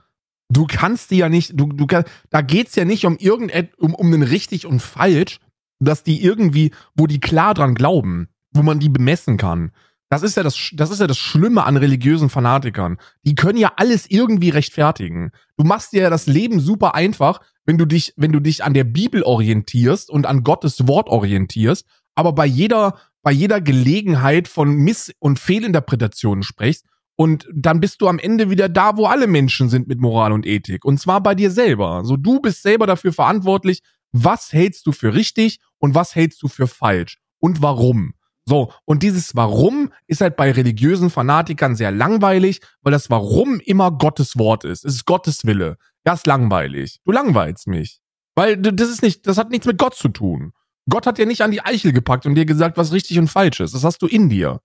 Du 0.52 0.66
kannst 0.66 1.10
die 1.10 1.16
ja 1.16 1.30
nicht, 1.30 1.52
du, 1.54 1.66
du 1.66 1.86
kannst, 1.86 2.10
da 2.28 2.42
geht's 2.42 2.74
ja 2.74 2.84
nicht 2.84 3.06
um 3.06 3.16
irgendetwas, 3.16 3.78
um, 3.78 3.94
um 3.94 4.10
den 4.10 4.22
richtig 4.22 4.66
und 4.66 4.80
falsch, 4.80 5.38
dass 5.80 6.02
die 6.02 6.22
irgendwie, 6.22 6.72
wo 6.94 7.06
die 7.06 7.20
klar 7.20 7.54
dran 7.54 7.74
glauben, 7.74 8.28
wo 8.52 8.62
man 8.62 8.78
die 8.78 8.90
bemessen 8.90 9.38
kann. 9.38 9.72
Das 10.10 10.22
ist 10.22 10.36
ja 10.36 10.42
das, 10.42 10.70
das 10.74 10.90
ist 10.90 11.00
ja 11.00 11.06
das 11.06 11.16
Schlimme 11.16 11.64
an 11.64 11.78
religiösen 11.78 12.28
Fanatikern. 12.28 12.98
Die 13.22 13.34
können 13.34 13.58
ja 13.58 13.72
alles 13.76 14.04
irgendwie 14.10 14.50
rechtfertigen. 14.50 15.30
Du 15.56 15.64
machst 15.64 15.94
dir 15.94 16.02
ja 16.02 16.10
das 16.10 16.26
Leben 16.26 16.60
super 16.60 16.94
einfach, 16.94 17.40
wenn 17.64 17.78
du 17.78 17.86
dich, 17.86 18.12
wenn 18.16 18.32
du 18.32 18.40
dich 18.40 18.62
an 18.62 18.74
der 18.74 18.84
Bibel 18.84 19.22
orientierst 19.22 20.10
und 20.10 20.26
an 20.26 20.42
Gottes 20.42 20.86
Wort 20.86 21.08
orientierst, 21.08 21.86
aber 22.14 22.34
bei 22.34 22.44
jeder, 22.44 22.98
bei 23.22 23.32
jeder 23.32 23.62
Gelegenheit 23.62 24.48
von 24.48 24.74
Miss- 24.74 25.14
und 25.18 25.38
Fehlinterpretationen 25.38 26.42
sprichst 26.42 26.84
und 27.16 27.48
dann 27.54 27.80
bist 27.80 28.00
du 28.00 28.08
am 28.08 28.18
Ende 28.18 28.50
wieder 28.50 28.68
da, 28.68 28.96
wo 28.96 29.06
alle 29.06 29.26
Menschen 29.26 29.68
sind 29.68 29.86
mit 29.86 30.00
Moral 30.00 30.32
und 30.32 30.46
Ethik. 30.46 30.84
Und 30.84 30.98
zwar 30.98 31.22
bei 31.22 31.34
dir 31.34 31.50
selber. 31.50 32.02
So, 32.04 32.16
du 32.16 32.40
bist 32.40 32.62
selber 32.62 32.86
dafür 32.86 33.12
verantwortlich, 33.12 33.82
was 34.12 34.52
hältst 34.52 34.86
du 34.86 34.92
für 34.92 35.14
richtig 35.14 35.60
und 35.78 35.94
was 35.94 36.14
hältst 36.14 36.42
du 36.42 36.48
für 36.48 36.66
falsch 36.66 37.18
und 37.38 37.62
warum. 37.62 38.14
So, 38.44 38.72
und 38.84 39.02
dieses 39.02 39.36
Warum 39.36 39.92
ist 40.08 40.20
halt 40.20 40.36
bei 40.36 40.50
religiösen 40.50 41.10
Fanatikern 41.10 41.76
sehr 41.76 41.92
langweilig, 41.92 42.60
weil 42.82 42.92
das 42.92 43.08
Warum 43.08 43.60
immer 43.60 43.92
Gottes 43.92 44.36
Wort 44.36 44.64
ist. 44.64 44.84
Es 44.84 44.94
ist 44.94 45.04
Gottes 45.06 45.46
Wille. 45.46 45.76
Das 46.02 46.20
ist 46.20 46.26
langweilig. 46.26 46.98
Du 47.04 47.12
langweilst 47.12 47.68
mich. 47.68 48.00
Weil 48.34 48.56
das 48.56 48.90
ist 48.90 49.02
nicht, 49.02 49.26
das 49.26 49.38
hat 49.38 49.50
nichts 49.50 49.66
mit 49.66 49.78
Gott 49.78 49.94
zu 49.94 50.08
tun. 50.08 50.52
Gott 50.88 51.06
hat 51.06 51.18
dir 51.18 51.26
nicht 51.26 51.42
an 51.42 51.52
die 51.52 51.64
Eichel 51.64 51.92
gepackt 51.92 52.26
und 52.26 52.34
dir 52.34 52.46
gesagt, 52.46 52.76
was 52.76 52.92
richtig 52.92 53.18
und 53.18 53.28
falsch 53.28 53.60
ist. 53.60 53.74
Das 53.74 53.84
hast 53.84 54.02
du 54.02 54.06
in 54.06 54.28
dir. 54.28 54.60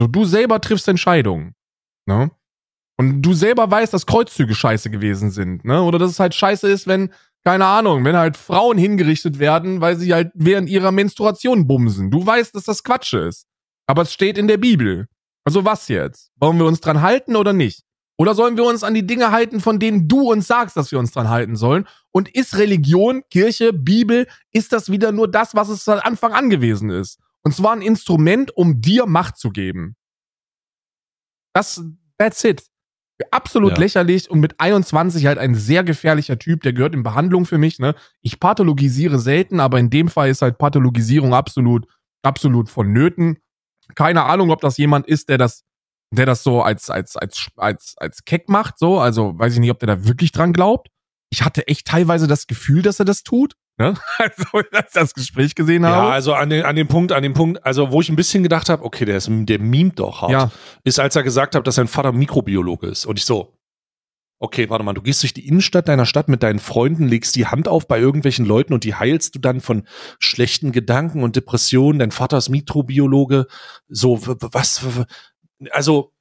So, 0.00 0.08
du 0.08 0.24
selber 0.24 0.60
triffst 0.60 0.88
Entscheidungen. 0.88 1.54
Ne? 2.10 2.30
Und 2.98 3.22
du 3.22 3.32
selber 3.32 3.70
weißt, 3.70 3.94
dass 3.94 4.04
Kreuzzüge 4.04 4.54
scheiße 4.54 4.90
gewesen 4.90 5.30
sind. 5.30 5.64
Ne? 5.64 5.80
Oder 5.82 5.98
dass 5.98 6.10
es 6.10 6.20
halt 6.20 6.34
scheiße 6.34 6.68
ist, 6.68 6.88
wenn 6.88 7.10
keine 7.44 7.64
Ahnung, 7.64 8.04
wenn 8.04 8.16
halt 8.16 8.36
Frauen 8.36 8.76
hingerichtet 8.76 9.38
werden, 9.38 9.80
weil 9.80 9.96
sie 9.96 10.12
halt 10.12 10.32
während 10.34 10.68
ihrer 10.68 10.92
Menstruation 10.92 11.66
bumsen. 11.66 12.10
Du 12.10 12.26
weißt, 12.26 12.54
dass 12.54 12.64
das 12.64 12.82
Quatsch 12.84 13.14
ist. 13.14 13.46
Aber 13.86 14.02
es 14.02 14.12
steht 14.12 14.36
in 14.36 14.48
der 14.48 14.58
Bibel. 14.58 15.06
Also 15.44 15.64
was 15.64 15.88
jetzt? 15.88 16.32
Wollen 16.36 16.58
wir 16.58 16.66
uns 16.66 16.80
dran 16.80 17.00
halten 17.00 17.36
oder 17.36 17.52
nicht? 17.52 17.84
Oder 18.18 18.34
sollen 18.34 18.58
wir 18.58 18.64
uns 18.64 18.84
an 18.84 18.92
die 18.92 19.06
Dinge 19.06 19.30
halten, 19.30 19.60
von 19.60 19.78
denen 19.78 20.06
du 20.06 20.30
uns 20.30 20.46
sagst, 20.46 20.76
dass 20.76 20.92
wir 20.92 20.98
uns 20.98 21.12
dran 21.12 21.30
halten 21.30 21.56
sollen? 21.56 21.86
Und 22.10 22.28
ist 22.28 22.58
Religion, 22.58 23.22
Kirche, 23.30 23.72
Bibel, 23.72 24.26
ist 24.52 24.74
das 24.74 24.90
wieder 24.90 25.12
nur 25.12 25.30
das, 25.30 25.54
was 25.54 25.70
es 25.70 25.84
seit 25.84 26.04
Anfang 26.04 26.34
an 26.34 26.50
gewesen 26.50 26.90
ist? 26.90 27.18
Und 27.42 27.54
zwar 27.54 27.72
ein 27.72 27.80
Instrument, 27.80 28.54
um 28.54 28.82
dir 28.82 29.06
Macht 29.06 29.38
zu 29.38 29.50
geben. 29.50 29.96
Das, 31.54 31.82
that's 32.20 32.44
it. 32.44 32.62
Absolut 33.30 33.72
ja. 33.72 33.78
lächerlich 33.78 34.30
und 34.30 34.40
mit 34.40 34.60
21 34.60 35.26
halt 35.26 35.38
ein 35.38 35.54
sehr 35.54 35.84
gefährlicher 35.84 36.38
Typ, 36.38 36.62
der 36.62 36.72
gehört 36.72 36.94
in 36.94 37.02
Behandlung 37.02 37.44
für 37.44 37.58
mich. 37.58 37.78
Ne? 37.78 37.94
Ich 38.22 38.40
pathologisiere 38.40 39.18
selten, 39.18 39.60
aber 39.60 39.78
in 39.78 39.90
dem 39.90 40.08
Fall 40.08 40.30
ist 40.30 40.40
halt 40.40 40.56
Pathologisierung 40.56 41.34
absolut, 41.34 41.86
absolut 42.22 42.70
vonnöten. 42.70 43.38
Keine 43.94 44.24
Ahnung, 44.24 44.50
ob 44.50 44.60
das 44.60 44.78
jemand 44.78 45.06
ist, 45.06 45.28
der 45.28 45.36
das, 45.36 45.64
der 46.14 46.24
das 46.24 46.42
so 46.42 46.62
als, 46.62 46.88
als, 46.88 47.16
als, 47.16 47.48
als, 47.56 47.94
als 47.98 48.24
Keck 48.24 48.48
macht, 48.48 48.78
so. 48.78 48.98
Also 49.00 49.38
weiß 49.38 49.52
ich 49.54 49.60
nicht, 49.60 49.70
ob 49.70 49.78
der 49.80 49.96
da 49.96 50.04
wirklich 50.06 50.32
dran 50.32 50.54
glaubt. 50.54 50.88
Ich 51.30 51.42
hatte 51.42 51.68
echt 51.68 51.86
teilweise 51.86 52.26
das 52.26 52.46
Gefühl, 52.46 52.80
dass 52.82 53.00
er 53.00 53.04
das 53.04 53.22
tut. 53.22 53.54
Ne? 53.80 53.94
Also, 54.18 54.44
als 54.72 54.88
ich 54.88 54.92
das 54.92 55.14
Gespräch 55.14 55.54
gesehen 55.54 55.86
habe. 55.86 56.08
Ja, 56.08 56.12
also 56.12 56.34
an, 56.34 56.50
den, 56.50 56.64
an 56.64 56.76
dem 56.76 56.86
Punkt, 56.86 57.12
an 57.12 57.22
dem 57.22 57.32
Punkt, 57.32 57.64
also 57.64 57.90
wo 57.90 58.02
ich 58.02 58.10
ein 58.10 58.16
bisschen 58.16 58.42
gedacht 58.42 58.68
habe, 58.68 58.84
okay, 58.84 59.06
der 59.06 59.16
ist, 59.16 59.30
der 59.30 59.58
mimt 59.58 59.98
doch 59.98 60.20
hart, 60.20 60.30
ja. 60.30 60.50
ist, 60.84 61.00
als 61.00 61.16
er 61.16 61.22
gesagt 61.22 61.54
hat, 61.54 61.66
dass 61.66 61.76
sein 61.76 61.88
Vater 61.88 62.12
Mikrobiologe 62.12 62.88
ist. 62.88 63.06
Und 63.06 63.18
ich 63.18 63.24
so, 63.24 63.56
okay, 64.38 64.68
warte 64.68 64.84
mal, 64.84 64.92
du 64.92 65.00
gehst 65.00 65.22
durch 65.22 65.32
die 65.32 65.48
Innenstadt 65.48 65.88
deiner 65.88 66.04
Stadt 66.04 66.28
mit 66.28 66.42
deinen 66.42 66.58
Freunden, 66.58 67.08
legst 67.08 67.36
die 67.36 67.46
Hand 67.46 67.68
auf 67.68 67.88
bei 67.88 67.98
irgendwelchen 67.98 68.44
Leuten 68.44 68.74
und 68.74 68.84
die 68.84 68.94
heilst 68.94 69.34
du 69.34 69.38
dann 69.38 69.62
von 69.62 69.86
schlechten 70.18 70.72
Gedanken 70.72 71.22
und 71.22 71.36
Depressionen. 71.36 72.00
Dein 72.00 72.10
Vater 72.10 72.36
ist 72.36 72.50
Mikrobiologe. 72.50 73.46
So, 73.88 74.20
was, 74.26 74.84
also, 75.70 76.12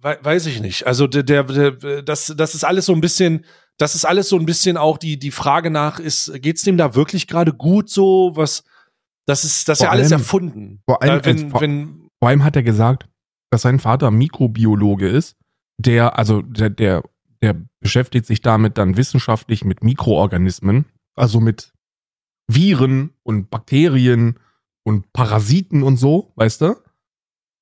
weiß 0.00 0.46
ich 0.46 0.60
nicht. 0.60 0.84
Also, 0.88 1.06
der, 1.06 1.22
der 1.22 2.02
das, 2.02 2.34
das 2.36 2.56
ist 2.56 2.64
alles 2.64 2.86
so 2.86 2.92
ein 2.92 3.00
bisschen, 3.00 3.44
das 3.78 3.94
ist 3.94 4.04
alles 4.04 4.28
so 4.28 4.38
ein 4.38 4.46
bisschen 4.46 4.76
auch 4.76 4.98
die, 4.98 5.18
die 5.18 5.30
Frage 5.30 5.70
nach, 5.70 5.98
ist, 5.98 6.32
geht's 6.42 6.62
dem 6.62 6.76
da 6.76 6.94
wirklich 6.94 7.26
gerade 7.26 7.52
gut 7.52 7.90
so? 7.90 8.32
Was, 8.34 8.64
das 9.26 9.44
ist, 9.44 9.68
das 9.68 9.78
ist 9.78 9.84
ja 9.84 9.90
alles 9.90 10.10
erfunden. 10.10 10.82
Vor 10.88 11.02
allem, 11.02 11.20
äh, 11.20 11.24
wenn, 11.24 11.50
vor, 11.50 11.60
wenn, 11.60 12.08
vor 12.20 12.28
allem 12.28 12.44
hat 12.44 12.56
er 12.56 12.62
gesagt, 12.62 13.08
dass 13.50 13.62
sein 13.62 13.80
Vater 13.80 14.10
Mikrobiologe 14.10 15.08
ist, 15.08 15.36
der, 15.78 16.18
also 16.18 16.42
der, 16.42 16.70
der, 16.70 17.02
der 17.42 17.56
beschäftigt 17.80 18.26
sich 18.26 18.40
damit 18.40 18.78
dann 18.78 18.96
wissenschaftlich 18.96 19.64
mit 19.64 19.82
Mikroorganismen, 19.82 20.86
also 21.14 21.40
mit 21.40 21.72
Viren 22.46 23.10
und 23.22 23.50
Bakterien 23.50 24.38
und 24.84 25.12
Parasiten 25.12 25.82
und 25.82 25.96
so, 25.96 26.32
weißt 26.36 26.60
du? 26.60 26.76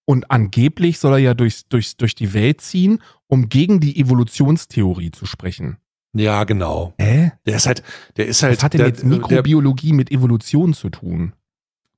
Und 0.04 0.30
angeblich 0.30 0.98
soll 0.98 1.14
er 1.14 1.18
ja 1.18 1.34
durchs, 1.34 1.68
durchs, 1.68 1.96
durch 1.96 2.14
die 2.14 2.34
Welt 2.34 2.60
ziehen, 2.60 3.00
um 3.28 3.48
gegen 3.48 3.80
die 3.80 3.98
Evolutionstheorie 4.00 5.12
zu 5.12 5.26
sprechen. 5.26 5.78
Ja, 6.14 6.44
genau. 6.44 6.94
Hä? 6.98 7.32
Der 7.46 7.56
ist 7.56 7.66
halt, 7.66 7.82
der 8.16 8.26
ist 8.26 8.42
halt. 8.42 8.58
Was 8.58 8.64
hat 8.64 8.74
denn 8.74 8.80
der, 8.80 8.88
jetzt 8.88 9.04
Mikrobiologie 9.04 9.88
der, 9.88 9.96
mit 9.96 10.10
Evolution 10.10 10.74
zu 10.74 10.90
tun? 10.90 11.34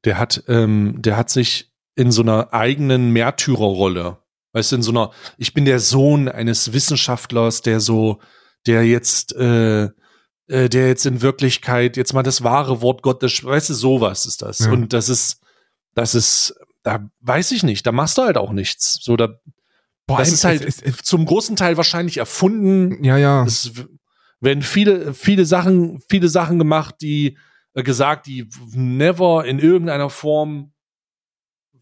Der 0.04 0.18
hat, 0.18 0.44
ähm, 0.48 0.96
der 0.98 1.16
hat 1.16 1.30
sich 1.30 1.72
in 1.96 2.12
so 2.12 2.22
einer 2.22 2.52
eigenen 2.52 3.10
Märtyrerrolle, 3.10 4.18
weißt 4.52 4.72
du, 4.72 4.76
in 4.76 4.82
so 4.82 4.90
einer, 4.90 5.10
ich 5.38 5.54
bin 5.54 5.64
der 5.64 5.80
Sohn 5.80 6.28
eines 6.28 6.72
Wissenschaftlers, 6.72 7.62
der 7.62 7.80
so, 7.80 8.20
der 8.66 8.86
jetzt, 8.86 9.34
äh, 9.34 9.84
äh, 10.46 10.68
der 10.68 10.88
jetzt 10.88 11.06
in 11.06 11.22
Wirklichkeit 11.22 11.96
jetzt 11.96 12.12
mal 12.12 12.22
das 12.22 12.42
wahre 12.42 12.82
Wort 12.82 13.02
Gottes, 13.02 13.44
weißt 13.44 13.70
du, 13.70 13.74
sowas 13.74 14.26
ist 14.26 14.42
das. 14.42 14.60
Ja. 14.60 14.72
Und 14.72 14.92
das 14.92 15.08
ist, 15.08 15.40
das 15.94 16.14
ist, 16.14 16.54
da 16.82 17.08
weiß 17.20 17.52
ich 17.52 17.62
nicht, 17.62 17.86
da 17.86 17.92
machst 17.92 18.18
du 18.18 18.22
halt 18.22 18.36
auch 18.36 18.52
nichts. 18.52 18.98
So, 19.00 19.16
da, 19.16 19.40
Boah, 20.06 20.18
das 20.18 20.32
ist 20.32 20.44
halt 20.44 20.62
es, 20.64 20.82
es, 20.82 20.98
zum 20.98 21.24
großen 21.24 21.56
Teil 21.56 21.76
wahrscheinlich 21.76 22.18
erfunden. 22.18 23.02
Ja, 23.02 23.16
ja. 23.16 23.44
Es, 23.44 23.72
werden 24.44 24.62
viele, 24.62 25.14
viele 25.14 25.44
Sachen, 25.44 26.00
viele 26.08 26.28
Sachen 26.28 26.58
gemacht, 26.58 26.96
die 27.00 27.38
äh, 27.74 27.82
gesagt, 27.82 28.26
die 28.26 28.48
never 28.72 29.44
in 29.44 29.58
irgendeiner 29.58 30.10
Form 30.10 30.72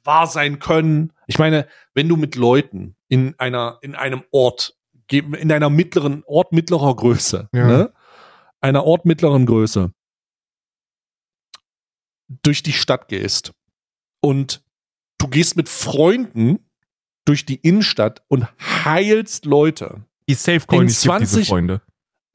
wahr 0.04 0.26
sein 0.26 0.58
können. 0.58 1.12
Ich 1.26 1.38
meine, 1.38 1.66
wenn 1.94 2.08
du 2.08 2.16
mit 2.16 2.34
Leuten 2.34 2.96
in 3.08 3.38
einer, 3.38 3.78
in 3.82 3.94
einem 3.94 4.24
Ort, 4.30 4.76
in 5.10 5.52
einer 5.52 5.70
mittleren, 5.70 6.22
Ort 6.26 6.52
mittlerer 6.52 6.94
Größe, 6.96 7.48
Ja. 7.52 7.66
ne? 7.66 7.92
einer 8.60 8.84
Ort 8.84 9.04
mittleren 9.04 9.46
Größe, 9.46 9.92
durch 12.42 12.62
die 12.62 12.72
Stadt 12.72 13.08
gehst 13.08 13.52
und 14.20 14.64
du 15.18 15.28
gehst 15.28 15.56
mit 15.56 15.68
Freunden 15.68 16.70
durch 17.24 17.44
die 17.44 17.56
Innenstadt 17.56 18.22
und 18.28 18.46
heilst 18.84 19.44
Leute, 19.44 20.04
Die 20.28 20.32
In 20.32 20.84
nicht 20.86 21.02
gibt, 21.02 21.20
diese 21.20 21.32
20 21.42 21.48
Freunde. 21.48 21.82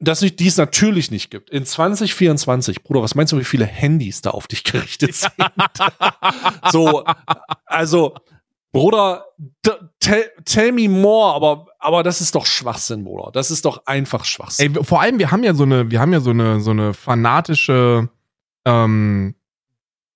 Dass 0.00 0.20
nicht, 0.20 0.38
die 0.38 0.46
es 0.46 0.56
natürlich 0.56 1.10
nicht 1.10 1.30
gibt. 1.30 1.50
In 1.50 1.64
2024, 1.64 2.82
Bruder, 2.82 3.02
was 3.02 3.14
meinst 3.14 3.32
du, 3.32 3.38
wie 3.38 3.44
viele 3.44 3.66
Handys 3.66 4.20
da 4.22 4.30
auf 4.30 4.46
dich 4.46 4.64
gerichtet 4.64 5.14
sind? 5.14 5.32
so, 6.70 7.04
also, 7.66 8.14
Bruder, 8.70 9.24
tell, 9.98 10.30
tell 10.44 10.72
me 10.72 10.88
more, 10.88 11.34
aber, 11.34 11.66
aber 11.80 12.02
das 12.02 12.20
ist 12.20 12.34
doch 12.34 12.46
Schwachsinn, 12.46 13.04
Bruder. 13.04 13.30
Das 13.32 13.50
ist 13.50 13.64
doch 13.64 13.86
einfach 13.86 14.24
Schwachsinn. 14.24 14.76
Ey, 14.76 14.84
vor 14.84 15.00
allem, 15.00 15.18
wir 15.18 15.30
haben 15.30 15.42
ja 15.42 15.54
so 15.54 15.64
eine, 15.64 15.90
wir 15.90 16.00
haben 16.00 16.12
ja 16.12 16.20
so 16.20 16.30
eine, 16.30 16.60
so 16.60 16.70
eine 16.70 16.94
fanatische, 16.94 18.08
ähm, 18.64 19.34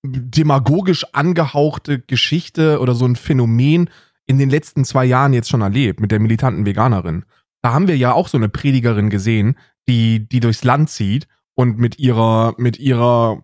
demagogisch 0.05 1.05
angehauchte 1.13 1.99
Geschichte 1.99 2.79
oder 2.79 2.93
so 2.93 3.05
ein 3.05 3.15
Phänomen 3.15 3.89
in 4.25 4.37
den 4.37 4.49
letzten 4.49 4.85
zwei 4.85 5.05
Jahren 5.05 5.33
jetzt 5.33 5.49
schon 5.49 5.61
erlebt 5.61 5.99
mit 5.99 6.11
der 6.11 6.19
militanten 6.19 6.65
Veganerin. 6.65 7.25
Da 7.61 7.73
haben 7.73 7.87
wir 7.87 7.97
ja 7.97 8.13
auch 8.13 8.27
so 8.27 8.37
eine 8.37 8.49
Predigerin 8.49 9.09
gesehen, 9.09 9.57
die, 9.87 10.27
die 10.27 10.39
durchs 10.39 10.63
Land 10.63 10.89
zieht 10.89 11.27
und 11.55 11.77
mit 11.77 11.99
ihrer, 11.99 12.55
mit 12.57 12.79
ihrer 12.79 13.43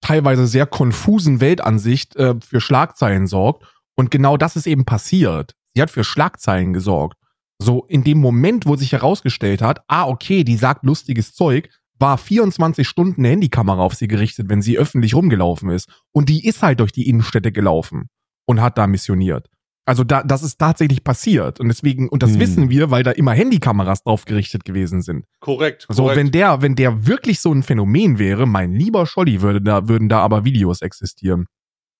teilweise 0.00 0.46
sehr 0.46 0.66
konfusen 0.66 1.40
Weltansicht 1.40 2.16
äh, 2.16 2.34
für 2.44 2.60
Schlagzeilen 2.60 3.26
sorgt. 3.26 3.64
Und 3.94 4.10
genau 4.10 4.36
das 4.36 4.56
ist 4.56 4.66
eben 4.66 4.84
passiert. 4.84 5.54
Sie 5.74 5.80
hat 5.80 5.90
für 5.90 6.04
Schlagzeilen 6.04 6.72
gesorgt. 6.72 7.16
So 7.58 7.84
in 7.86 8.04
dem 8.04 8.18
Moment, 8.18 8.66
wo 8.66 8.76
sich 8.76 8.92
herausgestellt 8.92 9.62
hat, 9.62 9.82
ah, 9.86 10.06
okay, 10.08 10.44
die 10.44 10.56
sagt 10.56 10.84
lustiges 10.84 11.32
Zeug, 11.32 11.68
war 11.98 12.18
24 12.18 12.86
Stunden 12.86 13.20
eine 13.20 13.28
Handykamera 13.28 13.80
auf 13.80 13.94
sie 13.94 14.08
gerichtet, 14.08 14.48
wenn 14.48 14.60
sie 14.60 14.76
öffentlich 14.76 15.14
rumgelaufen 15.14 15.70
ist. 15.70 15.88
Und 16.10 16.28
die 16.28 16.46
ist 16.46 16.62
halt 16.62 16.80
durch 16.80 16.90
die 16.90 17.08
Innenstädte 17.08 17.52
gelaufen 17.52 18.08
und 18.44 18.60
hat 18.60 18.76
da 18.76 18.88
missioniert. 18.88 19.48
Also 19.84 20.04
da, 20.04 20.22
das 20.22 20.42
ist 20.42 20.58
tatsächlich 20.58 21.02
passiert. 21.02 21.58
Und 21.58 21.68
deswegen, 21.68 22.08
und 22.08 22.22
das 22.22 22.32
Hm. 22.34 22.40
wissen 22.40 22.70
wir, 22.70 22.90
weil 22.90 23.02
da 23.02 23.10
immer 23.10 23.32
Handykameras 23.32 24.04
drauf 24.04 24.24
gerichtet 24.24 24.64
gewesen 24.64 25.02
sind. 25.02 25.24
korrekt. 25.40 25.86
So, 25.88 26.06
wenn 26.06 26.30
der, 26.30 26.62
wenn 26.62 26.76
der 26.76 27.06
wirklich 27.06 27.40
so 27.40 27.52
ein 27.52 27.62
Phänomen 27.64 28.18
wäre, 28.18 28.46
mein 28.46 28.72
lieber 28.72 29.06
Scholli, 29.06 29.42
würde 29.42 29.60
da, 29.60 29.88
würden 29.88 30.08
da 30.08 30.20
aber 30.20 30.44
Videos 30.44 30.82
existieren. 30.82 31.46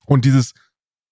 Und 0.06 0.24
dieses, 0.24 0.52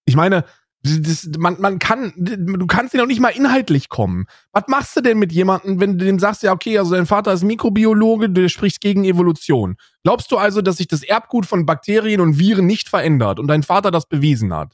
ich 0.05 0.15
meine, 0.15 0.45
das, 0.83 1.29
man, 1.37 1.59
man 1.61 1.77
kann, 1.77 2.13
du 2.17 2.65
kannst 2.67 2.93
dir 2.93 2.97
noch 2.99 3.05
nicht 3.05 3.19
mal 3.19 3.29
inhaltlich 3.29 3.89
kommen. 3.89 4.25
Was 4.51 4.63
machst 4.67 4.95
du 4.95 5.01
denn 5.01 5.19
mit 5.19 5.31
jemandem, 5.31 5.79
wenn 5.79 5.97
du 5.97 6.05
dem 6.05 6.17
sagst, 6.19 6.41
ja, 6.41 6.53
okay, 6.53 6.77
also 6.79 6.95
dein 6.95 7.05
Vater 7.05 7.33
ist 7.33 7.43
Mikrobiologe, 7.43 8.29
der 8.29 8.49
spricht 8.49 8.81
gegen 8.81 9.03
Evolution. 9.03 9.75
Glaubst 10.03 10.31
du 10.31 10.37
also, 10.37 10.61
dass 10.61 10.77
sich 10.77 10.87
das 10.87 11.03
Erbgut 11.03 11.45
von 11.45 11.65
Bakterien 11.67 12.19
und 12.21 12.39
Viren 12.39 12.65
nicht 12.65 12.89
verändert 12.89 13.39
und 13.39 13.47
dein 13.47 13.61
Vater 13.61 13.91
das 13.91 14.07
bewiesen 14.07 14.53
hat? 14.53 14.73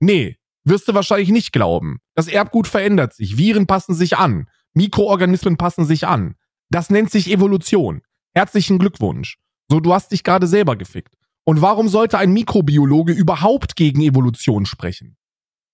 Nee, 0.00 0.36
wirst 0.68 0.88
du 0.88 0.94
wahrscheinlich 0.94 1.30
nicht 1.30 1.52
glauben. 1.52 1.98
Das 2.14 2.28
Erbgut 2.28 2.66
verändert 2.66 3.14
sich, 3.14 3.36
Viren 3.36 3.66
passen 3.66 3.94
sich 3.94 4.16
an, 4.16 4.48
Mikroorganismen 4.74 5.56
passen 5.56 5.84
sich 5.84 6.06
an. 6.06 6.34
Das 6.70 6.90
nennt 6.90 7.10
sich 7.10 7.30
Evolution. 7.30 8.02
Herzlichen 8.34 8.78
Glückwunsch. 8.78 9.38
So, 9.70 9.80
du 9.80 9.92
hast 9.92 10.12
dich 10.12 10.22
gerade 10.24 10.46
selber 10.46 10.76
gefickt. 10.76 11.14
Und 11.44 11.62
warum 11.62 11.88
sollte 11.88 12.18
ein 12.18 12.32
Mikrobiologe 12.32 13.12
überhaupt 13.12 13.74
gegen 13.76 14.02
Evolution 14.02 14.66
sprechen? 14.66 15.16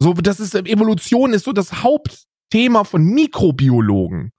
So, 0.01 0.13
das 0.15 0.41
ist, 0.41 0.55
Evolution 0.55 1.33
ist 1.33 1.45
so 1.45 1.53
das 1.53 1.83
Hauptthema 1.83 2.85
von 2.85 3.05
Mikrobiologen. 3.05 4.31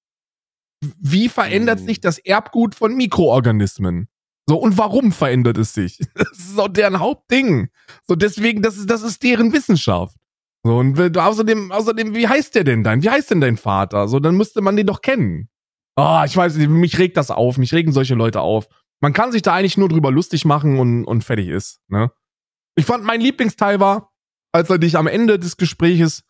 Wie 1.00 1.30
verändert 1.30 1.80
Hm. 1.80 1.88
sich 1.88 2.00
das 2.00 2.18
Erbgut 2.20 2.76
von 2.76 2.96
Mikroorganismen? 2.96 4.08
So, 4.48 4.58
und 4.58 4.78
warum 4.78 5.12
verändert 5.12 5.58
es 5.58 5.74
sich? 5.74 6.00
Das 6.16 6.40
ist 6.40 6.60
auch 6.60 6.68
deren 6.68 7.00
Hauptding. 7.00 7.70
So, 8.08 8.16
deswegen, 8.16 8.62
das 8.62 8.78
ist, 8.78 8.90
das 8.90 9.02
ist 9.02 9.24
deren 9.24 9.52
Wissenschaft. 9.54 10.16
So, 10.66 10.78
und 10.80 11.16
außerdem, 11.16 11.72
außerdem, 11.72 12.16
wie 12.16 12.28
heißt 12.28 12.56
der 12.56 12.64
denn 12.64 12.84
dein? 12.84 13.04
Wie 13.04 13.10
heißt 13.12 13.30
denn 13.30 13.40
dein 13.40 13.56
Vater? 13.56 14.08
So, 14.08 14.20
dann 14.20 14.36
müsste 14.36 14.62
man 14.62 14.76
den 14.76 14.88
doch 14.88 15.02
kennen. 15.04 15.48
Ah, 15.96 16.24
ich 16.26 16.36
weiß 16.36 16.56
nicht, 16.56 16.70
mich 16.70 16.98
regt 16.98 17.18
das 17.18 17.30
auf, 17.30 17.60
mich 17.60 17.72
regen 17.72 17.92
solche 17.92 18.16
Leute 18.16 18.42
auf. 18.42 18.68
Man 19.00 19.14
kann 19.14 19.32
sich 19.32 19.44
da 19.44 19.54
eigentlich 19.54 19.78
nur 19.78 19.90
drüber 19.90 20.10
lustig 20.12 20.44
machen 20.44 20.80
und, 20.80 21.06
und 21.06 21.24
fertig 21.24 21.50
ist, 21.50 21.82
ne? 21.88 22.12
Ich 22.76 22.86
fand, 22.86 23.04
mein 23.04 23.22
Lieblingsteil 23.22 23.80
war, 23.80 24.12
als 24.54 24.72
er 24.72 24.80
dich 24.80 24.98
am 24.98 25.06
Ende 25.06 25.38
des 25.38 25.56
Gespräches 25.58 26.24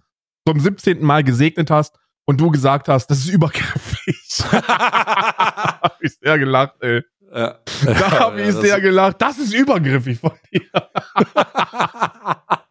zum 0.46 0.60
17. 0.60 1.02
Mal 1.02 1.24
gesegnet 1.24 1.72
hast 1.72 1.98
und 2.26 2.42
du 2.42 2.52
gesagt 2.52 2.90
hast, 2.90 3.08
das 3.08 3.20
ist 3.20 3.30
übergriffig. 3.30 4.20
hab 4.52 5.98
ich 6.02 6.14
sehr 6.20 6.38
gelacht, 6.38 6.76
ey. 6.82 7.02
Ja. 7.34 7.60
Da 7.86 8.12
hab 8.20 8.38
ich 8.38 8.48
das- 8.48 8.62
sehr 8.62 8.82
gelacht. 8.82 9.22
Das 9.22 9.38
ist 9.38 9.54
übergriffig 9.54 10.20
von 10.20 10.34
dir. 10.52 10.62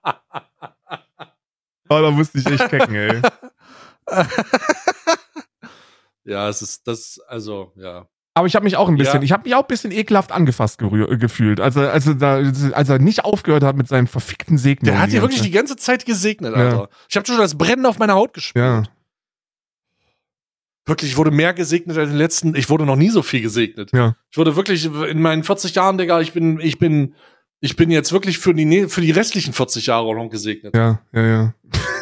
Oh, 1.89 2.01
da 2.01 2.11
musste 2.11 2.39
ich 2.39 2.47
echt 2.47 2.69
kecken, 2.69 2.95
ey. 2.95 3.21
ja, 6.25 6.49
es 6.49 6.63
ist 6.63 6.87
das, 6.87 7.21
also, 7.29 7.73
ja. 7.77 8.07
Aber 8.37 8.49
ich 8.49 8.57
habe 8.57 8.65
mich 8.65 8.77
auch 8.77 8.89
ein 8.89 8.97
bisschen, 8.97 9.21
Ja. 9.21 9.23
ich 9.23 9.33
habe 9.33 9.45
mich 9.45 9.55
auch 9.55 9.61
ein 9.63 9.69
bisschen 9.69 9.93
ekelhaft 9.93 10.33
angefasst 10.33 10.83
äh, 10.83 11.17
gefühlt, 11.19 11.61
als 11.61 11.77
er, 11.77 11.93
als, 11.93 12.07
er 12.07 12.15
da, 12.17 12.35
als 12.73 12.89
er 12.89 12.99
nicht 12.99 13.25
aufgehört 13.25 13.63
hat 13.63 13.77
mit 13.77 13.87
seinem 13.87 14.09
verfickten 14.09 14.59
Segnen. 14.59 14.87
Der 14.87 15.01
hat 15.01 15.11
hier 15.11 15.21
wirklich 15.23 15.43
die 15.43 15.53
ganze 15.53 15.77
Zeit 15.77 16.05
gesegnet, 16.05 16.57
Ja. 16.57 16.63
Alter. 16.65 16.89
Ich 17.09 17.17
habe 17.17 17.27
schon 17.27 17.39
das 17.39 17.57
Brennen 17.57 17.87
auf 17.87 17.99
meiner 17.99 18.15
Haut 18.15 18.33
gespürt. 18.33 18.65
Ja. 18.65 18.83
Wirklich, 20.87 21.13
ich 21.13 21.17
wurde 21.17 21.31
mehr 21.31 21.55
gesegnet 21.55 21.97
als 21.97 22.09
in 22.09 22.15
den 22.15 22.19
letzten, 22.19 22.55
ich 22.57 22.69
wurde 22.69 22.85
noch 22.87 22.97
nie 22.97 23.09
so 23.09 23.23
viel 23.23 23.41
gesegnet. 23.41 23.91
Ja. 23.95 24.17
Ich 24.31 24.37
wurde 24.37 24.57
wirklich 24.57 24.85
in 24.85 25.23
meinen 25.23 25.45
40 25.45 25.75
Jahren, 25.75 25.97
Digga, 25.97 26.21
ich 26.21 26.33
bin, 26.33 26.59
ich 26.61 26.79
bin, 26.79 27.15
ich 27.65 27.77
bin 27.77 27.91
jetzt 27.91 28.13
wirklich 28.13 28.39
für 28.39 28.53
die, 28.55 28.67
nä- 28.67 28.89
für 28.89 29.01
die 29.01 29.11
restlichen 29.11 29.53
40 29.55 29.87
Jahre 29.87 30.05
auch 30.05 30.15
noch 30.15 30.29
gesegnet. 30.29 30.77
Ja, 30.77 31.01
ja, 31.13 31.23
ja. 31.23 31.55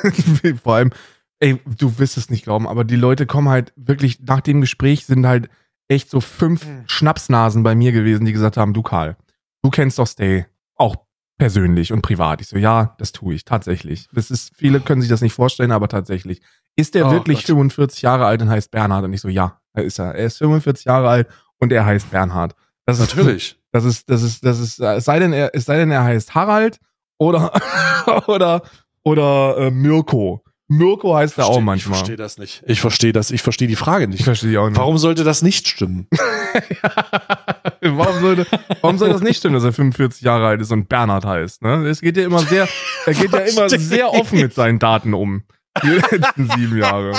Vor 0.62 0.74
allem, 0.74 0.90
ey, 1.38 1.58
du 1.78 1.98
wirst 1.98 2.16
es 2.16 2.30
nicht 2.30 2.44
glauben, 2.44 2.66
aber 2.66 2.82
die 2.84 2.96
Leute 2.96 3.26
kommen 3.26 3.48
halt 3.48 3.72
wirklich, 3.76 4.20
nach 4.20 4.40
dem 4.40 4.60
Gespräch 4.60 5.06
sind 5.06 5.24
halt 5.26 5.48
echt 5.88 6.10
so 6.10 6.20
fünf 6.20 6.64
Hm. 6.66 6.82
Schnapsnasen 6.86 7.62
bei 7.62 7.74
mir 7.74 7.92
gewesen, 7.92 8.24
die 8.24 8.32
gesagt 8.32 8.56
haben, 8.56 8.72
du 8.74 8.82
Karl, 8.82 9.16
du 9.62 9.70
kennst 9.70 9.98
doch 10.00 10.06
Stay, 10.06 10.46
auch 10.74 10.96
persönlich 11.38 11.92
und 11.92 12.02
privat. 12.02 12.40
Ich 12.40 12.48
so, 12.48 12.56
ja, 12.58 12.94
das 12.98 13.12
tue 13.12 13.34
ich, 13.34 13.44
tatsächlich. 13.44 14.08
Das 14.12 14.30
ist, 14.30 14.52
viele 14.56 14.80
können 14.80 15.00
sich 15.00 15.10
das 15.10 15.20
nicht 15.22 15.32
vorstellen, 15.32 15.70
aber 15.72 15.88
tatsächlich. 15.88 16.40
Ist 16.76 16.94
der 16.94 17.06
Oh 17.06 17.10
wirklich 17.12 17.38
Gott. 17.38 17.46
45 17.46 18.02
Jahre 18.02 18.26
alt 18.26 18.42
und 18.42 18.48
heißt 18.50 18.70
Bernhard? 18.70 19.04
Und 19.04 19.12
ich 19.12 19.20
so, 19.20 19.28
ja, 19.28 19.60
er 19.74 19.84
ist 19.84 19.98
er. 19.98 20.14
Er 20.14 20.26
ist 20.26 20.38
45 20.38 20.86
Jahre 20.86 21.08
alt 21.08 21.28
und 21.58 21.72
er 21.72 21.84
heißt 21.84 22.10
Bernhard. 22.10 22.54
Das 22.86 22.98
ist, 22.98 23.14
Natürlich. 23.14 23.56
das 23.72 23.84
ist, 23.84 24.08
das 24.10 24.22
ist, 24.22 24.44
das 24.44 24.58
ist, 24.58 24.80
äh, 24.80 24.94
es 24.96 25.04
sei 25.04 25.18
denn, 25.18 25.32
er, 25.32 25.50
es 25.54 25.64
sei 25.64 25.76
denn, 25.78 25.90
er 25.90 26.04
heißt 26.04 26.34
Harald 26.34 26.78
oder, 27.18 27.52
oder, 28.26 28.62
oder 29.04 29.56
äh, 29.58 29.70
Mirko. 29.70 30.42
Mirko 30.68 31.14
heißt 31.14 31.36
er 31.38 31.44
auch 31.46 31.50
Versteh- 31.50 31.58
Ich 31.58 31.64
manchmal. 31.64 31.98
verstehe 31.98 32.16
das 32.16 32.38
nicht. 32.38 32.62
Ich 32.66 32.80
verstehe 32.80 33.12
das, 33.12 33.30
ich 33.30 33.42
verstehe 33.42 33.68
die 33.68 33.76
Frage 33.76 34.04
Ich 34.04 34.10
nicht. 34.10 34.24
verstehe 34.24 34.50
die 34.50 34.58
auch 34.58 34.68
nicht. 34.68 34.78
Warum 34.78 34.96
sollte 34.96 35.22
das 35.22 35.42
nicht 35.42 35.68
stimmen? 35.68 36.08
warum, 37.82 38.20
sollte, 38.20 38.46
warum 38.80 38.96
soll 38.98 39.10
das 39.10 39.20
nicht 39.20 39.36
stimmen, 39.38 39.54
dass 39.54 39.64
er 39.64 39.72
45 39.72 40.22
Jahre 40.22 40.46
alt 40.46 40.60
ist 40.62 40.70
und 40.72 40.88
Bernhard 40.88 41.24
heißt? 41.26 41.62
Ne? 41.62 41.86
Es 41.88 42.00
geht 42.00 42.16
ja 42.16 42.24
immer 42.24 42.38
sehr, 42.40 42.68
er 43.06 43.14
geht 43.14 43.32
ja 43.32 43.40
immer 43.40 43.68
sehr 43.68 44.10
offen 44.12 44.40
mit 44.40 44.54
seinen 44.54 44.78
Daten 44.78 45.12
um. 45.14 45.42
Die 45.82 45.88
letzten 45.88 46.48
sieben 46.50 46.78
Jahre. 46.78 47.12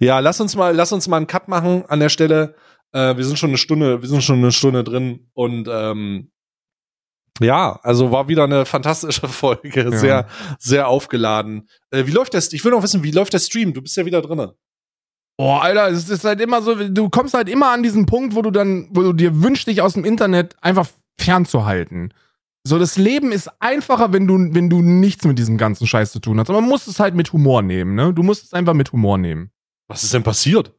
ja, 0.00 0.18
lass 0.18 0.40
uns 0.40 0.56
mal, 0.56 0.74
lass 0.74 0.92
uns 0.92 1.08
mal 1.08 1.16
einen 1.18 1.26
Cut 1.26 1.48
machen 1.48 1.84
an 1.88 2.00
der 2.00 2.08
Stelle. 2.08 2.54
Äh, 2.92 3.16
wir 3.16 3.24
sind 3.24 3.38
schon 3.38 3.50
eine 3.50 3.58
Stunde, 3.58 4.02
wir 4.02 4.08
sind 4.08 4.22
schon 4.22 4.38
eine 4.38 4.52
Stunde 4.52 4.84
drin 4.84 5.28
und 5.32 5.68
ähm, 5.70 6.30
ja, 7.40 7.80
also 7.82 8.12
war 8.12 8.28
wieder 8.28 8.44
eine 8.44 8.66
fantastische 8.66 9.28
Folge, 9.28 9.96
sehr, 9.96 10.26
sehr 10.58 10.88
aufgeladen. 10.88 11.68
Äh, 11.90 12.06
wie 12.06 12.10
läuft 12.10 12.34
das? 12.34 12.52
Ich 12.52 12.64
will 12.64 12.72
noch 12.72 12.82
wissen, 12.82 13.02
wie 13.02 13.10
läuft 13.10 13.32
der 13.32 13.38
Stream? 13.38 13.72
Du 13.72 13.82
bist 13.82 13.96
ja 13.96 14.04
wieder 14.04 14.22
drinne. 14.22 14.54
Boah, 15.38 15.62
Alter, 15.62 15.88
es 15.88 16.08
ist 16.10 16.24
halt 16.24 16.40
immer 16.40 16.60
so, 16.60 16.74
du 16.74 17.08
kommst 17.08 17.34
halt 17.34 17.48
immer 17.48 17.70
an 17.72 17.82
diesen 17.82 18.04
Punkt, 18.06 18.34
wo 18.34 18.42
du 18.42 18.50
dann, 18.50 18.88
wo 18.90 19.02
du 19.02 19.12
dir 19.12 19.42
wünschst, 19.42 19.66
dich 19.66 19.80
aus 19.80 19.94
dem 19.94 20.04
Internet 20.04 20.54
einfach 20.60 20.86
fernzuhalten. 21.18 22.12
So, 22.64 22.78
das 22.78 22.96
Leben 22.96 23.32
ist 23.32 23.50
einfacher, 23.58 24.12
wenn 24.12 24.26
du, 24.28 24.34
wenn 24.54 24.70
du 24.70 24.82
nichts 24.82 25.24
mit 25.24 25.38
diesem 25.38 25.58
ganzen 25.58 25.86
Scheiß 25.86 26.12
zu 26.12 26.20
tun 26.20 26.38
hast. 26.38 26.48
Aber 26.48 26.60
man 26.60 26.68
muss 26.70 26.86
es 26.86 27.00
halt 27.00 27.14
mit 27.14 27.32
Humor 27.32 27.62
nehmen, 27.62 27.96
ne? 27.96 28.14
Du 28.14 28.22
musst 28.22 28.44
es 28.44 28.52
einfach 28.52 28.74
mit 28.74 28.92
Humor 28.92 29.18
nehmen. 29.18 29.50
Was 29.88 30.04
ist 30.04 30.14
denn 30.14 30.22
passiert? 30.22 30.72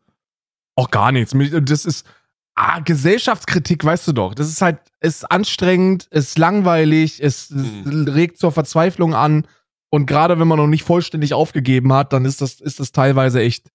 Auch 0.75 0.89
gar 0.91 1.11
nichts. 1.11 1.35
Das 1.63 1.85
ist, 1.85 2.05
ah, 2.55 2.79
Gesellschaftskritik, 2.79 3.83
weißt 3.83 4.07
du 4.07 4.11
doch. 4.13 4.33
Das 4.33 4.47
ist 4.49 4.61
halt, 4.61 4.79
ist 5.01 5.29
anstrengend, 5.29 6.07
ist 6.11 6.37
langweilig, 6.37 7.21
es, 7.21 7.51
es 7.51 7.67
Hm. 7.85 8.07
regt 8.07 8.37
zur 8.37 8.51
Verzweiflung 8.51 9.13
an. 9.13 9.47
Und 9.89 10.07
gerade 10.07 10.39
wenn 10.39 10.47
man 10.47 10.57
noch 10.57 10.67
nicht 10.67 10.83
vollständig 10.83 11.33
aufgegeben 11.33 11.93
hat, 11.93 12.13
dann 12.13 12.25
ist 12.25 12.41
das, 12.41 12.59
ist 12.59 12.79
das 12.79 12.91
teilweise 12.91 13.41
echt, 13.41 13.69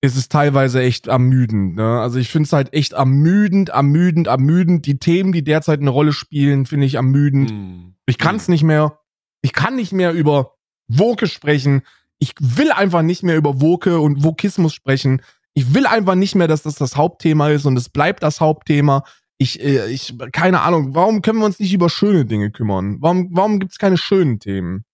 ist 0.00 0.16
es 0.16 0.28
teilweise 0.28 0.82
echt 0.82 1.06
ermüdend. 1.06 1.76
Ne? 1.76 2.00
Also 2.00 2.18
ich 2.18 2.28
finde 2.30 2.46
es 2.48 2.52
halt 2.52 2.72
echt 2.72 2.94
ermüdend, 2.94 3.68
ermüdend, 3.68 4.26
ermüdend. 4.26 4.86
Die 4.86 4.98
Themen, 4.98 5.30
die 5.32 5.44
derzeit 5.44 5.80
eine 5.80 5.90
Rolle 5.90 6.12
spielen, 6.12 6.66
finde 6.66 6.86
ich 6.86 6.94
ermüdend. 6.94 7.50
Hm. 7.50 7.94
Ich 8.06 8.18
kann 8.18 8.34
es 8.36 8.48
nicht 8.48 8.64
mehr. 8.64 8.98
Ich 9.42 9.52
kann 9.52 9.76
nicht 9.76 9.92
mehr 9.92 10.12
über 10.12 10.54
Woke 10.88 11.28
sprechen. 11.28 11.82
Ich 12.18 12.34
will 12.40 12.72
einfach 12.72 13.02
nicht 13.02 13.22
mehr 13.22 13.36
über 13.36 13.60
Woke 13.60 14.00
und 14.00 14.24
Wokismus 14.24 14.74
sprechen. 14.74 15.22
Ich 15.54 15.74
will 15.74 15.86
einfach 15.86 16.14
nicht 16.14 16.34
mehr, 16.34 16.48
dass 16.48 16.62
das 16.62 16.76
das 16.76 16.96
Hauptthema 16.96 17.48
ist 17.50 17.66
und 17.66 17.76
es 17.76 17.88
bleibt 17.88 18.22
das 18.22 18.40
Hauptthema. 18.40 19.04
Ich, 19.38 19.60
äh, 19.60 19.90
ich, 19.90 20.14
keine 20.32 20.62
Ahnung, 20.62 20.94
warum 20.94 21.20
können 21.20 21.40
wir 21.40 21.46
uns 21.46 21.58
nicht 21.58 21.72
über 21.72 21.90
schöne 21.90 22.24
Dinge 22.24 22.50
kümmern? 22.50 22.98
Warum, 23.00 23.28
warum 23.32 23.58
gibt 23.58 23.72
es 23.72 23.78
keine 23.78 23.98
schönen 23.98 24.38
Themen? 24.38 24.84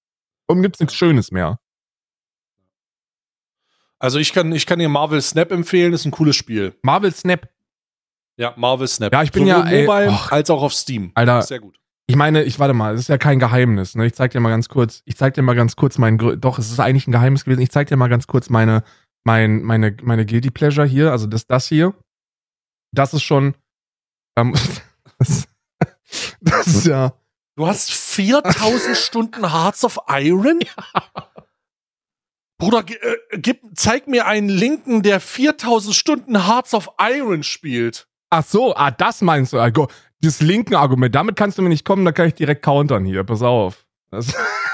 Warum 0.47 0.63
gibt 0.63 0.77
es 0.77 0.81
nichts 0.81 0.95
Schönes 0.95 1.31
mehr? 1.31 1.59
Also 3.99 4.19
ich 4.19 4.33
kann, 4.33 4.53
ich 4.53 4.67
kann 4.67 4.79
dir 4.79 4.89
Marvel 4.89 5.21
Snap 5.21 5.51
empfehlen, 5.51 5.93
ist 5.93 6.05
ein 6.05 6.13
cooles 6.13 6.37
Spiel. 6.37 6.75
Marvel 6.83 7.13
Snap. 7.13 7.49
Ja, 8.37 8.55
Marvel 8.57 8.87
Snap. 8.87 9.13
Ja, 9.13 9.23
ich 9.23 9.33
bin 9.33 9.47
Sowohl 9.47 9.65
ja, 9.65 9.69
ey, 9.69 9.87
mobile 9.87 10.11
och. 10.11 10.33
als 10.33 10.49
auch 10.51 10.63
auf 10.63 10.73
Steam. 10.73 11.11
Alter. 11.15 11.43
Sehr 11.43 11.59
gut. 11.59 11.79
Ich 12.07 12.17
meine, 12.17 12.45
ich 12.45 12.59
warte 12.59 12.73
mal, 12.73 12.93
das 12.93 13.03
ist 13.03 13.09
ja 13.09 13.19
kein 13.19 13.39
Geheimnis. 13.39 13.95
Ne? 13.95 14.07
Ich 14.07 14.15
zeig 14.15 14.31
dir 14.31 14.41
mal 14.41 14.49
ganz 14.49 14.69
kurz, 14.69 15.03
ich 15.05 15.17
zeig 15.17 15.35
dir 15.35 15.43
mal 15.43 15.55
ganz 15.55 15.77
kurz 15.77 15.99
mein, 15.99 16.17
doch, 16.17 16.59
es 16.59 16.71
ist 16.71 16.81
eigentlich 16.81 17.07
ein 17.07 17.13
Geheimnis 17.13 17.45
gewesen. 17.45 17.61
Ich 17.61 17.71
zeig 17.71 17.89
dir 17.89 17.97
mal 17.97 18.09
ganz 18.09 18.27
kurz 18.27 18.49
meine, 18.49 18.83
mein, 19.25 19.63
meine, 19.63 19.97
meine 20.03 20.25
Guilty 20.27 20.51
Pleasure 20.51 20.87
hier, 20.87 21.11
also 21.13 21.27
das, 21.27 21.47
das 21.47 21.69
hier. 21.69 21.95
Das 22.93 23.13
ist 23.15 23.23
schon, 23.23 23.55
ähm, 24.37 24.55
das, 25.19 25.49
das 26.41 26.67
ist 26.67 26.87
ja, 26.87 27.13
Du 27.57 27.67
hast 27.67 27.91
4000 27.91 28.97
Stunden 28.97 29.53
Hearts 29.53 29.85
of 29.85 29.99
Iron? 30.09 30.61
Bruder, 32.61 32.83
ge- 32.85 32.97
äh, 33.01 33.39
gib, 33.39 33.61
zeig 33.75 34.07
mir 34.09 34.27
einen 34.27 34.49
Linken, 34.49 35.03
der 35.03 35.21
4000 35.21 35.95
Stunden 35.95 36.47
Hearts 36.47 36.75
of 36.75 36.89
Iron 37.01 37.43
spielt. 37.43 38.09
ach 38.31 38.45
so, 38.45 38.75
ah, 38.77 38.91
das 38.91 39.21
meinst 39.23 39.53
du, 39.53 39.59
also, 39.61 39.89
das 40.21 40.41
linken 40.41 40.75
Argument, 40.75 41.15
damit 41.15 41.37
kannst 41.37 41.59
du 41.59 41.63
mir 41.63 41.69
nicht 41.69 41.85
kommen, 41.85 42.05
da 42.05 42.13
kann 42.13 42.27
ich 42.29 42.35
direkt 42.35 42.63
countern 42.65 43.05
hier, 43.05 43.23
pass 43.25 43.43
auf. 43.43 43.87
Das, 44.11 44.27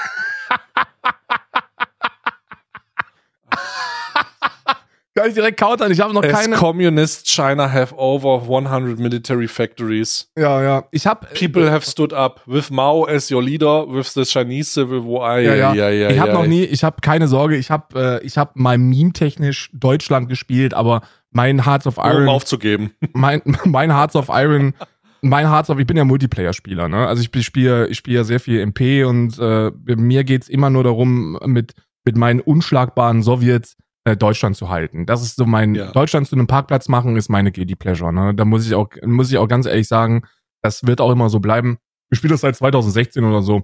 kann 5.15 5.29
ich 5.29 5.33
direkt 5.33 5.57
countern, 5.57 5.91
ich 5.91 6.01
habe 6.01 6.13
noch 6.13 6.23
As 6.23 6.31
keine, 6.31 6.55
communists, 6.57 7.31
China 7.31 7.71
have 7.71 7.95
over 7.97 8.43
100 8.43 8.99
military 8.99 9.47
factories. 9.47 10.29
ja, 10.37 10.61
ja, 10.61 10.83
ich 10.91 11.07
habe 11.07 11.27
People 11.33 11.71
have 11.71 11.85
stood 11.85 12.11
up 12.11 12.41
with 12.45 12.69
Mao 12.69 13.05
as 13.05 13.31
your 13.31 13.41
leader, 13.41 13.87
with 13.87 14.13
the 14.13 14.23
Chinese 14.23 14.71
Civil 14.71 15.03
War. 15.05 15.39
Ja, 15.39 15.55
ja. 15.55 15.71
ai, 15.71 16.07
ai, 16.07 16.11
ich 16.11 16.19
habe 16.19 16.31
ai, 16.31 16.33
noch 16.33 16.45
nie, 16.45 16.63
ich 16.63 16.83
habe 16.83 16.97
keine 17.01 17.27
Sorge, 17.27 17.55
ich 17.55 17.71
habe 17.71 18.19
äh, 18.21 18.25
ich 18.25 18.37
habe 18.37 18.51
mal 18.55 18.77
meme-technisch 18.77 19.69
Deutschland 19.73 20.27
gespielt, 20.27 20.73
aber 20.73 21.01
mein 21.31 21.65
Hearts 21.65 21.87
of 21.87 21.97
Nur 21.97 22.05
um 22.05 22.11
Iron, 22.11 22.29
aufzugeben. 22.29 22.91
mein, 23.13 23.41
mein 23.63 23.93
Hearts 23.93 24.15
of 24.17 24.27
Iron, 24.29 24.73
mein 25.21 25.49
Hearts 25.49 25.69
of, 25.69 25.79
ich 25.79 25.87
bin 25.87 25.95
ja 25.95 26.03
Multiplayer-Spieler, 26.03 26.89
ne? 26.89 27.07
Also 27.07 27.21
ich 27.21 27.45
spiele 27.45 27.87
ich 27.87 27.97
spiele 27.97 28.17
ja 28.17 28.23
sehr 28.25 28.41
viel 28.41 28.59
MP 28.59 29.05
und 29.05 29.39
äh, 29.39 29.71
mir 29.95 30.25
geht's 30.25 30.49
immer 30.49 30.69
nur 30.69 30.83
darum, 30.83 31.39
mit, 31.45 31.73
mit 32.03 32.17
meinen 32.17 32.41
unschlagbaren 32.41 33.23
Sowjets 33.23 33.77
äh, 34.05 34.15
Deutschland 34.15 34.55
zu 34.55 34.69
halten. 34.69 35.05
Das 35.05 35.21
ist 35.21 35.35
so 35.35 35.45
mein, 35.45 35.75
Ja. 35.75 35.91
Deutschland 35.91 36.27
zu 36.27 36.35
einem 36.35 36.47
Parkplatz 36.47 36.87
machen, 36.87 37.17
ist 37.17 37.29
meine 37.29 37.51
Guilty 37.51 37.75
Pleasure, 37.75 38.13
ne? 38.13 38.33
Da 38.33 38.45
muss 38.45 38.65
ich 38.65 38.73
auch, 38.75 38.89
muss 39.03 39.31
ich 39.31 39.37
auch 39.37 39.47
ganz 39.47 39.65
ehrlich 39.65 39.87
sagen, 39.87 40.23
das 40.63 40.85
wird 40.85 41.01
auch 41.01 41.11
immer 41.11 41.29
so 41.29 41.39
bleiben. 41.39 41.77
Ich 42.11 42.19
spiele 42.19 42.33
das 42.33 42.41
seit 42.41 42.55
2016 42.55 43.23
oder 43.23 43.41
so. 43.41 43.63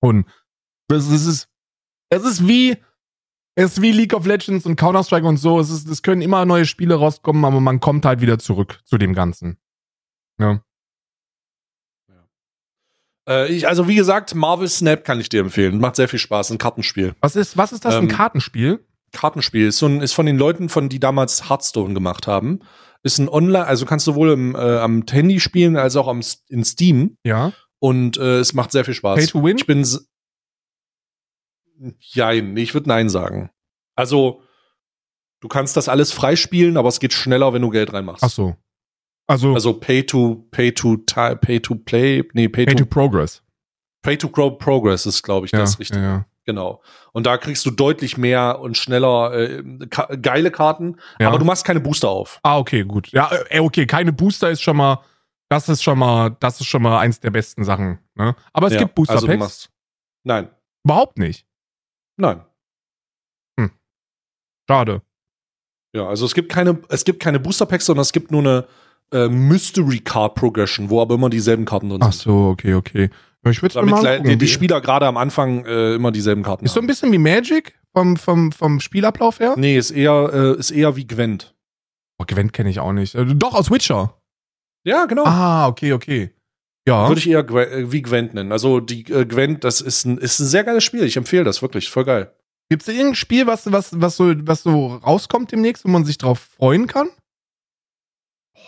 Und 0.00 0.26
das, 0.88 1.08
ist, 1.08 1.48
es 2.10 2.24
ist 2.24 2.48
wie, 2.48 2.76
es 3.56 3.72
ist 3.72 3.82
wie 3.82 3.92
League 3.92 4.14
of 4.14 4.26
Legends 4.26 4.64
und 4.64 4.76
Counter-Strike 4.76 5.26
und 5.26 5.36
so. 5.36 5.60
Es 5.60 5.68
ist, 5.70 5.86
es 5.88 6.02
können 6.02 6.22
immer 6.22 6.44
neue 6.46 6.64
Spiele 6.64 6.94
rauskommen, 6.94 7.44
aber 7.44 7.60
man 7.60 7.80
kommt 7.80 8.04
halt 8.04 8.20
wieder 8.20 8.38
zurück 8.38 8.80
zu 8.84 8.96
dem 8.96 9.14
Ganzen. 9.14 9.58
Ja. 10.40 10.62
Äh, 13.28 13.52
ich, 13.52 13.68
also 13.68 13.86
wie 13.88 13.96
gesagt, 13.96 14.34
Marvel 14.34 14.68
Snap 14.68 15.04
kann 15.04 15.20
ich 15.20 15.28
dir 15.28 15.40
empfehlen. 15.40 15.78
Macht 15.78 15.96
sehr 15.96 16.08
viel 16.08 16.18
Spaß. 16.18 16.50
Ein 16.50 16.58
Kartenspiel. 16.58 17.14
Was 17.20 17.36
ist, 17.36 17.56
was 17.56 17.72
ist 17.72 17.84
das, 17.84 17.94
ein 17.96 18.04
Ähm, 18.04 18.08
Kartenspiel? 18.08 18.84
Kartenspiel. 19.12 19.68
Ist, 19.68 19.78
so 19.78 19.86
ein, 19.86 20.00
ist 20.00 20.12
von 20.12 20.26
den 20.26 20.36
Leuten, 20.38 20.68
von 20.68 20.88
die 20.88 21.00
damals 21.00 21.48
Hearthstone 21.48 21.94
gemacht 21.94 22.26
haben. 22.26 22.60
Ist 23.02 23.18
ein 23.18 23.28
Online, 23.28 23.66
also 23.66 23.86
kannst 23.86 24.06
du 24.06 24.12
sowohl 24.12 24.30
im, 24.30 24.54
äh, 24.54 24.58
am 24.58 25.04
Handy 25.08 25.40
spielen 25.40 25.76
als 25.76 25.96
auch 25.96 26.08
am, 26.08 26.20
in 26.48 26.64
Steam. 26.64 27.16
Ja. 27.24 27.52
Und 27.78 28.16
äh, 28.16 28.38
es 28.38 28.54
macht 28.54 28.72
sehr 28.72 28.84
viel 28.84 28.94
Spaß. 28.94 29.18
Pay 29.18 29.26
to 29.26 29.44
win? 29.44 29.56
Ich 29.56 29.66
bin. 29.66 29.86
Jein, 32.00 32.56
ich 32.56 32.74
würde 32.74 32.88
Nein 32.88 33.08
sagen. 33.08 33.50
Also, 33.94 34.42
du 35.40 35.48
kannst 35.48 35.76
das 35.76 35.88
alles 35.88 36.12
freispielen, 36.12 36.76
aber 36.76 36.88
es 36.88 36.98
geht 36.98 37.12
schneller, 37.12 37.52
wenn 37.52 37.62
du 37.62 37.70
Geld 37.70 37.92
reinmachst. 37.92 38.24
Ach 38.24 38.30
so. 38.30 38.56
Also, 39.28 39.54
Also 39.54 39.74
Pay 39.74 40.04
to 40.06 40.46
Pay 40.50 40.72
to 40.72 40.96
Pay 40.96 41.60
to 41.60 41.74
Play, 41.76 42.24
nee, 42.32 42.48
Pay, 42.48 42.66
Pay 42.66 42.74
to, 42.74 42.84
to 42.84 42.86
Progress. 42.86 43.42
Pay 44.02 44.16
to 44.16 44.28
Grow 44.28 44.50
Progress 44.50 45.06
ist, 45.06 45.22
glaube 45.22 45.46
ich, 45.46 45.52
Ja, 45.52 45.60
das 45.60 45.78
richtig. 45.78 45.98
ja, 45.98 46.02
ja. 46.02 46.26
Genau. 46.48 46.80
Und 47.12 47.26
da 47.26 47.36
kriegst 47.36 47.66
du 47.66 47.70
deutlich 47.70 48.16
mehr 48.16 48.58
und 48.60 48.74
schneller 48.78 49.34
äh, 49.34 49.62
ka 49.90 50.06
geile 50.16 50.50
Karten, 50.50 50.96
Ja. 51.20 51.28
aber 51.28 51.38
du 51.38 51.44
machst 51.44 51.62
keine 51.66 51.78
Booster 51.80 52.08
auf. 52.08 52.40
Ah, 52.42 52.56
okay, 52.56 52.84
gut. 52.84 53.08
Ja, 53.08 53.30
äh, 53.50 53.60
okay, 53.60 53.84
keine 53.86 54.14
Booster 54.14 54.48
ist 54.48 54.62
schon 54.62 54.78
mal, 54.78 55.04
das 55.50 55.68
ist 55.68 55.82
schon 55.82 55.98
mal, 55.98 56.34
das 56.40 56.58
ist 56.62 56.66
schon 56.66 56.80
mal 56.80 57.00
eins 57.00 57.20
der 57.20 57.32
besten 57.32 57.64
Sachen. 57.64 57.98
Ne? 58.14 58.34
Aber 58.54 58.68
es 58.68 58.72
Ja, 58.72 58.78
gibt 58.78 58.94
Booster 58.94 59.12
also 59.12 59.26
machst- 59.26 59.68
Nein, 60.24 60.48
Überhaupt 60.84 61.18
nicht. 61.18 61.44
nein. 62.16 62.40
Schade. 64.70 65.02
Ja, 65.94 66.06
also 66.08 66.26
es 66.26 66.34
gibt 66.34 66.50
keine, 66.52 66.78
es 66.88 67.04
gibt 67.04 67.20
keine 67.20 67.40
Booster 67.40 67.64
Packs, 67.66 67.86
sondern 67.86 68.02
es 68.02 68.12
gibt 68.12 68.30
nur 68.30 68.40
eine 68.40 68.66
äh, 69.12 69.28
Mystery 69.28 70.00
Card 70.00 70.34
Progression, 70.34 70.90
wo 70.90 71.00
aber 71.00 71.14
immer 71.14 71.30
dieselben 71.30 71.64
Karten 71.64 71.88
drin 71.88 72.00
Ach 72.02 72.12
sind. 72.12 72.22
so, 72.22 72.48
okay, 72.48 72.74
okay. 72.74 73.10
Ich 73.44 73.62
würde 73.62 73.74
Damit 73.74 73.90
mal 73.90 74.20
die, 74.20 74.36
die 74.36 74.48
Spieler 74.48 74.80
gerade 74.80 75.06
am 75.06 75.16
Anfang 75.16 75.64
äh, 75.64 75.94
immer 75.94 76.10
dieselben 76.10 76.42
Karten 76.42 76.64
Ist 76.64 76.74
so 76.74 76.80
ein 76.80 76.82
haben. 76.82 76.86
bisschen 76.88 77.12
wie 77.12 77.18
Magic 77.18 77.78
vom, 77.94 78.16
vom, 78.16 78.52
vom 78.52 78.80
Spielablauf 78.80 79.40
her. 79.40 79.54
Nee, 79.56 79.76
ist 79.76 79.90
eher, 79.90 80.30
äh, 80.32 80.58
ist 80.58 80.70
eher 80.70 80.96
wie 80.96 81.06
Gwent. 81.06 81.54
Oh, 82.18 82.24
Gwent 82.26 82.52
kenne 82.52 82.70
ich 82.70 82.80
auch 82.80 82.92
nicht. 82.92 83.14
Äh, 83.14 83.24
Doch, 83.26 83.54
aus 83.54 83.70
Witcher. 83.70 84.14
Ja, 84.84 85.06
genau. 85.06 85.24
Ah, 85.24 85.68
okay, 85.68 85.92
okay. 85.92 86.30
Ja. 86.86 87.08
Würde 87.08 87.20
ich 87.20 87.28
eher 87.28 87.44
Gwe 87.44 87.70
äh, 87.70 87.92
wie 87.92 88.02
Gwent 88.02 88.34
nennen. 88.34 88.50
Also 88.50 88.80
die 88.80 89.02
äh, 89.12 89.24
Gwent, 89.24 89.62
das 89.62 89.80
ist 89.80 90.04
ein, 90.04 90.18
ist 90.18 90.40
ein 90.40 90.46
sehr 90.46 90.64
geiles 90.64 90.84
Spiel. 90.84 91.04
Ich 91.04 91.16
empfehle 91.16 91.44
das 91.44 91.62
wirklich. 91.62 91.90
Voll 91.90 92.04
geil. 92.04 92.32
Gibt 92.70 92.82
es 92.82 92.88
irgendein 92.88 93.14
Spiel, 93.14 93.46
was, 93.46 93.70
was, 93.70 94.00
was, 94.00 94.16
so, 94.16 94.32
was 94.46 94.62
so 94.62 94.86
rauskommt 94.88 95.52
demnächst, 95.52 95.84
wo 95.84 95.88
man 95.88 96.04
sich 96.04 96.18
drauf 96.18 96.48
freuen 96.56 96.86
kann? 96.86 97.08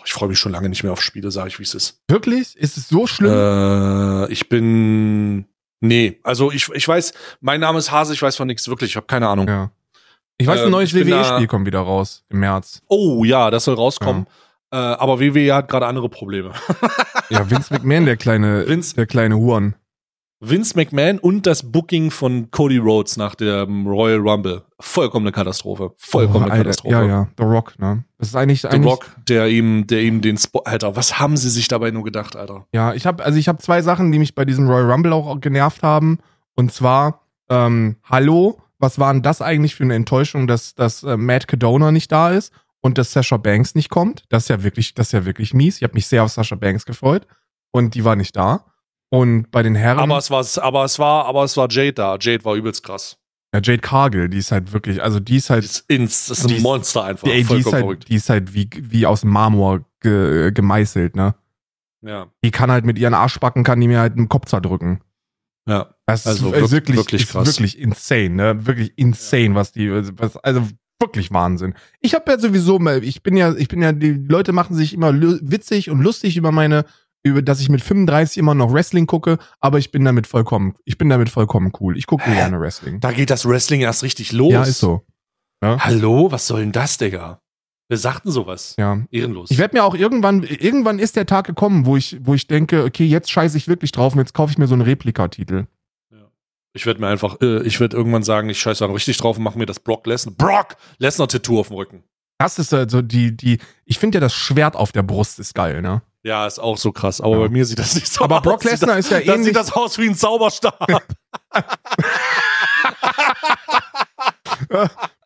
Ich 0.05 0.13
freue 0.13 0.29
mich 0.29 0.39
schon 0.39 0.51
lange 0.51 0.69
nicht 0.69 0.83
mehr 0.83 0.91
auf 0.93 1.01
Spiele, 1.01 1.31
sage 1.31 1.49
ich, 1.49 1.59
wie 1.59 1.63
es 1.63 1.73
ist. 1.75 2.01
Wirklich? 2.07 2.55
Ist 2.57 2.77
es 2.77 2.89
so 2.89 3.07
schlimm? 3.07 3.31
Äh, 3.31 4.31
ich 4.31 4.49
bin. 4.49 5.45
Nee, 5.79 6.19
also 6.23 6.51
ich, 6.51 6.69
ich 6.73 6.87
weiß, 6.87 7.13
mein 7.39 7.59
Name 7.59 7.79
ist 7.79 7.91
Hase, 7.91 8.13
ich 8.13 8.21
weiß 8.21 8.35
von 8.35 8.47
nichts 8.47 8.67
wirklich, 8.67 8.91
ich 8.91 8.95
habe 8.95 9.07
keine 9.07 9.27
Ahnung. 9.27 9.47
ja. 9.47 9.71
Ich 10.37 10.47
weiß, 10.47 10.61
ein 10.61 10.65
ähm, 10.65 10.71
neues 10.71 10.93
WWE-Spiel 10.95 11.45
kommt 11.45 11.67
wieder 11.67 11.81
raus 11.81 12.23
im 12.29 12.39
März. 12.39 12.81
Oh 12.87 13.23
ja, 13.23 13.51
das 13.51 13.65
soll 13.65 13.75
rauskommen. 13.75 14.25
Äh, 14.71 14.75
aber 14.77 15.19
WWE 15.19 15.53
hat 15.53 15.67
gerade 15.69 15.85
andere 15.87 16.09
Probleme. 16.09 16.51
Ja, 17.29 17.49
Vince 17.49 17.73
McMahon, 17.73 18.05
der 18.05 18.17
kleine, 18.17 18.65
Vince- 18.67 18.93
der 18.95 19.05
kleine 19.05 19.37
Huren. 19.37 19.75
Vince 20.43 20.75
McMahon 20.75 21.19
und 21.19 21.45
das 21.45 21.71
Booking 21.71 22.09
von 22.09 22.49
Cody 22.49 22.79
Rhodes 22.79 23.15
nach 23.15 23.35
dem 23.35 23.85
Royal 23.85 24.19
Rumble. 24.19 24.63
Vollkommene 24.79 25.31
Katastrophe. 25.31 25.93
Vollkommene 25.97 26.47
Oh, 26.47 26.51
Alter, 26.51 26.63
Katastrophe. 26.63 26.95
Ja, 26.95 27.05
ja, 27.05 27.27
The 27.37 27.43
Rock, 27.43 27.77
ne? 27.77 28.03
Das 28.17 28.29
ist 28.29 28.35
eigentlich, 28.35 28.61
The 28.61 28.69
eigentlich 28.69 28.91
Rock, 28.91 29.15
der 29.29 29.47
ihm, 29.49 29.85
der 29.85 30.01
ihm 30.01 30.21
den 30.21 30.37
Spot. 30.37 30.63
Alter, 30.63 30.95
was 30.95 31.19
haben 31.19 31.37
sie 31.37 31.51
sich 31.51 31.67
dabei 31.67 31.91
nur 31.91 32.03
gedacht, 32.03 32.35
Alter? 32.35 32.65
Ja, 32.73 32.95
ich 32.95 33.05
habe 33.05 33.23
also 33.23 33.37
ich 33.37 33.47
habe 33.47 33.59
zwei 33.59 33.83
Sachen, 33.83 34.11
die 34.11 34.17
mich 34.17 34.33
bei 34.33 34.43
diesem 34.43 34.67
Royal 34.67 34.91
Rumble 34.91 35.13
auch 35.13 35.39
genervt 35.39 35.83
haben. 35.83 36.17
Und 36.55 36.73
zwar, 36.73 37.21
ähm, 37.49 37.97
hallo, 38.03 38.57
was 38.79 38.97
war 38.97 39.13
denn 39.13 39.21
das 39.21 39.43
eigentlich 39.43 39.75
für 39.75 39.83
eine 39.83 39.93
Enttäuschung, 39.93 40.47
dass, 40.47 40.73
dass 40.73 41.03
äh, 41.03 41.17
Matt 41.17 41.47
Cadona 41.47 41.91
nicht 41.91 42.11
da 42.11 42.31
ist 42.31 42.51
und 42.79 42.97
dass 42.97 43.13
Sasha 43.13 43.37
Banks 43.37 43.75
nicht 43.75 43.89
kommt? 43.89 44.23
Das 44.29 44.43
ist 44.43 44.49
ja 44.49 44.63
wirklich, 44.63 44.95
das 44.95 45.09
ist 45.09 45.13
ja 45.13 45.23
wirklich 45.25 45.53
mies. 45.53 45.77
Ich 45.77 45.83
habe 45.83 45.93
mich 45.93 46.07
sehr 46.07 46.23
auf 46.23 46.31
Sasha 46.31 46.55
Banks 46.55 46.85
gefreut 46.87 47.27
und 47.69 47.93
die 47.93 48.03
war 48.03 48.15
nicht 48.15 48.35
da. 48.35 48.65
Und 49.13 49.51
bei 49.51 49.61
den 49.61 49.75
Herren, 49.75 49.99
Aber 49.99 50.17
es 50.17 50.31
war, 50.31 50.45
aber 50.63 50.85
es 50.85 50.97
war, 50.97 51.25
aber 51.25 51.43
es 51.43 51.57
war 51.57 51.67
Jade 51.69 51.93
da. 51.93 52.17
Jade 52.19 52.45
war 52.45 52.55
übelst 52.55 52.81
krass. 52.83 53.17
ja, 53.53 53.59
Jade 53.61 53.79
Cargill, 53.81 54.29
die 54.29 54.37
ist 54.37 54.51
halt 54.53 54.71
wirklich, 54.71 55.03
also 55.03 55.19
die 55.19 55.35
ist 55.35 55.49
halt, 55.49 55.63
Das 55.65 55.71
ist, 55.79 55.89
ins, 55.89 56.29
ist 56.29 56.49
Die 56.49 56.55
ein 56.55 56.61
Monster 56.61 57.03
einfach. 57.03 57.27
die, 57.27 57.43
die 57.43 57.59
ist 57.59 57.73
halt, 57.73 58.07
die 58.09 58.15
ist 58.15 58.29
halt 58.29 58.53
wie, 58.53 58.69
wie 58.79 59.05
aus 59.05 59.25
Marmor 59.25 59.85
ge, 59.99 60.51
gemeißelt, 60.53 61.15
ne? 61.17 61.35
Ja, 62.03 62.27
Die 62.43 62.49
kann 62.51 62.71
halt 62.71 62.85
mit 62.85 62.97
ihren 62.97 63.13
Arschbacken, 63.13 63.63
kann 63.63 63.79
die 63.81 63.87
mir 63.87 63.99
halt 63.99 64.15
den 64.17 64.29
Kopf 64.29 64.45
zerdrücken. 64.45 65.01
ja. 65.67 65.93
Das 66.07 66.25
Also 66.27 66.51
ist 66.51 66.55
wirk- 66.63 66.71
wirklich, 66.71 66.97
wirklich 66.97 67.21
ist 67.23 67.31
krass. 67.31 67.47
wirklich 67.47 67.77
insane, 67.79 68.29
ne? 68.31 68.65
Wirklich 68.65 68.91
insane, 68.97 69.55
was 69.55 69.71
die, 69.71 69.89
was, 70.17 70.35
also 70.37 70.67
wirklich 70.99 71.31
Wahnsinn. 71.31 71.73
Ich 71.99 72.13
habe 72.15 72.29
ja 72.31 72.39
sowieso, 72.39 72.79
mal- 72.79 73.03
ich 73.03 73.23
bin 73.23 73.35
ja, 73.37 73.53
ich 73.55 73.67
bin 73.67 73.81
ja, 73.81 73.91
die 73.93 74.11
Leute 74.11 74.51
machen 74.53 74.75
sich 74.75 74.93
immer 74.93 75.13
witzig 75.13 75.89
und 75.89 76.01
lustig 76.01 76.35
über 76.37 76.51
meine, 76.51 76.85
über, 77.23 77.41
dass 77.41 77.59
ich 77.59 77.69
mit 77.69 77.81
35 77.81 78.37
immer 78.37 78.55
noch 78.55 78.73
Wrestling 78.73 79.07
gucke, 79.07 79.37
aber 79.59 79.77
ich 79.77 79.91
bin 79.91 80.03
damit 80.05 80.27
vollkommen, 80.27 80.75
ich 80.85 80.97
bin 80.97 81.09
damit 81.09 81.29
vollkommen 81.29 81.71
cool. 81.79 81.97
Ich 81.97 82.07
gucke 82.07 82.29
gerne 82.31 82.59
Wrestling. 82.59 82.99
Da 82.99 83.11
geht 83.11 83.29
das 83.29 83.47
Wrestling 83.47 83.81
erst 83.81 84.03
richtig 84.03 84.31
los. 84.31 84.51
Ja, 84.51 84.63
ist 84.63 84.79
so. 84.79 85.05
Hallo, 85.63 86.31
was 86.31 86.47
soll 86.47 86.61
denn 86.61 86.71
das, 86.71 86.97
Digga? 86.97 87.41
Wir 87.87 87.97
sagten 87.97 88.31
sowas. 88.31 88.75
Ja. 88.79 89.03
Ehrenlos. 89.11 89.51
Ich 89.51 89.57
werde 89.57 89.75
mir 89.75 89.83
auch 89.83 89.93
irgendwann, 89.93 90.43
irgendwann 90.43 90.97
ist 90.97 91.17
der 91.17 91.25
Tag 91.25 91.45
gekommen, 91.45 91.85
wo 91.85 91.97
ich, 91.97 92.17
wo 92.21 92.33
ich 92.33 92.47
denke, 92.47 92.85
okay, 92.85 93.05
jetzt 93.05 93.29
scheiße 93.29 93.57
ich 93.57 93.67
wirklich 93.67 93.91
drauf 93.91 94.13
und 94.13 94.19
jetzt 94.19 94.33
kaufe 94.33 94.51
ich 94.51 94.57
mir 94.57 94.67
so 94.67 94.73
einen 94.73 94.81
Replikatitel. 94.81 95.67
Ich 96.73 96.85
werde 96.85 97.01
mir 97.01 97.07
einfach, 97.07 97.41
äh, 97.41 97.63
ich 97.63 97.79
werde 97.79 97.97
irgendwann 97.97 98.23
sagen, 98.23 98.49
ich 98.49 98.59
scheiße 98.59 98.85
da 98.85 98.91
richtig 98.91 99.17
drauf 99.17 99.37
und 99.37 99.43
mache 99.43 99.57
mir 99.57 99.65
das 99.65 99.79
Brock 99.79 100.07
Lesnar, 100.07 100.33
Brock 100.35 100.77
Lesnar 100.99 101.27
Tattoo 101.27 101.59
auf 101.59 101.67
dem 101.67 101.75
Rücken. 101.75 102.03
Das 102.37 102.57
ist 102.59 102.73
also 102.73 103.01
die, 103.01 103.35
die, 103.35 103.59
ich 103.85 103.99
finde 103.99 104.17
ja 104.17 104.19
das 104.21 104.33
Schwert 104.33 104.75
auf 104.75 104.91
der 104.91 105.03
Brust 105.03 105.39
ist 105.39 105.53
geil, 105.53 105.81
ne? 105.81 106.01
Ja, 106.23 106.45
ist 106.45 106.59
auch 106.59 106.77
so 106.77 106.91
krass. 106.91 107.19
Aber 107.19 107.35
Ja. 107.37 107.39
bei 107.47 107.49
mir 107.49 107.65
sieht 107.65 107.79
das 107.79 107.95
nicht 107.95 108.07
so 108.07 108.23
Aber 108.23 108.37
aus. 108.37 108.43
Brock 108.43 108.61
Sieht 108.61 108.71
Lesnar 108.71 108.97
ist 108.99 109.09
ja 109.09 109.19
Dann 109.19 109.27
ähnlich. 109.35 109.45
sieht 109.47 109.55
das 109.55 109.71
aus 109.71 109.97
wie 109.97 110.07
ein 110.07 110.15
Zauberstab. 110.15 110.87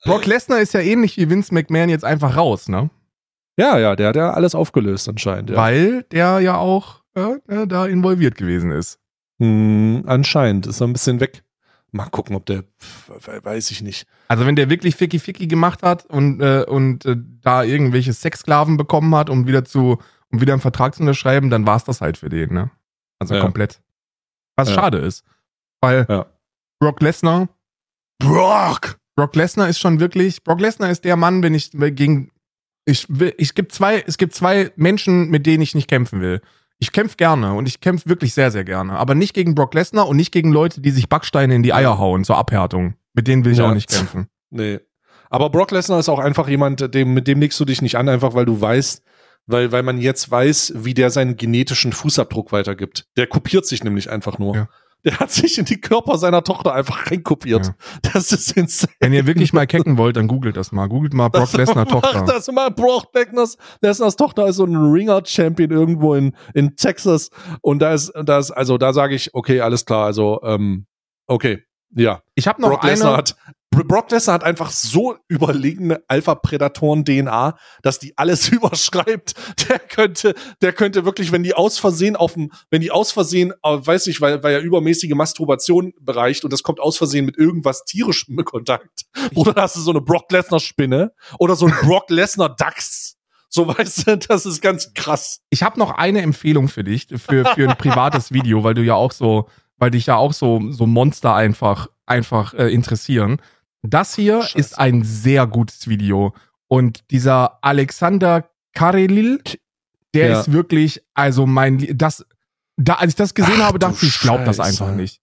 Brock 0.05 0.25
Lesnar 0.25 0.59
ist 0.59 0.73
ja 0.73 0.79
ähnlich 0.81 1.17
wie 1.17 1.29
Vince 1.29 1.53
McMahon 1.53 1.89
jetzt 1.89 2.05
einfach 2.05 2.35
raus, 2.37 2.67
ne? 2.69 2.89
ja, 3.57 3.77
ja, 3.79 3.95
der 3.95 4.09
hat 4.09 4.15
ja 4.17 4.31
alles 4.31 4.53
aufgelöst 4.53 5.07
anscheinend. 5.07 5.49
Ja. 5.51 5.55
Weil 5.57 6.03
der 6.11 6.39
ja 6.39 6.57
auch 6.57 7.01
äh, 7.15 7.35
äh, 7.47 7.65
da 7.67 7.85
involviert 7.85 8.35
gewesen 8.35 8.71
ist. 8.71 8.99
Hm, 9.39 10.03
anscheinend 10.07 10.67
ist 10.67 10.81
er 10.81 10.87
ein 10.87 10.93
bisschen 10.93 11.19
weg. 11.21 11.43
Mal 11.91 12.09
gucken, 12.09 12.35
ob 12.35 12.45
der, 12.45 12.65
weiß 13.43 13.71
ich 13.71 13.81
nicht. 13.81 14.05
Also 14.27 14.45
wenn 14.45 14.57
der 14.57 14.69
wirklich 14.69 14.97
Ficky 14.97 15.19
Ficky 15.19 15.47
gemacht 15.47 15.81
hat 15.83 16.05
und, 16.05 16.41
äh, 16.41 16.65
und 16.67 17.05
äh, 17.05 17.15
da 17.41 17.63
irgendwelche 17.63 18.11
Sexsklaven 18.11 18.75
bekommen 18.75 19.15
hat, 19.15 19.29
um 19.29 19.47
wieder 19.47 19.63
zu, 19.63 19.99
um 20.35 20.41
wieder 20.41 20.53
einen 20.53 20.61
Vertrag 20.61 20.93
zu 20.95 21.01
unterschreiben, 21.01 21.49
dann 21.49 21.65
war 21.65 21.77
es 21.77 21.83
das 21.83 22.01
halt 22.01 22.17
für 22.17 22.29
den, 22.29 22.53
ne? 22.53 22.71
Also 23.19 23.35
Ja. 23.35 23.41
komplett. 23.41 23.81
Was 24.57 24.69
Ja. 24.69 24.75
schade 24.75 24.97
ist. 24.99 25.23
Weil 25.81 26.05
Ja. 26.09 26.25
Brock 26.79 27.01
Lesnar, 27.01 27.47
Brock! 28.19 28.97
Brock 29.15 29.35
Lesnar 29.35 29.69
ist 29.69 29.79
schon 29.79 29.99
wirklich, 29.99 30.43
Brock 30.43 30.59
Lesnar 30.59 30.89
ist 30.89 31.05
der 31.05 31.15
Mann, 31.15 31.41
wenn 31.43 31.53
ich 31.53 31.71
gegen, 31.71 32.31
ich 32.85 33.05
will, 33.09 33.33
ich 33.37 33.55
gibt 33.55 33.71
zwei, 33.71 34.03
es 34.05 34.17
gibt 34.17 34.33
zwei 34.33 34.71
Menschen, 34.75 35.29
mit 35.29 35.45
denen 35.45 35.61
ich 35.63 35.75
nicht 35.75 35.89
kämpfen 35.89 36.21
will. 36.21 36.41
Ich 36.79 36.91
kämpfe 36.91 37.15
gerne 37.15 37.53
und 37.53 37.67
ich 37.67 37.79
kämpfe 37.79 38.09
wirklich 38.09 38.33
sehr, 38.33 38.51
sehr 38.51 38.65
gerne. 38.65 38.93
Aber 38.93 39.15
nicht 39.15 39.33
gegen 39.33 39.55
Brock 39.55 39.73
Lesnar 39.73 40.07
und 40.09 40.17
nicht 40.17 40.33
gegen 40.33 40.51
Leute, 40.51 40.81
die 40.81 40.91
sich 40.91 41.07
Backsteine 41.07 41.55
in 41.55 41.63
die 41.63 41.73
Eier 41.73 41.97
hauen 41.97 42.25
zur 42.25 42.37
Abhärtung. 42.37 42.95
Mit 43.13 43.27
denen 43.27 43.45
will 43.45 43.53
ich 43.53 43.59
Ja. 43.59 43.69
auch 43.69 43.73
nicht 43.73 43.89
kämpfen. 43.89 44.27
Nee. 44.49 44.79
Aber 45.29 45.49
Brock 45.49 45.71
Lesnar 45.71 45.99
ist 45.99 46.09
auch 46.09 46.19
einfach 46.19 46.49
jemand, 46.49 46.93
dem, 46.93 47.13
mit 47.13 47.27
dem 47.27 47.39
legst 47.39 47.59
du 47.59 47.65
dich 47.65 47.81
nicht 47.81 47.97
an, 47.97 48.09
einfach 48.09 48.33
weil 48.33 48.45
du 48.45 48.59
weißt, 48.59 49.01
weil, 49.47 49.71
weil 49.71 49.83
man 49.83 49.99
jetzt 49.99 50.29
weiß, 50.29 50.73
wie 50.77 50.93
der 50.93 51.09
seinen 51.09 51.37
genetischen 51.37 51.93
Fußabdruck 51.93 52.51
weitergibt. 52.51 53.05
Der 53.17 53.27
kopiert 53.27 53.65
sich 53.65 53.83
nämlich 53.83 54.09
einfach 54.09 54.39
nur. 54.39 54.55
Ja. 54.55 54.69
Der 55.03 55.19
hat 55.19 55.29
sich 55.29 55.59
in 55.59 55.65
die 55.65 55.79
Körper 55.79 56.17
seiner 56.17 56.43
Tochter 56.43 56.73
einfach 56.73 57.11
reinkopiert. 57.11 57.67
Ja. 57.67 57.75
Das 58.13 58.31
ist 58.31 58.57
insane. 58.57 58.91
Wenn 58.99 59.13
ihr 59.13 59.27
wirklich 59.27 59.53
mal 59.53 59.67
kecken 59.67 59.99
wollt, 59.99 60.15
dann 60.15 60.27
googelt 60.27 60.57
das 60.57 60.71
mal. 60.71 60.87
Googelt 60.87 61.13
mal 61.13 61.29
Brock 61.29 61.53
Lesnar 61.53 61.85
Tochter. 61.85 62.23
das 62.25 62.47
mal. 62.51 62.71
Brock 62.71 63.13
Lesnar's, 63.13 63.57
Lesnars 63.81 64.15
Tochter 64.15 64.47
ist 64.47 64.55
so 64.55 64.65
ein 64.65 64.75
Ringer-Champion 64.75 65.69
irgendwo 65.69 66.15
in, 66.15 66.35
in 66.55 66.75
Texas. 66.75 67.29
Und 67.61 67.79
da 67.83 67.93
ist, 67.93 68.13
da 68.23 68.39
ist, 68.39 68.49
also 68.49 68.79
da 68.79 68.93
sage 68.93 69.13
ich, 69.13 69.35
okay, 69.35 69.61
alles 69.61 69.85
klar, 69.85 70.07
also, 70.07 70.41
ähm, 70.41 70.87
okay, 71.27 71.61
ja. 71.91 72.23
Ich 72.33 72.47
habe 72.47 72.59
noch 72.61 72.69
Brock 72.69 72.83
Lesnar 72.83 73.17
hat 73.17 73.35
Brock 73.83 74.11
Lesnar 74.11 74.35
hat 74.35 74.43
einfach 74.43 74.71
so 74.71 75.17
überlegene 75.27 76.03
Alpha-Prädatoren-DNA, 76.07 77.57
dass 77.81 77.99
die 77.99 78.17
alles 78.17 78.49
überschreibt. 78.49 79.33
Der 79.67 79.79
könnte, 79.79 80.35
der 80.61 80.73
könnte 80.73 81.05
wirklich, 81.05 81.31
wenn 81.31 81.43
die 81.43 81.53
aus 81.53 81.77
Versehen 81.77 82.15
auf 82.15 82.33
dem, 82.33 82.51
wenn 82.69 82.81
die 82.81 82.91
aus 82.91 83.11
Versehen, 83.11 83.53
äh, 83.63 83.77
weiß 83.85 84.07
ich, 84.07 84.21
weil, 84.21 84.43
weil 84.43 84.53
er 84.53 84.61
übermäßige 84.61 85.13
Masturbation 85.13 85.93
bereicht 85.99 86.43
und 86.43 86.53
das 86.53 86.63
kommt 86.63 86.79
aus 86.79 86.97
Versehen 86.97 87.25
mit 87.25 87.37
irgendwas 87.37 87.83
tierischem 87.85 88.37
in 88.39 88.45
Kontakt. 88.45 89.03
Oder 89.35 89.53
da 89.53 89.63
hast 89.63 89.75
du 89.75 89.81
so 89.81 89.91
eine 89.91 90.01
Brock 90.01 90.31
Lesnar-Spinne 90.31 91.13
oder 91.39 91.55
so 91.55 91.65
ein 91.67 91.73
Brock 91.81 92.09
Lesnar-Dachs. 92.09 93.17
So 93.49 93.67
weißt 93.67 94.07
du, 94.07 94.17
das 94.17 94.45
ist 94.45 94.61
ganz 94.61 94.93
krass. 94.93 95.39
Ich 95.49 95.63
habe 95.63 95.79
noch 95.79 95.91
eine 95.91 96.21
Empfehlung 96.21 96.67
für 96.67 96.83
dich, 96.83 97.07
für, 97.07 97.45
für 97.45 97.69
ein 97.69 97.77
privates 97.77 98.33
Video, 98.33 98.63
weil 98.63 98.73
du 98.73 98.83
ja 98.83 98.95
auch 98.95 99.13
so, 99.13 99.47
weil 99.77 99.91
dich 99.91 100.07
ja 100.07 100.17
auch 100.17 100.33
so, 100.33 100.71
so 100.71 100.85
Monster 100.85 101.33
einfach, 101.33 101.87
einfach 102.05 102.53
äh, 102.53 102.67
interessieren. 102.67 103.41
Das 103.89 104.15
hier 104.15 104.41
Scheiße. 104.41 104.57
ist 104.57 104.79
ein 104.79 105.03
sehr 105.03 105.47
gutes 105.47 105.87
Video. 105.87 106.33
Und 106.67 107.09
dieser 107.11 107.63
Alexander 107.63 108.49
Karelil, 108.73 109.41
der 110.13 110.29
Ja. 110.29 110.39
ist 110.41 110.51
wirklich, 110.51 111.03
also 111.13 111.45
mein, 111.45 111.85
das, 111.97 112.25
da, 112.77 112.95
als 112.95 113.09
ich 113.11 113.15
das 113.15 113.33
gesehen 113.33 113.55
Ach 113.59 113.65
habe, 113.67 113.79
dachte 113.79 113.97
ich, 114.05 114.15
ich 114.15 114.19
glaube 114.19 114.43
das 114.45 114.59
einfach 114.59 114.93
nicht. 114.93 115.21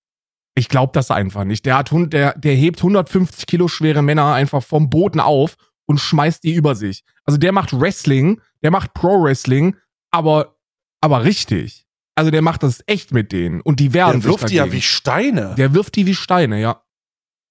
Ich 0.54 0.68
glaube 0.68 0.92
das 0.94 1.10
einfach 1.10 1.44
nicht. 1.44 1.64
Der 1.66 1.76
hat, 1.78 1.90
hund- 1.92 2.12
der, 2.12 2.38
der 2.38 2.54
hebt 2.54 2.78
150 2.78 3.46
Kilo 3.46 3.68
schwere 3.68 4.02
Männer 4.02 4.34
einfach 4.34 4.62
vom 4.62 4.90
Boden 4.90 5.18
auf 5.20 5.56
und 5.86 5.98
schmeißt 5.98 6.44
die 6.44 6.52
über 6.54 6.74
sich. 6.74 7.04
Also 7.24 7.38
der 7.38 7.52
macht 7.52 7.78
Wrestling, 7.78 8.40
der 8.62 8.70
macht 8.70 8.92
Pro 8.94 9.22
Wrestling, 9.22 9.76
aber, 10.10 10.56
aber 11.00 11.24
richtig. 11.24 11.86
Also 12.14 12.30
der 12.30 12.42
macht 12.42 12.62
das 12.62 12.82
echt 12.86 13.12
mit 13.12 13.32
denen 13.32 13.62
und 13.62 13.80
die 13.80 13.94
werden 13.94 14.20
Der 14.20 14.30
wirft 14.30 14.50
die 14.50 14.56
ja 14.56 14.70
wie 14.70 14.82
Steine. 14.82 15.54
Der 15.56 15.72
wirft 15.74 15.96
die 15.96 16.04
wie 16.06 16.14
Steine, 16.14 16.60
ja. 16.60 16.82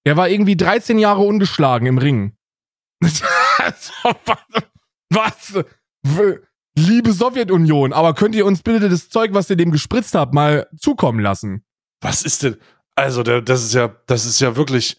Der 0.05 0.17
war 0.17 0.29
irgendwie 0.29 0.55
13 0.57 0.97
Jahre 0.99 1.21
ungeschlagen 1.21 1.87
im 1.87 1.97
Ring. 1.97 2.35
Was? 5.09 5.53
Liebe 6.77 7.11
Sowjetunion, 7.11 7.93
aber 7.93 8.13
könnt 8.13 8.33
ihr 8.35 8.45
uns 8.45 8.61
bitte 8.63 8.87
das 8.89 9.09
Zeug, 9.09 9.33
was 9.33 9.49
ihr 9.49 9.57
dem 9.57 9.71
gespritzt 9.71 10.15
habt, 10.15 10.33
mal 10.33 10.67
zukommen 10.77 11.19
lassen? 11.19 11.65
Was 11.99 12.23
ist 12.23 12.43
denn? 12.43 12.55
Also, 12.95 13.23
das 13.23 13.63
ist 13.63 13.73
ja, 13.73 13.93
das 14.07 14.25
ist 14.25 14.39
ja 14.39 14.55
wirklich. 14.55 14.97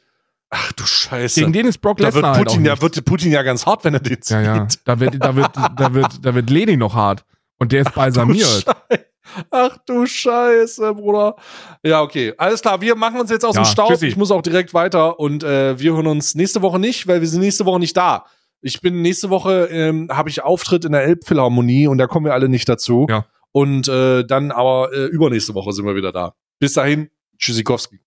Ach 0.51 0.71
du 0.73 0.85
Scheiße. 0.85 1.41
Gegen 1.41 1.53
den 1.55 1.67
ist 1.67 1.79
Brock 1.79 1.97
da 1.97 2.05
wird 2.05 2.17
Lesnar 2.17 2.35
halt 2.35 2.47
auch 2.47 2.51
Putin, 2.53 2.65
ja, 2.67 2.73
nicht. 2.73 2.83
wird 2.83 3.05
Putin 3.07 3.33
ja 3.33 3.43
ganz 3.43 3.65
hart, 3.65 3.85
wenn 3.85 3.95
er 3.95 4.01
den 4.01 4.21
zieht. 4.21 4.31
Ja, 4.37 4.43
ja. 4.43 4.69
Da 4.85 5.01
wird, 5.01 5.15
da 5.19 5.35
wird, 5.35 5.57
da 5.57 5.95
wird, 5.95 6.25
da 6.27 6.35
wird 6.35 6.51
Leni 6.51 6.77
noch 6.77 6.95
hart. 6.95 7.25
Und 7.59 7.73
der 7.73 7.83
ist 7.83 7.91
Du 7.91 7.95
balsamiert. 7.95 8.47
Schei- 8.91 9.05
Ach 9.51 9.77
du 9.87 10.07
Scheiße, 10.07 10.95
Bruder. 10.95 11.37
Ja, 11.83 12.03
okay. 12.03 12.35
Alles 12.37 12.63
klar, 12.63 12.81
wir 12.81 12.95
machen 12.95 13.21
uns 13.21 13.31
jetzt 13.31 13.45
aus 13.45 13.55
Ja, 13.55 13.63
dem 13.63 13.67
Staub. 13.67 14.03
Ich 14.03 14.17
muss 14.17 14.31
auch 14.31 14.43
direkt 14.43 14.75
weiter 14.75 15.19
und 15.19 15.45
äh, 15.45 15.79
wir 15.79 15.95
hören 15.95 16.07
uns 16.07 16.35
nächste 16.35 16.63
Woche 16.63 16.79
nicht, 16.79 17.07
weil 17.07 17.21
wir 17.21 17.29
sind 17.29 17.41
nächste 17.41 17.65
Woche 17.65 17.79
nicht 17.79 17.97
da. 17.97 18.27
Ich 18.61 18.81
bin 18.81 19.03
nächste 19.03 19.31
Woche, 19.31 19.69
ähm, 19.71 20.09
habe 20.11 20.29
ich 20.31 20.43
Auftritt 20.43 20.85
in 20.85 20.93
der 20.93 21.03
Elbphilharmonie 21.03 21.89
und 21.89 21.99
da 21.99 22.07
kommen 22.07 22.27
wir 22.27 22.35
alle 22.35 22.49
nicht 22.49 22.69
dazu. 22.69 23.07
Ja. 23.09 23.27
Und 23.51 23.89
äh, 23.89 24.25
dann 24.25 24.51
aber 24.51 24.93
äh, 24.93 25.07
übernächste 25.07 25.55
Woche 25.55 25.73
sind 25.73 25.85
wir 25.85 25.97
wieder 25.97 26.13
da. 26.13 26.35
Bis 26.59 26.75
dahin, 26.75 27.11
Tschüssikowski. 27.39 28.01